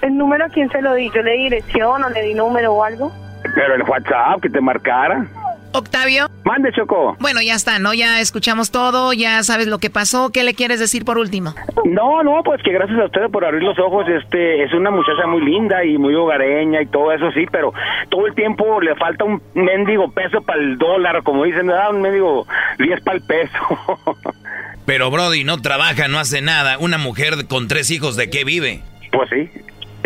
¿El 0.01 0.17
número 0.17 0.45
a 0.45 0.49
quién 0.49 0.69
se 0.69 0.81
lo 0.81 0.93
di? 0.95 1.11
¿Yo 1.11 1.21
le 1.21 1.33
di 1.33 1.43
dirección 1.43 2.03
o 2.03 2.09
le 2.09 2.21
di 2.23 2.33
número 2.33 2.73
o 2.73 2.83
algo? 2.83 3.11
Pero 3.53 3.75
el 3.75 3.83
WhatsApp 3.83 4.41
que 4.41 4.49
te 4.49 4.61
marcara. 4.61 5.27
Octavio. 5.75 6.27
Mande, 6.45 6.71
Choco. 6.71 7.17
Bueno, 7.19 7.41
ya 7.41 7.53
está, 7.53 7.79
¿no? 7.79 7.93
Ya 7.93 8.21
escuchamos 8.21 8.71
todo, 8.71 9.11
ya 9.11 9.43
sabes 9.43 9.67
lo 9.67 9.77
que 9.77 9.89
pasó. 9.89 10.31
¿Qué 10.31 10.43
le 10.43 10.53
quieres 10.53 10.79
decir 10.79 11.03
por 11.03 11.17
último? 11.17 11.53
No, 11.83 12.23
no, 12.23 12.43
pues 12.43 12.61
que 12.63 12.71
gracias 12.71 12.97
a 12.97 13.05
ustedes 13.05 13.29
por 13.29 13.43
abrir 13.43 13.61
los 13.61 13.77
ojos. 13.79 14.07
Este, 14.07 14.63
es 14.63 14.73
una 14.73 14.89
muchacha 14.89 15.27
muy 15.27 15.41
linda 15.43 15.83
y 15.83 15.97
muy 15.97 16.15
hogareña 16.15 16.81
y 16.81 16.85
todo 16.85 17.11
eso, 17.11 17.29
sí, 17.31 17.45
pero 17.51 17.73
todo 18.09 18.25
el 18.25 18.33
tiempo 18.35 18.79
le 18.79 18.95
falta 18.95 19.25
un 19.25 19.41
mendigo 19.53 20.09
peso 20.11 20.41
para 20.41 20.61
el 20.61 20.77
dólar, 20.77 21.23
como 21.23 21.43
dicen, 21.43 21.67
da 21.67 21.89
un 21.89 22.01
mendigo 22.01 22.47
10 22.79 23.01
para 23.03 23.17
el 23.17 23.23
peso. 23.23 23.59
pero 24.85 25.11
Brody 25.11 25.43
no 25.43 25.61
trabaja, 25.61 26.07
no 26.07 26.19
hace 26.19 26.41
nada. 26.41 26.77
Una 26.77 26.97
mujer 26.97 27.47
con 27.49 27.67
tres 27.67 27.91
hijos, 27.91 28.15
¿de 28.15 28.29
qué 28.29 28.45
vive? 28.45 28.81
Pues 29.11 29.29
sí, 29.29 29.49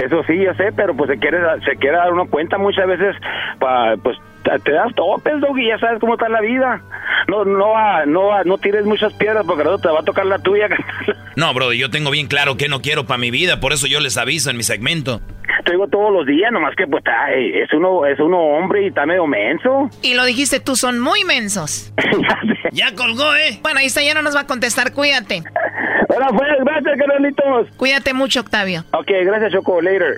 eso 0.05 0.23
sí, 0.23 0.37
yo 0.37 0.53
sé, 0.55 0.71
pero 0.75 0.95
pues 0.95 1.09
se 1.09 1.17
quiere, 1.17 1.39
se 1.65 1.75
quiere 1.77 1.97
dar 1.97 2.11
uno 2.11 2.27
cuenta 2.27 2.57
muchas 2.57 2.87
veces, 2.87 3.15
pa, 3.59 3.95
pues 4.01 4.17
te 4.63 4.71
das 4.71 4.93
topes, 4.95 5.35
y 5.57 5.67
ya 5.67 5.77
sabes 5.77 5.99
cómo 5.99 6.13
está 6.13 6.29
la 6.29 6.41
vida. 6.41 6.81
No, 7.27 7.45
no, 7.45 8.05
no, 8.05 8.43
no 8.43 8.57
tires 8.57 8.85
muchas 8.85 9.13
piedras 9.13 9.45
porque 9.45 9.63
no 9.63 9.77
te 9.77 9.87
va 9.89 9.99
a 9.99 10.03
tocar 10.03 10.25
la 10.25 10.39
tuya. 10.39 10.67
No, 11.35 11.53
bro, 11.53 11.71
yo 11.71 11.89
tengo 11.89 12.11
bien 12.11 12.27
claro 12.27 12.57
que 12.57 12.67
no 12.67 12.81
quiero 12.81 13.05
para 13.05 13.17
mi 13.17 13.31
vida, 13.31 13.61
por 13.61 13.71
eso 13.71 13.87
yo 13.87 14.01
les 14.01 14.17
aviso 14.17 14.49
en 14.49 14.57
mi 14.57 14.63
segmento. 14.63 15.21
Te 15.63 15.71
digo 15.71 15.87
todos 15.87 16.11
los 16.11 16.25
días, 16.25 16.51
nomás 16.51 16.75
que 16.75 16.85
pues 16.85 17.01
es 17.33 17.71
uno, 17.71 18.05
es 18.05 18.19
uno 18.19 18.37
hombre 18.39 18.83
y 18.83 18.87
está 18.87 19.05
medio 19.05 19.25
menso. 19.25 19.89
Y 20.01 20.15
lo 20.15 20.25
dijiste 20.25 20.59
tú, 20.59 20.75
son 20.75 20.99
muy 20.99 21.23
mensos. 21.23 21.93
ya 22.71 22.93
colgó, 22.93 23.35
¿eh? 23.35 23.59
Bueno, 23.61 23.79
ahí 23.79 23.85
está, 23.85 24.01
ya 24.01 24.13
no 24.13 24.21
nos 24.21 24.35
va 24.35 24.41
a 24.41 24.47
contestar, 24.47 24.91
cuídate. 24.91 25.43
Hola, 26.09 26.27
pues, 26.35 26.49
gracias, 26.65 26.97
carnalitos. 26.97 27.67
Cuídate 27.77 28.13
mucho, 28.13 28.41
Octavio. 28.41 28.83
Ok, 28.91 29.11
gracias, 29.23 29.53
Choco, 29.53 29.79
later. 29.81 30.17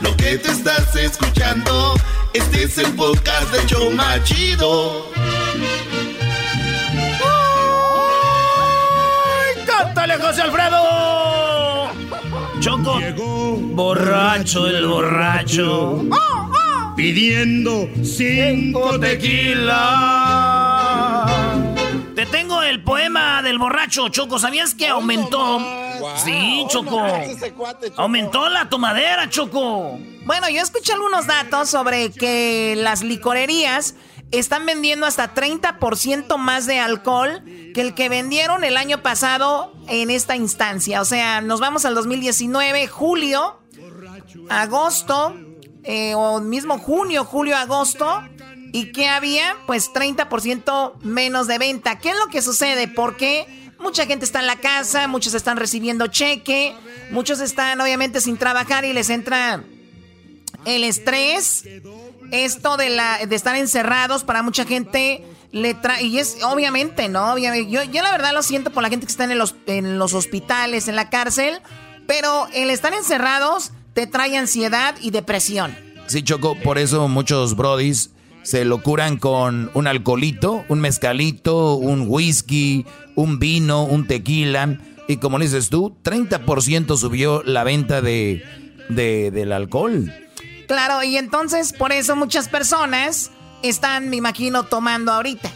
lo 0.00 0.16
que 0.16 0.38
te 0.38 0.50
estás 0.50 0.94
escuchando, 0.96 1.94
este 2.32 2.64
es 2.64 2.78
el 2.78 2.92
podcast 2.94 3.52
de 3.52 3.66
Choma 3.66 4.22
Chido. 4.24 5.06
¡Cántale, 9.66 10.16
José 10.18 10.42
Alfredo! 10.42 11.90
Choco. 12.60 12.98
Llegó 12.98 13.56
borracho 13.56 14.66
el 14.66 14.86
borracho. 14.86 16.04
Pidiendo 16.96 17.88
cinco 18.02 18.98
tequilas. 18.98 20.25
El 22.68 22.82
poema 22.82 23.42
del 23.42 23.58
borracho, 23.58 24.08
Choco. 24.08 24.38
¿Sabías 24.38 24.74
que 24.74 24.88
aumentó? 24.88 25.60
Sí, 26.24 26.64
Choco. 26.68 27.00
Aumentó 27.96 28.48
la 28.48 28.68
tomadera, 28.68 29.30
Choco. 29.30 29.98
Bueno, 30.24 30.48
yo 30.50 30.62
escuché 30.62 30.92
algunos 30.92 31.26
datos 31.26 31.70
sobre 31.70 32.10
que 32.10 32.74
las 32.76 33.02
licorerías 33.02 33.94
están 34.32 34.66
vendiendo 34.66 35.06
hasta 35.06 35.32
30% 35.32 36.36
más 36.38 36.66
de 36.66 36.80
alcohol 36.80 37.44
que 37.72 37.80
el 37.80 37.94
que 37.94 38.08
vendieron 38.08 38.64
el 38.64 38.76
año 38.76 39.00
pasado 39.00 39.72
en 39.88 40.10
esta 40.10 40.34
instancia. 40.34 41.00
O 41.00 41.04
sea, 41.04 41.40
nos 41.40 41.60
vamos 41.60 41.84
al 41.84 41.94
2019, 41.94 42.88
julio, 42.88 43.60
agosto, 44.50 45.36
eh, 45.84 46.14
o 46.16 46.40
mismo 46.40 46.78
junio, 46.78 47.24
julio, 47.24 47.56
agosto. 47.56 48.22
¿Y 48.76 48.92
qué 48.92 49.08
había? 49.08 49.56
Pues 49.66 49.90
30% 49.90 51.00
menos 51.00 51.46
de 51.46 51.56
venta. 51.56 51.98
¿Qué 51.98 52.10
es 52.10 52.16
lo 52.18 52.26
que 52.26 52.42
sucede? 52.42 52.88
Porque 52.88 53.72
mucha 53.78 54.04
gente 54.04 54.26
está 54.26 54.40
en 54.40 54.46
la 54.46 54.56
casa, 54.56 55.08
muchos 55.08 55.32
están 55.32 55.56
recibiendo 55.56 56.08
cheque, 56.08 56.74
muchos 57.10 57.40
están 57.40 57.80
obviamente 57.80 58.20
sin 58.20 58.36
trabajar 58.36 58.84
y 58.84 58.92
les 58.92 59.08
entra 59.08 59.64
el 60.66 60.84
estrés. 60.84 61.64
Esto 62.32 62.76
de, 62.76 62.90
la, 62.90 63.24
de 63.24 63.34
estar 63.34 63.56
encerrados 63.56 64.24
para 64.24 64.42
mucha 64.42 64.66
gente 64.66 65.24
le 65.52 65.72
trae, 65.72 66.02
y 66.02 66.18
es 66.18 66.36
obviamente, 66.42 67.08
¿no? 67.08 67.38
yo, 67.38 67.54
yo 67.54 68.02
la 68.02 68.10
verdad 68.10 68.34
lo 68.34 68.42
siento 68.42 68.72
por 68.72 68.82
la 68.82 68.90
gente 68.90 69.06
que 69.06 69.10
está 69.10 69.24
en 69.24 69.38
los, 69.38 69.54
en 69.66 69.98
los 69.98 70.12
hospitales, 70.12 70.88
en 70.88 70.96
la 70.96 71.08
cárcel, 71.08 71.62
pero 72.06 72.46
el 72.52 72.68
estar 72.68 72.92
encerrados 72.92 73.72
te 73.94 74.06
trae 74.06 74.36
ansiedad 74.36 74.96
y 75.00 75.12
depresión. 75.12 75.74
Sí, 76.08 76.22
Choco, 76.22 76.56
por 76.62 76.76
eso 76.76 77.08
muchos 77.08 77.56
brodis 77.56 78.10
se 78.46 78.64
lo 78.64 78.80
curan 78.80 79.16
con 79.16 79.72
un 79.74 79.88
alcoholito, 79.88 80.64
un 80.68 80.78
mezcalito, 80.78 81.74
un 81.74 82.04
whisky, 82.06 82.86
un 83.16 83.40
vino, 83.40 83.82
un 83.82 84.06
tequila. 84.06 84.78
Y 85.08 85.16
como 85.16 85.40
dices 85.40 85.68
tú, 85.68 85.96
30% 86.04 86.96
subió 86.96 87.42
la 87.42 87.64
venta 87.64 88.00
de, 88.02 88.44
del 88.88 89.50
alcohol. 89.50 90.14
Claro, 90.68 91.02
y 91.02 91.16
entonces 91.16 91.72
por 91.72 91.90
eso 91.90 92.14
muchas 92.14 92.48
personas 92.48 93.32
están, 93.64 94.10
me 94.10 94.16
imagino, 94.16 94.62
tomando 94.62 95.10
ahorita. 95.10 95.50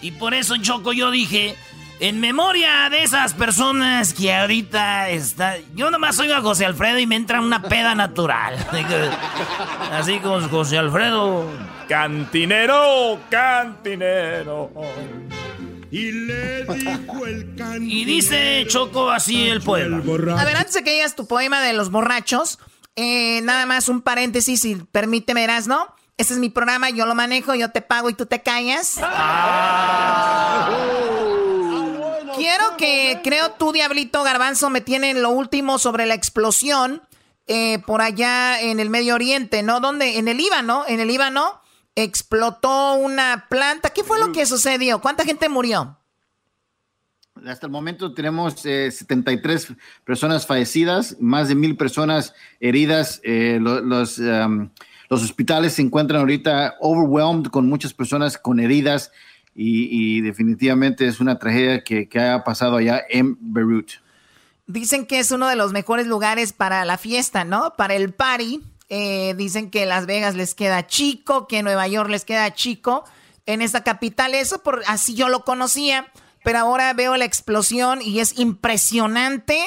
Y 0.00 0.12
por 0.12 0.32
eso, 0.32 0.56
Choco, 0.56 0.92
yo 0.92 1.10
dije, 1.10 1.56
en 1.98 2.20
memoria 2.20 2.88
de 2.90 3.02
esas 3.02 3.34
personas 3.34 4.12
que 4.12 4.34
ahorita 4.34 5.08
está... 5.10 5.56
Yo 5.74 5.90
nomás 5.90 6.18
oigo 6.18 6.34
a 6.34 6.40
José 6.42 6.66
Alfredo 6.66 6.98
y 6.98 7.06
me 7.06 7.16
entra 7.16 7.40
una 7.40 7.62
peda 7.62 7.94
natural. 7.94 8.54
Así 9.92 10.18
como 10.18 10.46
José 10.48 10.78
Alfredo. 10.78 11.50
Cantinero, 11.88 13.20
cantinero. 13.30 14.70
Y 15.90 16.12
le 16.12 16.64
dijo 16.64 17.26
el 17.26 17.54
Y 17.80 18.04
dice 18.04 18.66
Choco 18.66 19.08
así 19.08 19.48
el 19.48 19.62
poema. 19.62 19.98
A 20.38 20.44
ver, 20.44 20.56
antes 20.56 20.74
de 20.74 20.82
que 20.82 20.92
digas 20.92 21.14
tu 21.14 21.28
poema 21.28 21.62
de 21.62 21.72
los 21.72 21.90
borrachos, 21.90 22.58
eh, 22.96 23.40
nada 23.42 23.66
más 23.66 23.88
un 23.88 24.02
paréntesis, 24.02 24.60
si 24.60 24.74
permíteme, 24.74 25.42
verás, 25.42 25.68
¿no? 25.68 25.94
Este 26.18 26.34
es 26.34 26.40
mi 26.40 26.48
programa, 26.50 26.90
yo 26.90 27.06
lo 27.06 27.14
manejo, 27.14 27.54
yo 27.54 27.70
te 27.70 27.82
pago 27.82 28.10
y 28.10 28.14
tú 28.14 28.26
te 28.26 28.42
callas. 28.42 28.98
Ah. 29.00 30.68
Quiero 32.36 32.76
que, 32.76 33.20
creo 33.24 33.52
tú, 33.52 33.72
Diablito 33.72 34.22
Garbanzo, 34.22 34.68
me 34.68 34.82
tienen 34.82 35.22
lo 35.22 35.30
último 35.30 35.78
sobre 35.78 36.04
la 36.04 36.14
explosión 36.14 37.02
eh, 37.46 37.78
por 37.86 38.02
allá 38.02 38.60
en 38.60 38.78
el 38.78 38.90
Medio 38.90 39.14
Oriente, 39.14 39.62
¿no? 39.62 39.80
Donde, 39.80 40.18
en 40.18 40.28
el 40.28 40.36
Líbano, 40.36 40.84
en 40.86 41.00
el 41.00 41.08
Líbano 41.08 41.60
explotó 41.94 42.94
una 42.94 43.46
planta. 43.48 43.90
¿Qué 43.90 44.04
fue 44.04 44.18
lo 44.18 44.32
que 44.32 44.44
sucedió? 44.44 45.00
¿Cuánta 45.00 45.24
gente 45.24 45.48
murió? 45.48 45.98
Hasta 47.46 47.66
el 47.66 47.72
momento 47.72 48.12
tenemos 48.12 48.54
73 48.60 49.70
eh, 49.70 49.76
personas 50.04 50.46
fallecidas, 50.46 51.16
más 51.20 51.48
de 51.48 51.54
mil 51.54 51.76
personas 51.76 52.34
heridas. 52.60 53.20
Eh, 53.24 53.58
los, 53.60 54.18
um, 54.18 54.70
los 55.08 55.22
hospitales 55.22 55.74
se 55.74 55.82
encuentran 55.82 56.20
ahorita 56.20 56.76
overwhelmed 56.80 57.48
con 57.48 57.68
muchas 57.68 57.94
personas 57.94 58.36
con 58.36 58.60
heridas 58.60 59.12
y, 59.58 60.20
definitivamente 60.20 61.06
es 61.06 61.18
una 61.18 61.38
tragedia 61.38 61.82
que, 61.82 62.08
que, 62.08 62.20
ha 62.20 62.44
pasado 62.44 62.76
allá 62.76 63.02
en 63.08 63.38
Beirut. 63.40 63.92
Dicen 64.66 65.06
que 65.06 65.18
es 65.18 65.30
uno 65.30 65.48
de 65.48 65.56
los 65.56 65.72
mejores 65.72 66.06
lugares 66.06 66.52
para 66.52 66.84
la 66.84 66.98
fiesta, 66.98 67.44
¿no? 67.44 67.74
Para 67.76 67.94
el 67.94 68.12
party. 68.12 68.60
Eh, 68.88 69.34
dicen 69.36 69.70
que 69.70 69.86
Las 69.86 70.06
Vegas 70.06 70.34
les 70.34 70.54
queda 70.54 70.86
chico, 70.86 71.48
que 71.48 71.62
Nueva 71.62 71.88
York 71.88 72.10
les 72.10 72.24
queda 72.24 72.52
chico. 72.52 73.04
En 73.46 73.62
esta 73.62 73.82
capital, 73.82 74.34
eso 74.34 74.62
por 74.62 74.82
así 74.88 75.14
yo 75.14 75.28
lo 75.28 75.44
conocía, 75.44 76.08
pero 76.44 76.58
ahora 76.58 76.92
veo 76.92 77.16
la 77.16 77.24
explosión 77.24 78.02
y 78.02 78.20
es 78.20 78.38
impresionante 78.38 79.58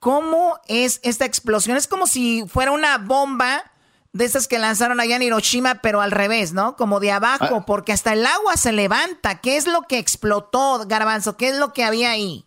cómo 0.00 0.58
es 0.66 0.98
esta 1.02 1.26
explosión. 1.26 1.76
Es 1.76 1.86
como 1.86 2.06
si 2.06 2.44
fuera 2.48 2.72
una 2.72 2.98
bomba 2.98 3.70
de 4.12 4.24
esas 4.24 4.48
que 4.48 4.58
lanzaron 4.58 5.00
allá 5.00 5.16
en 5.16 5.22
Hiroshima, 5.22 5.80
pero 5.82 6.00
al 6.00 6.10
revés, 6.10 6.52
¿no? 6.52 6.76
Como 6.76 7.00
de 7.00 7.10
abajo, 7.10 7.56
ah. 7.56 7.64
porque 7.66 7.92
hasta 7.92 8.12
el 8.12 8.24
agua 8.24 8.56
se 8.56 8.72
levanta. 8.72 9.40
¿Qué 9.40 9.56
es 9.56 9.66
lo 9.66 9.82
que 9.82 9.98
explotó, 9.98 10.84
Garbanzo? 10.86 11.36
¿Qué 11.36 11.48
es 11.48 11.58
lo 11.58 11.72
que 11.72 11.84
había 11.84 12.10
ahí? 12.10 12.44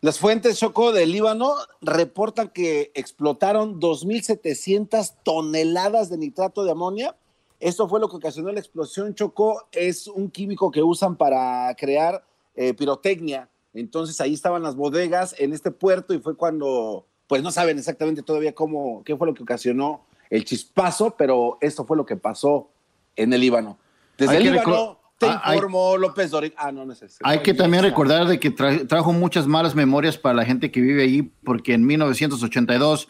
Las 0.00 0.18
fuentes 0.18 0.58
Choco 0.58 0.92
del 0.92 1.10
Líbano 1.10 1.54
reportan 1.80 2.50
que 2.50 2.92
explotaron 2.94 3.80
2.700 3.80 5.14
toneladas 5.24 6.08
de 6.08 6.18
nitrato 6.18 6.62
de 6.64 6.70
amonia. 6.70 7.16
Esto 7.58 7.88
fue 7.88 7.98
lo 7.98 8.08
que 8.08 8.16
ocasionó 8.16 8.52
la 8.52 8.60
explosión. 8.60 9.14
Choco 9.14 9.66
es 9.72 10.06
un 10.06 10.30
químico 10.30 10.70
que 10.70 10.84
usan 10.84 11.16
para 11.16 11.74
crear 11.74 12.24
eh, 12.54 12.74
pirotecnia. 12.74 13.48
Entonces 13.74 14.20
ahí 14.20 14.34
estaban 14.34 14.62
las 14.62 14.76
bodegas 14.76 15.34
en 15.38 15.52
este 15.52 15.72
puerto 15.72 16.14
y 16.14 16.20
fue 16.20 16.36
cuando, 16.36 17.06
pues 17.26 17.42
no 17.42 17.50
saben 17.50 17.76
exactamente 17.76 18.22
todavía 18.22 18.54
cómo, 18.54 19.02
qué 19.04 19.16
fue 19.16 19.26
lo 19.26 19.34
que 19.34 19.42
ocasionó 19.42 20.06
el 20.30 20.44
chispazo, 20.44 21.14
pero 21.16 21.58
esto 21.60 21.84
fue 21.84 21.96
lo 21.96 22.06
que 22.06 22.16
pasó 22.16 22.70
en 23.16 23.32
el 23.32 23.40
Líbano. 23.40 23.78
Desde 24.16 24.36
el 24.36 24.44
Líbano 24.44 24.98
te 25.18 25.26
ah, 25.26 25.52
informó 25.54 25.96
López 25.96 26.30
Doric. 26.30 26.54
Ah, 26.56 26.70
no 26.70 26.86
necesito. 26.86 27.26
Hay 27.26 27.40
que 27.40 27.52
también 27.52 27.82
recordar 27.82 28.26
de 28.26 28.38
que 28.38 28.50
trajo 28.50 29.12
muchas 29.12 29.46
malas 29.46 29.74
memorias 29.74 30.16
para 30.16 30.36
la 30.36 30.44
gente 30.44 30.70
que 30.70 30.80
vive 30.80 31.02
allí, 31.02 31.22
porque 31.44 31.74
en 31.74 31.84
1982, 31.84 33.08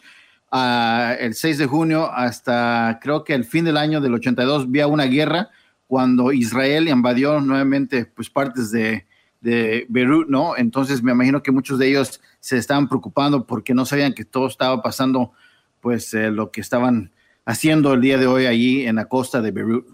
ah, 0.51 1.15
el 1.19 1.35
6 1.35 1.57
de 1.59 1.65
junio, 1.67 2.11
hasta 2.11 2.99
creo 3.01 3.23
que 3.23 3.35
el 3.35 3.45
fin 3.45 3.65
del 3.65 3.77
año 3.77 4.01
del 4.01 4.15
82, 4.15 4.63
había 4.63 4.87
una 4.87 5.05
guerra 5.05 5.49
cuando 5.87 6.31
Israel 6.31 6.87
invadió 6.87 7.41
nuevamente 7.41 8.05
pues 8.05 8.29
partes 8.29 8.71
de, 8.71 9.05
de 9.41 9.85
Beirut, 9.89 10.29
¿no? 10.29 10.57
Entonces 10.57 11.03
me 11.03 11.11
imagino 11.11 11.43
que 11.43 11.51
muchos 11.51 11.77
de 11.79 11.89
ellos 11.89 12.21
se 12.39 12.57
estaban 12.57 12.87
preocupando 12.87 13.45
porque 13.45 13.73
no 13.73 13.85
sabían 13.85 14.13
que 14.13 14.25
todo 14.25 14.47
estaba 14.47 14.81
pasando 14.81 15.31
pues 15.81 16.13
eh, 16.13 16.31
lo 16.31 16.51
que 16.51 16.61
estaban 16.61 17.11
haciendo 17.45 17.93
el 17.93 18.01
día 18.01 18.17
de 18.17 18.27
hoy 18.27 18.45
allí 18.45 18.85
en 18.85 18.95
la 18.95 19.05
costa 19.05 19.41
de 19.41 19.51
Beirut. 19.51 19.87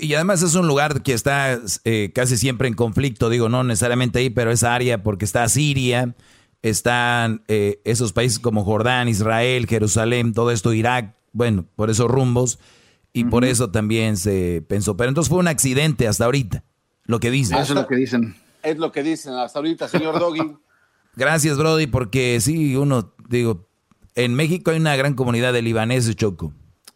y 0.00 0.14
además 0.14 0.42
es 0.42 0.54
un 0.54 0.66
lugar 0.66 1.02
que 1.02 1.12
está 1.12 1.58
eh, 1.84 2.12
casi 2.14 2.36
siempre 2.36 2.68
en 2.68 2.74
conflicto, 2.74 3.30
digo, 3.30 3.48
no 3.48 3.64
necesariamente 3.64 4.18
ahí, 4.18 4.30
pero 4.30 4.50
esa 4.50 4.74
área 4.74 5.02
porque 5.02 5.24
está 5.24 5.48
Siria, 5.48 6.14
están 6.62 7.42
eh, 7.48 7.80
esos 7.84 8.12
países 8.12 8.38
como 8.38 8.64
Jordán, 8.64 9.08
Israel, 9.08 9.66
Jerusalén, 9.66 10.32
todo 10.32 10.50
esto, 10.50 10.72
Irak, 10.72 11.14
bueno, 11.32 11.64
por 11.76 11.90
esos 11.90 12.10
rumbos, 12.10 12.58
y 13.14 13.24
por 13.24 13.44
eso 13.44 13.70
también 13.70 14.16
se 14.16 14.64
pensó. 14.66 14.96
Pero 14.96 15.10
entonces 15.10 15.28
fue 15.28 15.38
un 15.38 15.48
accidente 15.48 16.08
hasta 16.08 16.24
ahorita, 16.24 16.64
lo 17.04 17.20
que 17.20 17.30
dicen. 17.30 17.58
Eso 17.58 17.74
es 17.74 17.80
lo 17.80 17.86
que 17.86 17.96
dicen. 17.96 18.36
Es 18.62 18.78
lo 18.78 18.92
que 18.92 19.02
dicen 19.02 19.34
hasta 19.34 19.58
ahorita, 19.58 19.88
señor 19.88 20.18
Doggy. 20.18 20.56
Gracias, 21.16 21.58
Brody, 21.58 21.86
porque 21.86 22.40
sí, 22.40 22.74
uno, 22.74 23.12
digo, 23.28 23.68
en 24.14 24.34
México 24.34 24.70
hay 24.70 24.78
una 24.78 24.96
gran 24.96 25.14
comunidad 25.14 25.52
de 25.52 25.62
libaneses, 25.62 26.16
Choco. 26.16 26.52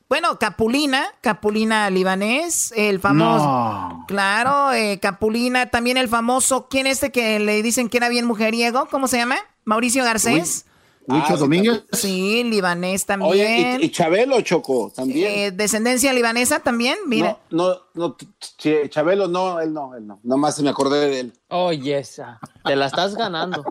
Bueno, 0.08 0.38
Capulina, 0.38 1.04
Capulina 1.20 1.90
libanés, 1.90 2.72
el 2.76 3.00
famoso. 3.00 4.04
Claro, 4.06 4.72
eh, 4.72 5.00
Capulina, 5.00 5.66
también 5.66 5.96
el 5.96 6.08
famoso. 6.08 6.68
¿Quién 6.68 6.86
es 6.86 6.98
este 6.98 7.10
que 7.10 7.40
le 7.40 7.60
dicen 7.60 7.88
que 7.88 7.96
era 7.96 8.08
bien 8.08 8.24
mujeriego? 8.24 8.86
¿Cómo 8.88 9.08
se 9.08 9.16
llama? 9.16 9.36
Mauricio 9.64 10.04
Garcés. 10.04 10.64
Lucho 11.06 11.34
ah, 11.34 11.36
Domínguez. 11.36 11.84
Sí, 11.92 12.42
libanés 12.44 13.06
también. 13.06 13.30
Oye, 13.30 13.78
y, 13.80 13.90
Chabelo 13.90 14.40
Choco 14.40 14.92
también. 14.94 15.32
Eh, 15.32 15.50
descendencia 15.52 16.12
libanesa 16.12 16.60
también, 16.60 16.96
mira. 17.06 17.38
No, 17.50 17.76
no, 17.94 18.16
no, 18.16 18.88
Chabelo 18.88 19.28
no, 19.28 19.60
él 19.60 19.72
no, 19.72 19.94
él 19.94 20.06
no. 20.06 20.18
Nomás 20.24 20.60
me 20.60 20.70
acordé 20.70 21.08
de 21.08 21.20
él. 21.20 21.32
Oye, 21.48 21.98
esa. 21.98 22.40
Te 22.64 22.74
la 22.74 22.86
estás 22.86 23.14
ganando. 23.14 23.64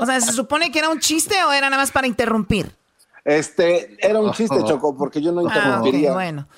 o 0.00 0.06
sea, 0.06 0.20
¿se 0.20 0.32
supone 0.32 0.72
que 0.72 0.80
era 0.80 0.88
un 0.88 0.98
chiste 0.98 1.36
o 1.44 1.52
era 1.52 1.70
nada 1.70 1.82
más 1.82 1.92
para 1.92 2.06
interrumpir? 2.08 2.74
Este, 3.24 3.96
era 4.04 4.20
un 4.20 4.32
chiste, 4.32 4.56
Choco, 4.64 4.96
porque 4.96 5.20
yo 5.20 5.32
no 5.32 5.40
ah, 5.40 5.44
interrumpiría. 5.44 6.12
bueno. 6.12 6.48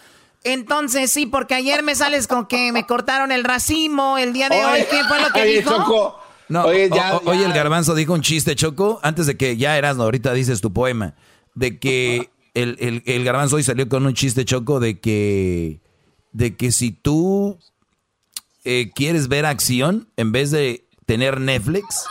Entonces, 0.44 1.10
sí, 1.10 1.26
porque 1.26 1.54
ayer 1.54 1.82
me 1.82 1.94
sales 1.94 2.26
con 2.26 2.46
que 2.46 2.72
me 2.72 2.86
cortaron 2.86 3.32
el 3.32 3.44
racimo 3.44 4.18
el 4.18 4.32
día 4.32 4.48
de 4.48 4.64
hoy. 4.64 4.86
¿Qué 4.90 5.02
fue 5.04 5.20
lo 5.20 5.30
que 5.30 5.44
dijo? 5.44 5.76
Choco, 5.76 6.20
no, 6.48 6.64
oye, 6.64 6.84
el 6.84 7.52
garbanzo 7.52 7.94
dijo 7.94 8.12
un 8.12 8.22
chiste, 8.22 8.56
Choco, 8.56 9.00
antes 9.02 9.26
de 9.26 9.36
que 9.36 9.56
ya 9.56 9.76
eras, 9.76 9.98
ahorita 9.98 10.32
dices 10.32 10.60
tu 10.60 10.72
poema, 10.72 11.14
de 11.54 11.78
que 11.78 12.30
el, 12.54 13.02
el, 13.06 13.24
garbanzo 13.24 13.56
hoy 13.56 13.62
salió 13.62 13.88
con 13.88 14.06
un 14.06 14.14
chiste, 14.14 14.44
Choco, 14.44 14.80
de 14.80 14.98
que, 15.00 15.80
de 16.32 16.56
que 16.56 16.72
si 16.72 16.90
tú 16.90 17.58
eh, 18.64 18.90
quieres 18.94 19.28
ver 19.28 19.46
acción, 19.46 20.08
en 20.16 20.32
vez 20.32 20.50
de 20.50 20.86
tener 21.06 21.40
Netflix, 21.40 22.04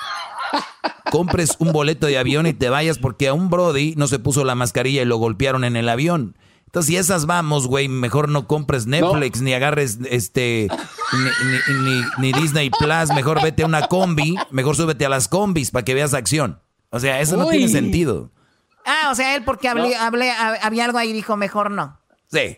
compres 1.11 1.55
un 1.59 1.71
boleto 1.71 2.07
de 2.07 2.17
avión 2.17 2.47
y 2.47 2.53
te 2.53 2.69
vayas 2.69 2.97
porque 2.97 3.27
a 3.27 3.33
un 3.33 3.49
Brody 3.49 3.95
no 3.95 4.07
se 4.07 4.19
puso 4.19 4.43
la 4.43 4.55
mascarilla 4.55 5.01
y 5.01 5.05
lo 5.05 5.17
golpearon 5.17 5.63
en 5.63 5.75
el 5.75 5.89
avión. 5.89 6.35
Entonces, 6.67 6.87
si 6.87 6.97
esas 6.97 7.25
vamos, 7.25 7.65
güey, 7.65 7.87
mejor 7.87 8.29
no 8.29 8.45
compres 8.45 8.85
Netflix, 8.87 9.41
ni 9.41 9.53
agarres 9.53 9.99
este, 10.09 10.67
ni, 12.19 12.33
Disney 12.33 12.69
Plus, 12.69 13.09
mejor 13.15 13.41
vete 13.41 13.63
a 13.63 13.65
una 13.65 13.87
combi, 13.87 14.35
mejor 14.51 14.75
súbete 14.75 15.05
a 15.05 15.09
las 15.09 15.27
combis 15.27 15.71
para 15.71 15.85
que 15.85 15.93
veas 15.93 16.13
acción. 16.13 16.59
O 16.89 16.99
sea, 16.99 17.21
eso 17.21 17.37
no 17.37 17.47
tiene 17.47 17.69
sentido. 17.69 18.31
Ah, 18.85 19.09
o 19.11 19.15
sea, 19.15 19.35
él 19.35 19.43
porque 19.43 19.69
hablé, 19.69 19.95
había 20.31 20.85
algo 20.85 20.97
ahí 20.97 21.09
y 21.09 21.13
dijo, 21.13 21.37
mejor 21.37 21.71
no. 21.71 21.99
Sí. 22.27 22.57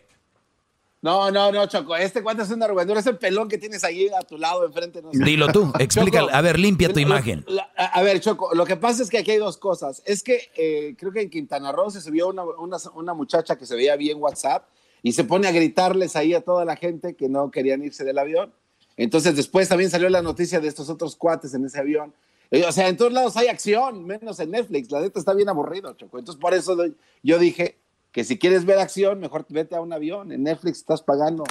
No, 1.02 1.32
no, 1.32 1.52
no, 1.52 1.66
Choco. 1.66 1.96
Este 1.96 2.22
cuánto 2.22 2.44
es 2.44 2.52
una 2.52 2.66
arrugadura, 2.66 3.00
ese 3.00 3.14
pelón 3.14 3.48
que 3.48 3.58
tienes 3.58 3.84
ahí 3.86 4.10
a 4.10 4.22
tu 4.22 4.38
lado 4.38 4.66
enfrente. 4.66 5.02
No 5.02 5.12
Dilo 5.14 5.48
tú, 5.48 5.72
explícale. 5.80 6.32
a 6.32 6.42
ver, 6.42 6.60
limpia 6.60 6.92
tu 6.92 7.00
imagen. 7.00 7.46
a 7.78 8.02
ver, 8.02 8.20
Choco, 8.20 8.54
lo 8.54 8.66
que 8.66 8.76
pasa 8.76 9.04
es 9.04 9.10
que 9.10 9.18
aquí 9.18 9.32
hay 9.32 9.38
dos 9.38 9.58
cosas. 9.58 10.02
Es 10.06 10.24
que 10.24 10.52
eh, 10.56 10.96
creo 10.98 11.12
que 11.14 11.22
en 11.22 11.30
Quintana 11.30 11.72
Roo 11.72 11.90
se 11.90 12.02
subió 12.02 12.28
una, 12.28 12.44
una, 12.44 13.14
muchacha 13.14 13.58
que 13.58 13.66
se 13.66 13.76
veía 13.76 13.96
bien 13.96 14.22
WhatsApp 14.22 14.68
y 15.02 15.14
se 15.14 15.24
pone 15.24 15.48
a 15.48 15.52
gritarles 15.52 16.18
ahí 16.18 16.34
a 16.34 16.42
toda 16.42 16.66
la 16.66 16.76
gente 16.76 17.16
que 17.16 17.30
no 17.30 17.50
querían 17.50 17.82
irse 17.82 18.04
del 18.04 18.18
avión. 18.18 18.54
Entonces 18.98 19.38
después 19.38 19.70
también 19.70 19.90
salió 19.90 20.10
la 20.10 20.22
noticia 20.22 20.60
de 20.60 20.68
estos 20.68 20.90
otros 20.90 21.16
cuates 21.16 21.54
en 21.54 21.64
ese 21.64 21.80
avión. 21.80 22.14
Eh, 22.52 22.66
o 22.68 22.72
sea, 22.74 22.90
en 22.90 22.98
todos 22.98 23.14
lados 23.14 23.38
hay 23.38 23.48
acción, 23.48 24.06
menos 24.06 24.38
en 24.42 24.52
Netflix. 24.52 24.92
La 24.92 25.00
neta 25.00 25.18
está 25.18 25.34
bien 25.34 25.48
aburrido, 25.48 25.94
Choco. 25.94 26.20
Entonces 26.20 26.42
por 26.42 26.54
eso 26.54 26.76
yo 27.24 27.40
dije, 27.40 27.78
que 28.12 28.24
si 28.24 28.40
quieres 28.40 28.66
ver 28.66 28.80
acción, 28.80 29.20
mejor 29.20 29.46
vete 29.50 29.76
a 29.76 29.82
un 29.82 29.94
avión. 29.94 30.32
En 30.32 30.44
Netflix 30.44 30.80
estás 30.80 31.02
pagando 31.02 31.44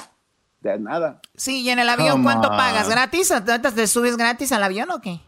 de 0.61 0.79
nada. 0.79 1.21
Sí, 1.35 1.61
y 1.61 1.69
en 1.69 1.79
el 1.79 1.89
avión, 1.89 2.23
¿cuánto 2.23 2.49
pagas? 2.49 2.89
¿Gratis? 2.89 3.33
¿Te 3.75 3.87
subes 3.87 4.17
gratis 4.17 4.51
al 4.51 4.63
avión 4.63 4.91
o 4.91 5.01
qué? 5.01 5.21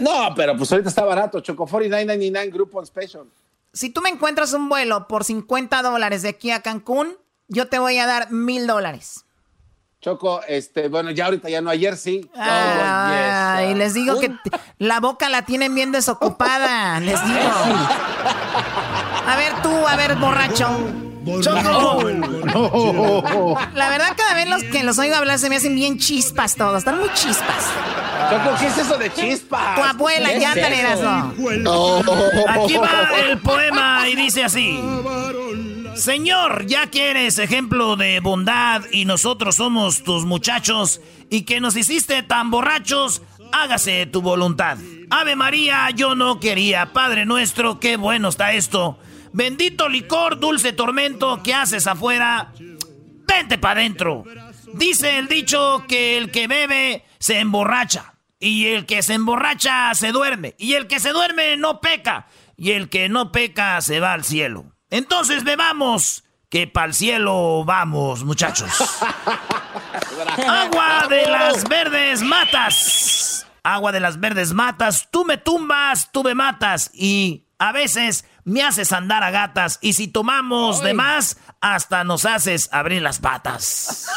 No, 0.00 0.34
pero 0.34 0.56
pues 0.56 0.70
ahorita 0.72 0.88
está 0.88 1.04
barato. 1.04 1.40
Choco 1.40 1.66
49.99 1.66 2.52
Grupo 2.52 2.84
Special. 2.84 3.26
Si 3.72 3.90
tú 3.90 4.00
me 4.00 4.08
encuentras 4.08 4.52
un 4.52 4.68
vuelo 4.68 5.06
por 5.06 5.24
50 5.24 5.82
dólares 5.82 6.22
de 6.22 6.30
aquí 6.30 6.50
a 6.50 6.62
Cancún, 6.62 7.16
yo 7.46 7.68
te 7.68 7.78
voy 7.78 7.98
a 7.98 8.06
dar 8.06 8.32
mil 8.32 8.66
dólares. 8.66 9.24
Choco, 10.00 10.42
este, 10.46 10.88
bueno, 10.88 11.10
ya 11.10 11.26
ahorita 11.26 11.48
ya 11.48 11.60
no, 11.60 11.70
ayer 11.70 11.96
sí. 11.96 12.30
Ah, 12.36 13.64
y 13.68 13.74
les 13.74 13.94
digo 13.94 14.20
que 14.20 14.32
la 14.78 15.00
boca 15.00 15.28
la 15.28 15.44
tienen 15.44 15.74
bien 15.74 15.90
desocupada, 15.90 17.00
les 17.00 17.24
digo. 17.24 17.40
A 19.28 19.36
ver 19.36 19.52
tú, 19.62 19.86
a 19.86 19.96
ver, 19.96 20.16
borracho. 20.16 20.68
Choco. 21.42 22.02
La 23.74 23.90
verdad, 23.90 24.14
cada 24.16 24.34
vez 24.34 24.48
los 24.48 24.64
que 24.64 24.82
los 24.82 24.98
oigo 24.98 25.14
hablar 25.14 25.38
se 25.38 25.50
me 25.50 25.56
hacen 25.56 25.74
bien 25.74 25.98
chispas 25.98 26.56
todos. 26.56 26.78
Están 26.78 26.98
muy 26.98 27.10
chispas. 27.12 27.66
Choco, 28.30 28.56
¿qué 28.58 28.66
es 28.68 28.78
eso 28.78 28.96
de 28.96 29.12
chispas? 29.12 29.76
Tu 29.76 29.82
abuela, 29.82 30.32
ya 30.32 30.54
te 30.54 30.64
Aquí 32.48 32.76
va 32.76 33.10
el 33.28 33.38
poema 33.38 34.08
y 34.08 34.16
dice 34.16 34.44
así. 34.44 34.80
Señor, 35.94 36.66
ya 36.66 36.86
que 36.86 37.10
eres 37.10 37.38
ejemplo 37.38 37.96
de 37.96 38.20
bondad 38.20 38.82
y 38.92 39.04
nosotros 39.04 39.56
somos 39.56 40.04
tus 40.04 40.24
muchachos 40.24 41.00
y 41.28 41.42
que 41.42 41.60
nos 41.60 41.76
hiciste 41.76 42.22
tan 42.22 42.50
borrachos, 42.50 43.20
hágase 43.52 44.06
tu 44.06 44.22
voluntad. 44.22 44.78
Ave 45.10 45.36
María, 45.36 45.90
yo 45.90 46.14
no 46.14 46.40
quería. 46.40 46.92
Padre 46.92 47.26
nuestro, 47.26 47.80
qué 47.80 47.96
bueno 47.96 48.28
está 48.28 48.52
esto. 48.52 48.98
Bendito 49.38 49.88
licor, 49.88 50.40
dulce 50.40 50.72
tormento, 50.72 51.44
¿qué 51.44 51.54
haces 51.54 51.86
afuera? 51.86 52.52
Vente 52.58 53.56
para 53.56 53.78
adentro. 53.78 54.24
Dice 54.74 55.16
el 55.16 55.28
dicho 55.28 55.84
que 55.86 56.18
el 56.18 56.32
que 56.32 56.48
bebe 56.48 57.04
se 57.20 57.38
emborracha. 57.38 58.14
Y 58.40 58.66
el 58.66 58.84
que 58.84 59.00
se 59.00 59.14
emborracha 59.14 59.94
se 59.94 60.10
duerme. 60.10 60.56
Y 60.58 60.72
el 60.72 60.88
que 60.88 60.98
se 60.98 61.12
duerme 61.12 61.56
no 61.56 61.80
peca. 61.80 62.26
Y 62.56 62.72
el 62.72 62.88
que 62.88 63.08
no 63.08 63.30
peca 63.30 63.80
se 63.80 64.00
va 64.00 64.12
al 64.12 64.24
cielo. 64.24 64.72
Entonces 64.90 65.44
bebamos, 65.44 66.24
que 66.48 66.66
para 66.66 66.88
el 66.88 66.94
cielo 66.94 67.62
vamos, 67.64 68.24
muchachos. 68.24 68.72
Agua 70.48 71.06
de 71.08 71.22
las 71.28 71.62
verdes 71.68 72.22
matas. 72.22 73.46
Agua 73.62 73.92
de 73.92 74.00
las 74.00 74.18
verdes 74.18 74.52
matas. 74.52 75.06
Tú 75.12 75.24
me 75.24 75.36
tumbas, 75.36 76.10
tú 76.10 76.24
me 76.24 76.34
matas. 76.34 76.90
Y 76.92 77.44
a 77.60 77.70
veces 77.70 78.24
me 78.48 78.62
haces 78.62 78.92
andar 78.92 79.22
a 79.22 79.30
gatas. 79.30 79.78
Y 79.82 79.92
si 79.92 80.08
tomamos 80.08 80.82
de 80.82 80.94
más, 80.94 81.38
hasta 81.60 82.02
nos 82.04 82.24
haces 82.24 82.68
abrir 82.72 83.02
las 83.02 83.18
patas. 83.18 84.08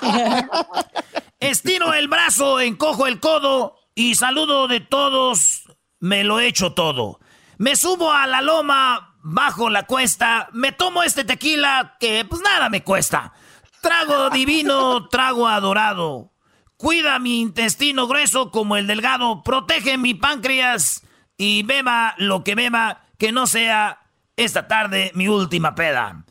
Estiro 1.40 1.92
el 1.92 2.08
brazo, 2.08 2.60
encojo 2.60 3.06
el 3.06 3.20
codo 3.20 3.76
y 3.94 4.14
saludo 4.14 4.68
de 4.68 4.80
todos. 4.80 5.64
Me 6.00 6.24
lo 6.24 6.40
echo 6.40 6.72
todo. 6.72 7.20
Me 7.58 7.76
subo 7.76 8.12
a 8.12 8.26
la 8.26 8.40
loma 8.40 9.16
bajo 9.22 9.70
la 9.70 9.84
cuesta, 9.84 10.48
me 10.52 10.72
tomo 10.72 11.02
este 11.04 11.22
tequila 11.24 11.96
que 12.00 12.24
pues 12.24 12.40
nada 12.42 12.70
me 12.70 12.82
cuesta. 12.82 13.34
Trago 13.80 14.30
divino, 14.30 15.08
trago 15.08 15.46
adorado. 15.46 16.32
Cuida 16.76 17.18
mi 17.18 17.40
intestino 17.40 18.08
grueso 18.08 18.50
como 18.50 18.76
el 18.76 18.86
delgado, 18.86 19.42
protege 19.44 19.98
mi 19.98 20.14
páncreas 20.14 21.04
y 21.36 21.62
beba 21.62 22.14
lo 22.18 22.42
que 22.42 22.54
beba, 22.54 23.01
que 23.22 23.30
no 23.30 23.46
sea 23.46 24.00
esta 24.36 24.66
tarde 24.66 25.12
mi 25.14 25.28
última 25.28 25.76
peda. 25.76 26.24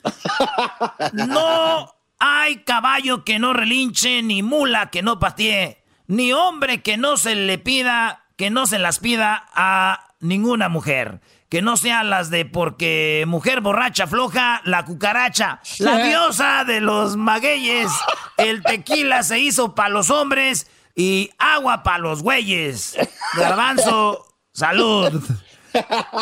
No 1.14 1.96
hay 2.20 2.64
caballo 2.66 3.24
que 3.24 3.40
no 3.40 3.54
relinche, 3.54 4.22
ni 4.22 4.44
mula 4.44 4.90
que 4.90 5.02
no 5.02 5.18
patee, 5.18 5.86
ni 6.08 6.34
hombre 6.34 6.82
que 6.82 6.98
no 6.98 7.16
se 7.16 7.36
le 7.36 7.58
pida, 7.60 8.26
que 8.36 8.50
no 8.50 8.68
se 8.68 8.78
las 8.78 9.00
pida 9.00 9.48
a 9.56 10.16
ninguna 10.20 10.68
mujer 10.68 11.22
que 11.48 11.62
no 11.62 11.78
sean 11.78 12.10
las 12.10 12.30
de 12.30 12.46
porque 12.46 13.24
mujer 13.26 13.62
borracha 13.62 14.08
floja, 14.08 14.62
la 14.66 14.84
cucaracha, 14.84 15.62
la 15.80 15.98
diosa 15.98 16.64
de 16.66 16.80
los 16.80 17.16
magueyes, 17.16 17.92
el 18.38 18.64
tequila 18.64 19.24
se 19.24 19.40
hizo 19.40 19.76
para 19.76 19.90
los 19.90 20.10
hombres 20.10 20.68
y 20.96 21.30
agua 21.38 21.84
para 21.84 22.00
los 22.00 22.22
güeyes. 22.22 22.98
Garbanzo, 23.38 24.26
salud. 24.54 25.22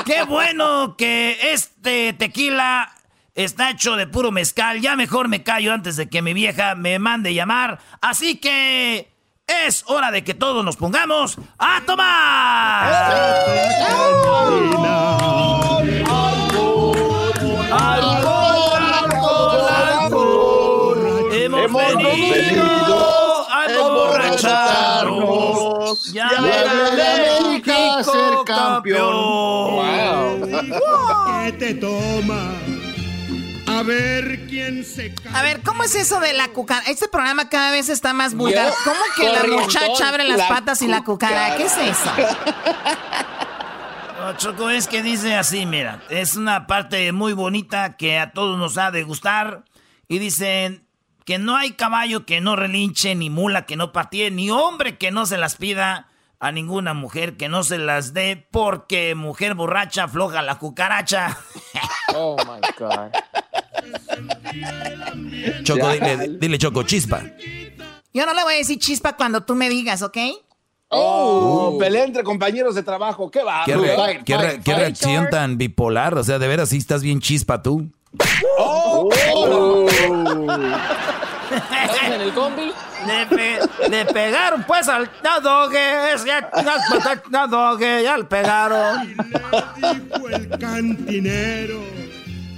Qué 0.06 0.24
bueno 0.24 0.96
que 0.98 1.54
este 1.54 2.12
tequila 2.14 2.92
está 3.36 3.70
hecho 3.72 3.96
de 3.96 4.08
puro 4.08 4.32
mezcal. 4.32 4.82
Ya 4.82 4.96
mejor 4.96 5.28
me 5.28 5.44
callo 5.44 5.72
antes 5.74 5.96
de 5.96 6.10
que 6.10 6.22
mi 6.22 6.34
vieja 6.34 6.76
me 6.76 7.00
mande 7.00 7.34
llamar. 7.34 7.80
Así 8.02 8.38
que 8.38 9.12
es 9.48 9.84
hora 9.88 10.12
de 10.12 10.24
que 10.24 10.36
todos 10.36 10.64
nos 10.64 10.78
pongamos 10.78 11.38
a 11.58 11.82
tomar. 11.86 12.94
Hemos, 21.32 21.96
venido 21.96 23.48
a 23.52 23.66
emborracharnos. 23.66 26.14
Ya 26.14 26.28
América 26.28 28.04
ser 28.04 28.29
campeón. 28.60 30.50
¿Qué 31.46 31.52
te 31.54 31.74
toma? 31.76 32.54
A 33.68 33.84
ver 33.84 34.48
quién 34.48 34.84
se 34.84 35.14
A 35.32 35.44
ver, 35.44 35.62
¿cómo 35.62 35.84
es 35.84 35.94
eso 35.94 36.20
de 36.20 36.34
la 36.34 36.48
cucaracha? 36.50 36.90
Este 36.90 37.08
programa 37.08 37.50
cada 37.50 37.72
vez 37.72 37.88
está 37.90 38.14
más 38.14 38.34
vulgar. 38.34 38.74
¿Cómo 38.84 39.00
que 39.16 39.30
la 39.30 39.44
muchacha 39.62 40.10
abre 40.10 40.28
las 40.28 40.50
patas 40.50 40.82
y 40.82 40.88
la 40.88 41.04
cucaracha? 41.04 41.56
¿Qué 41.56 41.66
es 41.66 41.78
eso? 41.78 42.12
Choco, 44.38 44.70
es 44.70 44.88
que 44.88 45.02
dice 45.02 45.36
así, 45.36 45.66
mira, 45.66 46.02
es 46.10 46.36
una 46.36 46.68
parte 46.68 47.12
muy 47.12 47.34
bonita 47.34 47.96
que 47.96 48.20
a 48.20 48.32
todos 48.32 48.58
nos 48.58 48.78
ha 48.78 48.92
de 48.92 49.04
gustar. 49.04 49.64
Y 50.08 50.20
dicen 50.20 50.86
que 51.26 51.38
no 51.38 51.56
hay 51.56 51.72
caballo 51.72 52.26
que 52.26 52.42
no 52.42 52.56
relinche, 52.56 53.16
ni 53.16 53.30
mula 53.30 53.66
que 53.66 53.76
no 53.76 53.92
patee, 53.92 54.32
ni 54.32 54.50
hombre 54.50 54.98
que 54.98 55.12
no 55.12 55.26
se 55.26 55.38
las 55.38 55.56
pida 55.56 56.09
a 56.40 56.52
ninguna 56.52 56.94
mujer 56.94 57.36
que 57.38 57.50
no 57.50 57.64
se 57.64 57.78
las 57.78 58.14
dé, 58.14 58.48
porque 58.52 59.14
mujer 59.16 59.56
borracha 59.56 60.08
floja 60.08 60.42
la 60.42 60.56
cucaracha. 60.58 61.38
Oh 62.16 62.36
my 62.46 62.60
God. 62.78 63.12
Choco, 65.64 65.90
dile, 65.90 66.28
dile 66.40 66.58
Choco, 66.58 66.84
chispa. 66.84 67.22
Yo 68.14 68.26
no 68.26 68.34
le 68.34 68.44
voy 68.44 68.54
a 68.56 68.58
decir 68.58 68.80
chispa 68.80 69.16
cuando 69.16 69.42
tú 69.42 69.54
me 69.56 69.70
digas, 69.70 70.02
¿ok? 70.02 70.18
Oh, 70.92 71.78
pelea 71.80 72.04
entre 72.06 72.24
compañeros 72.24 72.74
de 72.74 72.82
trabajo, 72.82 73.30
qué 73.30 73.44
va. 73.44 73.64
¿Qué, 73.66 73.76
re- 73.76 74.22
qué 74.26 74.38
re- 74.38 74.60
qué 74.64 74.74
reacción 74.74 75.30
tan 75.30 75.58
bipolar? 75.60 76.18
O 76.18 76.24
sea, 76.24 76.40
de 76.40 76.48
veras, 76.48 76.70
sí 76.70 76.78
estás 76.78 77.04
bien 77.04 77.20
chispa 77.20 77.62
tú. 77.62 77.92
Oh, 78.58 79.08
¿Estamos 81.84 82.16
en 82.16 82.22
el 82.22 82.34
combi? 82.34 82.72
Le, 83.08 83.26
pe- 83.28 83.60
le 83.90 84.06
pegaron 84.06 84.64
pues 84.64 84.88
al 84.88 85.10
Nadogue, 85.24 85.80
ya, 86.26 86.50
Nadogue, 87.30 88.04
ya 88.04 88.18
le 88.18 88.24
pegaron. 88.26 89.16
el 90.32 90.50
cantinero? 90.60 91.80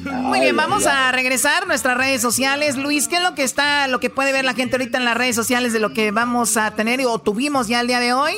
Muy 0.03 0.39
bien, 0.39 0.55
vamos 0.57 0.87
a 0.87 1.11
regresar 1.11 1.61
a 1.61 1.65
nuestras 1.67 1.95
redes 1.95 2.21
sociales. 2.21 2.75
Luis, 2.75 3.07
¿qué 3.07 3.17
es 3.17 3.21
lo 3.21 3.35
que 3.35 3.43
está, 3.43 3.87
lo 3.87 3.99
que 3.99 4.09
puede 4.09 4.31
ver 4.31 4.43
la 4.43 4.55
gente 4.55 4.75
ahorita 4.75 4.97
en 4.97 5.05
las 5.05 5.15
redes 5.15 5.35
sociales 5.35 5.73
de 5.73 5.79
lo 5.79 5.93
que 5.93 6.09
vamos 6.09 6.57
a 6.57 6.71
tener 6.71 6.99
o 7.05 7.19
tuvimos 7.19 7.67
ya 7.67 7.81
el 7.81 7.87
día 7.87 7.99
de 7.99 8.11
hoy? 8.13 8.33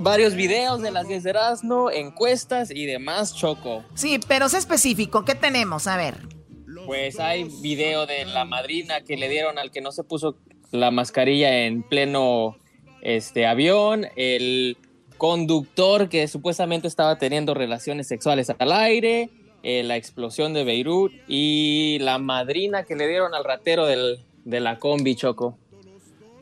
Varios 0.00 0.34
videos 0.34 0.80
de 0.80 0.90
las 0.90 1.06
10 1.06 1.24
de 1.24 1.30
Erasmo, 1.30 1.90
encuestas 1.90 2.70
y 2.70 2.86
demás, 2.86 3.34
Choco. 3.34 3.84
Sí, 3.94 4.18
pero 4.26 4.48
sé 4.48 4.56
específico, 4.56 5.26
¿qué 5.26 5.34
tenemos? 5.34 5.86
A 5.86 5.98
ver. 5.98 6.26
Pues 6.86 7.20
hay 7.20 7.44
video 7.60 8.06
de 8.06 8.24
la 8.24 8.46
madrina 8.46 9.02
que 9.02 9.18
le 9.18 9.28
dieron 9.28 9.58
al 9.58 9.70
que 9.70 9.82
no 9.82 9.92
se 9.92 10.04
puso 10.04 10.36
la 10.70 10.90
mascarilla 10.90 11.64
en 11.64 11.82
pleno 11.82 12.56
este 13.02 13.46
avión, 13.46 14.06
el 14.16 14.76
conductor 15.16 16.08
que 16.08 16.28
supuestamente 16.28 16.88
estaba 16.88 17.18
teniendo 17.18 17.54
relaciones 17.54 18.06
sexuales 18.06 18.52
al 18.58 18.72
aire, 18.72 19.30
eh, 19.62 19.82
la 19.82 19.96
explosión 19.96 20.54
de 20.54 20.64
Beirut 20.64 21.12
y 21.26 21.98
la 22.00 22.18
madrina 22.18 22.84
que 22.84 22.96
le 22.96 23.08
dieron 23.08 23.34
al 23.34 23.44
ratero 23.44 23.86
del, 23.86 24.20
de 24.44 24.60
la 24.60 24.78
combi 24.78 25.16
Choco. 25.16 25.58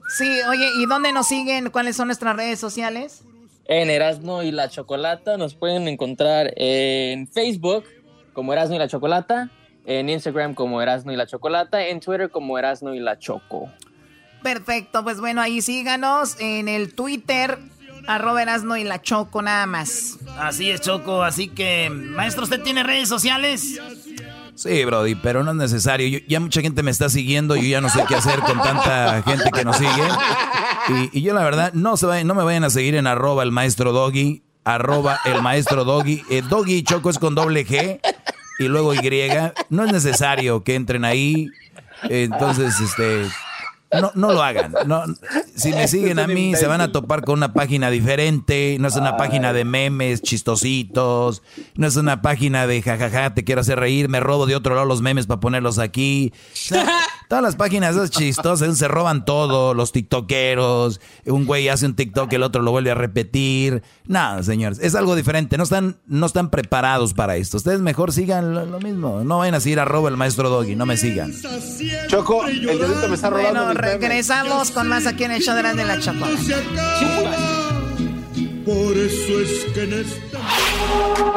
Sí, 0.09 0.29
oye, 0.49 0.69
¿y 0.79 0.87
dónde 0.87 1.13
nos 1.13 1.27
siguen? 1.27 1.71
¿Cuáles 1.71 1.97
son 1.97 2.09
nuestras 2.09 2.37
redes 2.37 2.61
sociales? 2.61 3.25
En 3.65 3.91
Erasmo 3.91 4.43
y 4.43 4.53
la 4.53 4.69
Chocolata 4.69 5.37
nos 5.37 5.55
pueden 5.55 5.89
encontrar 5.89 6.53
en 6.57 7.27
Facebook 7.27 7.85
como 8.33 8.53
Erasmo 8.53 8.77
y 8.77 8.79
la 8.79 8.87
Chocolata, 8.87 9.51
en 9.87 10.09
Instagram 10.09 10.55
como 10.55 10.81
Erasmo 10.81 11.11
y 11.11 11.17
la 11.17 11.27
Chocolata, 11.27 11.87
en 11.89 12.01
Twitter 12.01 12.31
como 12.31 12.59
Erasmo 12.59 12.95
y 12.95 13.01
la 13.01 13.19
Choco. 13.19 13.69
Perfecto, 14.43 15.03
pues 15.03 15.19
bueno, 15.21 15.41
ahí 15.41 15.61
síganos 15.63 16.37
en 16.39 16.69
el 16.69 16.95
Twitter, 16.95 17.59
arroba 18.07 18.43
Erasno 18.43 18.77
y 18.77 18.85
la 18.85 19.03
Choco, 19.03 19.43
nada 19.43 19.67
más. 19.67 20.19
Así 20.39 20.71
es, 20.71 20.81
Choco. 20.81 21.23
Así 21.25 21.49
que, 21.49 21.91
maestro, 21.91 22.45
¿usted 22.45 22.63
tiene 22.63 22.83
redes 22.85 23.09
sociales? 23.09 23.81
Sí, 24.55 24.85
Brody, 24.85 25.17
pero 25.17 25.43
no 25.45 25.51
es 25.51 25.57
necesario. 25.57 26.07
Yo- 26.09 26.21
ya 26.29 26.41
mucha 26.41 26.61
gente 26.63 26.83
me 26.83 26.91
está 26.91 27.09
siguiendo 27.11 27.57
y 27.57 27.63
yo 27.63 27.69
ya 27.69 27.81
no 27.81 27.89
sé 27.91 28.05
qué 28.09 28.15
hacer 28.15 28.41
con 28.41 28.63
tanta 28.63 29.23
gente 29.23 29.51
que 29.53 29.65
nos 29.65 29.77
sigue. 29.77 29.91
Y, 31.13 31.19
y 31.19 31.23
yo 31.23 31.35
la 31.35 31.43
verdad, 31.43 31.73
no, 31.75 31.97
se 31.97 32.07
vayan- 32.07 32.27
no 32.27 32.35
me 32.35 32.45
vayan 32.45 32.65
a 32.65 32.71
seguir 32.71 32.95
en 32.95 33.07
arroba 33.07 33.43
el 33.43 33.51
maestro 33.53 33.93
Doggy, 33.93 34.43
arroba 34.65 35.19
el 35.27 35.43
maestro 35.43 35.85
Doggy. 35.85 36.23
Eh, 36.31 36.43
Doggy 36.49 36.85
Choco 36.85 37.11
es 37.11 37.19
con 37.19 37.35
doble 37.35 37.67
G 37.67 38.01
y 38.61 38.65
luego 38.69 38.95
Y. 38.95 39.01
No 39.69 39.85
es 39.85 39.93
necesario 39.93 40.63
que 40.63 40.75
entren 40.77 41.05
ahí. 41.05 41.49
Entonces, 42.09 42.79
este, 42.81 43.27
no, 43.93 44.11
no 44.15 44.33
lo 44.33 44.43
hagan. 44.43 44.75
No, 44.87 45.05
si 45.55 45.71
me 45.73 45.89
siguen 45.89 46.19
a 46.19 46.27
mí, 46.27 46.55
se 46.55 46.67
van 46.67 46.81
a 46.81 46.93
topar 46.93 47.23
con 47.23 47.39
una 47.39 47.53
página 47.53 47.91
diferente. 47.91 48.77
No 48.81 48.89
es 48.89 48.97
una 48.97 49.17
página 49.17 49.53
de 49.53 49.65
memes 49.65 50.23
chistositos. 50.23 51.43
No 51.77 51.87
es 51.87 51.97
una 51.97 52.23
página 52.23 52.67
de 52.67 52.83
jajaja, 52.83 53.35
te 53.35 53.45
quiero 53.45 53.61
hacer 53.61 53.79
reír. 53.79 54.09
Me 54.09 54.21
robo 54.21 54.47
de 54.47 54.57
otro 54.57 54.75
lado 54.75 54.87
los 54.87 55.03
memes 55.03 55.27
para 55.27 55.41
ponerlos 55.41 55.79
aquí. 55.79 56.33
todas 57.29 57.43
las 57.43 57.57
páginas 57.57 57.97
esas 57.97 58.11
chistosas 58.11 58.77
se 58.79 58.89
roban 58.89 59.25
todo. 59.25 59.75
Los 59.75 59.93
tiktokeros. 59.93 61.01
Un 61.25 61.47
güey 61.47 61.69
hace 61.69 61.87
un 61.87 61.95
tiktok, 61.95 62.33
el 62.33 62.43
otro 62.43 62.63
lo 62.63 62.71
vuelve 62.71 62.91
a 62.91 62.95
repetir. 62.95 63.83
Nada, 64.07 64.43
señores. 64.43 64.79
Es 64.81 64.95
algo 64.95 65.17
diferente. 65.17 65.57
No 65.57 65.65
están, 65.65 65.99
no 66.07 66.27
están 66.27 66.51
preparados 66.51 67.15
para 67.15 67.37
esto. 67.37 67.57
Ustedes 67.57 67.81
mejor 67.81 68.13
sigan 68.13 68.55
lo, 68.55 68.81
mismo. 68.81 69.25
No 69.25 69.39
vayan 69.39 69.55
a 69.55 69.61
seguir 69.61 69.81
a 69.81 69.85
robo 69.85 70.09
el 70.09 70.17
maestro 70.17 70.51
Doggy. 70.51 70.77
No 70.77 70.87
me 70.87 70.97
sigan. 70.97 71.33
Choco, 72.09 72.47
el 72.47 72.61
dedito 72.67 73.09
me 73.09 73.15
está 73.15 73.31
robando 73.31 73.75
regresamos 73.75 74.71
con 74.71 74.89
más 74.89 75.07
aquí 75.07 75.25
en 75.25 75.33
el 75.33 75.43
show 75.43 75.55
de 75.55 75.63
la, 75.63 75.99
chocolate. 76.01 76.55
Por 78.65 78.97
eso 78.97 79.41
es 79.41 79.73
que 79.73 79.85
en 79.85 79.93
esta... 79.93 80.39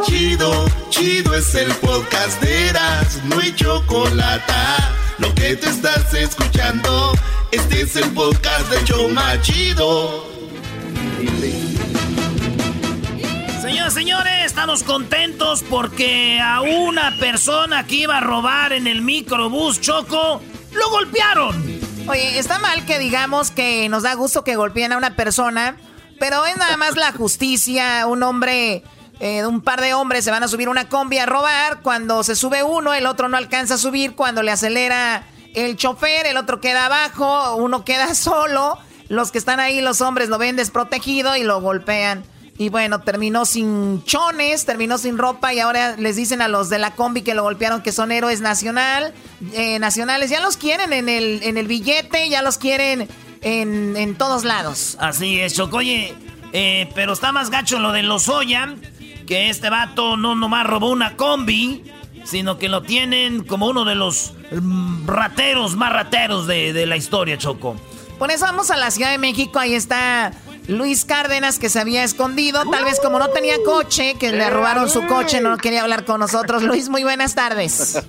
Chido, 0.03 0.65
chido 0.89 1.35
es 1.35 1.53
el 1.53 1.71
podcast 1.75 2.41
de 2.41 2.69
Eras, 2.69 3.21
no 3.25 3.39
hay 3.39 3.53
chocolate. 3.53 4.53
Lo 5.19 5.35
que 5.35 5.55
te 5.57 5.69
estás 5.69 6.13
escuchando, 6.13 7.13
este 7.51 7.81
es 7.81 7.95
el 7.97 8.09
podcast 8.11 8.69
de 8.69 8.83
Choma 8.85 9.41
Chido. 9.41 10.25
Señores, 13.61 13.93
señores, 13.93 14.45
estamos 14.45 14.83
contentos 14.83 15.63
porque 15.69 16.39
a 16.41 16.61
una 16.61 17.17
persona 17.19 17.85
que 17.85 17.95
iba 17.95 18.17
a 18.17 18.21
robar 18.21 18.71
en 18.71 18.87
el 18.87 19.01
microbús 19.01 19.81
Choco, 19.81 20.41
lo 20.71 20.89
golpearon. 20.89 21.79
Oye, 22.07 22.39
está 22.39 22.57
mal 22.59 22.85
que 22.85 22.97
digamos 22.97 23.51
que 23.51 23.89
nos 23.89 24.03
da 24.03 24.13
gusto 24.13 24.45
que 24.45 24.55
golpeen 24.55 24.93
a 24.93 24.97
una 24.97 25.17
persona, 25.17 25.75
pero 26.17 26.45
es 26.45 26.55
nada 26.55 26.77
más 26.77 26.95
la 26.95 27.11
justicia. 27.11 28.07
Un 28.07 28.23
hombre, 28.23 28.83
eh, 29.19 29.45
un 29.45 29.61
par 29.61 29.81
de 29.81 29.93
hombres 29.93 30.23
se 30.23 30.31
van 30.31 30.43
a 30.43 30.47
subir 30.47 30.69
una 30.69 30.87
combi 30.87 31.17
a 31.17 31.25
robar. 31.25 31.81
Cuando 31.81 32.23
se 32.23 32.35
sube 32.35 32.63
uno, 32.63 32.93
el 32.93 33.05
otro 33.05 33.27
no 33.27 33.37
alcanza 33.37 33.75
a 33.75 33.77
subir. 33.77 34.15
Cuando 34.15 34.43
le 34.43 34.51
acelera 34.51 35.23
el 35.55 35.75
chofer, 35.75 36.25
el 36.25 36.37
otro 36.37 36.61
queda 36.61 36.85
abajo, 36.85 37.55
uno 37.55 37.83
queda 37.83 38.15
solo. 38.15 38.77
Los 39.09 39.31
que 39.31 39.39
están 39.39 39.59
ahí, 39.59 39.81
los 39.81 40.01
hombres, 40.01 40.29
lo 40.29 40.37
ven 40.37 40.55
desprotegido 40.55 41.35
y 41.35 41.43
lo 41.43 41.59
golpean. 41.61 42.23
Y 42.57 42.69
bueno, 42.69 42.99
terminó 43.01 43.45
sin 43.45 44.03
chones, 44.03 44.65
terminó 44.65 44.97
sin 44.97 45.17
ropa 45.17 45.53
y 45.53 45.59
ahora 45.59 45.95
les 45.95 46.17
dicen 46.17 46.41
a 46.41 46.49
los 46.49 46.69
de 46.69 46.77
la 46.77 46.91
combi 46.93 47.21
que 47.21 47.33
lo 47.33 47.41
golpearon 47.43 47.81
que 47.81 47.93
son 47.93 48.11
héroes 48.11 48.41
nacional, 48.41 49.13
eh, 49.53 49.79
nacionales. 49.79 50.29
Ya 50.29 50.41
los 50.41 50.57
quieren 50.57 50.91
en 50.91 51.07
el, 51.07 51.41
en 51.43 51.57
el 51.57 51.67
billete, 51.67 52.27
ya 52.29 52.41
los 52.41 52.57
quieren 52.57 53.07
en, 53.41 53.95
en 53.95 54.15
todos 54.15 54.43
lados. 54.43 54.97
Así 54.99 55.39
es, 55.39 55.53
Chocoye. 55.53 56.13
Eh, 56.51 56.89
pero 56.95 57.13
está 57.13 57.31
más 57.31 57.49
gacho 57.49 57.79
lo 57.79 57.91
de 57.91 58.03
los 58.03 58.27
Oya, 58.27 58.75
que 59.29 59.51
este 59.51 59.69
vato 59.69 60.17
no 60.17 60.33
nomás 60.33 60.65
robó 60.65 60.89
una 60.89 61.15
combi, 61.15 61.83
sino 62.23 62.57
que 62.57 62.67
lo 62.67 62.81
tienen 62.81 63.43
como 63.43 63.67
uno 63.67 63.85
de 63.85 63.93
los 63.93 64.33
mm, 64.51 65.05
rateros 65.05 65.75
más 65.75 65.93
rateros 65.93 66.47
de, 66.47 66.73
de 66.73 66.87
la 66.87 66.97
historia, 66.97 67.37
Choco. 67.37 67.75
Por 68.17 68.31
eso 68.31 68.45
vamos 68.45 68.71
a 68.71 68.77
la 68.77 68.89
Ciudad 68.89 69.11
de 69.11 69.19
México, 69.19 69.59
ahí 69.59 69.75
está 69.75 70.31
Luis 70.67 71.05
Cárdenas 71.05 71.59
que 71.59 71.69
se 71.69 71.79
había 71.79 72.03
escondido, 72.03 72.63
tal 72.71 72.85
vez 72.85 72.99
como 72.99 73.19
no 73.19 73.29
tenía 73.29 73.57
coche, 73.63 74.15
que 74.19 74.31
le 74.31 74.49
robaron 74.49 74.89
su 74.89 75.05
coche, 75.05 75.41
no 75.41 75.57
quería 75.57 75.83
hablar 75.83 76.05
con 76.05 76.19
nosotros. 76.19 76.63
Luis, 76.63 76.89
muy 76.89 77.03
buenas 77.03 77.35
tardes. 77.35 78.03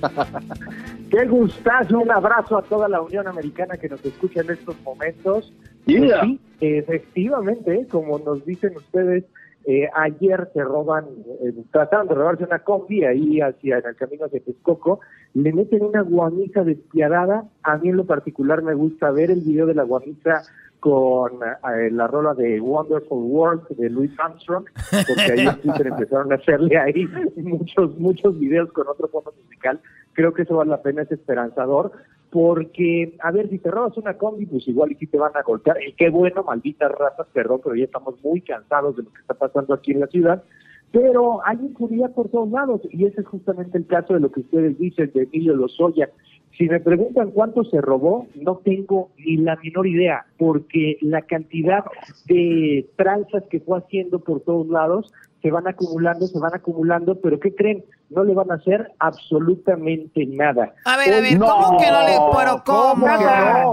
Qué 1.10 1.26
gustazo, 1.26 1.98
un 1.98 2.10
abrazo 2.10 2.56
a 2.56 2.62
toda 2.62 2.88
la 2.88 3.02
Unión 3.02 3.28
Americana 3.28 3.76
que 3.76 3.90
nos 3.90 4.02
escucha 4.06 4.40
en 4.40 4.52
estos 4.52 4.74
momentos. 4.80 5.52
Pues 5.84 6.12
sí, 6.22 6.40
efectivamente, 6.60 7.86
como 7.90 8.18
nos 8.20 8.46
dicen 8.46 8.74
ustedes, 8.74 9.24
eh, 9.66 9.88
ayer 9.94 10.48
se 10.54 10.62
roban, 10.62 11.04
eh, 11.42 11.52
trataron 11.70 12.08
de 12.08 12.14
robarse 12.14 12.44
una 12.44 12.60
combi 12.60 13.04
ahí 13.04 13.40
hacia 13.40 13.78
el 13.78 13.96
camino 13.96 14.28
de 14.28 14.40
Texcoco, 14.40 15.00
le 15.34 15.52
meten 15.52 15.82
una 15.82 16.02
guamisa 16.02 16.64
despiadada. 16.64 17.44
A 17.62 17.76
mí 17.76 17.90
en 17.90 17.98
lo 17.98 18.06
particular 18.06 18.62
me 18.62 18.74
gusta 18.74 19.10
ver 19.10 19.30
el 19.30 19.42
video 19.42 19.66
de 19.66 19.74
la 19.74 19.82
guamisa 19.82 20.42
con 20.80 21.32
eh, 21.42 21.90
la 21.90 22.06
rola 22.06 22.32
de 22.32 22.58
Wonderful 22.58 23.22
World 23.24 23.68
de 23.76 23.90
Louis 23.90 24.10
Armstrong, 24.18 24.64
porque 24.90 25.32
ahí 25.32 25.46
en 25.46 25.60
Twitter 25.60 25.86
empezaron 25.88 26.32
a 26.32 26.36
hacerle 26.36 26.78
ahí 26.78 27.06
muchos, 27.36 27.98
muchos 27.98 28.38
videos 28.38 28.72
con 28.72 28.88
otro 28.88 29.08
fondo 29.08 29.32
musical. 29.44 29.78
Creo 30.14 30.32
que 30.32 30.42
eso 30.42 30.56
vale 30.56 30.70
la 30.70 30.82
pena, 30.82 31.02
es 31.02 31.12
esperanzador, 31.12 31.92
porque, 32.30 33.16
a 33.20 33.32
ver, 33.32 33.50
si 33.50 33.58
te 33.58 33.70
robas 33.70 33.96
una 33.96 34.16
combi, 34.16 34.46
pues 34.46 34.66
igual 34.68 34.92
y 34.92 34.94
si 34.94 35.06
te 35.06 35.18
van 35.18 35.36
a 35.36 35.42
golpear. 35.42 35.76
Y 35.86 35.92
qué 35.94 36.10
bueno, 36.10 36.44
malditas 36.44 36.92
razas, 36.92 37.26
perdón, 37.32 37.60
pero 37.62 37.74
ya 37.74 37.84
estamos 37.84 38.22
muy 38.22 38.40
cansados 38.40 38.96
de 38.96 39.02
lo 39.02 39.12
que 39.12 39.20
está 39.20 39.34
pasando 39.34 39.74
aquí 39.74 39.92
en 39.92 40.00
la 40.00 40.06
ciudad. 40.06 40.42
Pero 40.92 41.44
hay 41.46 41.56
inseguridad 41.56 42.12
por 42.12 42.28
todos 42.28 42.50
lados, 42.50 42.80
y 42.90 43.04
ese 43.04 43.20
es 43.20 43.26
justamente 43.26 43.78
el 43.78 43.86
caso 43.86 44.14
de 44.14 44.20
lo 44.20 44.30
que 44.32 44.40
ustedes 44.40 44.78
dicen 44.78 45.10
de 45.14 45.22
Emilio 45.22 45.54
Lozoya. 45.54 46.10
Si 46.56 46.68
me 46.68 46.80
preguntan 46.80 47.30
cuánto 47.30 47.64
se 47.64 47.80
robó, 47.80 48.26
no 48.34 48.56
tengo 48.64 49.10
ni 49.18 49.36
la 49.36 49.56
menor 49.62 49.86
idea, 49.86 50.26
porque 50.36 50.98
la 51.00 51.22
cantidad 51.22 51.84
de 52.26 52.88
tranzas 52.96 53.44
que 53.50 53.60
fue 53.60 53.78
haciendo 53.78 54.18
por 54.18 54.40
todos 54.40 54.66
lados 54.68 55.12
se 55.42 55.50
van 55.50 55.66
acumulando, 55.66 56.26
se 56.26 56.38
van 56.38 56.54
acumulando, 56.54 57.20
pero 57.20 57.40
¿qué 57.40 57.54
creen? 57.54 57.84
No 58.10 58.24
le 58.24 58.34
van 58.34 58.50
a 58.50 58.54
hacer 58.54 58.92
absolutamente 58.98 60.26
nada. 60.26 60.74
A 60.84 60.96
ver, 60.96 61.14
a 61.14 61.20
ver, 61.20 61.38
¿cómo 61.38 61.78
que 61.78 61.90
no 61.90 62.02
le 62.02 62.18
pero 62.36 62.62
cómo? 62.64 63.06
Nada, 63.06 63.66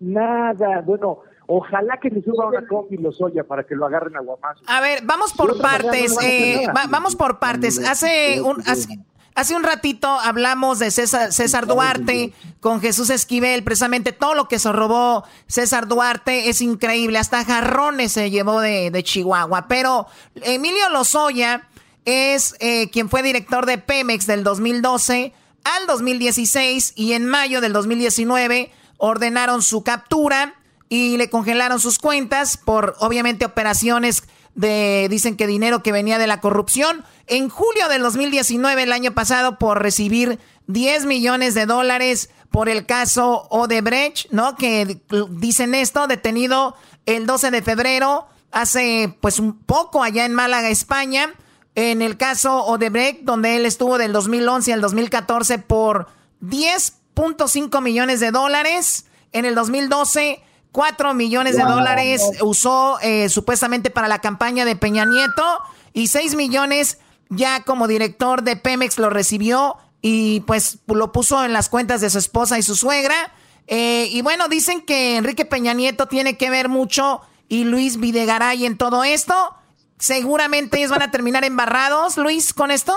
nada. 0.00 0.80
Bueno, 0.82 1.20
ojalá 1.46 1.98
que 1.98 2.10
le 2.10 2.22
suba 2.22 2.46
una 2.46 2.66
combi 2.66 2.96
los 2.98 3.20
Oya 3.20 3.44
para 3.44 3.64
que 3.64 3.74
lo 3.74 3.86
agarren 3.86 4.16
a 4.16 4.20
guamazo. 4.20 4.62
A 4.66 4.80
ver, 4.80 5.00
vamos 5.04 5.32
por 5.32 5.60
partes, 5.60 6.16
eh, 6.22 6.66
vamos 6.90 7.16
por 7.16 7.38
partes. 7.38 7.78
Hace 7.78 8.40
un... 8.42 8.60
Hace 8.60 8.98
Hace 9.34 9.56
un 9.56 9.64
ratito 9.64 10.08
hablamos 10.08 10.78
de 10.78 10.92
César, 10.92 11.66
Duarte 11.66 12.32
con 12.60 12.80
Jesús 12.80 13.10
Esquivel, 13.10 13.64
precisamente 13.64 14.12
todo 14.12 14.34
lo 14.34 14.46
que 14.46 14.60
se 14.60 14.70
robó 14.70 15.24
César 15.48 15.88
Duarte 15.88 16.48
es 16.48 16.60
increíble, 16.60 17.18
hasta 17.18 17.44
jarrones 17.44 18.12
se 18.12 18.30
llevó 18.30 18.60
de, 18.60 19.02
Chihuahua. 19.02 19.66
Pero 19.66 20.06
Emilio 20.36 20.88
Lozoya 20.90 21.68
es 22.04 22.54
eh, 22.60 22.90
quien 22.90 23.10
fue 23.10 23.24
director 23.24 23.66
de 23.66 23.78
Pemex 23.78 24.26
del 24.28 24.44
2012 24.44 25.32
al 25.64 25.86
2016 25.88 26.92
y 26.94 27.14
en 27.14 27.26
mayo 27.26 27.60
del 27.60 27.72
2019 27.72 28.70
ordenaron 28.98 29.62
su 29.62 29.82
captura 29.82 30.54
y 30.88 31.16
le 31.16 31.28
congelaron 31.28 31.80
sus 31.80 31.98
cuentas 31.98 32.56
por 32.56 32.94
obviamente 33.00 33.44
operaciones 33.44 34.22
de, 34.54 35.08
dicen 35.10 35.36
que 35.36 35.46
dinero 35.46 35.82
que 35.82 35.92
venía 35.92 36.18
de 36.18 36.26
la 36.26 36.40
corrupción. 36.40 37.04
En 37.26 37.48
julio 37.48 37.88
del 37.88 38.02
2019, 38.02 38.82
el 38.82 38.92
año 38.92 39.12
pasado, 39.12 39.58
por 39.58 39.82
recibir 39.82 40.38
10 40.66 41.06
millones 41.06 41.54
de 41.54 41.66
dólares 41.66 42.30
por 42.50 42.68
el 42.68 42.86
caso 42.86 43.48
Odebrecht, 43.50 44.30
¿no? 44.30 44.56
Que 44.56 45.00
dicen 45.30 45.74
esto, 45.74 46.06
detenido 46.06 46.76
el 47.04 47.26
12 47.26 47.50
de 47.50 47.62
febrero, 47.62 48.28
hace 48.52 49.16
pues 49.20 49.40
un 49.40 49.58
poco 49.58 50.02
allá 50.02 50.24
en 50.24 50.34
Málaga, 50.34 50.68
España, 50.68 51.34
en 51.74 52.00
el 52.00 52.16
caso 52.16 52.64
Odebrecht, 52.64 53.22
donde 53.22 53.56
él 53.56 53.66
estuvo 53.66 53.98
del 53.98 54.12
2011 54.12 54.72
al 54.72 54.80
2014 54.80 55.58
por 55.58 56.06
10.5 56.42 57.82
millones 57.82 58.20
de 58.20 58.30
dólares. 58.30 59.06
En 59.32 59.44
el 59.44 59.56
2012 59.56 60.40
4 60.74 61.14
millones 61.14 61.56
de 61.56 61.62
dólares 61.62 62.20
usó 62.42 62.98
eh, 63.00 63.28
supuestamente 63.28 63.90
para 63.90 64.08
la 64.08 64.18
campaña 64.18 64.64
de 64.64 64.74
Peña 64.74 65.04
Nieto 65.04 65.44
y 65.92 66.08
6 66.08 66.34
millones 66.34 66.98
ya 67.28 67.62
como 67.62 67.86
director 67.86 68.42
de 68.42 68.56
Pemex 68.56 68.98
lo 68.98 69.08
recibió 69.08 69.76
y 70.02 70.40
pues 70.48 70.80
lo 70.88 71.12
puso 71.12 71.44
en 71.44 71.52
las 71.52 71.68
cuentas 71.68 72.00
de 72.00 72.10
su 72.10 72.18
esposa 72.18 72.58
y 72.58 72.62
su 72.62 72.74
suegra. 72.74 73.14
Eh, 73.68 74.08
y 74.10 74.20
bueno, 74.22 74.48
dicen 74.48 74.84
que 74.84 75.16
Enrique 75.16 75.44
Peña 75.44 75.74
Nieto 75.74 76.08
tiene 76.08 76.36
que 76.36 76.50
ver 76.50 76.68
mucho 76.68 77.20
y 77.48 77.62
Luis 77.62 78.00
Videgaray 78.00 78.66
en 78.66 78.76
todo 78.76 79.04
esto. 79.04 79.32
Seguramente 79.98 80.78
ellos 80.78 80.90
van 80.90 81.02
a 81.02 81.12
terminar 81.12 81.44
embarrados, 81.44 82.16
Luis, 82.16 82.52
con 82.52 82.72
esto. 82.72 82.94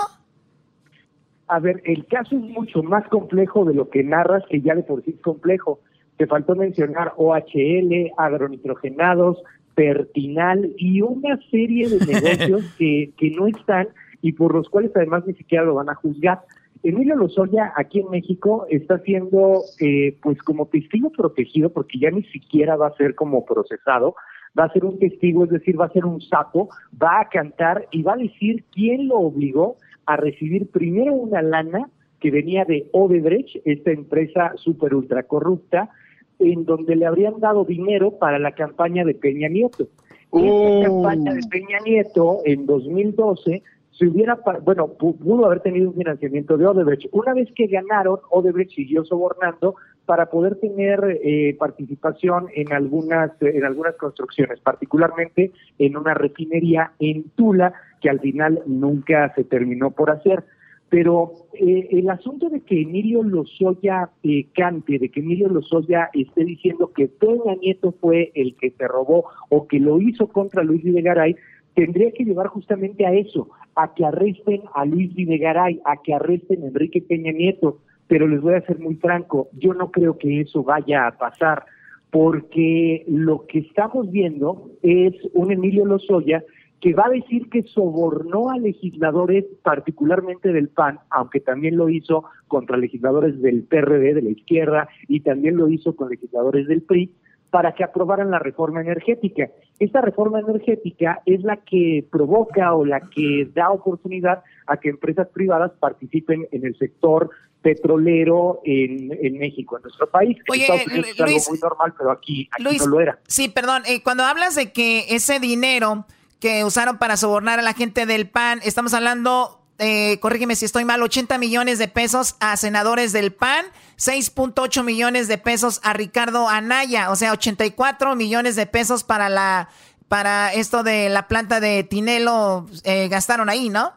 A 1.46 1.60
ver, 1.60 1.80
el 1.84 2.04
caso 2.06 2.34
es 2.34 2.42
mucho 2.42 2.82
más 2.82 3.06
complejo 3.06 3.64
de 3.64 3.74
lo 3.74 3.88
que 3.88 4.02
narras, 4.02 4.42
que 4.50 4.60
ya 4.62 4.74
de 4.74 4.82
por 4.82 5.04
sí 5.04 5.12
es 5.16 5.22
complejo. 5.22 5.78
Te 6.18 6.26
faltó 6.26 6.54
mencionar 6.54 7.14
OHL, 7.16 8.12
agronitrogenados, 8.16 9.42
Pertinal 9.74 10.72
y 10.76 11.02
una 11.02 11.38
serie 11.50 11.88
de 11.88 11.98
negocios 12.06 12.74
que, 12.76 13.12
que 13.16 13.30
no 13.30 13.46
están 13.46 13.88
y 14.20 14.32
por 14.32 14.52
los 14.52 14.68
cuales 14.68 14.90
además 14.94 15.24
ni 15.26 15.34
siquiera 15.34 15.64
lo 15.64 15.74
van 15.74 15.88
a 15.88 15.94
juzgar. 15.94 16.40
Emilio 16.82 17.16
Lozoya 17.16 17.72
aquí 17.76 18.00
en 18.00 18.10
México 18.10 18.66
está 18.70 18.98
siendo 18.98 19.62
eh, 19.80 20.16
pues 20.22 20.38
como 20.42 20.66
testigo 20.66 21.10
protegido 21.10 21.70
porque 21.70 21.98
ya 21.98 22.10
ni 22.10 22.22
siquiera 22.24 22.76
va 22.76 22.88
a 22.88 22.96
ser 22.96 23.14
como 23.14 23.44
procesado, 23.44 24.14
va 24.58 24.64
a 24.64 24.72
ser 24.72 24.84
un 24.84 24.98
testigo, 24.98 25.44
es 25.44 25.50
decir, 25.50 25.80
va 25.80 25.86
a 25.86 25.92
ser 25.92 26.04
un 26.04 26.20
sapo, 26.20 26.68
va 27.00 27.20
a 27.20 27.28
cantar 27.28 27.86
y 27.90 28.02
va 28.02 28.14
a 28.14 28.18
decir 28.18 28.64
quién 28.72 29.08
lo 29.08 29.18
obligó 29.18 29.76
a 30.06 30.16
recibir 30.16 30.70
primero 30.70 31.14
una 31.14 31.42
lana 31.42 31.88
que 32.20 32.30
venía 32.30 32.64
de 32.64 32.88
Odebrecht, 32.92 33.60
esta 33.64 33.90
empresa 33.90 34.52
súper 34.56 34.94
ultra 34.94 35.22
corrupta, 35.24 35.90
en 36.38 36.64
donde 36.64 36.96
le 36.96 37.06
habrían 37.06 37.40
dado 37.40 37.64
dinero 37.64 38.12
para 38.18 38.38
la 38.38 38.52
campaña 38.52 39.04
de 39.04 39.14
Peña 39.14 39.48
Nieto. 39.48 39.84
Esa 39.84 39.90
Oh. 40.30 40.82
campaña 40.84 41.34
de 41.34 41.40
Peña 41.50 41.78
Nieto 41.84 42.40
en 42.44 42.66
2012 42.66 43.62
se 43.90 44.06
hubiera, 44.06 44.38
bueno, 44.64 44.88
pu- 44.96 45.16
pudo 45.18 45.46
haber 45.46 45.60
tenido 45.60 45.88
un 45.88 45.94
financiamiento 45.96 46.56
de 46.56 46.66
Odebrecht. 46.66 47.06
Una 47.12 47.34
vez 47.34 47.48
que 47.56 47.66
ganaron, 47.66 48.20
Odebrecht 48.30 48.72
siguió 48.72 49.04
sobornando 49.04 49.74
para 50.06 50.26
poder 50.26 50.54
tener 50.56 51.18
eh, 51.24 51.56
participación 51.58 52.46
en 52.54 52.72
algunas 52.72 53.32
en 53.42 53.64
algunas 53.64 53.96
construcciones, 53.96 54.60
particularmente 54.60 55.50
en 55.78 55.96
una 55.96 56.14
refinería 56.14 56.92
en 57.00 57.24
Tula 57.34 57.72
que 58.00 58.08
al 58.08 58.20
final 58.20 58.62
nunca 58.66 59.32
se 59.34 59.42
terminó 59.44 59.90
por 59.90 60.10
hacer. 60.10 60.44
Pero 60.90 61.32
eh, 61.52 61.88
el 61.90 62.08
asunto 62.08 62.48
de 62.48 62.60
que 62.60 62.80
Emilio 62.80 63.22
Lozoya 63.22 64.10
eh, 64.22 64.46
cante, 64.54 64.98
de 64.98 65.10
que 65.10 65.20
Emilio 65.20 65.48
Lozoya 65.48 66.08
esté 66.14 66.44
diciendo 66.44 66.92
que 66.94 67.08
Peña 67.08 67.56
Nieto 67.60 67.92
fue 68.00 68.32
el 68.34 68.54
que 68.56 68.70
se 68.70 68.88
robó 68.88 69.26
o 69.50 69.66
que 69.66 69.80
lo 69.80 70.00
hizo 70.00 70.28
contra 70.28 70.62
Luis 70.62 70.82
Videgaray, 70.82 71.36
tendría 71.74 72.10
que 72.12 72.24
llevar 72.24 72.46
justamente 72.46 73.06
a 73.06 73.12
eso, 73.12 73.50
a 73.74 73.94
que 73.94 74.04
arresten 74.04 74.62
a 74.74 74.84
Luis 74.86 75.14
Videgaray, 75.14 75.80
a 75.84 76.02
que 76.02 76.14
arresten 76.14 76.62
a 76.62 76.66
Enrique 76.68 77.02
Peña 77.02 77.32
Nieto. 77.32 77.78
Pero 78.06 78.26
les 78.26 78.40
voy 78.40 78.54
a 78.54 78.62
ser 78.62 78.78
muy 78.78 78.94
franco, 78.94 79.48
yo 79.52 79.74
no 79.74 79.90
creo 79.90 80.16
que 80.16 80.40
eso 80.40 80.62
vaya 80.62 81.06
a 81.06 81.18
pasar, 81.18 81.66
porque 82.10 83.04
lo 83.06 83.46
que 83.46 83.58
estamos 83.58 84.10
viendo 84.10 84.70
es 84.82 85.14
un 85.34 85.52
Emilio 85.52 85.84
Lozoya 85.84 86.42
que 86.80 86.94
va 86.94 87.06
a 87.06 87.10
decir 87.10 87.48
que 87.50 87.64
sobornó 87.64 88.50
a 88.50 88.58
legisladores, 88.58 89.44
particularmente 89.62 90.52
del 90.52 90.68
PAN, 90.68 91.00
aunque 91.10 91.40
también 91.40 91.76
lo 91.76 91.88
hizo 91.88 92.24
contra 92.46 92.76
legisladores 92.76 93.40
del 93.42 93.64
PRD, 93.64 94.14
de 94.14 94.22
la 94.22 94.30
izquierda, 94.30 94.88
y 95.08 95.20
también 95.20 95.56
lo 95.56 95.68
hizo 95.68 95.96
con 95.96 96.10
legisladores 96.10 96.68
del 96.68 96.82
PRI, 96.82 97.12
para 97.50 97.74
que 97.74 97.82
aprobaran 97.82 98.30
la 98.30 98.38
reforma 98.38 98.80
energética. 98.80 99.48
Esta 99.78 100.00
reforma 100.02 100.40
energética 100.40 101.22
es 101.24 101.42
la 101.42 101.56
que 101.56 102.04
provoca 102.10 102.74
o 102.74 102.84
la 102.84 103.00
que 103.00 103.50
da 103.54 103.70
oportunidad 103.70 104.42
a 104.66 104.76
que 104.76 104.90
empresas 104.90 105.28
privadas 105.28 105.72
participen 105.80 106.46
en 106.52 106.66
el 106.66 106.76
sector 106.76 107.30
petrolero 107.62 108.60
en, 108.64 109.16
en 109.20 109.38
México, 109.38 109.76
en 109.76 109.82
nuestro 109.82 110.08
país. 110.08 110.36
Oye, 110.50 110.62
Estados 110.62 110.86
Unidos 110.86 111.08
es 111.08 111.20
algo 111.20 111.38
muy 111.48 111.58
normal, 111.58 111.94
pero 111.98 112.10
aquí, 112.12 112.48
aquí 112.52 112.62
Luis, 112.62 112.80
no 112.80 112.86
lo 112.86 113.00
era. 113.00 113.18
Sí, 113.26 113.48
perdón, 113.48 113.82
eh, 113.86 114.02
cuando 114.02 114.24
hablas 114.24 114.54
de 114.54 114.72
que 114.72 115.06
ese 115.08 115.40
dinero 115.40 116.04
que 116.40 116.64
usaron 116.64 116.98
para 116.98 117.16
sobornar 117.16 117.58
a 117.58 117.62
la 117.62 117.72
gente 117.72 118.06
del 118.06 118.28
PAN, 118.28 118.60
estamos 118.64 118.94
hablando, 118.94 119.60
eh, 119.78 120.18
corrígeme 120.20 120.56
si 120.56 120.64
estoy 120.64 120.84
mal, 120.84 121.02
80 121.02 121.38
millones 121.38 121.78
de 121.78 121.88
pesos 121.88 122.36
a 122.40 122.56
senadores 122.56 123.12
del 123.12 123.32
PAN, 123.32 123.66
6.8 123.96 124.84
millones 124.84 125.28
de 125.28 125.38
pesos 125.38 125.80
a 125.82 125.92
Ricardo 125.92 126.48
Anaya, 126.48 127.10
o 127.10 127.16
sea, 127.16 127.32
84 127.32 128.14
millones 128.14 128.56
de 128.56 128.66
pesos 128.66 129.04
para 129.04 129.28
la 129.28 129.68
para 130.08 130.54
esto 130.54 130.82
de 130.82 131.10
la 131.10 131.28
planta 131.28 131.60
de 131.60 131.84
Tinelo 131.84 132.66
eh, 132.84 133.08
gastaron 133.08 133.50
ahí, 133.50 133.68
¿no? 133.68 133.92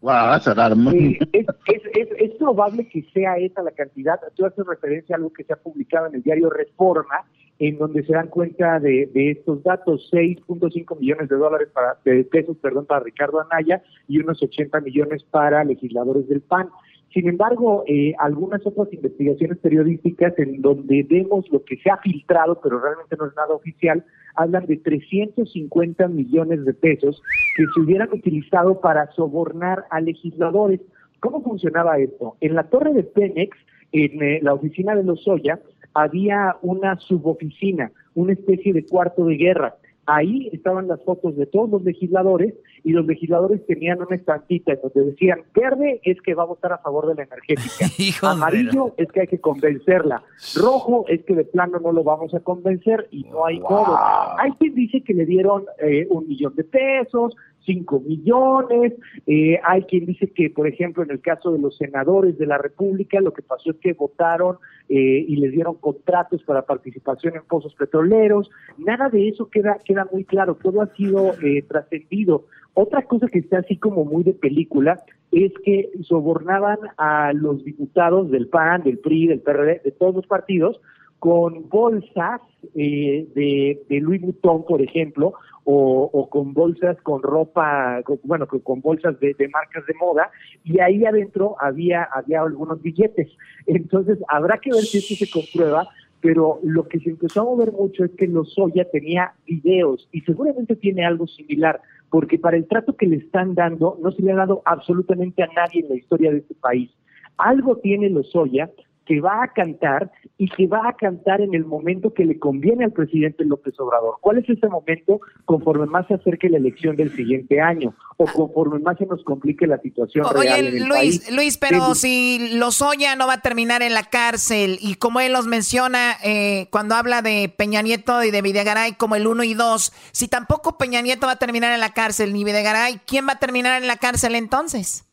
Wow, 0.00 0.30
that's 0.30 0.46
a 0.46 0.54
lot 0.54 0.72
of 0.72 0.78
money. 0.78 1.18
Es, 1.32 1.46
es, 1.66 1.82
es, 1.94 2.08
es 2.18 2.34
probable 2.36 2.88
que 2.88 3.02
sea 3.14 3.36
esa 3.38 3.62
la 3.62 3.70
cantidad. 3.70 4.20
Tú 4.34 4.44
haces 4.44 4.64
referencia 4.66 5.14
a 5.14 5.18
algo 5.18 5.32
que 5.32 5.44
se 5.44 5.52
ha 5.52 5.56
publicado 5.56 6.06
en 6.06 6.16
el 6.16 6.22
diario 6.22 6.50
Reforma, 6.50 7.24
en 7.58 7.78
donde 7.78 8.04
se 8.04 8.12
dan 8.12 8.28
cuenta 8.28 8.78
de, 8.80 9.08
estos 9.14 9.62
datos, 9.62 10.08
6.5 10.12 10.98
millones 10.98 11.28
de 11.28 11.36
dólares 11.36 11.68
para, 11.72 11.96
de 12.04 12.24
pesos, 12.24 12.56
perdón, 12.58 12.86
para 12.86 13.04
Ricardo 13.04 13.40
Anaya 13.40 13.82
y 14.08 14.18
unos 14.18 14.42
80 14.42 14.80
millones 14.80 15.22
para 15.24 15.64
legisladores 15.64 16.28
del 16.28 16.42
PAN. 16.42 16.68
Sin 17.12 17.28
embargo, 17.28 17.84
eh, 17.86 18.12
algunas 18.18 18.66
otras 18.66 18.92
investigaciones 18.92 19.56
periodísticas 19.58 20.38
en 20.38 20.60
donde 20.60 21.06
vemos 21.08 21.46
lo 21.50 21.64
que 21.64 21.78
se 21.78 21.90
ha 21.90 21.96
filtrado, 21.98 22.60
pero 22.62 22.78
realmente 22.78 23.16
no 23.18 23.26
es 23.26 23.34
nada 23.34 23.54
oficial, 23.54 24.04
hablan 24.34 24.66
de 24.66 24.76
350 24.76 26.08
millones 26.08 26.64
de 26.66 26.74
pesos 26.74 27.22
que 27.56 27.64
se 27.72 27.80
hubieran 27.80 28.12
utilizado 28.12 28.80
para 28.80 29.10
sobornar 29.12 29.84
a 29.90 30.00
legisladores. 30.00 30.80
¿Cómo 31.20 31.42
funcionaba 31.42 31.98
esto? 31.98 32.36
En 32.42 32.54
la 32.54 32.64
torre 32.64 32.92
de 32.92 33.04
Pemex, 33.04 33.56
en 33.92 34.22
eh, 34.22 34.40
la 34.42 34.52
oficina 34.52 34.94
de 34.94 35.04
Lozoya, 35.04 35.58
había 35.96 36.56
una 36.62 36.98
suboficina, 36.98 37.90
una 38.14 38.34
especie 38.34 38.72
de 38.72 38.84
cuarto 38.84 39.24
de 39.24 39.36
guerra. 39.36 39.76
Ahí 40.08 40.48
estaban 40.52 40.86
las 40.86 41.02
fotos 41.02 41.36
de 41.36 41.46
todos 41.46 41.68
los 41.68 41.82
legisladores 41.82 42.54
y 42.84 42.92
los 42.92 43.04
legisladores 43.06 43.66
tenían 43.66 44.00
una 44.00 44.14
estampita 44.14 44.72
en 44.72 44.78
donde 44.80 45.10
decían, 45.10 45.40
verde 45.52 46.00
es 46.04 46.22
que 46.22 46.34
va 46.34 46.44
a 46.44 46.46
votar 46.46 46.72
a 46.72 46.78
favor 46.78 47.08
de 47.08 47.16
la 47.16 47.24
energética, 47.24 47.86
amarillo 48.30 48.94
es 48.98 49.10
que 49.10 49.22
hay 49.22 49.26
que 49.26 49.40
convencerla, 49.40 50.22
rojo 50.54 51.06
es 51.08 51.24
que 51.24 51.34
de 51.34 51.44
plano 51.44 51.80
no 51.80 51.90
lo 51.90 52.04
vamos 52.04 52.32
a 52.34 52.40
convencer 52.40 53.08
y 53.10 53.24
no 53.24 53.46
hay 53.46 53.58
modo. 53.58 53.98
Hay 54.38 54.52
quien 54.52 54.76
dice 54.76 55.00
que 55.00 55.12
le 55.12 55.26
dieron 55.26 55.64
eh, 55.80 56.06
un 56.08 56.28
millón 56.28 56.54
de 56.54 56.62
pesos, 56.62 57.34
cinco 57.66 58.00
millones, 58.00 58.94
eh, 59.26 59.58
hay 59.64 59.82
quien 59.82 60.06
dice 60.06 60.28
que, 60.28 60.48
por 60.48 60.66
ejemplo, 60.66 61.02
en 61.02 61.10
el 61.10 61.20
caso 61.20 61.52
de 61.52 61.58
los 61.58 61.76
senadores 61.76 62.38
de 62.38 62.46
la 62.46 62.56
República, 62.56 63.20
lo 63.20 63.32
que 63.32 63.42
pasó 63.42 63.70
es 63.70 63.76
que 63.76 63.92
votaron 63.92 64.56
eh, 64.88 65.24
y 65.28 65.36
les 65.36 65.52
dieron 65.52 65.74
contratos 65.74 66.42
para 66.44 66.64
participación 66.64 67.36
en 67.36 67.42
pozos 67.42 67.74
petroleros, 67.74 68.50
nada 68.78 69.08
de 69.08 69.28
eso 69.28 69.50
queda, 69.50 69.78
queda 69.84 70.08
muy 70.10 70.24
claro, 70.24 70.54
todo 70.54 70.80
ha 70.80 70.94
sido 70.94 71.34
eh, 71.42 71.62
trascendido. 71.62 72.46
Otra 72.74 73.02
cosa 73.02 73.26
que 73.28 73.40
está 73.40 73.58
así 73.58 73.76
como 73.76 74.04
muy 74.04 74.22
de 74.22 74.34
película 74.34 75.02
es 75.32 75.52
que 75.64 75.90
sobornaban 76.02 76.78
a 76.98 77.32
los 77.32 77.64
diputados 77.64 78.30
del 78.30 78.48
PAN, 78.48 78.82
del 78.84 78.98
PRI, 78.98 79.28
del 79.28 79.40
PRD, 79.40 79.80
de 79.84 79.92
todos 79.92 80.14
los 80.14 80.26
partidos, 80.26 80.80
con 81.18 81.68
bolsas 81.68 82.40
eh, 82.74 83.26
de, 83.34 83.82
de 83.88 84.00
Louis 84.00 84.22
por 84.42 84.82
ejemplo, 84.82 85.34
o, 85.68 86.28
con 86.30 86.54
bolsas 86.54 86.96
con 87.02 87.22
ropa, 87.22 88.00
bueno, 88.22 88.46
con, 88.46 88.80
bolsas 88.80 89.18
de, 89.18 89.34
marcas 89.52 89.84
de 89.86 89.94
moda, 89.94 90.30
y 90.64 90.78
ahí 90.78 91.04
adentro 91.04 91.56
había, 91.60 92.04
había 92.04 92.42
algunos 92.42 92.80
billetes. 92.80 93.28
Entonces, 93.66 94.18
habrá 94.28 94.58
que 94.58 94.70
ver 94.70 94.82
si 94.82 94.98
esto 94.98 95.14
se 95.16 95.28
comprueba, 95.28 95.88
pero 96.20 96.60
lo 96.62 96.86
que 96.86 97.00
se 97.00 97.10
empezó 97.10 97.40
a 97.40 97.44
mover 97.44 97.72
mucho 97.72 98.04
es 98.04 98.12
que 98.12 98.28
Lozoya 98.28 98.88
tenía 98.90 99.32
videos, 99.44 100.08
y 100.12 100.20
seguramente 100.20 100.76
tiene 100.76 101.04
algo 101.04 101.26
similar, 101.26 101.80
porque 102.10 102.38
para 102.38 102.56
el 102.56 102.68
trato 102.68 102.96
que 102.96 103.06
le 103.06 103.16
están 103.16 103.56
dando, 103.56 103.98
no 104.00 104.12
se 104.12 104.22
le 104.22 104.32
ha 104.32 104.36
dado 104.36 104.62
absolutamente 104.64 105.42
a 105.42 105.48
nadie 105.48 105.80
en 105.80 105.88
la 105.88 105.96
historia 105.96 106.30
de 106.30 106.38
este 106.38 106.54
país. 106.54 106.90
Algo 107.38 107.76
tiene 107.78 108.08
Lozoya 108.08 108.70
que 109.06 109.20
va 109.20 109.42
a 109.44 109.52
cantar 109.52 110.10
y 110.36 110.48
que 110.48 110.66
va 110.66 110.88
a 110.88 110.92
cantar 110.96 111.40
en 111.40 111.54
el 111.54 111.64
momento 111.64 112.12
que 112.12 112.24
le 112.24 112.38
conviene 112.38 112.84
al 112.84 112.92
presidente 112.92 113.44
López 113.44 113.78
Obrador. 113.78 114.16
¿Cuál 114.20 114.38
es 114.38 114.48
ese 114.48 114.66
momento 114.68 115.20
conforme 115.44 115.86
más 115.86 116.06
se 116.08 116.14
acerque 116.14 116.48
la 116.50 116.58
elección 116.58 116.96
del 116.96 117.14
siguiente 117.14 117.60
año 117.60 117.94
o 118.18 118.24
conforme 118.26 118.80
más 118.80 118.98
se 118.98 119.06
nos 119.06 119.22
complique 119.24 119.66
la 119.66 119.78
situación 119.78 120.26
real 120.34 120.66
en 120.66 120.66
Oye, 120.66 120.76
el 120.78 120.84
Luis, 120.88 120.90
país? 121.20 121.32
Luis, 121.32 121.58
pero 121.58 121.92
Es- 121.92 122.00
si 122.00 122.50
Lozoya 122.58 123.14
no 123.16 123.26
va 123.26 123.34
a 123.34 123.40
terminar 123.42 123.82
en 123.82 123.94
la 123.94 124.02
cárcel 124.02 124.78
y 124.80 124.96
como 124.96 125.20
él 125.20 125.32
los 125.32 125.46
menciona 125.46 126.16
eh, 126.24 126.66
cuando 126.70 126.94
habla 126.96 127.22
de 127.22 127.48
Peña 127.56 127.82
Nieto 127.82 128.24
y 128.24 128.30
de 128.30 128.42
Videgaray 128.42 128.94
como 128.94 129.14
el 129.16 129.26
1 129.26 129.44
y 129.44 129.54
2, 129.54 129.92
si 130.12 130.28
tampoco 130.28 130.76
Peña 130.78 131.00
Nieto 131.00 131.26
va 131.26 131.32
a 131.34 131.36
terminar 131.38 131.72
en 131.72 131.80
la 131.80 131.90
cárcel 131.94 132.32
ni 132.32 132.42
Videgaray, 132.44 133.00
¿quién 133.06 133.26
va 133.28 133.32
a 133.34 133.38
terminar 133.38 133.80
en 133.80 133.86
la 133.86 133.96
cárcel 133.96 134.34
entonces? 134.34 135.04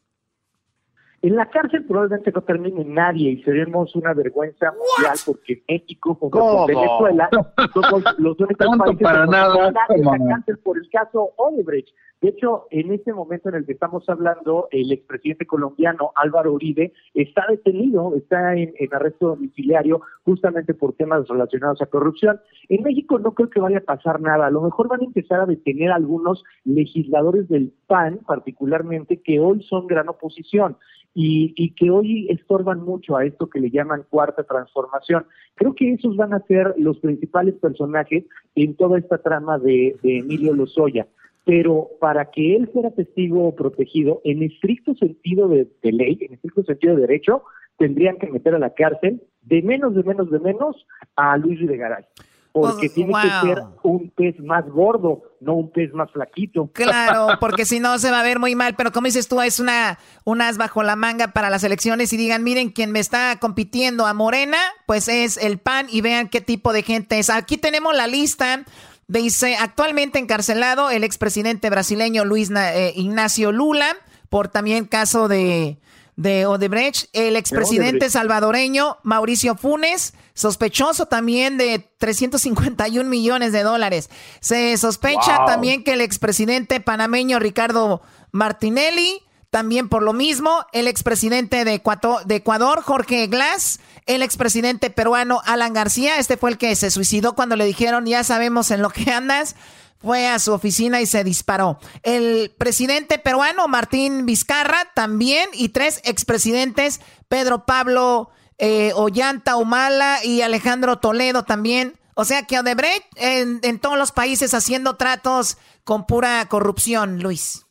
En 1.24 1.38
la 1.38 1.50
cárcel 1.50 1.86
probablemente 1.86 2.34
no 2.34 2.42
termine 2.42 2.84
nadie 2.84 3.32
y 3.32 3.44
seremos 3.44 3.96
una 3.96 4.14
vergüenza 4.14 4.72
mundial 4.72 5.18
porque 5.26 5.64
México 5.70 6.16
junto 6.16 6.38
¿Cómo? 6.38 6.58
con 6.58 6.68
Venezuela 6.68 7.30
somos 7.74 8.04
los 8.18 8.38
únicos 8.42 8.78
países 8.78 9.02
para 9.02 9.20
que 9.22 9.26
no 9.28 9.32
nada, 9.32 9.74
en 9.90 10.04
la 10.04 10.36
cárcel 10.36 10.58
por 10.58 10.78
el 10.78 10.90
caso 10.90 11.32
Odebrecht. 11.38 11.96
De 12.24 12.30
hecho, 12.30 12.68
en 12.72 12.94
este 12.94 13.12
momento 13.12 13.50
en 13.50 13.56
el 13.56 13.66
que 13.66 13.74
estamos 13.74 14.08
hablando, 14.08 14.70
el 14.72 14.94
expresidente 14.94 15.46
colombiano 15.46 16.14
Álvaro 16.16 16.54
Uribe 16.54 16.94
está 17.14 17.46
detenido, 17.50 18.16
está 18.16 18.56
en, 18.56 18.74
arresto 18.94 19.28
domiciliario 19.28 20.00
justamente 20.24 20.74
por 20.74 20.94
temas 20.94 21.28
relacionados 21.28 21.82
a 21.82 21.88
corrupción. 21.88 22.40
En 22.70 22.82
México 22.84 23.20
no 23.20 23.34
creo 23.34 23.50
que 23.50 23.60
vaya 23.60 23.80
a 23.80 23.82
pasar 23.82 24.22
nada. 24.22 24.48
A 24.48 24.52
lo 24.52 24.62
mejor 24.62 24.88
van 24.88 25.02
a 25.02 25.04
empezar 25.04 25.42
a 25.42 25.46
detener 25.46 25.92
algunos 25.92 26.46
legisladores 26.64 27.50
del 27.50 27.74
PAN, 27.88 28.20
particularmente, 28.26 29.22
que 29.22 29.42
hoy 29.42 29.62
son 29.64 29.88
gran 29.88 30.08
oposición 30.08 30.78
y, 31.14 31.72
que 31.72 31.92
hoy 31.92 32.28
estorban 32.30 32.86
mucho 32.86 33.18
a 33.18 33.26
esto 33.26 33.50
que 33.50 33.60
le 33.60 33.70
llaman 33.70 34.06
cuarta 34.10 34.44
transformación. 34.44 35.26
Creo 35.56 35.76
que 35.76 35.92
esos 35.92 36.16
van 36.16 36.34
a 36.34 36.40
ser 36.46 36.74
los 36.78 37.00
principales 37.00 37.56
personajes 37.56 38.24
en 38.56 38.78
toda 38.78 38.98
esta 38.98 39.18
trama 39.18 39.60
de 39.60 39.98
Emilio 40.04 40.54
Lozoya. 40.54 41.06
Pero 41.46 41.90
para 42.00 42.32
que 42.32 42.56
él 42.56 42.70
fuera 42.72 42.92
testigo 42.92 43.54
protegido, 43.56 44.22
en 44.24 44.44
estricto 44.44 44.96
sentido 44.96 45.48
de, 45.50 45.68
de 45.82 45.92
ley, 45.92 46.18
en 46.22 46.34
estricto 46.34 46.64
sentido 46.64 46.96
de 46.96 47.02
derecho, 47.02 47.44
tendrían 47.78 48.18
que 48.18 48.28
meter 48.28 48.56
a 48.56 48.60
la 48.60 48.74
cárcel 48.74 49.22
de 49.42 49.62
menos, 49.62 49.96
de 49.96 50.04
menos, 50.04 50.30
de 50.32 50.40
menos 50.40 50.86
a 51.16 51.38
Luis 51.38 51.60
Videgaray. 51.60 52.06
porque 52.52 52.88
Oh, 52.88 52.94
tiene 52.94 53.12
wow. 53.12 53.22
que 53.22 53.48
ser 53.48 53.64
un 53.84 54.10
pez 54.12 54.40
más 54.40 54.66
gordo, 54.70 55.24
no 55.42 55.56
un 55.56 55.72
pez 55.72 55.94
más 55.94 56.10
flaquito. 56.12 56.70
Claro, 56.72 57.28
porque 57.40 57.66
si 57.66 57.80
no 57.80 57.98
se 58.00 58.12
va 58.12 58.22
a 58.22 58.24
ver 58.24 58.40
muy 58.40 58.56
mal. 58.56 58.76
Pero 58.76 58.92
como 58.92 59.06
dices 59.06 59.28
tú, 59.28 59.42
es 59.42 59.60
una 59.60 59.98
unas 60.24 60.58
bajo 60.58 60.84
la 60.84 60.96
manga 60.96 61.30
para 61.30 61.50
las 61.50 61.64
elecciones 61.64 62.14
y 62.14 62.18
digan, 62.18 62.44
miren, 62.44 62.70
quien 62.70 62.92
me 62.92 63.00
está 63.00 63.38
compitiendo 63.40 64.06
a 64.06 64.14
Morena, 64.14 64.60
pues 64.86 65.08
es 65.08 65.38
el 65.38 65.58
PAN 65.58 65.88
y 65.90 66.02
vean 66.02 66.30
qué 66.30 66.42
tipo 66.42 66.74
de 66.74 66.84
gente 66.84 67.20
es. 67.20 67.30
Aquí 67.30 67.58
tenemos 67.58 67.96
la 67.96 68.08
lista. 68.08 68.64
Dice, 69.08 69.56
actualmente 69.58 70.18
encarcelado 70.20 70.90
el 70.90 71.04
expresidente 71.04 71.70
brasileño 71.70 72.26
Luis 72.26 72.50
eh, 72.56 72.94
Ignacio 72.96 73.52
Lula 73.52 73.96
por 74.30 74.48
también 74.48 74.86
caso 74.86 75.28
de, 75.28 75.78
de 76.16 76.46
Odebrecht. 76.46 77.10
El 77.14 77.36
expresidente 77.36 78.10
salvadoreño 78.10 78.98
Mauricio 79.04 79.56
Funes, 79.56 80.14
sospechoso 80.34 81.06
también 81.08 81.58
de 81.58 81.88
351 82.00 83.08
millones 83.08 83.52
de 83.52 83.62
dólares. 83.64 84.10
Se 84.40 84.76
sospecha 84.78 85.38
Wow. 85.40 85.46
también 85.48 85.84
que 85.84 85.94
el 85.94 86.02
expresidente 86.02 86.80
panameño 86.80 87.38
Ricardo 87.40 88.02
Martinelli, 88.32 89.22
también 89.52 89.88
por 89.90 90.02
lo 90.02 90.14
mismo, 90.14 90.66
el 90.72 90.88
expresidente 90.88 91.64
de 91.64 91.76
Ecuato- 91.76 92.24
de 92.26 92.38
Ecuador, 92.38 92.82
Jorge 92.82 93.28
Glass, 93.28 93.80
el 94.06 94.22
expresidente 94.22 94.90
peruano 94.90 95.42
Alan 95.46 95.74
García, 95.74 96.18
este 96.18 96.38
fue 96.38 96.52
el 96.52 96.58
que 96.58 96.76
se 96.76 96.92
suicidó 96.92 97.34
cuando 97.34 97.56
le 97.56 97.66
dijeron, 97.66 98.06
ya 98.06 98.24
sabemos 98.24 98.72
en 98.72 98.82
lo 98.82 98.90
que 98.90 99.12
andas, 99.12 99.56
fue 99.98 100.28
a 100.28 100.38
su 100.40 100.52
oficina 100.52 101.00
y 101.00 101.06
se 101.06 101.24
disparó. 101.24 101.80
El 102.04 102.52
presidente 102.58 103.20
peruano 103.20 103.68
Martín 103.70 104.26
Vizcarra 104.26 104.92
también 104.94 105.50
y 105.54 105.70
tres 105.70 106.02
expresidentes, 106.04 107.00
Pedro 107.30 107.66
Pablo 107.66 108.30
eh, 108.58 108.92
Ollanta 108.96 109.56
Humala 109.56 110.18
y 110.24 110.42
Alejandro 110.42 111.00
Toledo 111.00 111.44
también. 111.44 111.94
O 112.16 112.26
sea 112.26 112.44
que 112.44 112.60
Odebrecht 112.60 113.06
en, 113.16 113.60
en 113.64 113.80
todos 113.80 113.98
los 113.98 114.12
países 114.12 114.54
haciendo 114.54 114.98
tratos 114.98 115.58
con 115.84 116.06
pura 116.06 116.46
corrupción, 116.50 117.22
Luis. 117.22 117.66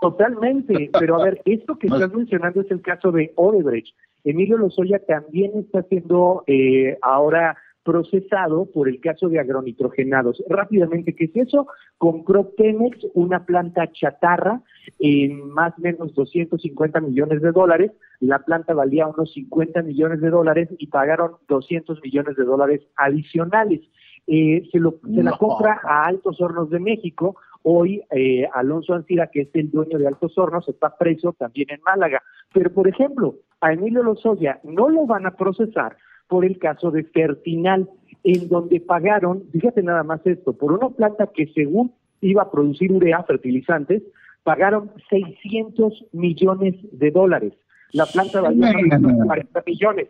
Totalmente, 0.00 0.90
pero 0.98 1.20
a 1.20 1.24
ver, 1.24 1.42
esto 1.44 1.76
que 1.78 1.88
estás 1.88 2.12
mencionando 2.12 2.60
es 2.60 2.70
el 2.70 2.82
caso 2.82 3.10
de 3.10 3.32
Odebrecht. 3.36 3.96
Emilio 4.24 4.58
Lozoya 4.58 4.98
también 5.06 5.52
está 5.56 5.82
siendo 5.84 6.44
eh, 6.46 6.98
ahora 7.02 7.56
procesado 7.88 8.66
por 8.70 8.86
el 8.86 9.00
caso 9.00 9.30
de 9.30 9.38
agronitrogenados. 9.40 10.42
Rápidamente, 10.48 11.14
¿qué 11.14 11.24
es 11.24 11.36
eso? 11.36 11.68
Compró 11.96 12.50
Pemex 12.50 12.98
una 13.14 13.46
planta 13.46 13.90
chatarra 13.92 14.60
en 14.98 15.48
más 15.48 15.72
o 15.78 15.80
menos 15.80 16.14
250 16.14 17.00
millones 17.00 17.40
de 17.40 17.50
dólares. 17.50 17.92
La 18.20 18.40
planta 18.40 18.74
valía 18.74 19.06
unos 19.06 19.32
50 19.32 19.80
millones 19.82 20.20
de 20.20 20.28
dólares 20.28 20.68
y 20.76 20.88
pagaron 20.88 21.36
200 21.48 22.02
millones 22.02 22.36
de 22.36 22.44
dólares 22.44 22.82
adicionales. 22.96 23.80
Eh, 24.26 24.68
se, 24.70 24.78
lo, 24.78 24.98
se 25.14 25.22
la 25.22 25.30
No. 25.30 25.38
compra 25.38 25.80
a 25.82 26.04
Altos 26.04 26.38
Hornos 26.42 26.68
de 26.68 26.80
México. 26.80 27.36
Hoy 27.62 28.02
eh, 28.10 28.46
Alonso 28.52 28.92
Ancira, 28.92 29.28
que 29.28 29.40
es 29.42 29.48
el 29.54 29.70
dueño 29.70 29.98
de 29.98 30.06
Altos 30.06 30.36
Hornos, 30.36 30.68
está 30.68 30.94
preso 30.94 31.32
también 31.32 31.68
en 31.70 31.80
Málaga. 31.80 32.22
Pero, 32.52 32.70
por 32.70 32.86
ejemplo, 32.86 33.36
a 33.60 33.72
Emilio 33.72 34.02
Lozoya 34.02 34.60
no 34.62 34.88
lo 34.88 35.06
van 35.06 35.26
a 35.26 35.36
procesar 35.36 35.96
por 36.28 36.44
el 36.44 36.58
caso 36.58 36.90
de 36.90 37.04
Fertinal, 37.04 37.88
en 38.22 38.48
donde 38.48 38.80
pagaron, 38.80 39.44
fíjate 39.52 39.82
nada 39.82 40.02
más 40.02 40.24
esto, 40.26 40.52
por 40.52 40.72
una 40.72 40.90
planta 40.90 41.30
que 41.34 41.46
según 41.54 41.92
iba 42.20 42.42
a 42.42 42.50
producir 42.50 42.92
urea, 42.92 43.22
fertilizantes, 43.22 44.02
pagaron 44.42 44.90
600 45.08 46.06
millones 46.12 46.74
de 46.92 47.10
dólares. 47.10 47.54
La 47.92 48.06
planta 48.06 48.40
valía 48.40 48.72
más 48.72 49.02
o 49.02 49.06
menos 49.06 49.26
40 49.26 49.62
millones. 49.66 50.08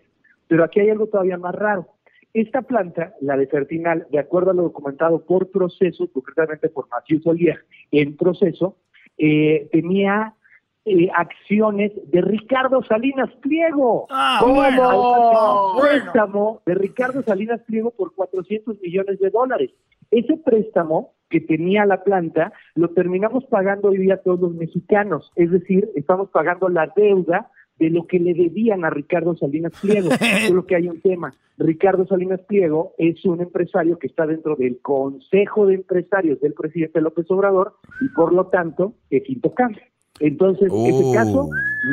Pero 0.48 0.64
aquí 0.64 0.80
hay 0.80 0.90
algo 0.90 1.06
todavía 1.06 1.38
más 1.38 1.54
raro. 1.54 1.86
Esta 2.34 2.62
planta, 2.62 3.14
la 3.20 3.36
de 3.36 3.46
Fertinal, 3.46 4.06
de 4.10 4.18
acuerdo 4.18 4.50
a 4.50 4.54
lo 4.54 4.62
documentado 4.62 5.24
por 5.24 5.50
proceso, 5.50 6.10
concretamente 6.12 6.68
por 6.68 6.88
Mathieu 6.88 7.20
Solier, 7.20 7.64
en 7.90 8.16
proceso, 8.16 8.76
eh, 9.16 9.68
tenía 9.72 10.34
eh, 10.88 11.10
acciones 11.14 11.92
de 12.10 12.20
Ricardo 12.20 12.82
Salinas 12.82 13.30
Pliego. 13.42 14.06
Ah, 14.10 14.38
¿Cómo? 14.40 14.54
bueno, 14.54 15.74
préstamo 15.80 16.62
de 16.66 16.74
Ricardo 16.74 17.22
Salinas 17.22 17.60
Pliego 17.62 17.90
por 17.90 18.14
400 18.14 18.80
millones 18.80 19.18
de 19.20 19.30
dólares. 19.30 19.70
Ese 20.10 20.36
préstamo 20.38 21.12
que 21.28 21.40
tenía 21.40 21.84
la 21.84 22.02
planta 22.02 22.52
lo 22.74 22.90
terminamos 22.90 23.44
pagando 23.46 23.88
hoy 23.88 23.98
día 23.98 24.22
todos 24.22 24.40
los 24.40 24.54
mexicanos, 24.54 25.30
es 25.36 25.50
decir, 25.50 25.90
estamos 25.94 26.30
pagando 26.30 26.68
la 26.68 26.90
deuda 26.96 27.50
de 27.78 27.90
lo 27.90 28.06
que 28.06 28.18
le 28.18 28.34
debían 28.34 28.84
a 28.84 28.90
Ricardo 28.90 29.36
Salinas 29.36 29.72
Pliego. 29.80 30.10
Solo 30.48 30.66
que 30.66 30.76
hay 30.76 30.88
un 30.88 31.00
tema. 31.00 31.32
Ricardo 31.58 32.06
Salinas 32.06 32.40
Pliego 32.40 32.94
es 32.98 33.24
un 33.24 33.40
empresario 33.40 33.98
que 33.98 34.08
está 34.08 34.26
dentro 34.26 34.56
del 34.56 34.80
Consejo 34.80 35.66
de 35.66 35.74
Empresarios 35.74 36.40
del 36.40 36.54
presidente 36.54 37.00
López 37.00 37.30
Obrador 37.30 37.74
y 38.00 38.08
por 38.08 38.32
lo 38.32 38.46
tanto 38.48 38.94
es 39.10 39.28
intocable. 39.28 39.82
Entonces, 40.20 40.68
Oh. 40.70 40.86
ese 40.86 41.12
caso 41.16 41.48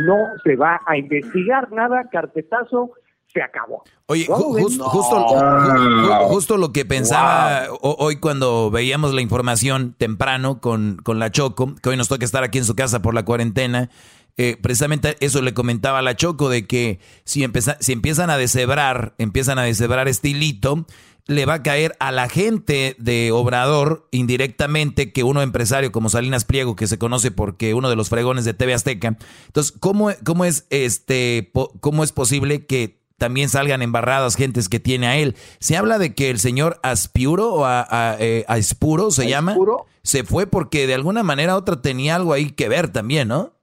no 0.07 0.17
se 0.43 0.55
va 0.55 0.79
a 0.85 0.97
investigar 0.97 1.71
nada, 1.71 2.07
carpetazo, 2.11 2.91
se 3.31 3.41
acabó. 3.41 3.83
Oye, 4.07 4.25
justo, 4.27 4.85
ju- 4.85 5.01
ju- 5.03 6.27
justo 6.27 6.57
lo 6.57 6.71
que 6.71 6.85
pensaba 6.85 7.63
ho- 7.81 7.95
hoy 7.99 8.15
cuando 8.17 8.71
veíamos 8.71 9.13
la 9.13 9.21
información 9.21 9.93
temprano 9.97 10.59
con, 10.61 10.97
con 11.03 11.19
la 11.19 11.31
Choco, 11.31 11.75
que 11.81 11.89
hoy 11.89 11.97
nos 11.97 12.07
toca 12.07 12.23
estar 12.25 12.43
aquí 12.43 12.57
en 12.59 12.65
su 12.65 12.75
casa 12.75 13.01
por 13.01 13.13
la 13.13 13.25
cuarentena, 13.25 13.89
eh, 14.37 14.57
precisamente 14.61 15.15
eso 15.19 15.41
le 15.41 15.53
comentaba 15.53 15.99
a 15.99 16.01
la 16.01 16.15
Choco, 16.15 16.49
de 16.49 16.65
que 16.65 16.99
si, 17.25 17.43
empeza- 17.43 17.77
si 17.79 17.93
empiezan 17.93 18.29
a 18.29 18.37
deshebrar, 18.37 19.13
empiezan 19.17 19.59
a 19.59 19.63
deshebrar 19.63 20.07
este 20.07 20.29
hilito, 20.29 20.85
le 21.27 21.45
va 21.45 21.55
a 21.55 21.63
caer 21.63 21.95
a 21.99 22.11
la 22.11 22.29
gente 22.29 22.95
de 22.99 23.31
Obrador 23.31 24.07
indirectamente 24.11 25.11
que 25.11 25.23
uno 25.23 25.41
empresario 25.41 25.91
como 25.91 26.09
Salinas 26.09 26.45
Pliego, 26.45 26.75
que 26.75 26.85
se 26.87 26.99
conoce 26.99 27.31
porque 27.31 27.73
uno 27.73 27.89
de 27.89 27.95
los 27.95 28.09
fregones 28.09 28.45
de 28.45 28.53
TV 28.53 28.73
Azteca. 28.75 29.17
Entonces, 29.47 29.73
¿cómo, 29.79 30.11
cómo 30.23 30.45
es 30.45 30.65
este 30.69 31.49
po- 31.51 31.71
cómo 31.79 32.03
es 32.03 32.11
posible 32.11 32.65
que 32.67 32.99
también 33.17 33.49
salgan 33.49 33.81
embarradas 33.81 34.35
gentes 34.35 34.69
que 34.69 34.79
tiene 34.79 35.07
a 35.07 35.17
él? 35.17 35.35
Se 35.59 35.77
habla 35.77 35.97
de 35.97 36.13
que 36.13 36.29
el 36.29 36.37
señor 36.37 36.79
Aspuro 36.83 37.53
o 37.53 37.65
a, 37.65 37.87
a- 37.89 38.17
eh, 38.19 38.45
Aispuro 38.47 39.09
se 39.09 39.23
llama, 39.27 39.55
se 40.03 40.23
fue 40.25 40.45
porque 40.45 40.85
de 40.85 40.93
alguna 40.93 41.23
manera 41.23 41.55
u 41.55 41.57
otra 41.57 41.81
tenía 41.81 42.15
algo 42.17 42.33
ahí 42.33 42.51
que 42.51 42.69
ver 42.69 42.89
también, 42.89 43.29
¿no? 43.29 43.54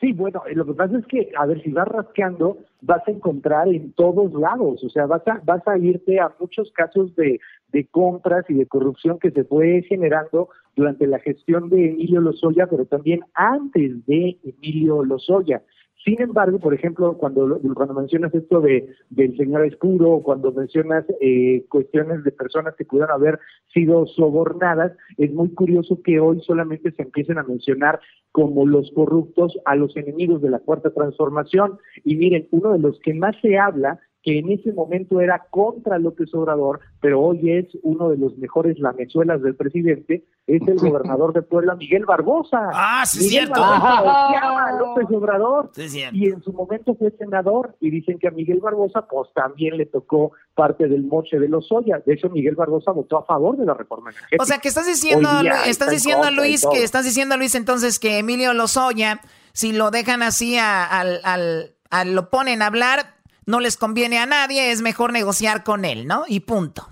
Sí, 0.00 0.12
bueno, 0.12 0.42
eh, 0.48 0.54
lo 0.54 0.64
que 0.64 0.72
pasa 0.72 0.96
es 0.96 1.06
que, 1.06 1.30
a 1.36 1.44
ver, 1.44 1.62
si 1.62 1.70
vas 1.72 1.86
rascando, 1.86 2.56
vas 2.80 3.06
a 3.06 3.10
encontrar 3.10 3.68
en 3.68 3.92
todos 3.92 4.32
lados, 4.32 4.82
o 4.82 4.88
sea, 4.88 5.04
vas 5.04 5.26
a, 5.28 5.42
vas 5.44 5.66
a 5.68 5.76
irte 5.76 6.18
a 6.18 6.32
muchos 6.40 6.72
casos 6.72 7.14
de, 7.16 7.38
de 7.68 7.86
compras 7.86 8.46
y 8.48 8.54
de 8.54 8.66
corrupción 8.66 9.18
que 9.18 9.30
se 9.30 9.44
fue 9.44 9.82
generando 9.86 10.48
durante 10.74 11.06
la 11.06 11.18
gestión 11.18 11.68
de 11.68 11.90
Emilio 11.90 12.22
Lozoya, 12.22 12.66
pero 12.66 12.86
también 12.86 13.20
antes 13.34 14.06
de 14.06 14.38
Emilio 14.42 15.04
Lozoya. 15.04 15.62
Sin 16.04 16.20
embargo, 16.20 16.58
por 16.58 16.72
ejemplo, 16.72 17.18
cuando, 17.18 17.60
cuando 17.74 17.94
mencionas 17.94 18.34
esto 18.34 18.60
de 18.62 18.88
del 19.10 19.36
señor 19.36 19.66
Escuro, 19.66 20.22
cuando 20.22 20.50
mencionas 20.50 21.04
eh, 21.20 21.66
cuestiones 21.68 22.24
de 22.24 22.32
personas 22.32 22.74
que 22.76 22.86
pudieran 22.86 23.10
haber 23.10 23.38
sido 23.72 24.06
sobornadas, 24.06 24.92
es 25.18 25.30
muy 25.32 25.50
curioso 25.50 26.00
que 26.02 26.18
hoy 26.18 26.40
solamente 26.40 26.90
se 26.92 27.02
empiecen 27.02 27.36
a 27.36 27.42
mencionar 27.42 28.00
como 28.32 28.64
los 28.64 28.90
corruptos 28.92 29.58
a 29.66 29.76
los 29.76 29.94
enemigos 29.96 30.40
de 30.40 30.50
la 30.50 30.60
cuarta 30.60 30.90
transformación. 30.90 31.78
Y 32.02 32.16
miren, 32.16 32.48
uno 32.50 32.72
de 32.72 32.78
los 32.78 32.98
que 33.00 33.12
más 33.12 33.36
se 33.42 33.58
habla 33.58 34.00
que 34.22 34.38
en 34.38 34.50
ese 34.52 34.72
momento 34.72 35.20
era 35.20 35.46
contra 35.50 35.98
López 35.98 36.32
Obrador, 36.34 36.80
pero 37.00 37.20
hoy 37.22 37.50
es 37.52 37.66
uno 37.82 38.10
de 38.10 38.18
los 38.18 38.36
mejores 38.36 38.78
lamezuelas 38.78 39.40
del 39.42 39.54
presidente, 39.56 40.24
es 40.46 40.60
el 40.68 40.76
gobernador 40.76 41.32
de 41.32 41.42
Puebla, 41.42 41.74
Miguel 41.76 42.04
Barbosa. 42.04 42.68
Ah, 42.74 43.04
sí, 43.06 43.20
Miguel 43.20 43.44
cierto. 43.46 43.60
Barbosa 43.60 44.66
a 44.66 44.72
López 44.78 45.06
Obrador. 45.10 45.70
Sí, 45.74 45.88
cierto. 45.88 46.16
Y 46.16 46.26
en 46.26 46.42
su 46.42 46.52
momento 46.52 46.94
fue 46.96 47.10
senador, 47.12 47.76
y 47.80 47.88
dicen 47.90 48.18
que 48.18 48.28
a 48.28 48.30
Miguel 48.30 48.60
Barbosa, 48.60 49.06
pues 49.08 49.30
también 49.34 49.76
le 49.78 49.86
tocó 49.86 50.32
parte 50.54 50.88
del 50.88 51.04
moche 51.04 51.38
de 51.38 51.48
los 51.48 51.70
Oya. 51.72 52.02
De 52.04 52.14
hecho, 52.14 52.28
Miguel 52.28 52.56
Barbosa 52.56 52.90
votó 52.92 53.16
a 53.18 53.24
favor 53.24 53.56
de 53.56 53.64
la 53.64 53.74
reforma 53.74 54.10
energética. 54.10 54.42
O 54.42 54.46
sea, 54.46 54.58
que 54.58 54.68
estás 54.68 54.86
diciendo, 54.86 55.28
estás 55.40 55.66
está 55.68 55.84
en 55.86 55.90
diciendo 55.92 56.30
y 56.30 56.34
Luis, 56.34 56.66
que 56.70 56.82
estás 56.82 57.04
diciendo 57.04 57.36
Luis 57.36 57.54
entonces 57.54 57.98
que 57.98 58.18
Emilio 58.18 58.52
Lozoya, 58.52 59.20
si 59.52 59.72
lo 59.72 59.90
dejan 59.90 60.22
así 60.22 60.58
a- 60.58 60.84
al, 60.84 61.20
al, 61.24 61.74
al- 61.90 62.14
lo 62.14 62.28
ponen 62.28 62.60
a 62.62 62.66
hablar, 62.66 63.14
no 63.46 63.60
les 63.60 63.76
conviene 63.76 64.18
a 64.18 64.26
nadie, 64.26 64.70
es 64.70 64.82
mejor 64.82 65.12
negociar 65.12 65.64
con 65.64 65.84
él, 65.84 66.06
¿no? 66.06 66.24
Y 66.28 66.40
punto. 66.40 66.82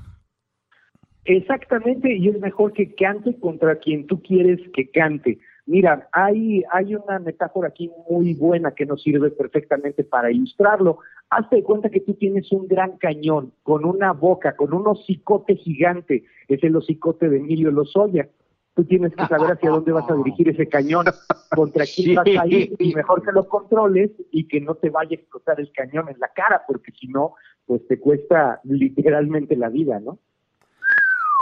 Exactamente, 1.24 2.16
y 2.16 2.28
es 2.28 2.40
mejor 2.40 2.72
que 2.72 2.94
cante 2.94 3.38
contra 3.38 3.76
quien 3.78 4.06
tú 4.06 4.22
quieres 4.22 4.60
que 4.72 4.90
cante. 4.90 5.38
Mira, 5.66 6.08
hay, 6.12 6.62
hay 6.72 6.94
una 6.94 7.18
metáfora 7.18 7.68
aquí 7.68 7.90
muy 8.08 8.32
buena 8.32 8.70
que 8.70 8.86
nos 8.86 9.02
sirve 9.02 9.30
perfectamente 9.30 10.02
para 10.02 10.30
ilustrarlo. 10.30 11.00
Hazte 11.28 11.56
de 11.56 11.62
cuenta 11.62 11.90
que 11.90 12.00
tú 12.00 12.14
tienes 12.14 12.50
un 12.52 12.66
gran 12.66 12.96
cañón 12.96 13.52
con 13.62 13.84
una 13.84 14.14
boca, 14.14 14.56
con 14.56 14.72
un 14.72 14.86
hocicote 14.86 15.56
gigante. 15.56 16.24
Es 16.48 16.64
el 16.64 16.74
hocicote 16.74 17.28
de 17.28 17.36
Emilio 17.36 17.70
Lozoya. 17.70 18.30
Tú 18.78 18.84
tienes 18.84 19.12
que 19.12 19.26
saber 19.26 19.50
hacia 19.50 19.70
dónde 19.70 19.90
vas 19.90 20.08
a 20.08 20.14
dirigir 20.14 20.50
ese 20.50 20.68
cañón, 20.68 21.04
contra 21.50 21.84
quién 21.84 22.14
vas 22.14 22.28
a 22.28 22.46
ir, 22.46 22.76
y 22.78 22.94
mejor 22.94 23.24
que 23.24 23.32
lo 23.32 23.48
controles 23.48 24.12
y 24.30 24.46
que 24.46 24.60
no 24.60 24.76
te 24.76 24.88
vaya 24.88 25.10
a 25.10 25.14
explotar 25.14 25.58
el 25.58 25.72
cañón 25.72 26.08
en 26.08 26.20
la 26.20 26.28
cara, 26.28 26.62
porque 26.64 26.92
si 26.92 27.08
no, 27.08 27.34
pues 27.66 27.84
te 27.88 27.98
cuesta 27.98 28.60
literalmente 28.62 29.56
la 29.56 29.68
vida, 29.68 29.98
¿no? 29.98 30.20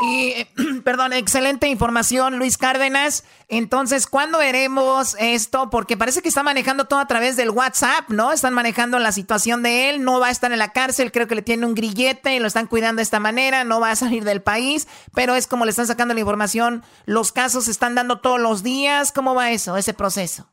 Y, 0.02 0.28
eh, 0.28 0.48
perdón, 0.84 1.12
excelente 1.12 1.68
información, 1.68 2.38
Luis 2.38 2.58
Cárdenas. 2.58 3.24
Entonces, 3.48 4.06
¿cuándo 4.06 4.38
veremos 4.38 5.16
esto? 5.18 5.70
Porque 5.70 5.96
parece 5.96 6.20
que 6.20 6.28
está 6.28 6.42
manejando 6.42 6.84
todo 6.84 7.00
a 7.00 7.06
través 7.06 7.36
del 7.36 7.50
WhatsApp, 7.50 8.08
¿no? 8.08 8.32
Están 8.32 8.52
manejando 8.52 8.98
la 8.98 9.12
situación 9.12 9.62
de 9.62 9.90
él, 9.90 10.04
no 10.04 10.20
va 10.20 10.28
a 10.28 10.30
estar 10.30 10.52
en 10.52 10.58
la 10.58 10.72
cárcel, 10.72 11.12
creo 11.12 11.26
que 11.26 11.36
le 11.36 11.42
tiene 11.42 11.64
un 11.64 11.74
grillete 11.74 12.34
y 12.34 12.40
lo 12.40 12.46
están 12.46 12.66
cuidando 12.66 13.00
de 13.00 13.04
esta 13.04 13.20
manera, 13.20 13.64
no 13.64 13.80
va 13.80 13.90
a 13.90 13.96
salir 13.96 14.24
del 14.24 14.42
país, 14.42 14.86
pero 15.14 15.34
es 15.34 15.46
como 15.46 15.64
le 15.64 15.70
están 15.70 15.86
sacando 15.86 16.12
la 16.12 16.20
información, 16.20 16.82
los 17.06 17.32
casos 17.32 17.64
se 17.64 17.70
están 17.70 17.94
dando 17.94 18.20
todos 18.20 18.40
los 18.40 18.62
días, 18.62 19.12
¿cómo 19.12 19.34
va 19.34 19.50
eso, 19.50 19.76
ese 19.76 19.94
proceso? 19.94 20.48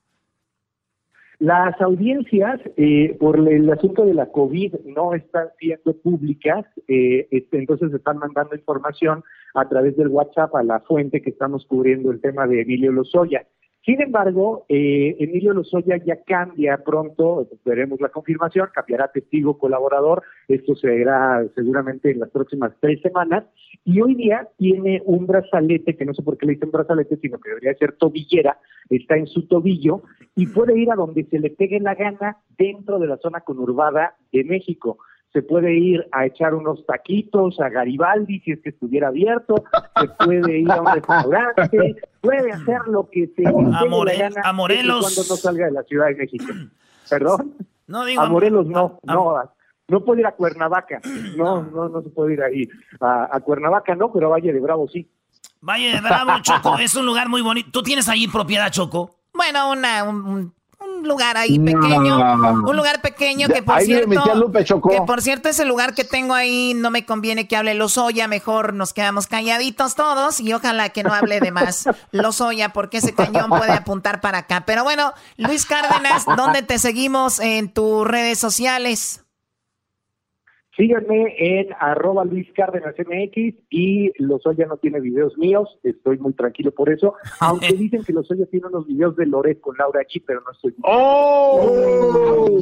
Las 1.44 1.82
audiencias, 1.82 2.62
eh, 2.78 3.18
por 3.20 3.38
el 3.38 3.70
asunto 3.70 4.06
de 4.06 4.14
la 4.14 4.28
COVID, 4.28 4.76
no 4.86 5.14
están 5.14 5.50
siendo 5.60 5.92
públicas, 5.98 6.66
eh, 6.88 7.28
entonces 7.52 7.94
están 7.94 8.20
mandando 8.20 8.56
información 8.56 9.26
a 9.54 9.68
través 9.68 9.98
del 9.98 10.08
WhatsApp 10.08 10.56
a 10.56 10.64
la 10.64 10.80
fuente 10.80 11.22
que 11.22 11.32
estamos 11.32 11.66
cubriendo 11.66 12.12
el 12.12 12.22
tema 12.22 12.48
de 12.48 12.62
Emilio 12.62 12.94
Lozoya. 12.94 13.46
Sin 13.86 14.02
embargo, 14.02 14.66
eh, 14.70 15.18
Emilio 15.20 15.54
Lozoya 15.54 15.98
ya 15.98 16.24
cambia 16.24 16.78
pronto, 16.86 17.50
veremos 17.66 18.00
la 18.00 18.08
confirmación, 18.08 18.70
cambiará 18.74 19.10
testigo 19.10 19.58
colaborador, 19.58 20.24
esto 20.48 20.74
se 20.76 20.88
verá 20.88 21.46
seguramente 21.54 22.10
en 22.10 22.22
las 22.22 22.30
próximas 22.30 22.72
tres 22.80 23.02
semanas, 23.02 23.44
y 23.84 24.00
hoy 24.00 24.16
día 24.16 24.48
tiene 24.58 25.02
un 25.04 25.28
brazalete, 25.28 25.98
que 25.98 26.06
no 26.06 26.14
sé 26.14 26.24
por 26.24 26.38
qué 26.38 26.46
le 26.46 26.54
dicen 26.54 26.72
brazalete, 26.72 27.18
sino 27.18 27.40
que 27.40 27.50
debería 27.50 27.74
ser 27.76 27.92
tobillera, 27.98 28.58
está 28.90 29.18
en 29.18 29.28
su 29.28 29.48
tobillo, 29.48 30.04
y 30.34 30.48
puede 30.48 30.80
ir 30.80 30.90
a 30.90 30.96
donde 30.96 31.26
se 31.26 31.40
le 31.40 31.50
pegue 31.50 31.82
la 31.82 31.96
gana 31.96 32.38
dentro 32.58 33.00
de 33.00 33.08
la 33.08 33.18
zona 33.18 33.42
conurbada 33.42 34.16
de 34.32 34.46
México 34.46 34.98
se 35.34 35.42
puede 35.42 35.76
ir 35.76 36.08
a 36.12 36.28
echar 36.28 36.54
unos 36.54 36.86
taquitos 36.86 37.60
a 37.60 37.70
Garibaldi 37.70 38.40
si 38.42 38.52
es 38.52 38.62
que 38.62 38.70
estuviera 38.70 39.08
abierto, 39.08 39.56
se 40.00 40.08
puede 40.26 40.60
ir 40.60 40.72
a 40.72 40.80
un 40.80 40.94
restaurante, 40.94 41.96
puede 42.22 42.52
hacer 42.52 42.82
lo 42.88 43.10
que 43.10 43.28
se 43.36 43.48
a, 43.48 43.80
a 43.80 44.54
Morelos 44.54 45.02
cuando 45.02 45.24
no 45.30 45.36
salga 45.36 45.66
de 45.66 45.72
la 45.72 45.84
Ciudad 45.84 46.08
de 46.08 46.16
México. 46.16 46.46
¿Perdón? 47.10 47.56
No 47.88 48.06
digo 48.06 48.22
a 48.22 48.30
Morelos 48.30 48.68
no, 48.68 49.00
no, 49.04 49.52
no 49.88 50.06
puede 50.06 50.22
ir 50.22 50.28
a 50.28 50.34
Cuernavaca, 50.34 51.02
no, 51.36 51.64
no, 51.64 51.90
no 51.90 52.02
se 52.04 52.10
puede 52.10 52.34
ir 52.34 52.44
ahí. 52.44 52.70
A, 53.00 53.36
a 53.36 53.40
Cuernavaca 53.40 53.96
no, 53.96 54.14
pero 54.14 54.28
a 54.28 54.30
Valle 54.30 54.54
de 54.54 54.60
Bravo 54.60 54.88
sí. 54.88 55.10
Valle 55.62 55.94
de 55.94 56.02
Bravo, 56.02 56.32
Choco, 56.42 56.78
es 56.78 56.94
un 56.96 57.06
lugar 57.06 57.28
muy 57.28 57.42
bonito. 57.42 57.70
¿Tú 57.72 57.82
tienes 57.82 58.08
ahí 58.08 58.28
propiedad, 58.28 58.70
Choco? 58.70 59.16
Bueno, 59.34 59.72
una, 59.72 60.04
un, 60.04 60.54
lugar 61.08 61.38
ahí 61.38 61.60
pequeño, 61.60 62.18
un 62.66 62.76
lugar 62.76 63.02
pequeño 63.02 63.48
que 63.48 63.64
por 63.64 63.82
cierto, 63.82 64.24
que 64.90 65.02
por 65.02 65.22
cierto 65.22 65.50
ese 65.50 65.66
lugar 65.66 65.94
que 65.94 66.04
tengo 66.04 66.34
ahí 66.34 66.74
no 66.76 66.92
me 66.92 67.06
conviene 67.06 67.48
que 67.48 67.56
hable 67.56 67.74
Lozoya, 67.74 68.28
mejor 68.28 68.74
nos 68.74 68.94
quedamos 68.94 69.28
calladitos 69.28 69.96
todos 69.96 70.40
y 70.40 70.54
ojalá 70.54 70.90
que 70.90 71.04
no 71.04 71.14
hable 71.14 71.40
de 71.40 71.52
más 71.52 71.86
Lozoya 72.12 72.70
porque 72.70 72.98
ese 72.98 73.14
cañón 73.14 73.50
puede 73.50 73.72
apuntar 73.72 74.22
para 74.22 74.40
acá. 74.40 74.64
Pero 74.66 74.84
bueno, 74.84 75.14
Luis 75.38 75.66
Cárdenas, 75.66 76.26
¿dónde 76.38 76.62
te 76.62 76.80
seguimos 76.80 77.40
en 77.40 77.70
tus 77.70 78.06
redes 78.06 78.40
sociales? 78.40 79.23
Síganme 80.76 81.36
en 81.38 81.68
arroba 81.80 82.26
Luis 82.26 82.48
Cárdenas 82.56 82.96
MX 82.98 83.54
y 83.70 84.12
Lozoya 84.18 84.66
no 84.66 84.78
tiene 84.78 85.00
videos 85.00 85.38
míos, 85.38 85.70
estoy 85.84 86.18
muy 86.18 86.34
tranquilo 86.34 86.72
por 86.72 86.92
eso, 86.92 87.14
aunque 87.42 87.74
dicen 87.74 88.04
que 88.04 88.12
Lozoya 88.12 88.48
tiene 88.48 88.68
unos 88.68 88.88
videos 88.88 89.16
de 89.16 89.28
Loret 89.28 89.62
con 89.62 89.78
Laura 89.78 90.02
G, 90.02 90.24
pero 90.26 90.42
no 90.42 90.52
estoy... 90.52 90.74
¡Oh! 90.82 92.60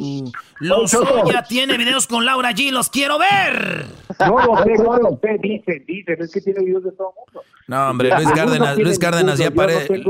Lozoya 0.60 1.42
tiene 1.48 1.78
videos 1.78 2.06
con 2.06 2.26
Laura 2.26 2.50
G, 2.50 2.70
los 2.70 2.90
quiero 2.90 3.18
ver. 3.18 3.86
No 4.20 4.38
lo 4.46 4.62
sé, 4.62 4.74
no 4.82 4.98
lo 4.98 5.18
sé, 5.22 5.38
dicen, 5.40 5.84
dicen, 5.86 6.20
es 6.20 6.32
que 6.32 6.42
tiene 6.42 6.64
videos 6.64 6.84
de 6.84 6.92
todo 6.92 7.10
el 7.10 7.14
mundo. 7.16 7.42
No, 7.72 7.88
hombre, 7.88 8.10
Luis 8.14 8.30
Cárdenas, 8.32 8.76
Luis 8.76 8.98
Cárdenas 8.98 9.38
ya 9.38 9.50
parece. 9.50 10.02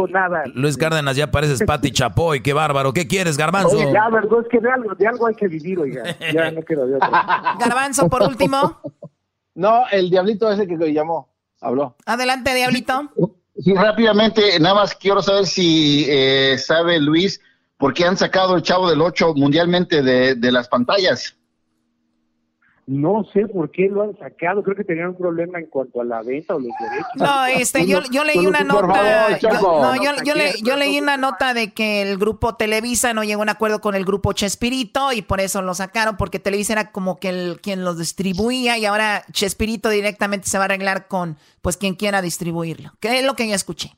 Luis 0.54 0.76
Cárdenas 0.76 1.14
ya 1.14 1.30
pareces 1.30 1.62
Pati 1.64 1.92
Chapoy, 1.92 2.42
qué 2.42 2.52
bárbaro. 2.52 2.92
¿Qué 2.92 3.06
quieres, 3.06 3.36
Garbanzo? 3.36 3.76
Oye, 3.76 3.92
ya, 3.92 4.08
verdad, 4.08 4.40
es 4.42 4.48
que 4.48 4.58
de 4.58 4.68
algo, 4.68 4.92
de 4.96 5.06
algo 5.06 5.28
hay 5.28 5.34
que 5.36 5.46
vivir, 5.46 5.78
oiga. 5.78 6.02
Ya 6.34 6.50
no 6.50 6.60
quiero 6.62 6.88
de 6.88 6.96
otro. 6.96 7.08
Garbanzo, 7.60 8.08
por 8.08 8.24
último. 8.24 8.80
No, 9.54 9.84
el 9.92 10.10
diablito 10.10 10.50
ese 10.50 10.66
que 10.66 10.76
llamó, 10.92 11.32
habló. 11.60 11.94
Adelante, 12.04 12.52
diablito. 12.52 13.12
Sí, 13.56 13.72
rápidamente, 13.74 14.58
nada 14.58 14.74
más 14.74 14.96
quiero 14.96 15.22
saber 15.22 15.46
si 15.46 16.06
eh, 16.08 16.58
sabe 16.58 16.98
Luis 16.98 17.40
por 17.76 17.94
qué 17.94 18.06
han 18.06 18.16
sacado 18.16 18.56
el 18.56 18.62
Chavo 18.62 18.90
del 18.90 19.00
Ocho 19.02 19.34
mundialmente 19.36 20.02
de, 20.02 20.34
de 20.34 20.50
las 20.50 20.66
pantallas. 20.66 21.36
No 22.86 23.24
sé 23.32 23.46
por 23.46 23.70
qué 23.70 23.88
lo 23.88 24.02
han 24.02 24.18
sacado. 24.18 24.62
Creo 24.62 24.76
que 24.76 24.82
tenían 24.82 25.10
un 25.10 25.16
problema 25.16 25.60
en 25.60 25.66
cuanto 25.66 26.00
a 26.00 26.04
la 26.04 26.20
venta 26.22 26.56
o 26.56 26.58
los 26.58 26.72
derechos. 26.80 27.10
No, 27.14 27.46
este, 27.46 27.86
yo, 27.86 28.00
yo 28.10 28.24
leí 28.24 28.44
una 28.44 28.64
nota. 28.64 29.38
yo, 29.38 29.50
no, 29.50 29.94
yo, 29.96 30.10
yo, 30.24 30.34
le, 30.34 30.52
yo, 30.62 30.76
leí 30.76 30.98
una 30.98 31.16
nota 31.16 31.54
de 31.54 31.72
que 31.72 32.02
el 32.02 32.18
grupo 32.18 32.56
Televisa 32.56 33.14
no 33.14 33.22
llegó 33.22 33.42
a 33.42 33.44
un 33.44 33.48
acuerdo 33.50 33.80
con 33.80 33.94
el 33.94 34.04
grupo 34.04 34.32
Chespirito 34.32 35.12
y 35.12 35.22
por 35.22 35.40
eso 35.40 35.62
lo 35.62 35.74
sacaron, 35.74 36.16
porque 36.16 36.40
Televisa 36.40 36.72
era 36.72 36.90
como 36.90 37.18
que 37.18 37.28
el 37.28 37.60
quien 37.60 37.84
los 37.84 37.98
distribuía 37.98 38.76
y 38.78 38.84
ahora 38.84 39.22
Chespirito 39.30 39.88
directamente 39.88 40.48
se 40.48 40.58
va 40.58 40.64
a 40.64 40.66
arreglar 40.66 41.06
con 41.06 41.36
pues 41.60 41.76
quien 41.76 41.94
quiera 41.94 42.20
distribuirlo. 42.20 42.92
Que 42.98 43.18
es 43.18 43.24
lo 43.24 43.36
que 43.36 43.48
yo 43.48 43.54
escuché. 43.54 43.92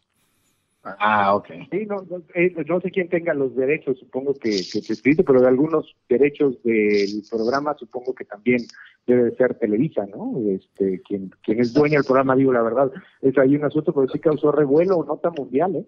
Ah, 0.84 1.34
ok. 1.34 1.46
Sí, 1.70 1.86
no, 1.86 2.04
no, 2.10 2.22
eh, 2.34 2.54
no, 2.66 2.80
sé 2.80 2.90
quién 2.90 3.08
tenga 3.08 3.32
los 3.32 3.56
derechos, 3.56 3.98
supongo 3.98 4.34
que, 4.34 4.50
que 4.50 4.82
Chespirito, 4.82 5.24
pero 5.24 5.40
de 5.40 5.48
algunos 5.48 5.96
derechos 6.08 6.62
del 6.62 7.22
programa 7.30 7.74
supongo 7.78 8.14
que 8.14 8.26
también 8.26 8.60
debe 9.06 9.34
ser 9.36 9.54
Televisa, 9.54 10.04
¿no? 10.06 10.34
Este, 10.46 11.00
quien, 11.02 11.30
quien 11.42 11.60
es 11.60 11.72
dueño 11.72 11.98
del 11.98 12.04
programa, 12.04 12.36
digo 12.36 12.52
la 12.52 12.62
verdad, 12.62 12.92
es 13.22 13.36
ahí 13.38 13.56
un 13.56 13.64
asunto, 13.64 13.94
pero 13.94 14.08
sí 14.08 14.18
causó 14.18 14.52
revuelo, 14.52 15.04
nota 15.04 15.30
mundial, 15.30 15.76
¿eh? 15.76 15.86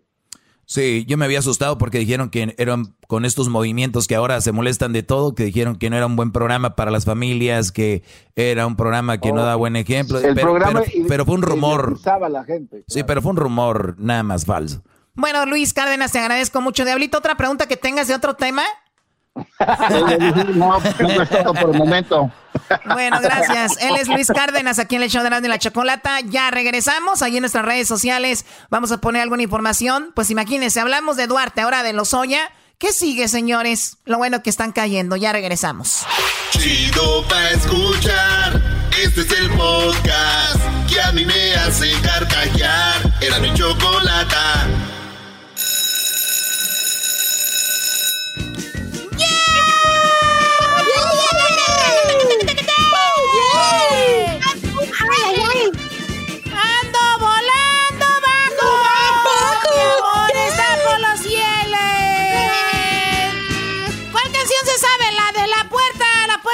Sí, 0.69 1.05
yo 1.07 1.17
me 1.17 1.25
había 1.25 1.39
asustado 1.39 1.79
porque 1.79 1.99
dijeron 1.99 2.29
que 2.29 2.53
eran 2.59 2.97
con 3.07 3.25
estos 3.25 3.49
movimientos 3.49 4.09
que 4.09 4.17
ahora 4.17 4.41
se 4.41 4.51
molestan 4.51 4.93
de 4.93 5.05
todo, 5.05 5.33
que 5.35 5.45
dijeron 5.45 5.77
que 5.77 5.89
no 5.91 5.97
era 5.97 6.07
un 6.07 6.17
buen 6.17 6.33
programa 6.33 6.75
para 6.75 6.91
las 6.91 7.05
familias, 7.05 7.71
que 7.71 8.03
era 8.35 8.67
un 8.67 8.75
programa 8.75 9.21
que 9.21 9.33
no 9.33 9.45
da 9.45 9.55
buen 9.55 9.77
ejemplo. 9.77 10.19
El 10.19 10.35
pero, 10.35 10.49
programa 10.49 10.83
pero, 10.85 11.07
pero 11.09 11.25
fue 11.25 11.35
un 11.37 11.43
rumor. 11.43 11.97
A 12.05 12.29
la 12.29 12.45
gente, 12.45 12.85
Sí, 12.89 13.05
pero 13.05 13.23
fue 13.23 13.31
un 13.31 13.37
rumor 13.37 13.95
nada 13.99 14.25
más 14.25 14.45
falso. 14.45 14.83
Bueno, 15.15 15.47
Luis 15.47 15.73
Cárdenas, 15.73 16.11
te 16.13 16.19
agradezco 16.19 16.61
mucho. 16.61 16.85
Diablito, 16.85 17.19
¿otra 17.19 17.37
pregunta 17.37 17.67
que 17.67 17.77
tengas 17.77 18.09
de 18.09 18.15
otro 18.15 18.35
tema? 18.35 18.63
No, 20.55 20.81
no 20.81 21.23
es 21.23 21.29
todo 21.31 21.55
por 21.55 21.71
el 21.71 21.79
momento. 21.79 22.31
Bueno, 22.87 23.21
gracias. 23.21 23.77
Él 23.81 23.97
es 23.97 24.09
Luis 24.09 24.29
Cárdenas, 24.29 24.79
aquí 24.79 24.97
en 24.97 25.03
el 25.03 25.11
show 25.11 25.23
de 25.23 25.41
de 25.41 25.49
la 25.49 25.59
Chocolata. 25.59 26.21
Ya 26.21 26.51
regresamos. 26.51 27.23
Ahí 27.23 27.37
en 27.37 27.43
nuestras 27.43 27.65
redes 27.65 27.89
sociales 27.89 28.47
vamos 28.71 28.93
a 28.93 28.99
poner 28.99 29.23
alguna 29.23 29.43
información. 29.43 30.13
Pues 30.15 30.31
imagínense, 30.31 30.81
hablamos 30.81 31.17
de 31.17 31.27
Duarte, 31.27 31.61
ahora 31.61 31.83
de 31.83 31.93
Lozoya. 31.93 32.51
¿Qué 32.79 32.93
sigue, 32.93 33.29
señores? 33.29 33.97
Lo 34.05 34.19
bueno 34.19 34.43
que 34.43 34.51
están 34.51 34.73
cayendo. 34.73 35.17
Ya 35.17 35.33
regresamos. 35.33 36.05
Chido 36.51 37.25
pa' 37.29 37.51
escuchar. 37.51 38.63
Este 39.03 39.23
es 39.23 39.33
el 39.33 39.51
podcast 39.51 40.61
que 40.89 41.01
a 41.01 41.13
mí 41.13 41.25
me 41.25 41.55
hace 41.55 41.93
carcajear. 42.03 43.15
Era 43.21 43.39
mi 43.39 43.53
chocolata. 43.55 44.67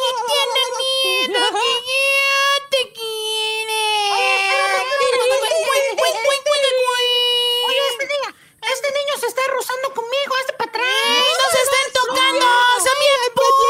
Y 0.00 0.10
tienen 0.28 0.70
miedo. 1.28 1.73
rozando 9.54 9.94
conmigo, 9.94 10.34
hazte 10.40 10.52
para 10.54 10.70
atrás. 10.70 10.86
¡No, 11.38 11.44
se 11.54 11.60
están 11.62 11.88
tocando! 11.94 12.46
¡Son 12.84 12.96
bien 12.98 13.20
putas! 13.34 13.64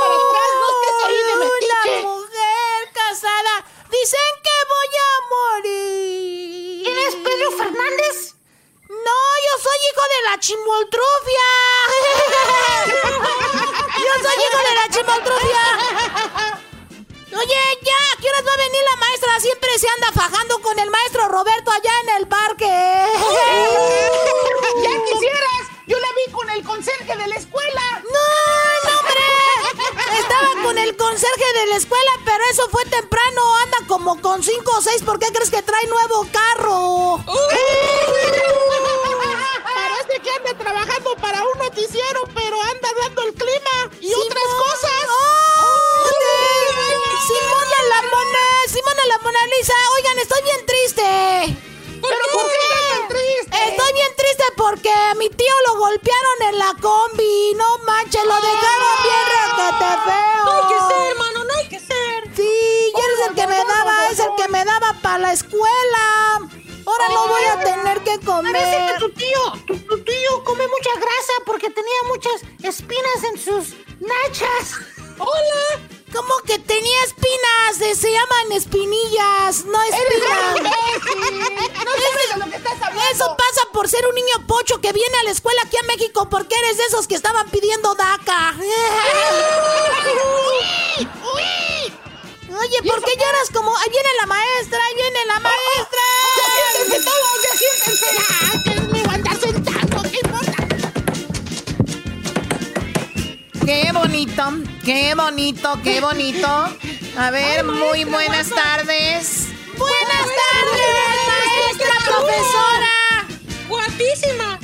para 0.00 0.14
atrás, 0.14 0.50
no 0.60 0.68
casada, 2.92 3.54
dicen 3.90 4.32
que 4.44 4.56
voy 4.72 4.92
a 5.00 5.12
morir. 5.34 6.88
¿Eres 6.88 7.14
Pedro 7.16 7.48
Fernández? 7.52 8.34
No, 8.88 9.18
yo 9.46 9.52
soy 9.64 9.78
hijo 9.88 10.04
de 10.14 10.20
la 10.28 10.34
chimoltrufia. 10.38 11.48
yo 14.06 14.12
soy 14.24 14.36
hijo 14.44 14.60
de 14.68 14.74
la 14.74 14.86
chimoltrufia. 14.92 16.61
Oye, 17.34 17.78
ya, 17.80 17.96
¿qué 18.20 18.28
horas 18.28 18.44
va 18.46 18.52
a 18.52 18.56
venir 18.58 18.82
la 18.90 18.96
maestra? 18.96 19.40
Siempre 19.40 19.78
se 19.78 19.88
anda 19.88 20.12
fajando 20.12 20.60
con 20.60 20.78
el 20.78 20.90
maestro 20.90 21.28
Roberto 21.28 21.70
allá 21.70 21.90
en 22.02 22.08
el 22.20 22.28
parque. 22.28 22.66
¡Ya 24.82 24.90
quisieras! 25.10 25.62
Yo 25.86 25.98
la 25.98 26.08
vi 26.14 26.30
con 26.30 26.50
el 26.50 26.62
conserje 26.62 27.16
de 27.16 27.26
la 27.26 27.36
escuela. 27.36 28.02
¡No, 28.04 28.90
no, 28.90 28.98
hombre! 29.00 29.24
Estaba 30.18 30.62
con 30.62 30.76
el 30.76 30.94
conserje 30.96 31.52
de 31.54 31.66
la 31.68 31.76
escuela, 31.76 32.10
pero 32.26 32.44
eso 32.50 32.68
fue 32.68 32.84
temprano. 32.84 33.56
Anda 33.62 33.78
como 33.88 34.20
con 34.20 34.42
cinco 34.42 34.72
o 34.76 34.82
seis. 34.82 35.02
¿Por 35.02 35.18
qué 35.18 35.32
crees 35.32 35.50
que 35.50 35.62
trae 35.62 35.86
nuevo 35.86 36.26
carro? 36.30 37.24
Parece 39.74 40.20
que 40.22 40.30
anda 40.30 40.52
trabajando 40.58 41.16
para 41.16 41.42
un 41.44 41.58
noticiero, 41.58 42.24
pero 42.34 42.60
anda 42.60 42.88
dando 43.00 43.22
el 43.22 43.32
clima 43.32 43.90
y 44.00 44.12
otras 44.12 44.44
cosas. 44.58 44.91
Mona, 48.62 48.72
Simona 48.72 49.06
la 49.06 49.18
Mona 49.18 49.38
Lisa. 49.56 49.74
Oigan, 49.96 50.18
estoy 50.18 50.42
bien 50.42 50.66
triste. 50.66 51.58
¿Pero 52.00 52.24
por 52.32 52.46
qué 52.46 52.56
estás 52.62 52.98
tan 52.98 53.08
triste? 53.08 53.70
Estoy 53.70 53.92
bien 53.92 54.16
triste 54.16 54.44
porque 54.56 54.90
a 54.90 55.14
mi 55.14 55.28
tío 55.28 55.54
lo 55.68 55.78
golpearon 55.78 56.42
en 56.48 56.58
la 56.58 56.74
combi. 56.80 57.54
No 57.56 57.78
manches, 57.78 58.24
lo 58.24 58.34
dejaron 58.34 58.94
bien 59.02 59.24
requete 59.34 59.90
feo. 60.04 60.44
No 60.44 60.52
hay 60.52 60.66
que 60.68 60.94
ser, 60.94 61.10
hermano, 61.10 61.44
no 61.44 61.54
hay 61.54 61.68
que 61.68 61.80
ser. 61.80 62.36
Sí, 62.36 62.42
y 62.42 63.00
él 63.00 63.10
es 63.18 63.28
el 63.28 63.34
que 63.34 63.46
me 63.46 63.56
daba, 63.56 64.08
es 64.10 64.18
el 64.18 64.34
que 64.36 64.48
me 64.48 64.64
daba 64.64 64.94
para 65.00 65.18
la 65.18 65.32
escuela. 65.32 66.48
Ahora 66.84 67.08
no 67.10 67.28
voy 67.28 67.44
a 67.44 67.60
tener 67.60 68.02
que 68.02 68.18
comer. 68.24 68.52
Parece 68.52 68.92
que 68.92 68.98
tu 68.98 69.10
tío, 69.12 69.52
tu, 69.66 69.78
tu 69.78 70.04
tío 70.04 70.44
come 70.44 70.66
mucha 70.66 70.94
grasa 70.96 71.32
porque 71.46 71.70
tenía 71.70 72.02
muchas 72.08 72.42
espinas 72.62 73.24
en 73.30 73.38
sus 73.38 73.74
nachas. 74.00 74.80
Hola. 75.18 75.91
¿Cómo 76.12 76.34
que 76.44 76.58
tenía 76.58 77.04
espinas? 77.04 77.80
Eh, 77.80 77.94
Se 77.94 78.10
llaman 78.12 78.52
espinillas, 78.52 79.64
no 79.64 79.80
espinas. 79.82 80.62
No 81.84 81.90
sabes 81.90 82.28
de 82.32 82.38
lo 82.38 82.50
que 82.50 82.56
estás 82.56 82.82
hablando. 82.82 83.02
Eso 83.12 83.36
pasa 83.36 83.68
por 83.72 83.88
ser 83.88 84.06
un 84.06 84.14
niño 84.14 84.46
pocho 84.46 84.80
que 84.80 84.92
viene 84.92 85.16
a 85.20 85.24
la 85.24 85.30
escuela 85.30 85.62
aquí 85.64 85.76
a 85.78 85.82
México 85.86 86.28
porque 86.30 86.54
eres 86.56 86.76
de 86.76 86.84
esos 86.84 87.06
que 87.08 87.14
estaban 87.14 87.48
pidiendo 87.50 87.94
DACA. 87.94 88.54
Oye, 92.60 92.82
¿por 92.86 93.02
qué 93.02 93.12
lloras 93.16 93.48
como... 93.52 93.74
Ahí 93.76 93.88
viene 93.90 94.08
la 94.20 94.26
maestra, 94.26 94.78
ahí 94.86 94.94
viene 94.94 95.24
la 95.26 95.40
maestra. 95.40 96.02
¡Ya 96.36 96.44
siéntense 96.74 97.10
todos, 97.10 97.42
ya 97.42 97.56
siéntense! 97.56 98.06
¡Ah. 98.18 98.52
Qué 103.64 103.90
bonito, 103.92 104.42
qué 104.84 105.14
bonito, 105.14 105.80
qué 105.82 106.00
bonito. 106.00 106.48
A 107.16 107.30
ver, 107.30 107.64
muy 107.64 108.04
buenas 108.04 108.48
tardes. 108.48 109.48
Buenas 109.76 110.26
tardes, 110.42 110.94
maestra, 111.28 111.94
profesora. 112.04 113.26
¡Guapísima! 113.68 114.58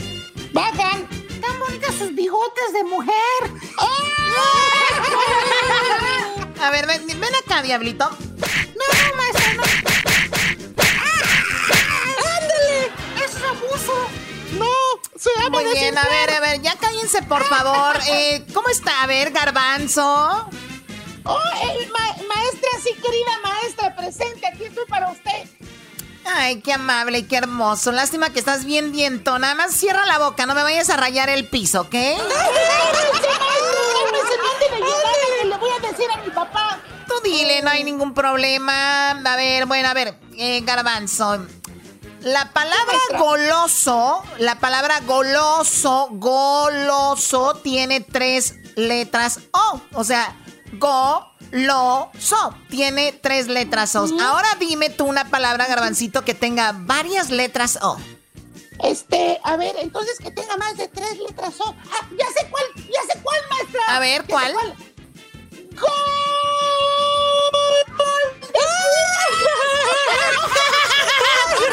¡Bajan! 0.53 1.09
¡Tan 1.41 1.59
bonitas 1.59 1.95
sus 1.95 2.15
bigotes 2.15 2.73
de 2.73 2.85
mujer! 2.85 3.15
A 6.61 6.71
ver, 6.71 6.87
ven, 6.87 7.07
ven 7.07 7.35
acá, 7.35 7.63
diablito. 7.63 8.11
¡No, 8.11 8.85
no, 8.95 9.17
maestra, 9.17 9.55
no! 9.55 9.63
¡Ándale! 12.37 12.93
¡Eso 13.25 13.39
es 13.39 13.45
abuso! 13.45 14.09
¡No! 14.59 14.88
¡Se 15.19 15.31
llama 15.37 15.61
Muy 15.61 15.73
bien, 15.73 15.97
a 15.99 16.05
ver, 16.05 16.31
a 16.31 16.41
ver, 16.41 16.61
ya 16.63 16.77
cállense, 16.77 17.23
por 17.23 17.45
favor. 17.45 17.99
Eh, 18.09 18.45
¿Cómo 18.55 18.69
está? 18.69 19.03
A 19.03 19.07
ver, 19.07 19.31
garbanzo. 19.33 20.03
¡Oh, 21.25 21.39
eh, 21.63 21.89
ma- 21.93 22.17
maestra, 22.35 22.71
sí, 22.83 22.91
querida 22.95 23.39
maestra, 23.43 23.97
presente! 23.97 24.47
Aquí 24.47 24.65
estoy 24.65 24.85
para 24.87 25.11
usted. 25.11 25.49
Ay, 26.25 26.61
qué 26.61 26.73
amable 26.75 27.19
y 27.19 27.23
qué 27.25 27.37
hermoso. 27.39 27.91
Lástima 27.91 28.31
que 28.31 28.39
estás 28.39 28.65
bien 28.65 28.93
diento. 28.93 29.39
Nada 29.39 29.55
más 29.55 29.73
cierra 29.75 30.07
la 30.07 30.19
boca, 30.19 30.47
no 30.47 30.55
me 30.55 30.63
vayas 30.63 30.89
a 30.91 30.97
rayar 30.97 31.29
el 31.31 31.47
piso, 31.47 31.83
¿ok? 31.83 31.91
¡Sí, 31.91 31.99
maestra! 32.17 33.39
¡Cálmese, 33.93 34.37
manden 34.43 34.73
a 34.73 34.77
ayudarme 34.77 35.39
que 35.41 35.45
le 35.47 35.57
voy 35.57 35.71
a 35.71 35.89
decir 35.91 36.07
a 36.15 36.17
mi 36.23 36.31
papá! 36.31 36.79
Tú 37.09 37.15
dile, 37.25 37.63
no 37.63 37.71
hay 37.71 37.83
ningún 37.85 38.15
problema. 38.15 39.11
A 39.11 39.37
ver, 39.37 39.67
bueno, 39.67 39.89
a 39.89 39.95
ver, 39.95 40.15
eh, 40.37 40.61
garbanzo. 40.63 41.47
La 42.23 42.53
palabra 42.53 42.99
goloso, 43.17 44.23
la 44.39 44.59
palabra 44.59 45.01
goloso, 45.01 46.09
goloso, 46.13 47.55
tiene 47.63 48.01
tres 48.01 48.55
letras 48.75 49.41
O. 49.53 49.81
O 49.95 50.05
sea, 50.05 50.35
go, 50.73 51.27
lo, 51.53 52.11
so. 52.19 52.55
Tiene 52.69 53.13
tres 53.13 53.47
letras 53.47 53.95
O. 53.95 54.07
Ahora 54.21 54.49
dime 54.59 54.91
tú 54.91 55.05
una 55.05 55.31
palabra, 55.31 55.67
garbancito, 55.67 56.25
que 56.25 56.35
tenga 56.35 56.73
varias 56.73 57.31
letras 57.31 57.79
O. 57.83 57.97
Este, 58.83 59.41
a 59.45 59.57
ver, 59.57 59.77
entonces 59.79 60.19
que 60.19 60.31
tenga 60.31 60.57
más 60.57 60.77
de 60.77 60.89
tres 60.89 61.19
letras 61.19 61.55
O. 61.61 61.75
¡Ah, 61.93 62.09
ya 62.17 62.27
sé 62.37 62.49
cuál! 62.51 62.65
¡Ya 62.77 63.13
sé 63.13 63.21
cuál, 63.23 63.41
maestra! 63.51 63.81
A 63.89 64.01
ver, 64.01 64.23
sé 64.23 64.29
¿cuál? 64.29 64.55
¡Ay, 64.57 64.75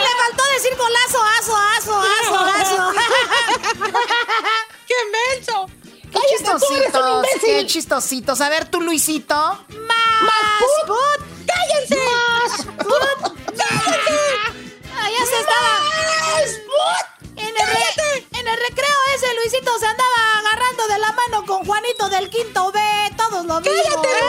le 0.00 0.12
faltó 0.18 0.42
decir 0.54 0.74
golazo, 0.76 1.22
aso, 1.38 1.56
aso, 1.56 1.94
aso, 2.00 2.38
aso! 2.38 2.92
¡Qué 4.86 4.94
menso! 5.36 5.68
Qué 6.12 6.18
chistositos, 6.36 7.26
qué 7.40 7.66
chistositos. 7.66 8.40
A 8.40 8.48
ver, 8.48 8.68
tú, 8.68 8.80
Luisito. 8.80 9.34
¡Más! 9.36 10.64
put! 10.86 11.20
¡Cállense! 11.46 11.98
¡Más 12.04 12.66
put! 12.76 13.32
Ah, 14.96 15.08
ya 15.10 15.26
se 15.26 15.38
estaba... 15.40 15.70
En 17.36 17.46
el, 17.56 17.66
re- 17.66 18.28
en 18.38 18.48
el 18.48 18.56
recreo 18.68 18.96
ese 19.14 19.32
Luisito 19.34 19.78
se 19.78 19.86
andaba 19.86 20.38
agarrando 20.40 20.86
de 20.88 20.98
la 20.98 21.12
mano 21.12 21.46
con 21.46 21.64
Juanito 21.64 22.08
del 22.08 22.28
quinto 22.28 22.72
B. 22.72 22.80
Todos 23.16 23.44
lo 23.46 23.60
vimos. 23.60 23.96
Bueno, 23.96 24.26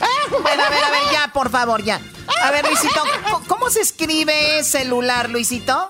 a 0.00 0.68
ver, 0.70 0.84
a 0.84 0.90
ver, 0.90 1.02
ya, 1.12 1.30
por 1.32 1.50
favor, 1.50 1.82
ya. 1.82 2.00
A 2.42 2.50
ver, 2.50 2.64
Luisito, 2.66 3.02
¿cómo- 3.24 3.42
¿cómo 3.46 3.70
se 3.70 3.80
escribe 3.80 4.62
celular, 4.64 5.30
Luisito? 5.30 5.88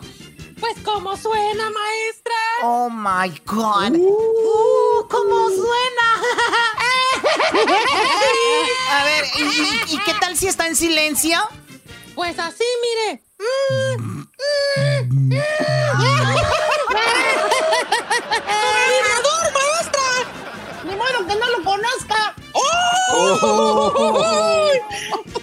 Pues 0.61 0.77
como 0.85 1.17
suena, 1.17 1.71
maestra. 1.71 2.35
Oh 2.63 2.89
my 2.91 3.29
God. 3.45 3.93
Uh, 3.97 5.09
¿Cómo 5.09 5.49
suena? 5.51 6.23
A 8.91 9.05
ver, 9.05 9.25
¿y, 9.37 9.43
y- 9.43 9.95
y 9.95 9.99
qué 9.99 10.15
tal 10.21 10.37
si 10.37 10.47
está 10.47 10.67
en 10.67 10.77
silencio? 10.77 11.39
Pues 12.15 12.39
así, 12.39 12.65
mire. 12.83 13.23
¡Vibrador, 18.15 19.45
maestra! 19.53 20.09
¡Ni 20.85 20.95
modo 20.97 21.27
que 21.27 21.35
no 21.37 21.49
lo 21.59 21.65
conozca! 21.65 22.35
¡Oh! 22.55 23.93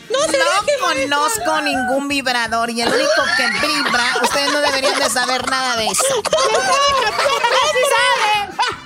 No, 0.09 0.19
conozco 0.81 1.61
ningún 1.61 2.07
vibrador 2.07 2.69
y 2.69 2.81
el 2.81 2.87
único 2.89 3.23
que 3.37 3.47
vibra, 3.67 4.05
ustedes 4.21 4.51
no 4.51 4.59
deberían 4.61 4.97
de 4.99 5.09
saber 5.09 5.47
nada 5.49 5.75
de 5.77 5.87
eso. 5.87 6.03
¡Sí 6.03 6.21
sabe! 7.89 8.33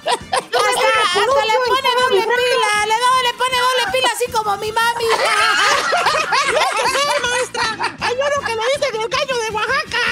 Hasta, 0.06 0.88
hasta 1.20 1.46
le 1.46 1.56
pone 1.68 1.90
doble 2.02 2.22
pila, 2.22 2.86
le, 2.86 2.96
do- 2.96 3.22
le 3.24 3.34
pone 3.34 3.58
doble 3.60 3.84
pila 3.92 4.10
así 4.14 4.26
como 4.32 4.58
mi 4.58 4.72
mami. 4.72 5.06
¡No 6.94 7.28
maestra! 7.28 7.66
¡Hay 8.02 8.14
uno 8.14 8.38
que 8.48 8.56
lo 8.56 8.62
dice 8.76 8.88
del 8.92 9.08
gallo 9.10 9.36
de 9.38 9.50
Oaxaca! 9.50 10.06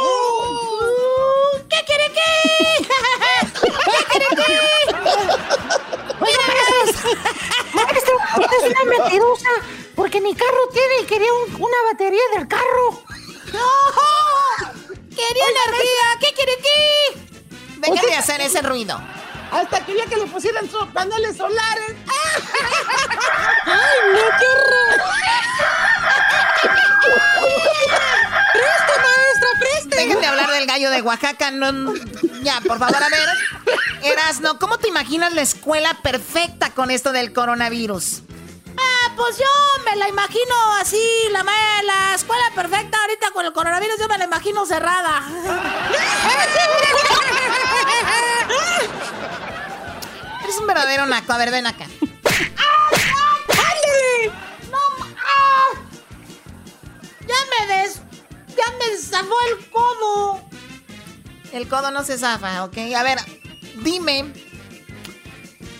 ¡Oh! 0.00 1.58
¿Qué 1.68 1.78
quiere 1.86 2.12
qué? 2.12 2.88
¿Qué 3.62 4.04
quiere 4.10 4.26
qué? 4.30 4.65
Maestra, 7.74 8.14
usted 8.38 8.56
es 8.66 8.70
una 8.82 8.84
mentirosa, 8.98 9.48
porque 9.94 10.20
ni 10.20 10.34
carro 10.34 10.68
tiene 10.72 11.00
y 11.02 11.06
quería 11.06 11.32
un- 11.32 11.54
una 11.62 11.76
batería 11.90 12.20
del 12.34 12.48
carro. 12.48 13.02
¡No! 13.52 13.68
¡Quería 15.10 15.44
energía! 15.48 16.18
¿Qué 16.20 16.32
quiere 16.34 16.56
qué? 16.58 17.20
Deja 17.78 18.06
de 18.06 18.14
hacer 18.16 18.40
ese 18.40 18.62
ruido. 18.62 19.00
Hasta 19.50 19.84
quería 19.86 20.04
que 20.06 20.16
le 20.16 20.26
pusieran 20.26 20.68
sus 20.70 20.84
paneles 20.88 21.36
solares. 21.36 21.94
¡Ay, 23.64 23.98
no, 24.12 24.38
qué 24.38 24.46
horror! 24.46 25.00
¡Preste, 28.52 28.92
maestra, 29.02 29.48
preste! 29.58 29.96
Dejen 29.96 30.20
de 30.20 30.26
hablar 30.26 30.50
del 30.50 30.66
gallo 30.66 30.90
de 30.90 31.02
Oaxaca. 31.02 31.50
No. 31.50 31.94
ya, 32.42 32.60
por 32.60 32.78
favor, 32.78 33.02
a 33.02 33.08
ver. 33.08 33.28
Erasno, 34.02 34.58
¿cómo 34.58 34.78
te 34.78 34.88
imaginas 34.88 35.32
la 35.32 35.42
escuela 35.42 35.94
perfecta 36.02 36.70
con 36.70 36.90
esto 36.90 37.12
del 37.12 37.32
coronavirus? 37.32 38.22
Ah, 38.78 39.12
pues 39.16 39.38
yo 39.38 39.44
me 39.84 39.96
la 39.96 40.08
imagino 40.08 40.54
así, 40.80 41.02
la, 41.30 41.42
la 41.82 42.14
escuela 42.14 42.44
perfecta 42.54 42.98
ahorita 43.00 43.30
con 43.32 43.46
el 43.46 43.52
coronavirus, 43.52 43.98
yo 43.98 44.08
me 44.08 44.18
la 44.18 44.24
imagino 44.24 44.66
cerrada. 44.66 45.22
Eres 50.44 50.58
un 50.58 50.66
verdadero 50.66 51.06
naco. 51.06 51.32
A 51.32 51.38
ver, 51.38 51.50
ven 51.50 51.66
acá. 51.66 51.86
Ya 57.26 57.36
me 57.50 57.74
des... 57.74 58.00
Ya 58.48 58.70
me 58.78 58.96
zafó 58.96 59.34
el 59.50 59.70
codo. 59.70 60.40
El 61.52 61.68
codo 61.68 61.90
no 61.90 62.04
se 62.04 62.18
zafa, 62.18 62.64
¿ok? 62.64 62.76
A 62.96 63.02
ver, 63.02 63.18
dime, 63.82 64.32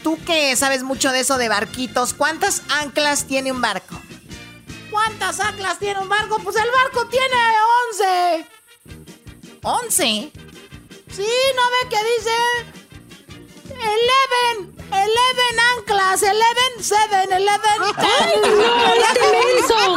tú 0.02 0.18
que 0.24 0.54
sabes 0.56 0.82
mucho 0.82 1.10
de 1.10 1.20
eso 1.20 1.38
de 1.38 1.48
barquitos, 1.48 2.14
¿cuántas 2.14 2.62
anclas 2.68 3.26
tiene 3.26 3.50
un 3.50 3.60
barco? 3.60 3.98
¿Cuántas 4.90 5.40
anclas 5.40 5.78
tiene 5.78 6.00
un 6.00 6.08
barco? 6.08 6.38
Pues 6.38 6.56
el 6.56 6.70
barco 6.70 7.08
tiene 7.08 7.36
11. 7.90 8.46
¿11? 9.62 10.30
Sí, 11.12 11.28
¿no 11.56 11.62
ve 11.70 11.88
que 11.90 11.98
dice? 12.14 12.36
Eleven, 13.74 14.75
eleven 14.90 15.60
anclas, 15.78 16.22
eleven, 16.22 16.72
seven, 16.80 17.32
eleven. 17.32 17.82
¡Ay, 17.96 18.40
no! 18.42 18.48
¡Qué 19.14 19.30
eso! 19.58 19.96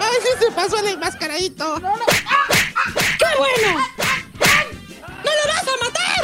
¡Ay, 0.00 0.16
sí 0.22 0.28
se 0.44 0.50
pasó 0.52 0.78
el 0.78 0.88
enmascaradito! 0.88 1.78
No, 1.80 1.96
no. 1.96 2.04
¡Qué 2.06 3.38
bueno! 3.38 3.80
¡No 5.24 5.30
lo 5.30 5.44
vas 5.52 5.68
a 5.68 5.76
matar! 5.84 6.22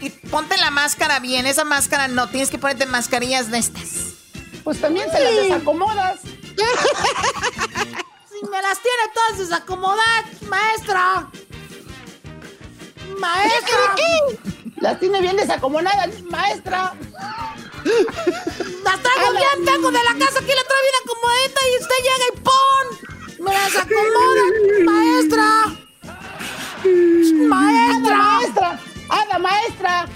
Y 0.00 0.10
ponte 0.10 0.56
la 0.58 0.70
máscara 0.70 1.18
bien, 1.20 1.46
esa 1.46 1.64
máscara 1.64 2.08
no, 2.08 2.28
tienes 2.28 2.50
que 2.50 2.58
ponerte 2.58 2.86
mascarillas 2.86 3.50
de 3.50 3.58
estas. 3.58 4.14
Pues 4.62 4.80
también 4.80 5.10
se 5.10 5.20
las 5.20 5.34
desacomodas. 5.34 6.20
Si 8.34 8.50
me 8.50 8.60
las 8.60 8.80
tiene 8.82 9.12
todas 9.14 9.38
desacomodadas, 9.38 10.42
maestra. 10.48 11.28
Maestra. 13.18 13.94
Las 14.76 15.00
tiene 15.00 15.20
bien 15.20 15.36
desacomodadas, 15.36 16.22
maestra. 16.22 16.94
Las 18.84 19.02
traigo 19.02 19.32
bien, 19.32 19.64
vengo 19.64 19.90
de 19.90 19.98
la 19.98 20.14
casa 20.18 20.38
aquí, 20.38 20.52
la 20.52 20.64
traigo 20.64 20.84
bien 20.84 20.96
acomodadita 21.02 21.60
y 21.68 21.72
usted 21.80 21.98
llega 22.02 22.26
y 22.28 22.36
¡pum! 22.40 23.44
Me 23.46 23.52
las 23.52 23.76
acomoda, 23.76 24.44
maestra. 24.84 25.48
Maestra. 27.48 28.16
maestra. 28.16 28.80
¡Ada, 29.08 29.38
maestra! 29.38 30.08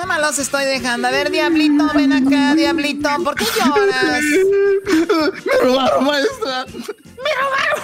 No 0.00 0.06
me 0.06 0.18
los 0.18 0.38
estoy 0.38 0.64
dejando. 0.64 1.08
A 1.08 1.10
ver, 1.10 1.30
Diablito, 1.30 1.86
ven 1.94 2.14
acá, 2.14 2.54
Diablito. 2.54 3.10
¿Por 3.22 3.34
qué 3.34 3.44
lloras? 3.44 4.22
Me 5.44 5.52
robaron, 5.60 6.04
maestra. 6.04 6.64
Me 6.64 7.30
robaron. 7.38 7.82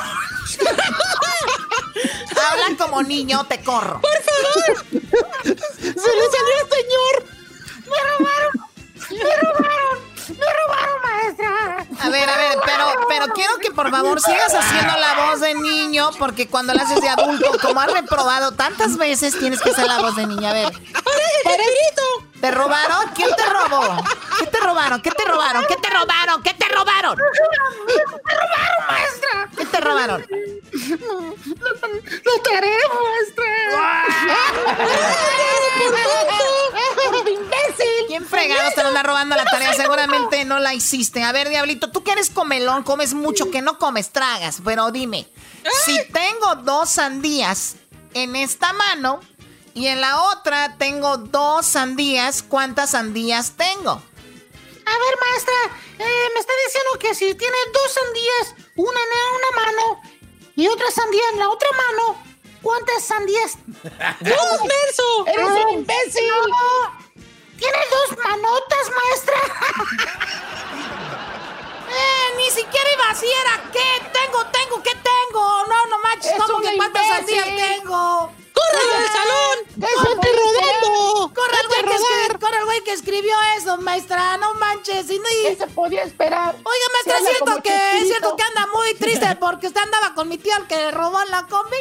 Habla 2.30 2.76
como 2.78 3.02
niño, 3.02 3.44
te 3.44 3.62
corro. 3.62 4.00
Por 4.00 4.22
favor. 4.22 4.86
Se 5.42 5.90
le 5.90 5.92
salió 5.92 6.54
al 6.62 6.70
señor. 6.70 7.14
Me 7.84 7.98
robaron. 8.08 8.52
Me 9.10 9.36
robaron. 9.42 10.05
Me 10.28 10.46
robaron, 10.66 11.02
maestra. 11.02 11.86
A 12.00 12.08
ver, 12.08 12.28
a 12.28 12.36
ver, 12.36 12.58
pero, 12.64 12.84
pero 13.08 13.26
quiero 13.34 13.56
que 13.58 13.70
por 13.70 13.90
favor 13.90 14.20
sigas 14.20 14.54
haciendo 14.54 14.96
la 14.98 15.26
voz 15.26 15.40
de 15.40 15.54
niño, 15.54 16.10
porque 16.18 16.48
cuando 16.48 16.74
la 16.74 16.82
haces 16.82 17.00
de 17.00 17.08
adulto, 17.08 17.52
como 17.62 17.80
has 17.80 17.92
reprobado 17.92 18.52
tantas 18.52 18.96
veces, 18.96 19.38
tienes 19.38 19.60
que 19.60 19.70
hacer 19.70 19.86
la 19.86 19.98
voz 20.00 20.16
de 20.16 20.26
niña. 20.26 20.50
A 20.50 20.54
ver. 20.54 20.72
¡Paregrito! 21.44 22.35
¿Te 22.46 22.52
robaron? 22.52 23.10
¿Quién 23.12 23.28
te 23.36 23.44
robó? 23.44 24.04
¿Qué 24.38 24.46
te 24.46 24.60
robaron? 24.60 25.02
¿Qué 25.02 25.10
te 25.10 25.24
robaron? 25.24 25.64
¿Qué 25.66 25.74
te 25.74 25.90
robaron? 25.90 26.42
¿Qué 26.44 26.54
te 26.54 26.68
robaron? 26.68 27.18
¡Me 28.24 28.34
robaron, 28.34 28.86
maestra! 28.86 29.48
¿Qué 29.56 29.66
te 29.66 29.80
robaron? 29.80 30.24
La, 30.30 30.96
la 32.24 32.42
tarea, 32.44 32.78
maestra. 33.02 33.44
¡Imbécil! 37.32 38.06
¿Quién 38.06 38.24
fregado 38.24 38.70
te 38.76 38.82
lo 38.82 38.88
anda 38.90 39.02
robando 39.02 39.34
la 39.34 39.44
tarea? 39.44 39.72
Seguramente 39.74 40.44
no 40.44 40.60
la 40.60 40.72
hiciste. 40.72 41.24
A 41.24 41.32
ver, 41.32 41.48
Diablito, 41.48 41.90
tú 41.90 42.04
que 42.04 42.12
eres 42.12 42.30
comelón, 42.30 42.84
comes 42.84 43.12
mucho, 43.12 43.50
que 43.50 43.60
no 43.60 43.76
comes, 43.80 44.10
tragas. 44.10 44.60
Pero 44.64 44.92
dime, 44.92 45.26
si 45.84 45.98
tengo 46.12 46.54
dos 46.62 46.90
sandías 46.90 47.74
en 48.14 48.36
esta 48.36 48.72
mano 48.72 49.18
y 49.76 49.88
en 49.88 50.00
la 50.00 50.22
otra 50.22 50.74
tengo 50.78 51.18
dos 51.18 51.66
sandías, 51.66 52.42
¿cuántas 52.42 52.92
sandías 52.92 53.52
tengo? 53.58 53.90
A 53.90 54.98
ver, 54.98 55.18
maestra, 55.20 55.54
eh, 55.98 56.28
me 56.32 56.40
está 56.40 56.52
diciendo 56.64 56.98
que 56.98 57.14
si 57.14 57.34
tiene 57.34 57.56
dos 57.74 57.92
sandías, 57.92 58.54
una 58.74 59.00
en 59.00 59.34
una 59.36 59.64
mano 59.66 60.00
y 60.56 60.66
otra 60.66 60.90
sandía 60.90 61.28
en 61.30 61.40
la 61.40 61.50
otra 61.50 61.68
mano, 61.72 62.16
¿cuántas 62.62 63.04
sandías? 63.04 63.58
¡Dos, 64.20 64.60
menso! 64.60 65.26
¡Eres 65.26 65.46
un 65.46 65.70
imbécil! 65.74 66.24
¡Tiene 67.58 67.78
dos 67.90 68.18
manotas, 68.24 68.90
maestra! 68.96 69.36
Eh, 71.88 72.34
ni 72.36 72.50
siquiera 72.50 72.92
iba 72.94 73.10
así, 73.10 73.26
era 73.26 73.70
¿qué? 73.72 74.10
Tengo, 74.12 74.44
tengo, 74.46 74.82
¿qué 74.82 74.90
tengo? 74.90 75.64
No, 75.68 75.86
no 75.86 75.98
manches, 76.00 76.32
Es 76.32 76.36
¿cómo 76.36 76.60
que 76.60 76.76
cuántas 76.76 77.06
sandías 77.06 77.46
tengo? 77.46 78.32
¡Córrele 78.56 78.94
del 79.02 79.08
salón! 79.12 79.56
¡Déjate 79.76 80.28
rodando! 80.32 81.32
Corre 81.34 81.58
el, 81.60 81.66
güey 81.68 81.82
que 81.84 81.96
escri- 81.96 82.38
corre 82.40 82.58
el 82.58 82.64
güey 82.64 82.80
que 82.84 82.92
escribió 82.92 83.34
eso, 83.56 83.76
maestra, 83.78 84.36
no 84.38 84.54
manches. 84.54 85.10
Y 85.10 85.18
no, 85.18 85.28
y- 85.28 85.42
¿Qué 85.48 85.56
se 85.56 85.66
podía 85.66 86.02
esperar? 86.04 86.54
Oiga, 86.54 86.86
maestra, 86.94 87.18
es 87.18 87.24
cierto 87.36 87.62
que 87.62 87.98
es 87.98 88.06
cierto 88.08 88.34
que 88.36 88.42
anda 88.42 88.66
muy 88.74 88.94
triste 88.94 89.36
porque 89.40 89.66
usted 89.68 89.80
andaba 89.82 90.14
con 90.14 90.28
mi 90.28 90.38
tío 90.38 90.56
el 90.56 90.66
que 90.66 90.76
le 90.76 90.90
robó 90.92 91.22
la 91.24 91.46
combi. 91.46 91.76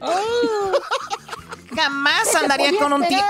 Jamás 1.74 2.24
¿Qué 2.24 2.30
se 2.30 2.38
andaría 2.38 2.78
con 2.78 2.92
un 2.92 3.06
tío. 3.08 3.18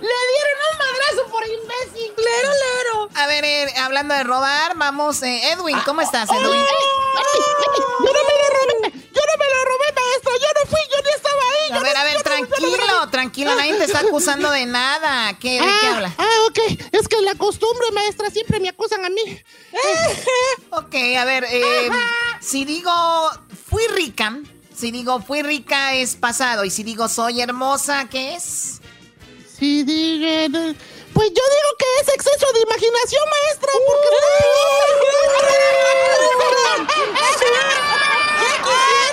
¡Le 0.00 0.08
dieron 0.30 0.58
un 0.70 0.78
madrazo 0.78 1.26
por 1.30 1.42
imbécil! 1.46 2.12
¡Lero, 2.16 2.50
lero! 2.50 3.08
A 3.16 3.26
ver, 3.26 3.44
eh, 3.44 3.74
hablando 3.78 4.14
de 4.14 4.22
robar, 4.24 4.76
vamos. 4.76 5.22
eh, 5.22 5.50
Edwin, 5.52 5.78
¿cómo 5.84 6.00
estás, 6.02 6.30
¡Ay, 6.30 6.38
Edwin? 6.42 6.60
ay! 6.60 6.66
¡Yo 8.00 8.12
no 8.12 8.20
robé! 8.20 8.84
¡Yo 8.84 8.88
no 8.90 9.03
me 9.38 9.44
lo 9.46 9.64
robé, 9.64 9.92
maestra! 9.94 10.32
¡Yo 10.40 10.48
no 10.54 10.70
fui! 10.70 10.80
¡Yo 10.90 11.02
ni 11.02 11.10
estaba 11.16 11.40
ahí! 11.52 11.72
A 11.72 11.76
yo 11.76 11.82
ver, 11.82 11.94
no- 11.94 12.00
a 12.00 12.04
ver, 12.04 12.14
no- 12.16 12.22
tranquilo, 12.22 13.10
tranquilo, 13.10 13.54
nadie 13.56 13.74
te 13.74 13.84
está 13.84 14.00
acusando 14.00 14.50
de 14.50 14.66
nada. 14.66 15.38
¿Qué, 15.38 15.52
¿De 15.52 15.58
qué 15.58 15.86
Ah, 15.86 15.94
habla? 15.96 16.14
Ah, 16.18 16.30
ok. 16.48 16.58
Es 16.92 17.08
que 17.08 17.20
la 17.22 17.34
costumbre, 17.34 17.86
maestra, 17.92 18.30
siempre 18.30 18.60
me 18.60 18.68
acusan 18.68 19.04
a 19.04 19.08
mí. 19.10 19.42
Ok, 20.70 20.94
a 21.18 21.24
ver, 21.24 21.44
eh, 21.48 21.88
si 22.40 22.64
digo 22.64 22.90
fui 23.68 23.86
rica, 23.88 24.38
si 24.76 24.90
digo 24.90 25.20
fui 25.20 25.42
rica 25.42 25.94
es 25.94 26.16
pasado, 26.16 26.64
y 26.64 26.70
si 26.70 26.82
digo 26.82 27.08
soy 27.08 27.40
hermosa, 27.40 28.08
¿qué 28.10 28.34
es? 28.34 28.80
Sí, 29.58 29.84
digan. 29.84 30.76
Pues 31.14 31.28
yo 31.28 31.42
digo 31.54 31.70
que 31.78 31.86
es 32.00 32.08
exceso 32.14 32.52
de 32.52 32.60
imaginación, 32.60 33.22
maestra, 33.30 33.72
porque. 33.86 34.08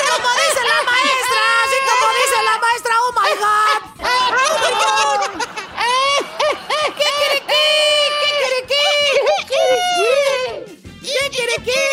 Como 0.10 0.30
dice 0.41 0.61
la 0.68 0.80
maestra, 0.84 1.41
así 1.64 1.78
como 1.90 2.07
dice 2.19 2.38
la 2.44 2.56
maestra, 2.57 2.94
oh 3.02 3.11
my 3.19 3.34
god. 3.40 3.80
¿Qué 6.98 7.10
quiere 7.18 7.40
qué? 7.48 7.65
¿Qué 8.19 8.30
quiere 8.40 8.60
qué? 8.72 8.86
¿Qué 11.02 11.23
quiere 11.30 11.57
qué? 11.64 11.86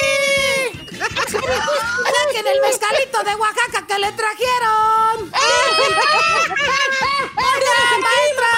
Saquen 1.28 2.46
el 2.46 2.60
mezcalito 2.62 3.18
de 3.24 3.34
Oaxaca 3.34 3.86
que 3.86 3.98
le 3.98 4.12
trajeron. 4.12 5.32
Oiga, 7.36 7.78
maestra, 8.00 8.52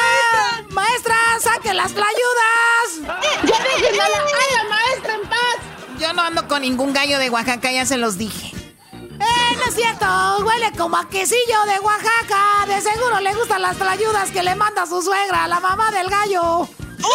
maestra, 0.70 1.19
saque 1.40 1.74
las 1.74 1.92
tlayudas. 1.92 3.18
¡Ya 3.44 3.58
dejen 3.58 4.00
a 4.00 4.08
la, 4.08 4.18
a 4.18 4.62
la 4.62 4.68
maestra 4.68 5.14
en 5.14 5.28
paz! 5.28 5.56
Yo 5.98 6.12
no 6.12 6.22
ando 6.22 6.48
con 6.48 6.62
ningún 6.62 6.92
gallo 6.92 7.18
de 7.18 7.30
Oaxaca, 7.30 7.70
ya 7.72 7.84
se 7.86 7.96
los 7.96 8.16
dije. 8.18 8.52
Eh, 8.92 9.56
no 9.56 9.64
es 9.64 9.74
cierto, 9.74 10.06
huele 10.44 10.72
como 10.76 10.96
a 10.96 11.08
quesillo 11.08 11.64
de 11.66 11.78
Oaxaca. 11.80 12.66
De 12.66 12.80
seguro 12.80 13.20
le 13.20 13.34
gustan 13.34 13.62
las 13.62 13.76
tlayudas 13.76 14.30
que 14.30 14.42
le 14.42 14.54
manda 14.54 14.86
su 14.86 15.02
suegra, 15.02 15.46
la 15.46 15.60
mamá 15.60 15.90
del 15.90 16.08
gallo. 16.08 16.68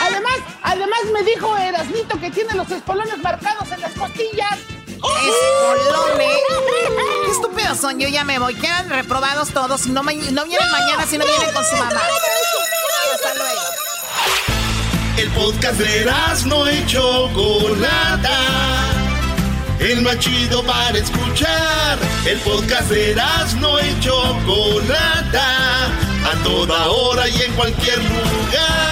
Además, 0.00 0.38
además 0.62 1.00
me 1.12 1.22
dijo 1.22 1.56
Erasmito 1.56 2.18
que 2.18 2.30
tiene 2.30 2.54
los 2.54 2.70
espolones 2.70 3.18
marcados 3.18 3.70
en 3.70 3.80
las 3.80 3.92
costillas. 3.92 4.58
Qué 5.02 6.40
estúpidos 7.30 7.78
son, 7.78 7.98
yo 7.98 8.08
ya 8.08 8.24
me 8.24 8.38
voy. 8.38 8.54
Quedan 8.54 8.88
reprobados 8.88 9.50
todos. 9.50 9.86
No, 9.86 10.02
ma- 10.02 10.12
no 10.12 10.44
vienen 10.44 10.70
mañana 10.70 11.06
si 11.08 11.18
no 11.18 11.24
vienen 11.24 11.52
con 11.52 11.64
su 11.64 11.76
mamá. 11.76 12.00
Hasta 13.14 13.34
luego. 13.34 13.60
El 15.16 15.30
podcast 15.32 15.78
de 15.78 16.10
no 16.46 16.70
y 16.70 16.86
Chocolata. 16.86 18.38
el 19.80 20.02
más 20.02 20.18
chido 20.18 20.62
para 20.64 20.98
escuchar. 20.98 21.98
El 22.24 22.38
podcast 22.40 22.88
de 22.88 23.14
no 23.58 23.80
y 23.80 24.00
Chocolata, 24.00 25.86
a 25.86 26.42
toda 26.44 26.88
hora 26.88 27.28
y 27.28 27.42
en 27.42 27.52
cualquier 27.54 27.98
lugar. 27.98 28.91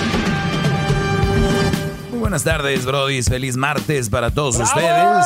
Buenas 2.21 2.43
tardes, 2.43 2.85
Brody. 2.85 3.23
Feliz 3.23 3.57
martes 3.57 4.07
para 4.07 4.29
todos 4.29 4.59
ustedes. 4.59 5.25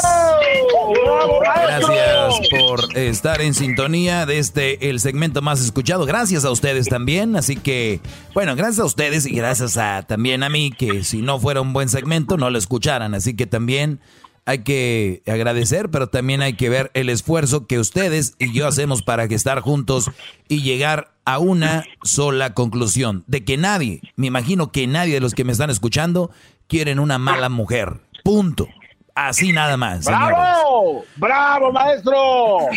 Gracias 1.68 2.50
por 2.58 2.98
estar 2.98 3.42
en 3.42 3.54
sintonía 3.54 4.26
de 4.26 4.40
este 4.40 4.90
el 4.90 5.02
segmento 5.02 5.42
más 5.42 5.60
escuchado. 5.60 6.06
Gracias 6.06 6.46
a 6.46 6.52
ustedes 6.52 6.88
también. 6.88 7.36
Así 7.36 7.58
que, 7.58 8.00
bueno, 8.34 8.56
gracias 8.56 8.80
a 8.80 8.86
ustedes 8.86 9.26
y 9.26 9.36
gracias 9.36 9.76
a 9.76 10.04
también 10.04 10.42
a 10.42 10.50
mí 10.50 10.72
que 10.72 11.04
si 11.04 11.22
no 11.22 11.38
fuera 11.38 11.60
un 11.60 11.74
buen 11.74 11.90
segmento 11.90 12.38
no 12.38 12.50
lo 12.50 12.58
escucharan. 12.58 13.14
Así 13.14 13.36
que 13.36 13.46
también 13.46 14.00
hay 14.46 14.60
que 14.60 15.24
agradecer, 15.26 15.90
pero 15.90 16.08
también 16.08 16.42
hay 16.42 16.54
que 16.54 16.70
ver 16.70 16.92
el 16.94 17.10
esfuerzo 17.10 17.66
que 17.66 17.80
ustedes 17.80 18.36
y 18.38 18.54
yo 18.54 18.68
hacemos 18.68 19.02
para 19.02 19.28
que 19.28 19.36
estar 19.36 19.60
juntos 19.60 20.12
y 20.48 20.62
llegar 20.62 21.12
a 21.26 21.40
una 21.40 21.84
sola 22.04 22.54
conclusión, 22.54 23.24
de 23.26 23.44
que 23.44 23.58
nadie, 23.58 24.02
me 24.16 24.28
imagino 24.28 24.72
que 24.72 24.86
nadie 24.86 25.16
de 25.16 25.20
los 25.20 25.34
que 25.34 25.44
me 25.44 25.52
están 25.52 25.72
escuchando 25.72 26.30
quieren 26.68 27.00
una 27.00 27.18
mala 27.18 27.50
mujer. 27.50 28.00
Punto. 28.24 28.68
Así 29.16 29.54
nada 29.54 29.78
más. 29.78 30.06
¡Bravo! 30.06 31.06
¡Bravo, 31.16 31.72
maestro! 31.72 32.68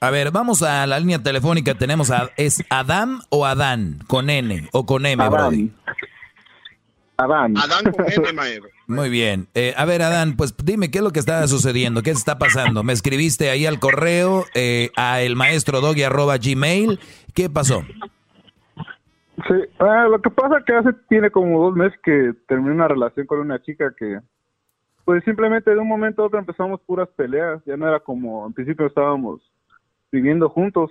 A 0.00 0.10
ver, 0.10 0.30
vamos 0.30 0.62
a 0.62 0.86
la 0.86 0.98
línea 0.98 1.22
telefónica. 1.22 1.74
Tenemos 1.74 2.10
a. 2.10 2.30
¿Es 2.36 2.64
Adam 2.70 3.20
o 3.28 3.44
Adán? 3.44 4.02
Con 4.06 4.30
N 4.30 4.68
o 4.72 4.86
con 4.86 5.04
M, 5.04 5.28
Brody. 5.28 5.70
Adán. 7.18 7.58
Adán 7.58 7.92
con 7.92 8.10
N, 8.10 8.32
maestro. 8.32 8.70
Muy 8.88 9.10
bien. 9.10 9.48
Eh, 9.54 9.74
a 9.76 9.84
ver, 9.84 10.00
Adán, 10.00 10.34
pues 10.34 10.56
dime 10.64 10.90
qué 10.90 10.98
es 10.98 11.04
lo 11.04 11.10
que 11.10 11.18
está 11.18 11.46
sucediendo, 11.46 12.02
qué 12.02 12.10
está 12.10 12.38
pasando. 12.38 12.82
Me 12.82 12.94
escribiste 12.94 13.50
ahí 13.50 13.66
al 13.66 13.78
correo, 13.78 14.46
eh, 14.54 14.88
a 14.96 15.20
el 15.20 15.36
maestro 15.36 15.82
gmail. 15.82 16.98
¿Qué 17.34 17.50
pasó? 17.50 17.82
Sí, 19.46 19.54
ah, 19.78 20.06
lo 20.10 20.22
que 20.22 20.30
pasa 20.30 20.58
es 20.58 20.64
que 20.64 20.72
hace 20.72 20.94
tiene 21.10 21.30
como 21.30 21.62
dos 21.66 21.76
meses 21.76 22.00
que 22.02 22.32
terminé 22.48 22.72
una 22.72 22.88
relación 22.88 23.26
con 23.26 23.40
una 23.40 23.62
chica 23.62 23.94
que, 23.96 24.20
pues 25.04 25.22
simplemente 25.24 25.70
de 25.70 25.78
un 25.78 25.86
momento 25.86 26.22
a 26.22 26.26
otro 26.26 26.38
empezamos 26.38 26.80
puras 26.80 27.10
peleas. 27.14 27.62
Ya 27.66 27.76
no 27.76 27.86
era 27.86 28.00
como, 28.00 28.46
en 28.46 28.54
principio 28.54 28.86
estábamos 28.86 29.42
viviendo 30.10 30.48
juntos. 30.48 30.90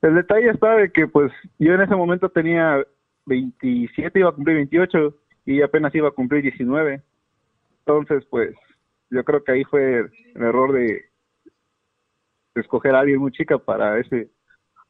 El 0.00 0.14
detalle 0.14 0.48
está 0.48 0.76
de 0.76 0.90
que, 0.90 1.06
pues, 1.06 1.30
yo 1.58 1.74
en 1.74 1.82
ese 1.82 1.94
momento 1.94 2.30
tenía 2.30 2.82
27, 3.26 4.18
iba 4.18 4.30
a 4.30 4.32
cumplir 4.32 4.56
28 4.56 5.14
y 5.46 5.62
apenas 5.62 5.94
iba 5.94 6.08
a 6.08 6.12
cumplir 6.12 6.42
19. 6.42 7.00
Entonces, 7.78 8.26
pues, 8.28 8.54
yo 9.10 9.24
creo 9.24 9.42
que 9.42 9.52
ahí 9.52 9.64
fue 9.64 10.00
el 10.00 10.42
error 10.42 10.72
de, 10.72 11.06
escoger 12.56 12.94
a 12.94 13.00
alguien 13.00 13.20
muy 13.20 13.30
chica 13.32 13.58
para 13.58 13.98
ese, 14.00 14.28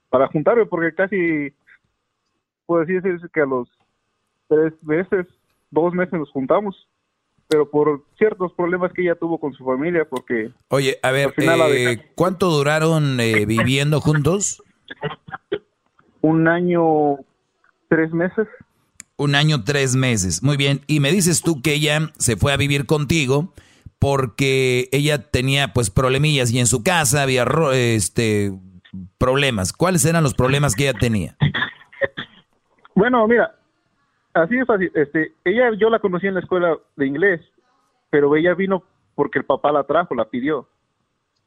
para 0.08 0.28
juntarme, 0.28 0.66
porque 0.66 0.94
casi, 0.94 1.52
puedo 2.64 2.84
decir 2.84 3.02
que 3.32 3.40
a 3.40 3.46
los 3.46 3.68
tres 4.48 4.72
meses, 4.82 5.26
dos 5.70 5.92
meses 5.92 6.18
nos 6.18 6.30
juntamos, 6.30 6.88
pero 7.48 7.68
por 7.68 8.04
ciertos 8.16 8.52
problemas 8.54 8.92
que 8.92 9.02
ella 9.02 9.16
tuvo 9.16 9.38
con 9.38 9.52
su 9.52 9.64
familia, 9.64 10.04
porque... 10.08 10.52
Oye, 10.68 10.98
a 11.02 11.10
ver, 11.10 11.34
eh, 11.36 12.12
¿cuánto 12.14 12.50
duraron 12.50 13.18
eh, 13.20 13.44
viviendo 13.46 14.00
juntos? 14.00 14.62
Un 16.22 16.48
año, 16.48 17.16
tres 17.88 18.12
meses. 18.12 18.46
Un 19.18 19.34
año, 19.34 19.64
tres 19.64 19.96
meses. 19.96 20.42
Muy 20.42 20.56
bien. 20.56 20.80
Y 20.86 21.00
me 21.00 21.10
dices 21.10 21.42
tú 21.42 21.62
que 21.62 21.74
ella 21.74 22.10
se 22.18 22.36
fue 22.36 22.52
a 22.52 22.56
vivir 22.56 22.84
contigo 22.84 23.52
porque 23.98 24.88
ella 24.92 25.30
tenía 25.30 25.72
pues 25.72 25.90
problemillas 25.90 26.52
y 26.52 26.58
en 26.58 26.66
su 26.66 26.82
casa 26.84 27.22
había 27.22 27.46
este 27.72 28.52
problemas. 29.18 29.72
¿Cuáles 29.72 30.04
eran 30.04 30.22
los 30.22 30.34
problemas 30.34 30.74
que 30.74 30.88
ella 30.88 30.98
tenía? 30.98 31.36
Bueno, 32.94 33.26
mira, 33.28 33.54
así 34.34 34.58
es 34.58 34.66
fácil. 34.66 34.90
Este, 34.94 35.32
ella 35.44 35.70
yo 35.78 35.90
la 35.90 35.98
conocí 35.98 36.26
en 36.26 36.34
la 36.34 36.40
escuela 36.40 36.76
de 36.96 37.06
inglés, 37.06 37.40
pero 38.10 38.34
ella 38.36 38.54
vino 38.54 38.84
porque 39.14 39.38
el 39.38 39.44
papá 39.44 39.72
la 39.72 39.84
trajo, 39.84 40.14
la 40.14 40.30
pidió. 40.30 40.68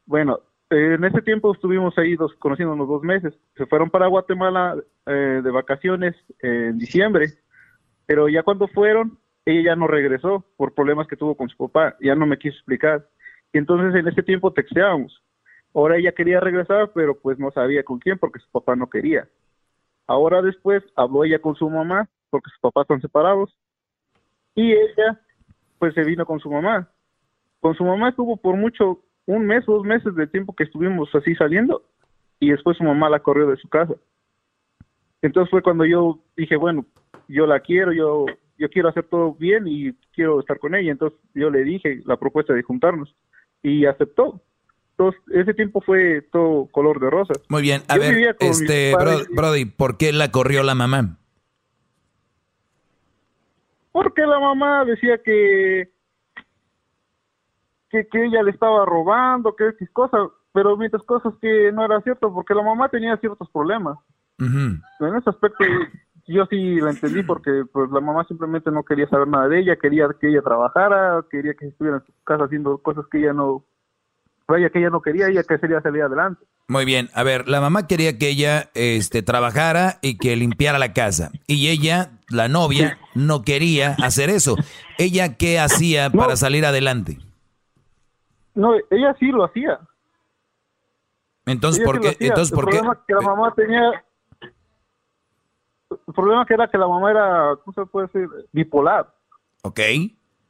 Bueno, 0.06 0.38
en 0.70 1.02
ese 1.04 1.22
tiempo 1.22 1.52
estuvimos 1.52 1.96
ahí 1.98 2.14
dos, 2.14 2.32
conociéndonos 2.38 2.88
dos 2.88 3.02
meses. 3.02 3.34
Se 3.56 3.66
fueron 3.66 3.90
para 3.90 4.06
Guatemala 4.06 4.76
eh, 5.06 5.40
de 5.42 5.50
vacaciones 5.50 6.14
en 6.40 6.78
diciembre 6.78 7.32
pero 8.10 8.28
ya 8.28 8.42
cuando 8.42 8.66
fueron, 8.66 9.20
ella 9.46 9.70
ya 9.70 9.76
no 9.76 9.86
regresó 9.86 10.44
por 10.56 10.74
problemas 10.74 11.06
que 11.06 11.14
tuvo 11.14 11.36
con 11.36 11.48
su 11.48 11.56
papá, 11.56 11.96
ya 12.00 12.16
no 12.16 12.26
me 12.26 12.38
quiso 12.38 12.56
explicar. 12.56 13.06
Y 13.52 13.58
entonces 13.58 13.94
en 13.94 14.08
ese 14.08 14.24
tiempo 14.24 14.52
texteábamos. 14.52 15.22
Ahora 15.72 15.96
ella 15.96 16.10
quería 16.10 16.40
regresar, 16.40 16.90
pero 16.92 17.16
pues 17.16 17.38
no 17.38 17.52
sabía 17.52 17.84
con 17.84 18.00
quién 18.00 18.18
porque 18.18 18.40
su 18.40 18.50
papá 18.50 18.74
no 18.74 18.90
quería. 18.90 19.28
Ahora 20.08 20.42
después 20.42 20.82
habló 20.96 21.22
ella 21.22 21.38
con 21.38 21.54
su 21.54 21.70
mamá 21.70 22.08
porque 22.30 22.50
sus 22.50 22.58
papás 22.58 22.82
están 22.82 23.00
separados 23.00 23.56
y 24.56 24.72
ella 24.72 25.20
pues 25.78 25.94
se 25.94 26.02
vino 26.02 26.26
con 26.26 26.40
su 26.40 26.50
mamá. 26.50 26.88
Con 27.60 27.76
su 27.76 27.84
mamá 27.84 28.08
estuvo 28.08 28.38
por 28.38 28.56
mucho, 28.56 29.04
un 29.26 29.46
mes 29.46 29.64
dos 29.66 29.84
meses 29.84 30.16
de 30.16 30.26
tiempo 30.26 30.56
que 30.56 30.64
estuvimos 30.64 31.14
así 31.14 31.36
saliendo 31.36 31.84
y 32.40 32.50
después 32.50 32.76
su 32.76 32.82
mamá 32.82 33.08
la 33.08 33.20
corrió 33.20 33.46
de 33.46 33.56
su 33.58 33.68
casa. 33.68 33.94
Entonces 35.22 35.50
fue 35.50 35.62
cuando 35.62 35.84
yo 35.84 36.18
dije, 36.36 36.56
bueno, 36.56 36.84
yo 37.28 37.46
la 37.46 37.60
quiero, 37.60 37.92
yo, 37.92 38.26
yo 38.58 38.68
quiero 38.70 38.88
hacer 38.88 39.04
todo 39.04 39.34
bien 39.34 39.66
y 39.66 39.92
quiero 40.12 40.40
estar 40.40 40.58
con 40.58 40.74
ella. 40.74 40.92
Entonces 40.92 41.18
yo 41.34 41.50
le 41.50 41.64
dije 41.64 42.00
la 42.06 42.16
propuesta 42.16 42.52
de 42.52 42.62
juntarnos 42.62 43.14
y 43.62 43.86
aceptó. 43.86 44.40
Entonces 44.92 45.20
ese 45.32 45.54
tiempo 45.54 45.80
fue 45.80 46.22
todo 46.32 46.66
color 46.66 47.00
de 47.00 47.10
rosa. 47.10 47.34
Muy 47.48 47.62
bien, 47.62 47.82
a 47.88 47.96
ver, 47.98 48.36
este, 48.40 48.94
Brody, 49.34 49.64
¿por 49.64 49.96
qué 49.96 50.12
la 50.12 50.30
corrió 50.30 50.62
la 50.62 50.74
mamá? 50.74 51.16
Porque 53.92 54.22
la 54.22 54.38
mamá 54.38 54.84
decía 54.84 55.18
que 55.18 55.90
que, 57.90 58.06
que 58.06 58.24
ella 58.24 58.42
le 58.42 58.52
estaba 58.52 58.86
robando, 58.86 59.54
que 59.56 59.68
X 59.68 59.90
cosas, 59.92 60.28
pero 60.52 60.76
mientras 60.76 61.02
cosas 61.02 61.34
que 61.40 61.70
no 61.72 61.84
era 61.84 62.00
cierto, 62.02 62.32
porque 62.32 62.54
la 62.54 62.62
mamá 62.62 62.88
tenía 62.88 63.16
ciertos 63.16 63.50
problemas. 63.50 63.98
En 64.40 65.16
ese 65.16 65.30
aspecto 65.30 65.64
yo 66.26 66.46
sí 66.46 66.80
la 66.80 66.90
entendí 66.90 67.22
porque 67.22 67.64
pues 67.72 67.90
la 67.90 68.00
mamá 68.00 68.24
simplemente 68.24 68.70
no 68.70 68.84
quería 68.84 69.08
saber 69.08 69.28
nada 69.28 69.48
de 69.48 69.60
ella, 69.60 69.76
quería 69.76 70.08
que 70.20 70.28
ella 70.28 70.42
trabajara, 70.42 71.24
quería 71.30 71.54
que 71.54 71.66
estuviera 71.66 71.98
en 71.98 72.06
su 72.06 72.12
casa 72.24 72.44
haciendo 72.44 72.78
cosas 72.78 73.04
que 73.10 73.18
ella 73.18 73.32
no, 73.32 73.64
vaya 74.46 74.70
que 74.70 74.78
ella 74.78 74.90
no 74.90 75.02
quería, 75.02 75.28
ella 75.28 75.42
que 75.42 75.58
sería 75.58 75.80
salir 75.80 76.02
adelante. 76.02 76.44
Muy 76.68 76.84
bien, 76.84 77.10
a 77.14 77.24
ver, 77.24 77.48
la 77.48 77.60
mamá 77.60 77.88
quería 77.88 78.16
que 78.16 78.28
ella 78.28 78.70
este 78.74 79.22
trabajara 79.22 79.98
y 80.02 80.18
que 80.18 80.36
limpiara 80.36 80.78
la 80.78 80.92
casa 80.92 81.32
y 81.48 81.68
ella, 81.68 82.12
la 82.28 82.48
novia, 82.48 82.98
no 83.14 83.42
quería 83.42 83.96
hacer 84.02 84.30
eso. 84.30 84.54
¿Ella 84.98 85.36
qué 85.36 85.58
hacía 85.58 86.10
para 86.10 86.36
salir 86.36 86.64
adelante? 86.64 87.18
No, 88.54 88.74
ella 88.90 89.16
sí 89.18 89.26
lo 89.32 89.44
hacía. 89.44 89.80
Entonces, 91.46 91.84
¿por 91.84 92.00
qué? 92.00 92.16
Entonces, 92.20 92.54
¿por 92.54 92.70
qué? 92.70 92.80
que 93.08 93.14
la 93.14 93.20
mamá 93.22 93.52
tenía 93.56 94.04
el 95.90 96.14
problema 96.14 96.46
que 96.46 96.54
era 96.54 96.68
que 96.68 96.78
la 96.78 96.88
mamá 96.88 97.10
era, 97.10 97.56
¿cómo 97.64 97.74
se 97.74 97.86
puede 97.86 98.06
decir? 98.06 98.28
Bipolar. 98.52 99.12
Ok. 99.62 99.80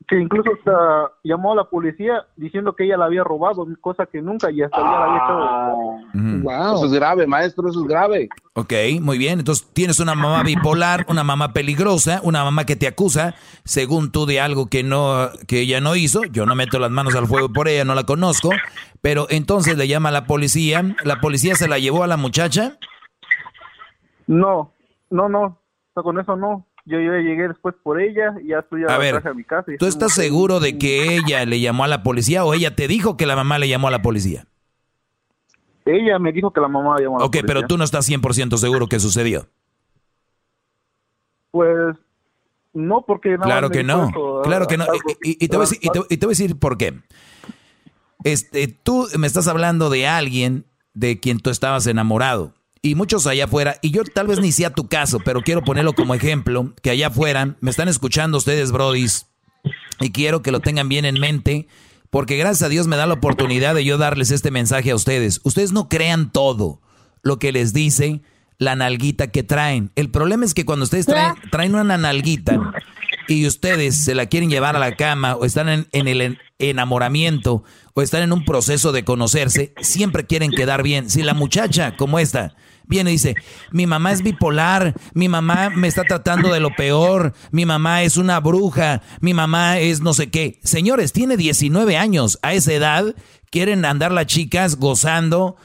Que 0.08 0.18
incluso 0.18 0.50
hasta 0.58 1.12
llamó 1.22 1.52
a 1.52 1.56
la 1.56 1.64
policía 1.64 2.26
diciendo 2.34 2.74
que 2.74 2.84
ella 2.84 2.96
la 2.96 3.04
había 3.04 3.22
robado, 3.22 3.66
cosa 3.80 4.06
que 4.06 4.20
nunca 4.20 4.50
y 4.50 4.62
hasta 4.62 4.80
la 4.80 5.04
había 5.04 5.16
hecho. 5.16 6.42
Wow. 6.42 6.76
Eso 6.76 6.86
es 6.86 6.92
grave, 6.92 7.26
maestro, 7.26 7.68
eso 7.68 7.82
es 7.82 7.86
grave. 7.86 8.28
Ok, 8.54 8.72
muy 9.00 9.18
bien. 9.18 9.38
Entonces 9.38 9.68
tienes 9.72 10.00
una 10.00 10.14
mamá 10.14 10.42
bipolar, 10.42 11.06
una 11.08 11.22
mamá 11.22 11.52
peligrosa, 11.52 12.20
una 12.24 12.42
mamá 12.42 12.64
que 12.64 12.76
te 12.76 12.88
acusa, 12.88 13.34
según 13.64 14.10
tú, 14.10 14.26
de 14.26 14.40
algo 14.40 14.68
que 14.68 14.82
no, 14.82 15.28
que 15.46 15.60
ella 15.60 15.80
no 15.80 15.94
hizo. 15.94 16.24
Yo 16.24 16.44
no 16.44 16.54
meto 16.56 16.78
las 16.78 16.90
manos 16.90 17.14
al 17.14 17.26
fuego 17.26 17.50
por 17.50 17.68
ella, 17.68 17.84
no 17.84 17.94
la 17.94 18.04
conozco. 18.04 18.50
Pero 19.00 19.26
entonces 19.30 19.76
le 19.76 19.86
llama 19.86 20.08
a 20.08 20.12
la 20.12 20.26
policía. 20.26 20.82
¿La 21.04 21.20
policía 21.20 21.54
se 21.54 21.68
la 21.68 21.78
llevó 21.78 22.02
a 22.02 22.08
la 22.08 22.16
muchacha? 22.16 22.78
No, 24.26 24.72
no, 25.10 25.28
no, 25.28 25.60
con 25.94 26.18
eso 26.18 26.36
no. 26.36 26.66
Yo, 26.86 26.98
yo 26.98 27.12
llegué 27.12 27.48
después 27.48 27.74
por 27.82 28.00
ella 28.00 28.34
y 28.42 28.48
ya 28.48 28.60
estoy 28.60 28.84
a, 28.88 28.96
ver, 28.96 29.26
a 29.26 29.34
mi 29.34 29.44
casa. 29.44 29.70
¿Tú 29.78 29.86
estás 29.86 30.14
seguro 30.14 30.60
de 30.60 30.78
que 30.78 31.16
ella 31.16 31.44
le 31.44 31.60
llamó 31.60 31.84
a 31.84 31.88
la 31.88 32.02
policía 32.02 32.44
o 32.44 32.54
ella 32.54 32.74
te 32.74 32.88
dijo 32.88 33.16
que 33.16 33.26
la 33.26 33.36
mamá 33.36 33.58
le 33.58 33.68
llamó 33.68 33.88
a 33.88 33.90
la 33.90 34.02
policía? 34.02 34.46
Ella 35.84 36.18
me 36.18 36.32
dijo 36.32 36.52
que 36.52 36.60
la 36.60 36.68
mamá 36.68 36.94
había 36.94 37.06
llamado. 37.06 37.26
Ok, 37.26 37.38
pero 37.46 37.66
tú 37.66 37.76
no 37.76 37.84
estás 37.84 38.08
100% 38.08 38.56
seguro 38.56 38.86
que 38.86 38.98
sucedió. 38.98 39.46
Pues 41.50 41.96
no, 42.72 43.04
porque... 43.06 43.36
claro 43.38 43.70
que 43.70 43.82
no, 43.82 44.10
claro 44.42 44.66
que 44.66 44.76
no. 44.76 44.86
Y, 45.22 45.48
te 45.48 45.56
voy 45.56 45.66
a 45.66 46.28
decir, 46.28 46.58
por 46.58 46.78
qué. 46.78 46.94
Este, 48.24 48.68
tú 48.68 49.08
me 49.18 49.26
estás 49.26 49.48
hablando 49.48 49.90
de 49.90 50.06
alguien 50.06 50.66
de 50.94 51.18
quien 51.18 51.40
tú 51.40 51.50
estabas 51.50 51.86
enamorado. 51.86 52.54
Y 52.82 52.94
muchos 52.94 53.26
allá 53.26 53.44
afuera, 53.44 53.76
y 53.82 53.90
yo 53.90 54.04
tal 54.04 54.26
vez 54.26 54.40
ni 54.40 54.52
sea 54.52 54.70
tu 54.70 54.88
caso, 54.88 55.20
pero 55.20 55.42
quiero 55.42 55.62
ponerlo 55.62 55.92
como 55.92 56.14
ejemplo, 56.14 56.72
que 56.82 56.88
allá 56.88 57.08
afuera 57.08 57.56
me 57.60 57.70
están 57.70 57.88
escuchando 57.88 58.38
ustedes, 58.38 58.72
brodis, 58.72 59.26
y 60.00 60.12
quiero 60.12 60.40
que 60.40 60.50
lo 60.50 60.60
tengan 60.60 60.88
bien 60.88 61.04
en 61.04 61.20
mente, 61.20 61.68
porque 62.08 62.38
gracias 62.38 62.62
a 62.62 62.68
Dios 62.70 62.86
me 62.86 62.96
da 62.96 63.06
la 63.06 63.14
oportunidad 63.14 63.74
de 63.74 63.84
yo 63.84 63.98
darles 63.98 64.30
este 64.30 64.50
mensaje 64.50 64.92
a 64.92 64.94
ustedes. 64.94 65.40
Ustedes 65.44 65.72
no 65.72 65.90
crean 65.90 66.32
todo 66.32 66.80
lo 67.22 67.38
que 67.38 67.52
les 67.52 67.74
dice 67.74 68.22
la 68.56 68.76
nalguita 68.76 69.28
que 69.28 69.42
traen. 69.42 69.90
El 69.94 70.10
problema 70.10 70.46
es 70.46 70.54
que 70.54 70.64
cuando 70.64 70.84
ustedes 70.84 71.06
traen, 71.06 71.34
traen 71.50 71.74
una 71.74 71.98
nalguita 71.98 72.72
y 73.28 73.46
ustedes 73.46 74.04
se 74.04 74.14
la 74.14 74.26
quieren 74.26 74.50
llevar 74.50 74.74
a 74.74 74.80
la 74.80 74.96
cama 74.96 75.36
o 75.36 75.44
están 75.44 75.68
en, 75.68 75.86
en, 75.92 76.08
el 76.08 76.38
enamoramiento 76.58 77.62
o 77.94 78.02
están 78.02 78.22
en 78.22 78.32
un 78.32 78.44
proceso 78.44 78.92
de 78.92 79.04
conocerse, 79.04 79.74
siempre 79.80 80.26
quieren 80.26 80.50
quedar 80.50 80.82
bien. 80.82 81.10
Si 81.10 81.22
la 81.22 81.34
muchacha 81.34 81.96
como 81.96 82.18
esta 82.18 82.54
viene 82.90 83.10
y 83.10 83.14
dice, 83.14 83.36
mi 83.70 83.86
mamá 83.86 84.12
es 84.12 84.22
bipolar, 84.22 84.94
mi 85.14 85.28
mamá 85.28 85.70
me 85.70 85.88
está 85.88 86.02
tratando 86.04 86.52
de 86.52 86.60
lo 86.60 86.74
peor, 86.74 87.32
mi 87.52 87.64
mamá 87.64 88.02
es 88.02 88.18
una 88.18 88.40
bruja, 88.40 89.00
mi 89.20 89.32
mamá 89.32 89.78
es 89.78 90.02
no 90.02 90.12
sé 90.12 90.28
qué. 90.28 90.58
Señores, 90.62 91.12
tiene 91.12 91.38
19 91.38 91.96
años. 91.96 92.38
A 92.42 92.52
esa 92.52 92.72
edad 92.72 93.14
quieren 93.50 93.84
andar 93.84 94.12
las 94.12 94.26
chicas 94.26 94.76
gozando, 94.76 95.56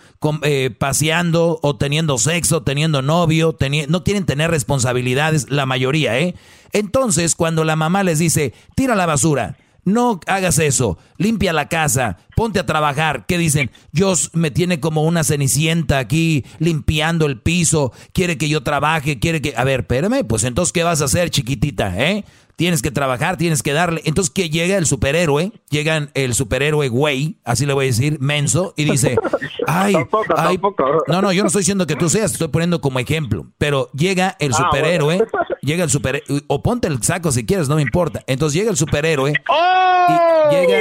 eh, 0.44 0.70
paseando 0.78 1.60
o 1.62 1.76
teniendo 1.76 2.18
sexo, 2.18 2.64
teniendo 2.64 3.02
novio, 3.02 3.58
no 3.90 4.04
quieren 4.04 4.26
tener 4.26 4.52
responsabilidades, 4.52 5.50
la 5.50 5.66
mayoría, 5.66 6.18
¿eh? 6.20 6.36
Entonces, 6.74 7.36
cuando 7.36 7.64
la 7.64 7.76
mamá 7.76 8.04
les 8.04 8.20
dice, 8.20 8.54
tira 8.76 8.96
la 8.96 9.06
basura, 9.06 9.58
no 9.86 10.20
hagas 10.26 10.60
eso, 10.60 10.98
limpia 11.18 11.54
la 11.54 11.70
casa, 11.70 12.18
ponte 12.36 12.60
a 12.60 12.66
trabajar. 12.66 13.26
¿Qué 13.28 13.38
dicen? 13.38 13.72
Yo 13.92 14.14
me 14.34 14.52
tiene 14.52 14.80
como 14.80 15.04
una 15.04 15.24
cenicienta 15.24 16.00
aquí 16.00 16.44
limpiando 16.60 17.28
el 17.28 17.40
piso, 17.40 17.94
quiere 18.12 18.38
que 18.38 18.50
yo 18.50 18.64
trabaje, 18.64 19.20
quiere 19.20 19.42
que... 19.42 19.54
A 19.56 19.64
ver, 19.64 19.82
espérame, 19.82 20.26
pues 20.28 20.44
entonces, 20.44 20.74
¿qué 20.74 20.84
vas 20.84 21.02
a 21.02 21.06
hacer, 21.06 21.30
chiquitita? 21.30 21.96
¿Eh? 22.04 22.26
Tienes 22.56 22.82
que 22.82 22.92
trabajar, 22.92 23.38
tienes 23.38 23.62
que 23.64 23.74
darle. 23.74 24.02
Entonces 24.06 24.34
que 24.34 24.50
llega 24.50 24.78
el 24.78 24.86
superhéroe, 24.86 25.52
llega 25.70 26.10
el 26.14 26.34
superhéroe 26.34 26.88
güey, 26.88 27.38
así 27.44 27.66
le 27.66 27.74
voy 27.74 27.86
a 27.86 27.88
decir, 27.88 28.18
menso, 28.20 28.74
y 28.78 28.86
dice, 28.86 29.18
ay, 29.68 29.96
ay, 30.38 30.60
no, 31.08 31.22
no, 31.22 31.32
yo 31.34 31.44
no 31.44 31.48
estoy 31.48 31.62
diciendo 31.62 31.86
que 31.86 31.96
tú 31.96 32.10
seas, 32.10 32.32
estoy 32.32 32.48
poniendo 32.48 32.80
como 32.80 33.00
ejemplo, 33.00 33.48
pero 33.58 33.90
llega 33.92 34.38
el 34.40 34.54
ah, 34.54 34.58
superhéroe, 34.58 35.26
llega 35.62 35.84
el 35.84 35.90
superhéroe, 35.90 36.42
o 36.48 36.64
ponte 36.64 36.88
el 36.88 37.04
saco 37.04 37.32
si 37.32 37.46
quieres, 37.46 37.68
no 37.68 37.76
me 37.76 37.82
importa. 37.82 38.24
Entonces 38.28 38.58
llega 38.58 38.72
el 38.72 38.78
superhéroe, 38.78 39.32
y 40.50 40.56
llega, 40.56 40.80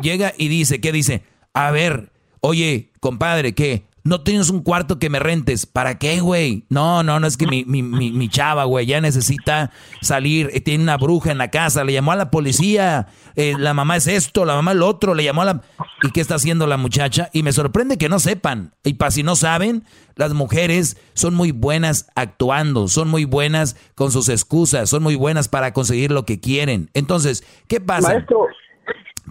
llega 0.00 0.32
y 0.36 0.48
dice, 0.48 0.80
¿qué 0.80 0.92
dice? 0.92 1.24
A 1.52 1.70
ver, 1.70 2.10
oye, 2.40 2.90
compadre, 3.00 3.54
¿qué? 3.54 3.84
No 4.04 4.22
tienes 4.22 4.50
un 4.50 4.62
cuarto 4.62 4.98
que 4.98 5.10
me 5.10 5.20
rentes. 5.20 5.64
¿Para 5.64 5.98
qué, 5.98 6.20
güey? 6.20 6.66
No, 6.68 7.04
no, 7.04 7.20
no 7.20 7.26
es 7.26 7.36
que 7.36 7.46
mi, 7.46 7.64
mi, 7.64 7.82
mi, 7.82 8.28
chava, 8.28 8.64
güey, 8.64 8.84
ya 8.84 9.00
necesita 9.00 9.70
salir. 10.00 10.50
Eh, 10.52 10.60
tiene 10.60 10.82
una 10.82 10.96
bruja 10.96 11.30
en 11.30 11.38
la 11.38 11.50
casa. 11.50 11.84
Le 11.84 11.92
llamó 11.92 12.10
a 12.10 12.16
la 12.16 12.30
policía. 12.30 13.06
Eh, 13.36 13.54
la 13.56 13.74
mamá 13.74 13.96
es 13.96 14.08
esto, 14.08 14.44
la 14.44 14.54
mamá 14.54 14.72
es 14.72 14.78
lo 14.78 14.88
otro. 14.88 15.14
Le 15.14 15.22
llamó 15.22 15.42
a 15.42 15.44
la. 15.44 15.60
¿Y 16.02 16.10
qué 16.10 16.20
está 16.20 16.34
haciendo 16.34 16.66
la 16.66 16.78
muchacha? 16.78 17.30
Y 17.32 17.44
me 17.44 17.52
sorprende 17.52 17.96
que 17.96 18.08
no 18.08 18.18
sepan. 18.18 18.74
Y 18.82 18.94
para 18.94 19.12
si 19.12 19.22
no 19.22 19.36
saben, 19.36 19.84
las 20.16 20.34
mujeres 20.34 20.96
son 21.14 21.34
muy 21.34 21.52
buenas 21.52 22.08
actuando. 22.16 22.88
Son 22.88 23.08
muy 23.08 23.24
buenas 23.24 23.76
con 23.94 24.10
sus 24.10 24.28
excusas. 24.28 24.90
Son 24.90 25.04
muy 25.04 25.14
buenas 25.14 25.46
para 25.46 25.72
conseguir 25.72 26.10
lo 26.10 26.24
que 26.24 26.40
quieren. 26.40 26.90
Entonces, 26.94 27.44
¿qué 27.68 27.80
pasa? 27.80 28.08
Maestro. 28.08 28.48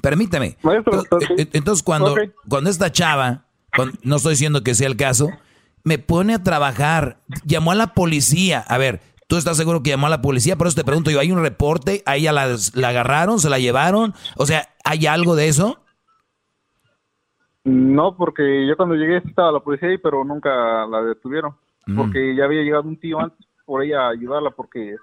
Permítame. 0.02 0.58
Maestro, 0.62 1.02
entonces, 1.02 1.48
entonces 1.52 1.84
cuando, 1.84 2.16
cuando 2.48 2.70
esta 2.70 2.90
chava 2.90 3.46
no 4.04 4.16
estoy 4.16 4.32
diciendo 4.32 4.64
que 4.64 4.74
sea 4.74 4.88
el 4.88 4.98
caso, 4.98 5.30
me 5.84 5.98
pone 5.98 6.34
a 6.34 6.44
trabajar, 6.44 7.18
llamó 7.46 7.72
a 7.72 7.76
la 7.76 7.94
policía, 7.94 8.64
a 8.68 8.78
ver, 8.78 9.02
¿tú 9.28 9.38
estás 9.38 9.58
seguro 9.58 9.82
que 9.82 9.92
llamó 9.92 10.08
a 10.08 10.12
la 10.12 10.22
policía? 10.22 10.58
Por 10.58 10.68
eso 10.68 10.76
te 10.76 10.84
pregunto 10.84 11.12
yo, 11.12 11.20
¿hay 11.20 11.32
un 11.32 11.42
reporte? 11.42 12.04
¿A 12.06 12.18
ella 12.18 12.32
la, 12.32 12.56
la 12.74 12.90
agarraron? 12.90 13.40
¿Se 13.40 13.50
la 13.50 13.60
llevaron? 13.60 14.14
O 14.38 14.46
sea, 14.46 14.70
¿hay 14.84 15.06
algo 15.08 15.36
de 15.36 15.48
eso? 15.48 15.82
No, 17.64 18.16
porque 18.18 18.68
yo 18.68 18.76
cuando 18.76 18.96
llegué 18.96 19.18
estaba 19.18 19.52
la 19.52 19.60
policía 19.60 19.90
ahí, 19.90 19.98
pero 19.98 20.24
nunca 20.24 20.86
la 20.88 21.04
detuvieron. 21.04 21.56
Mm. 21.86 21.98
Porque 21.98 22.36
ya 22.36 22.46
había 22.46 22.64
llegado 22.64 22.84
un 22.84 23.00
tío 23.00 23.20
antes 23.20 23.46
por 23.66 23.84
ella 23.84 24.08
a 24.08 24.10
ayudarla, 24.10 24.52
porque 24.52 24.96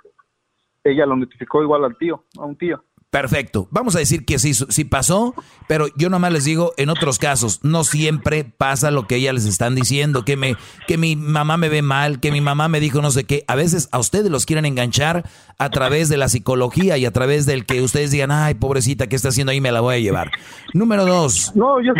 ella 0.85 1.07
lo 1.07 1.17
notificó 1.17 1.63
igual 1.63 1.85
al 1.85 1.97
tío, 1.97 2.25
a 2.37 2.45
un 2.45 2.57
tío. 2.57 2.83
Perfecto. 3.11 3.69
Vamos 3.71 3.97
a 3.97 4.01
decir 4.01 4.27
que 4.27 4.39
sí, 4.39 4.53
sí 4.53 4.85
pasó, 4.85 5.35
pero 5.67 5.87
yo 5.97 6.11
nomás 6.11 6.31
les 6.31 6.45
digo, 6.45 6.75
en 6.77 6.91
otros 6.91 7.19
casos, 7.19 7.61
no 7.63 7.83
siempre 7.83 8.45
pasa 8.45 8.91
lo 8.91 9.07
que 9.07 9.17
ellas 9.17 9.35
les 9.35 9.47
están 9.47 9.75
diciendo, 9.75 10.27
que, 10.27 10.37
me, 10.37 10.57
que 10.87 10.99
mi 10.99 11.17
mamá 11.17 11.57
me 11.57 11.71
ve 11.71 11.81
mal, 11.81 12.21
que 12.21 12.31
mi 12.31 12.43
mamá 12.43 12.69
me 12.69 12.81
dijo 12.81 13.01
no 13.01 13.11
sé 13.11 13.25
qué. 13.25 13.45
A 13.49 13.55
veces 13.55 13.89
a 13.93 13.99
ustedes 13.99 14.31
los 14.31 14.45
quieren 14.45 14.67
enganchar 14.67 15.25
a 15.57 15.71
través 15.71 16.11
de 16.11 16.19
la 16.19 16.29
psicología 16.29 16.99
y 16.99 17.07
a 17.07 17.11
través 17.11 17.47
del 17.47 17.65
que 17.65 17.81
ustedes 17.81 18.11
digan, 18.11 18.31
ay, 18.31 18.55
pobrecita, 18.55 19.07
¿qué 19.07 19.17
está 19.17 19.31
haciendo 19.31 19.53
ahí? 19.53 19.61
Me 19.63 19.73
la 19.73 19.81
voy 19.81 19.95
a 19.95 19.99
llevar. 20.01 20.31
Número 20.75 21.07
dos. 21.07 21.53
No, 21.55 21.81
yo 21.81 21.95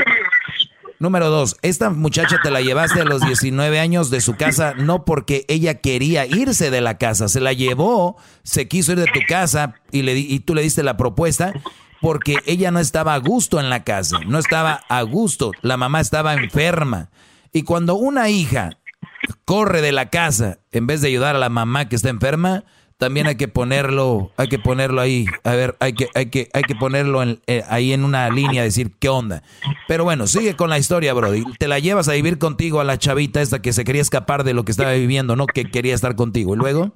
Número 1.01 1.31
dos, 1.31 1.57
esta 1.63 1.91
muchacha 1.91 2.39
te 2.43 2.51
la 2.51 2.61
llevaste 2.61 3.01
a 3.01 3.05
los 3.05 3.21
19 3.23 3.79
años 3.79 4.11
de 4.11 4.21
su 4.21 4.35
casa 4.35 4.75
no 4.75 5.05
porque 5.05 5.45
ella 5.47 5.75
quería 5.75 6.27
irse 6.27 6.73
de 6.73 6.81
la 6.81 6.99
casa, 6.99 7.29
se 7.29 7.41
la 7.41 7.53
llevó, 7.53 8.17
se 8.43 8.67
quiso 8.67 8.93
ir 8.93 8.99
de 8.99 9.07
tu 9.07 9.21
casa 9.29 9.75
y, 9.93 10.03
le, 10.03 10.19
y 10.19 10.41
tú 10.41 10.57
le 10.57 10.63
diste 10.63 10.83
la 10.83 10.97
propuesta 10.97 11.53
porque 12.01 12.39
ella 12.47 12.73
no 12.73 12.81
estaba 12.81 13.15
a 13.15 13.19
gusto 13.19 13.61
en 13.61 13.71
la 13.71 13.85
casa, 13.85 14.19
no 14.27 14.41
estaba 14.41 14.81
a 14.89 15.03
gusto, 15.03 15.53
la 15.63 15.77
mamá 15.77 16.01
estaba 16.01 16.35
enferma. 16.35 17.11
Y 17.53 17.63
cuando 17.63 17.95
una 17.95 18.29
hija 18.29 18.79
corre 19.45 19.81
de 19.83 19.93
la 19.93 20.11
casa 20.11 20.59
en 20.73 20.89
vez 20.89 21.01
de 21.01 21.09
ayudar 21.09 21.37
a 21.37 21.41
la 21.41 21.49
mamá 21.49 21.89
que 21.89 21.95
está 21.95 22.09
enferma, 22.09 22.65
también 22.99 23.29
hay 23.29 23.37
que 23.37 23.47
ponerlo, 23.47 24.33
hay 24.37 24.49
que 24.49 24.59
ponerlo 24.59 25.01
ahí, 25.01 25.25
a 25.45 25.55
ver, 25.55 25.77
hay 25.79 25.93
que, 25.93 26.09
hay 26.17 26.31
que, 26.31 26.49
hay 26.53 26.63
que 26.63 26.75
ponerlo 26.75 27.23
eh, 27.23 27.63
ahí 27.69 27.93
en 27.93 28.05
una 28.05 28.29
línea, 28.29 28.65
decir 28.65 28.91
qué 28.99 29.09
onda. 29.09 29.43
Pero 29.87 30.03
bueno, 30.03 30.27
sigue 30.27 30.57
con 30.57 30.69
la 30.69 30.79
historia, 30.79 31.15
Brody. 31.15 31.45
Te 31.59 31.69
la 31.69 31.79
llevas 31.79 32.09
a 32.09 32.15
vivir 32.15 32.39
contigo 32.39 32.81
a 32.81 32.85
la 32.85 32.99
chavita 32.99 33.41
esta 33.41 33.63
que 33.63 33.73
se 33.73 33.85
quería 33.85 34.03
escapar 34.03 34.43
de 34.43 34.53
lo 34.53 34.65
que 34.65 34.73
estaba 34.73 34.93
viviendo, 34.93 35.37
¿no? 35.37 35.47
Que 35.47 35.65
quería 35.65 35.95
estar 35.95 36.17
contigo. 36.17 36.55
¿Y 36.55 36.59
luego? 36.59 36.93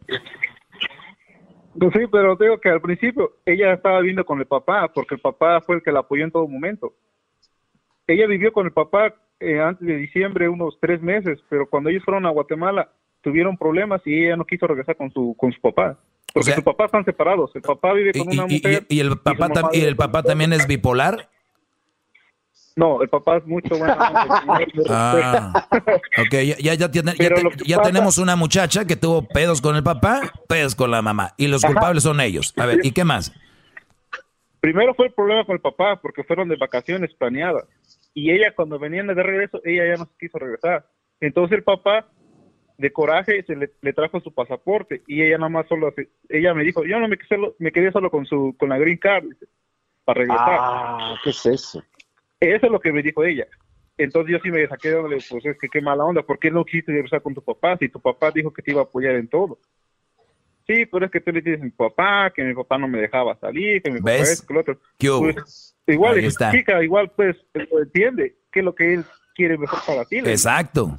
Pues 1.78 1.92
sí, 1.94 2.00
pero 2.10 2.36
digo 2.36 2.58
que 2.58 2.68
al 2.68 2.80
principio 2.80 3.36
ella 3.46 3.72
estaba 3.72 4.00
viviendo 4.00 4.24
con 4.24 4.40
el 4.40 4.46
papá, 4.46 4.90
porque 4.92 5.14
el 5.14 5.20
papá 5.20 5.60
fue 5.60 5.76
el 5.76 5.82
que 5.82 5.92
la 5.92 6.00
apoyó 6.00 6.24
en 6.24 6.32
todo 6.32 6.48
momento. 6.48 6.92
Ella 8.08 8.26
vivió 8.26 8.52
con 8.52 8.66
el 8.66 8.72
papá 8.72 9.14
eh, 9.38 9.60
antes 9.60 9.86
de 9.86 9.96
diciembre 9.96 10.48
unos 10.48 10.78
tres 10.80 11.00
meses, 11.00 11.38
pero 11.48 11.68
cuando 11.68 11.90
ellos 11.90 12.04
fueron 12.04 12.26
a 12.26 12.30
Guatemala, 12.30 12.90
tuvieron 13.22 13.56
problemas 13.56 14.02
y 14.04 14.26
ella 14.26 14.36
no 14.36 14.44
quiso 14.44 14.66
regresar 14.66 14.96
con 14.96 15.10
su 15.10 15.34
con 15.38 15.52
su 15.52 15.60
papá. 15.60 15.98
Porque 16.32 16.52
sus 16.52 16.64
papás 16.64 16.86
están 16.86 17.04
separados. 17.04 17.50
El 17.54 17.62
papá 17.62 17.92
vive 17.92 18.12
con 18.12 18.28
una 18.28 18.46
mujer. 18.46 18.86
¿Y, 18.88 19.00
el 19.00 19.18
papá, 19.18 19.70
y, 19.72 19.80
el 19.80 19.96
papá 19.96 20.22
también 20.22 20.52
es 20.52 20.66
bipolar? 20.66 21.28
No, 22.74 23.02
el 23.02 23.08
papá 23.08 23.36
es 23.36 23.46
mucho 23.46 23.76
bueno. 23.76 23.94
ah, 24.88 25.68
ok, 26.18 26.34
ya, 26.58 26.74
ya, 26.74 26.90
ya, 26.90 27.82
tenemos 27.82 28.16
una 28.16 28.34
muchacha 28.34 28.86
que 28.86 28.96
tuvo 28.96 29.28
pedos 29.28 29.60
con 29.60 29.76
el 29.76 29.82
papá, 29.82 30.32
pedos 30.48 30.74
con 30.74 30.90
la 30.90 31.02
mamá. 31.02 31.34
Y 31.36 31.48
los 31.48 31.62
culpables 31.62 32.02
son 32.02 32.20
ellos. 32.20 32.54
A 32.56 32.64
ver, 32.64 32.78
¿y 32.82 32.92
qué 32.92 33.04
más? 33.04 33.32
Primero 34.60 34.94
fue 34.94 35.08
el 35.08 35.12
problema 35.12 35.44
con 35.44 35.54
el 35.54 35.60
papá, 35.60 36.00
porque 36.00 36.24
fueron 36.24 36.48
de 36.48 36.56
vacaciones 36.56 37.12
planeadas. 37.14 37.64
Y 38.14 38.30
ella, 38.30 38.54
cuando 38.54 38.78
venían 38.78 39.06
de 39.06 39.14
regreso, 39.14 39.60
ella 39.64 39.84
ya 39.86 39.96
no 39.96 40.06
se 40.06 40.12
quiso 40.18 40.38
regresar. 40.38 40.86
Entonces 41.20 41.58
el 41.58 41.64
papá 41.64 42.06
de 42.82 42.92
coraje 42.92 43.44
se 43.44 43.54
le, 43.54 43.92
trajo 43.92 44.20
su 44.20 44.34
pasaporte 44.34 45.02
y 45.06 45.22
ella 45.22 45.38
nada 45.38 45.50
más 45.50 45.68
solo 45.68 45.94
ella 46.28 46.52
me 46.52 46.64
dijo 46.64 46.84
yo 46.84 46.98
no 46.98 47.06
me 47.06 47.16
quedé 47.16 47.28
solo, 47.28 47.54
me 47.60 47.70
quedé 47.70 47.92
solo 47.92 48.10
con 48.10 48.26
su 48.26 48.56
con 48.58 48.70
la 48.70 48.78
green 48.78 48.98
card 48.98 49.24
para 50.04 50.18
regresar 50.18 50.58
ah 50.60 51.14
qué 51.22 51.30
es 51.30 51.46
eso 51.46 51.84
eso 52.40 52.66
es 52.66 52.72
lo 52.72 52.80
que 52.80 52.92
me 52.92 53.04
dijo 53.04 53.22
ella. 53.22 53.46
Entonces 53.96 54.32
yo 54.32 54.38
sí 54.42 54.50
me 54.50 54.66
saqué 54.66 54.88
de 54.88 55.00
pues 55.00 55.46
es 55.46 55.56
que 55.60 55.68
qué 55.68 55.80
mala 55.80 56.04
onda 56.04 56.22
¿por 56.22 56.40
qué 56.40 56.50
no 56.50 56.64
quisiste 56.64 56.90
regresar 56.90 57.22
con 57.22 57.34
tu 57.34 57.40
papá 57.40 57.76
si 57.78 57.88
tu 57.88 58.00
papá 58.00 58.32
dijo 58.32 58.52
que 58.52 58.62
te 58.62 58.72
iba 58.72 58.80
a 58.80 58.84
apoyar 58.84 59.14
en 59.14 59.28
todo 59.28 59.60
sí 60.66 60.84
pero 60.86 61.06
es 61.06 61.12
que 61.12 61.20
tú 61.20 61.30
le 61.30 61.40
dices 61.40 61.60
a 61.60 61.64
mi 61.64 61.70
papá 61.70 62.32
que 62.34 62.42
mi 62.42 62.52
papá 62.52 62.78
no 62.78 62.88
me 62.88 63.00
dejaba 63.00 63.38
salir 63.38 63.80
que 63.80 63.92
mi 63.92 64.00
papá 64.00 64.16
es 64.16 64.42
que 64.42 64.52
el 64.52 64.58
otro. 64.58 64.78
Pues, 64.98 65.76
igual 65.86 66.20
chica 66.50 66.82
igual 66.82 67.12
pues 67.14 67.36
entiende 67.54 68.34
que 68.50 68.58
es 68.58 68.64
lo 68.64 68.74
que 68.74 68.94
él 68.94 69.04
quiere 69.36 69.56
mejor 69.56 69.78
para 69.86 70.04
ti 70.04 70.18
exacto 70.18 70.98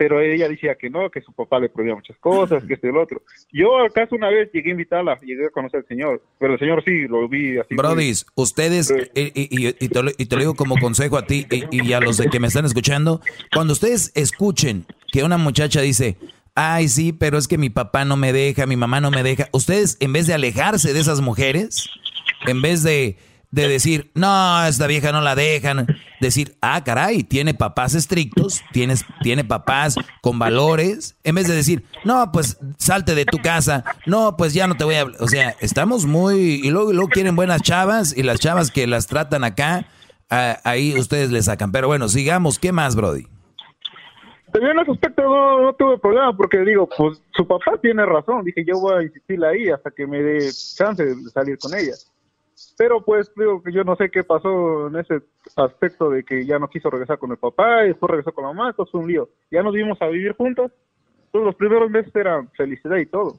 pero 0.00 0.18
ella 0.18 0.48
decía 0.48 0.76
que 0.76 0.88
no, 0.88 1.10
que 1.10 1.20
su 1.20 1.30
papá 1.34 1.58
le 1.58 1.68
prohibía 1.68 1.94
muchas 1.94 2.16
cosas, 2.16 2.64
que 2.64 2.72
este 2.72 2.86
y 2.86 2.90
el 2.90 2.96
otro. 2.96 3.20
Yo 3.52 3.84
acaso 3.84 4.16
una 4.16 4.30
vez 4.30 4.50
llegué 4.50 4.70
a 4.70 4.72
invitarla, 4.72 5.20
llegué 5.20 5.44
a 5.44 5.50
conocer 5.50 5.80
al 5.80 5.86
señor, 5.88 6.22
pero 6.38 6.54
el 6.54 6.58
señor 6.58 6.82
sí, 6.86 7.06
lo 7.06 7.28
vi 7.28 7.58
así. 7.58 7.74
Brody, 7.74 8.10
ustedes, 8.34 8.90
y, 9.14 9.30
y, 9.34 9.88
te 9.90 10.02
lo, 10.02 10.10
y, 10.16 10.24
te 10.24 10.36
lo, 10.36 10.40
digo 10.40 10.54
como 10.54 10.78
consejo 10.78 11.18
a 11.18 11.26
ti 11.26 11.46
y, 11.70 11.92
a 11.92 12.00
los 12.00 12.16
de 12.16 12.30
que 12.30 12.40
me 12.40 12.46
están 12.46 12.64
escuchando, 12.64 13.20
cuando 13.52 13.74
ustedes 13.74 14.10
escuchen 14.14 14.86
que 15.12 15.22
una 15.22 15.36
muchacha 15.36 15.82
dice, 15.82 16.16
ay 16.54 16.88
sí, 16.88 17.12
pero 17.12 17.36
es 17.36 17.46
que 17.46 17.58
mi 17.58 17.68
papá 17.68 18.06
no 18.06 18.16
me 18.16 18.32
deja, 18.32 18.64
mi 18.64 18.76
mamá 18.76 19.02
no 19.02 19.10
me 19.10 19.22
deja, 19.22 19.50
ustedes 19.52 19.98
en 20.00 20.14
vez 20.14 20.26
de 20.26 20.32
alejarse 20.32 20.94
de 20.94 21.00
esas 21.00 21.20
mujeres, 21.20 21.90
en 22.46 22.62
vez 22.62 22.82
de 22.82 23.18
de 23.50 23.68
decir, 23.68 24.10
no, 24.14 24.64
esta 24.64 24.86
vieja 24.86 25.12
no 25.12 25.20
la 25.20 25.34
dejan. 25.34 25.86
Decir, 26.20 26.56
ah, 26.60 26.84
caray, 26.84 27.24
tiene 27.24 27.54
papás 27.54 27.94
estrictos, 27.94 28.62
tienes, 28.72 29.04
tiene 29.22 29.44
papás 29.44 29.96
con 30.20 30.38
valores. 30.38 31.16
En 31.24 31.34
vez 31.34 31.48
de 31.48 31.54
decir, 31.54 31.84
no, 32.04 32.30
pues 32.32 32.58
salte 32.78 33.14
de 33.14 33.24
tu 33.24 33.38
casa, 33.38 33.84
no, 34.06 34.36
pues 34.36 34.54
ya 34.54 34.66
no 34.66 34.76
te 34.76 34.84
voy 34.84 34.96
a. 34.96 35.04
O 35.04 35.28
sea, 35.28 35.56
estamos 35.60 36.06
muy. 36.06 36.60
Y 36.62 36.70
luego, 36.70 36.92
luego 36.92 37.08
quieren 37.08 37.36
buenas 37.36 37.62
chavas 37.62 38.16
y 38.16 38.22
las 38.22 38.38
chavas 38.38 38.70
que 38.70 38.86
las 38.86 39.06
tratan 39.06 39.44
acá, 39.44 39.86
ahí 40.28 40.94
ustedes 40.98 41.30
le 41.30 41.42
sacan. 41.42 41.72
Pero 41.72 41.88
bueno, 41.88 42.08
sigamos. 42.08 42.58
¿Qué 42.58 42.72
más, 42.72 42.94
Brody? 42.94 43.26
En 44.52 44.66
ese 44.66 44.90
aspecto 44.90 45.22
no, 45.22 45.62
no, 45.62 45.72
tuve 45.74 45.96
problema 45.98 46.36
porque 46.36 46.58
digo, 46.58 46.88
pues 46.96 47.22
su 47.36 47.46
papá 47.46 47.78
tiene 47.80 48.04
razón. 48.04 48.44
Dije, 48.44 48.64
yo 48.66 48.80
voy 48.80 48.94
a 48.94 49.02
insistir 49.02 49.42
ahí 49.44 49.70
hasta 49.70 49.90
que 49.90 50.06
me 50.06 50.20
dé 50.22 50.50
chance 50.76 51.04
de 51.04 51.14
salir 51.30 51.56
con 51.58 51.72
ella. 51.74 51.94
Pero 52.76 53.02
pues 53.04 53.30
digo 53.36 53.62
que 53.62 53.72
yo 53.72 53.84
no 53.84 53.96
sé 53.96 54.10
qué 54.10 54.24
pasó 54.24 54.88
en 54.88 54.96
ese 54.96 55.22
aspecto 55.56 56.10
de 56.10 56.24
que 56.24 56.44
ya 56.44 56.58
no 56.58 56.68
quiso 56.68 56.90
regresar 56.90 57.18
con 57.18 57.30
el 57.30 57.36
papá 57.36 57.84
y 57.84 57.88
después 57.88 58.10
regresó 58.10 58.32
con 58.32 58.44
la 58.44 58.52
mamá, 58.52 58.70
esto 58.70 58.86
fue 58.86 59.00
un 59.00 59.08
lío. 59.08 59.28
Ya 59.50 59.62
nos 59.62 59.72
vimos 59.72 60.00
a 60.00 60.06
vivir 60.08 60.34
juntos, 60.34 60.70
todos 61.32 61.44
los 61.44 61.54
primeros 61.54 61.90
meses 61.90 62.14
eran 62.14 62.50
felicidad 62.50 62.96
y 62.96 63.06
todo. 63.06 63.38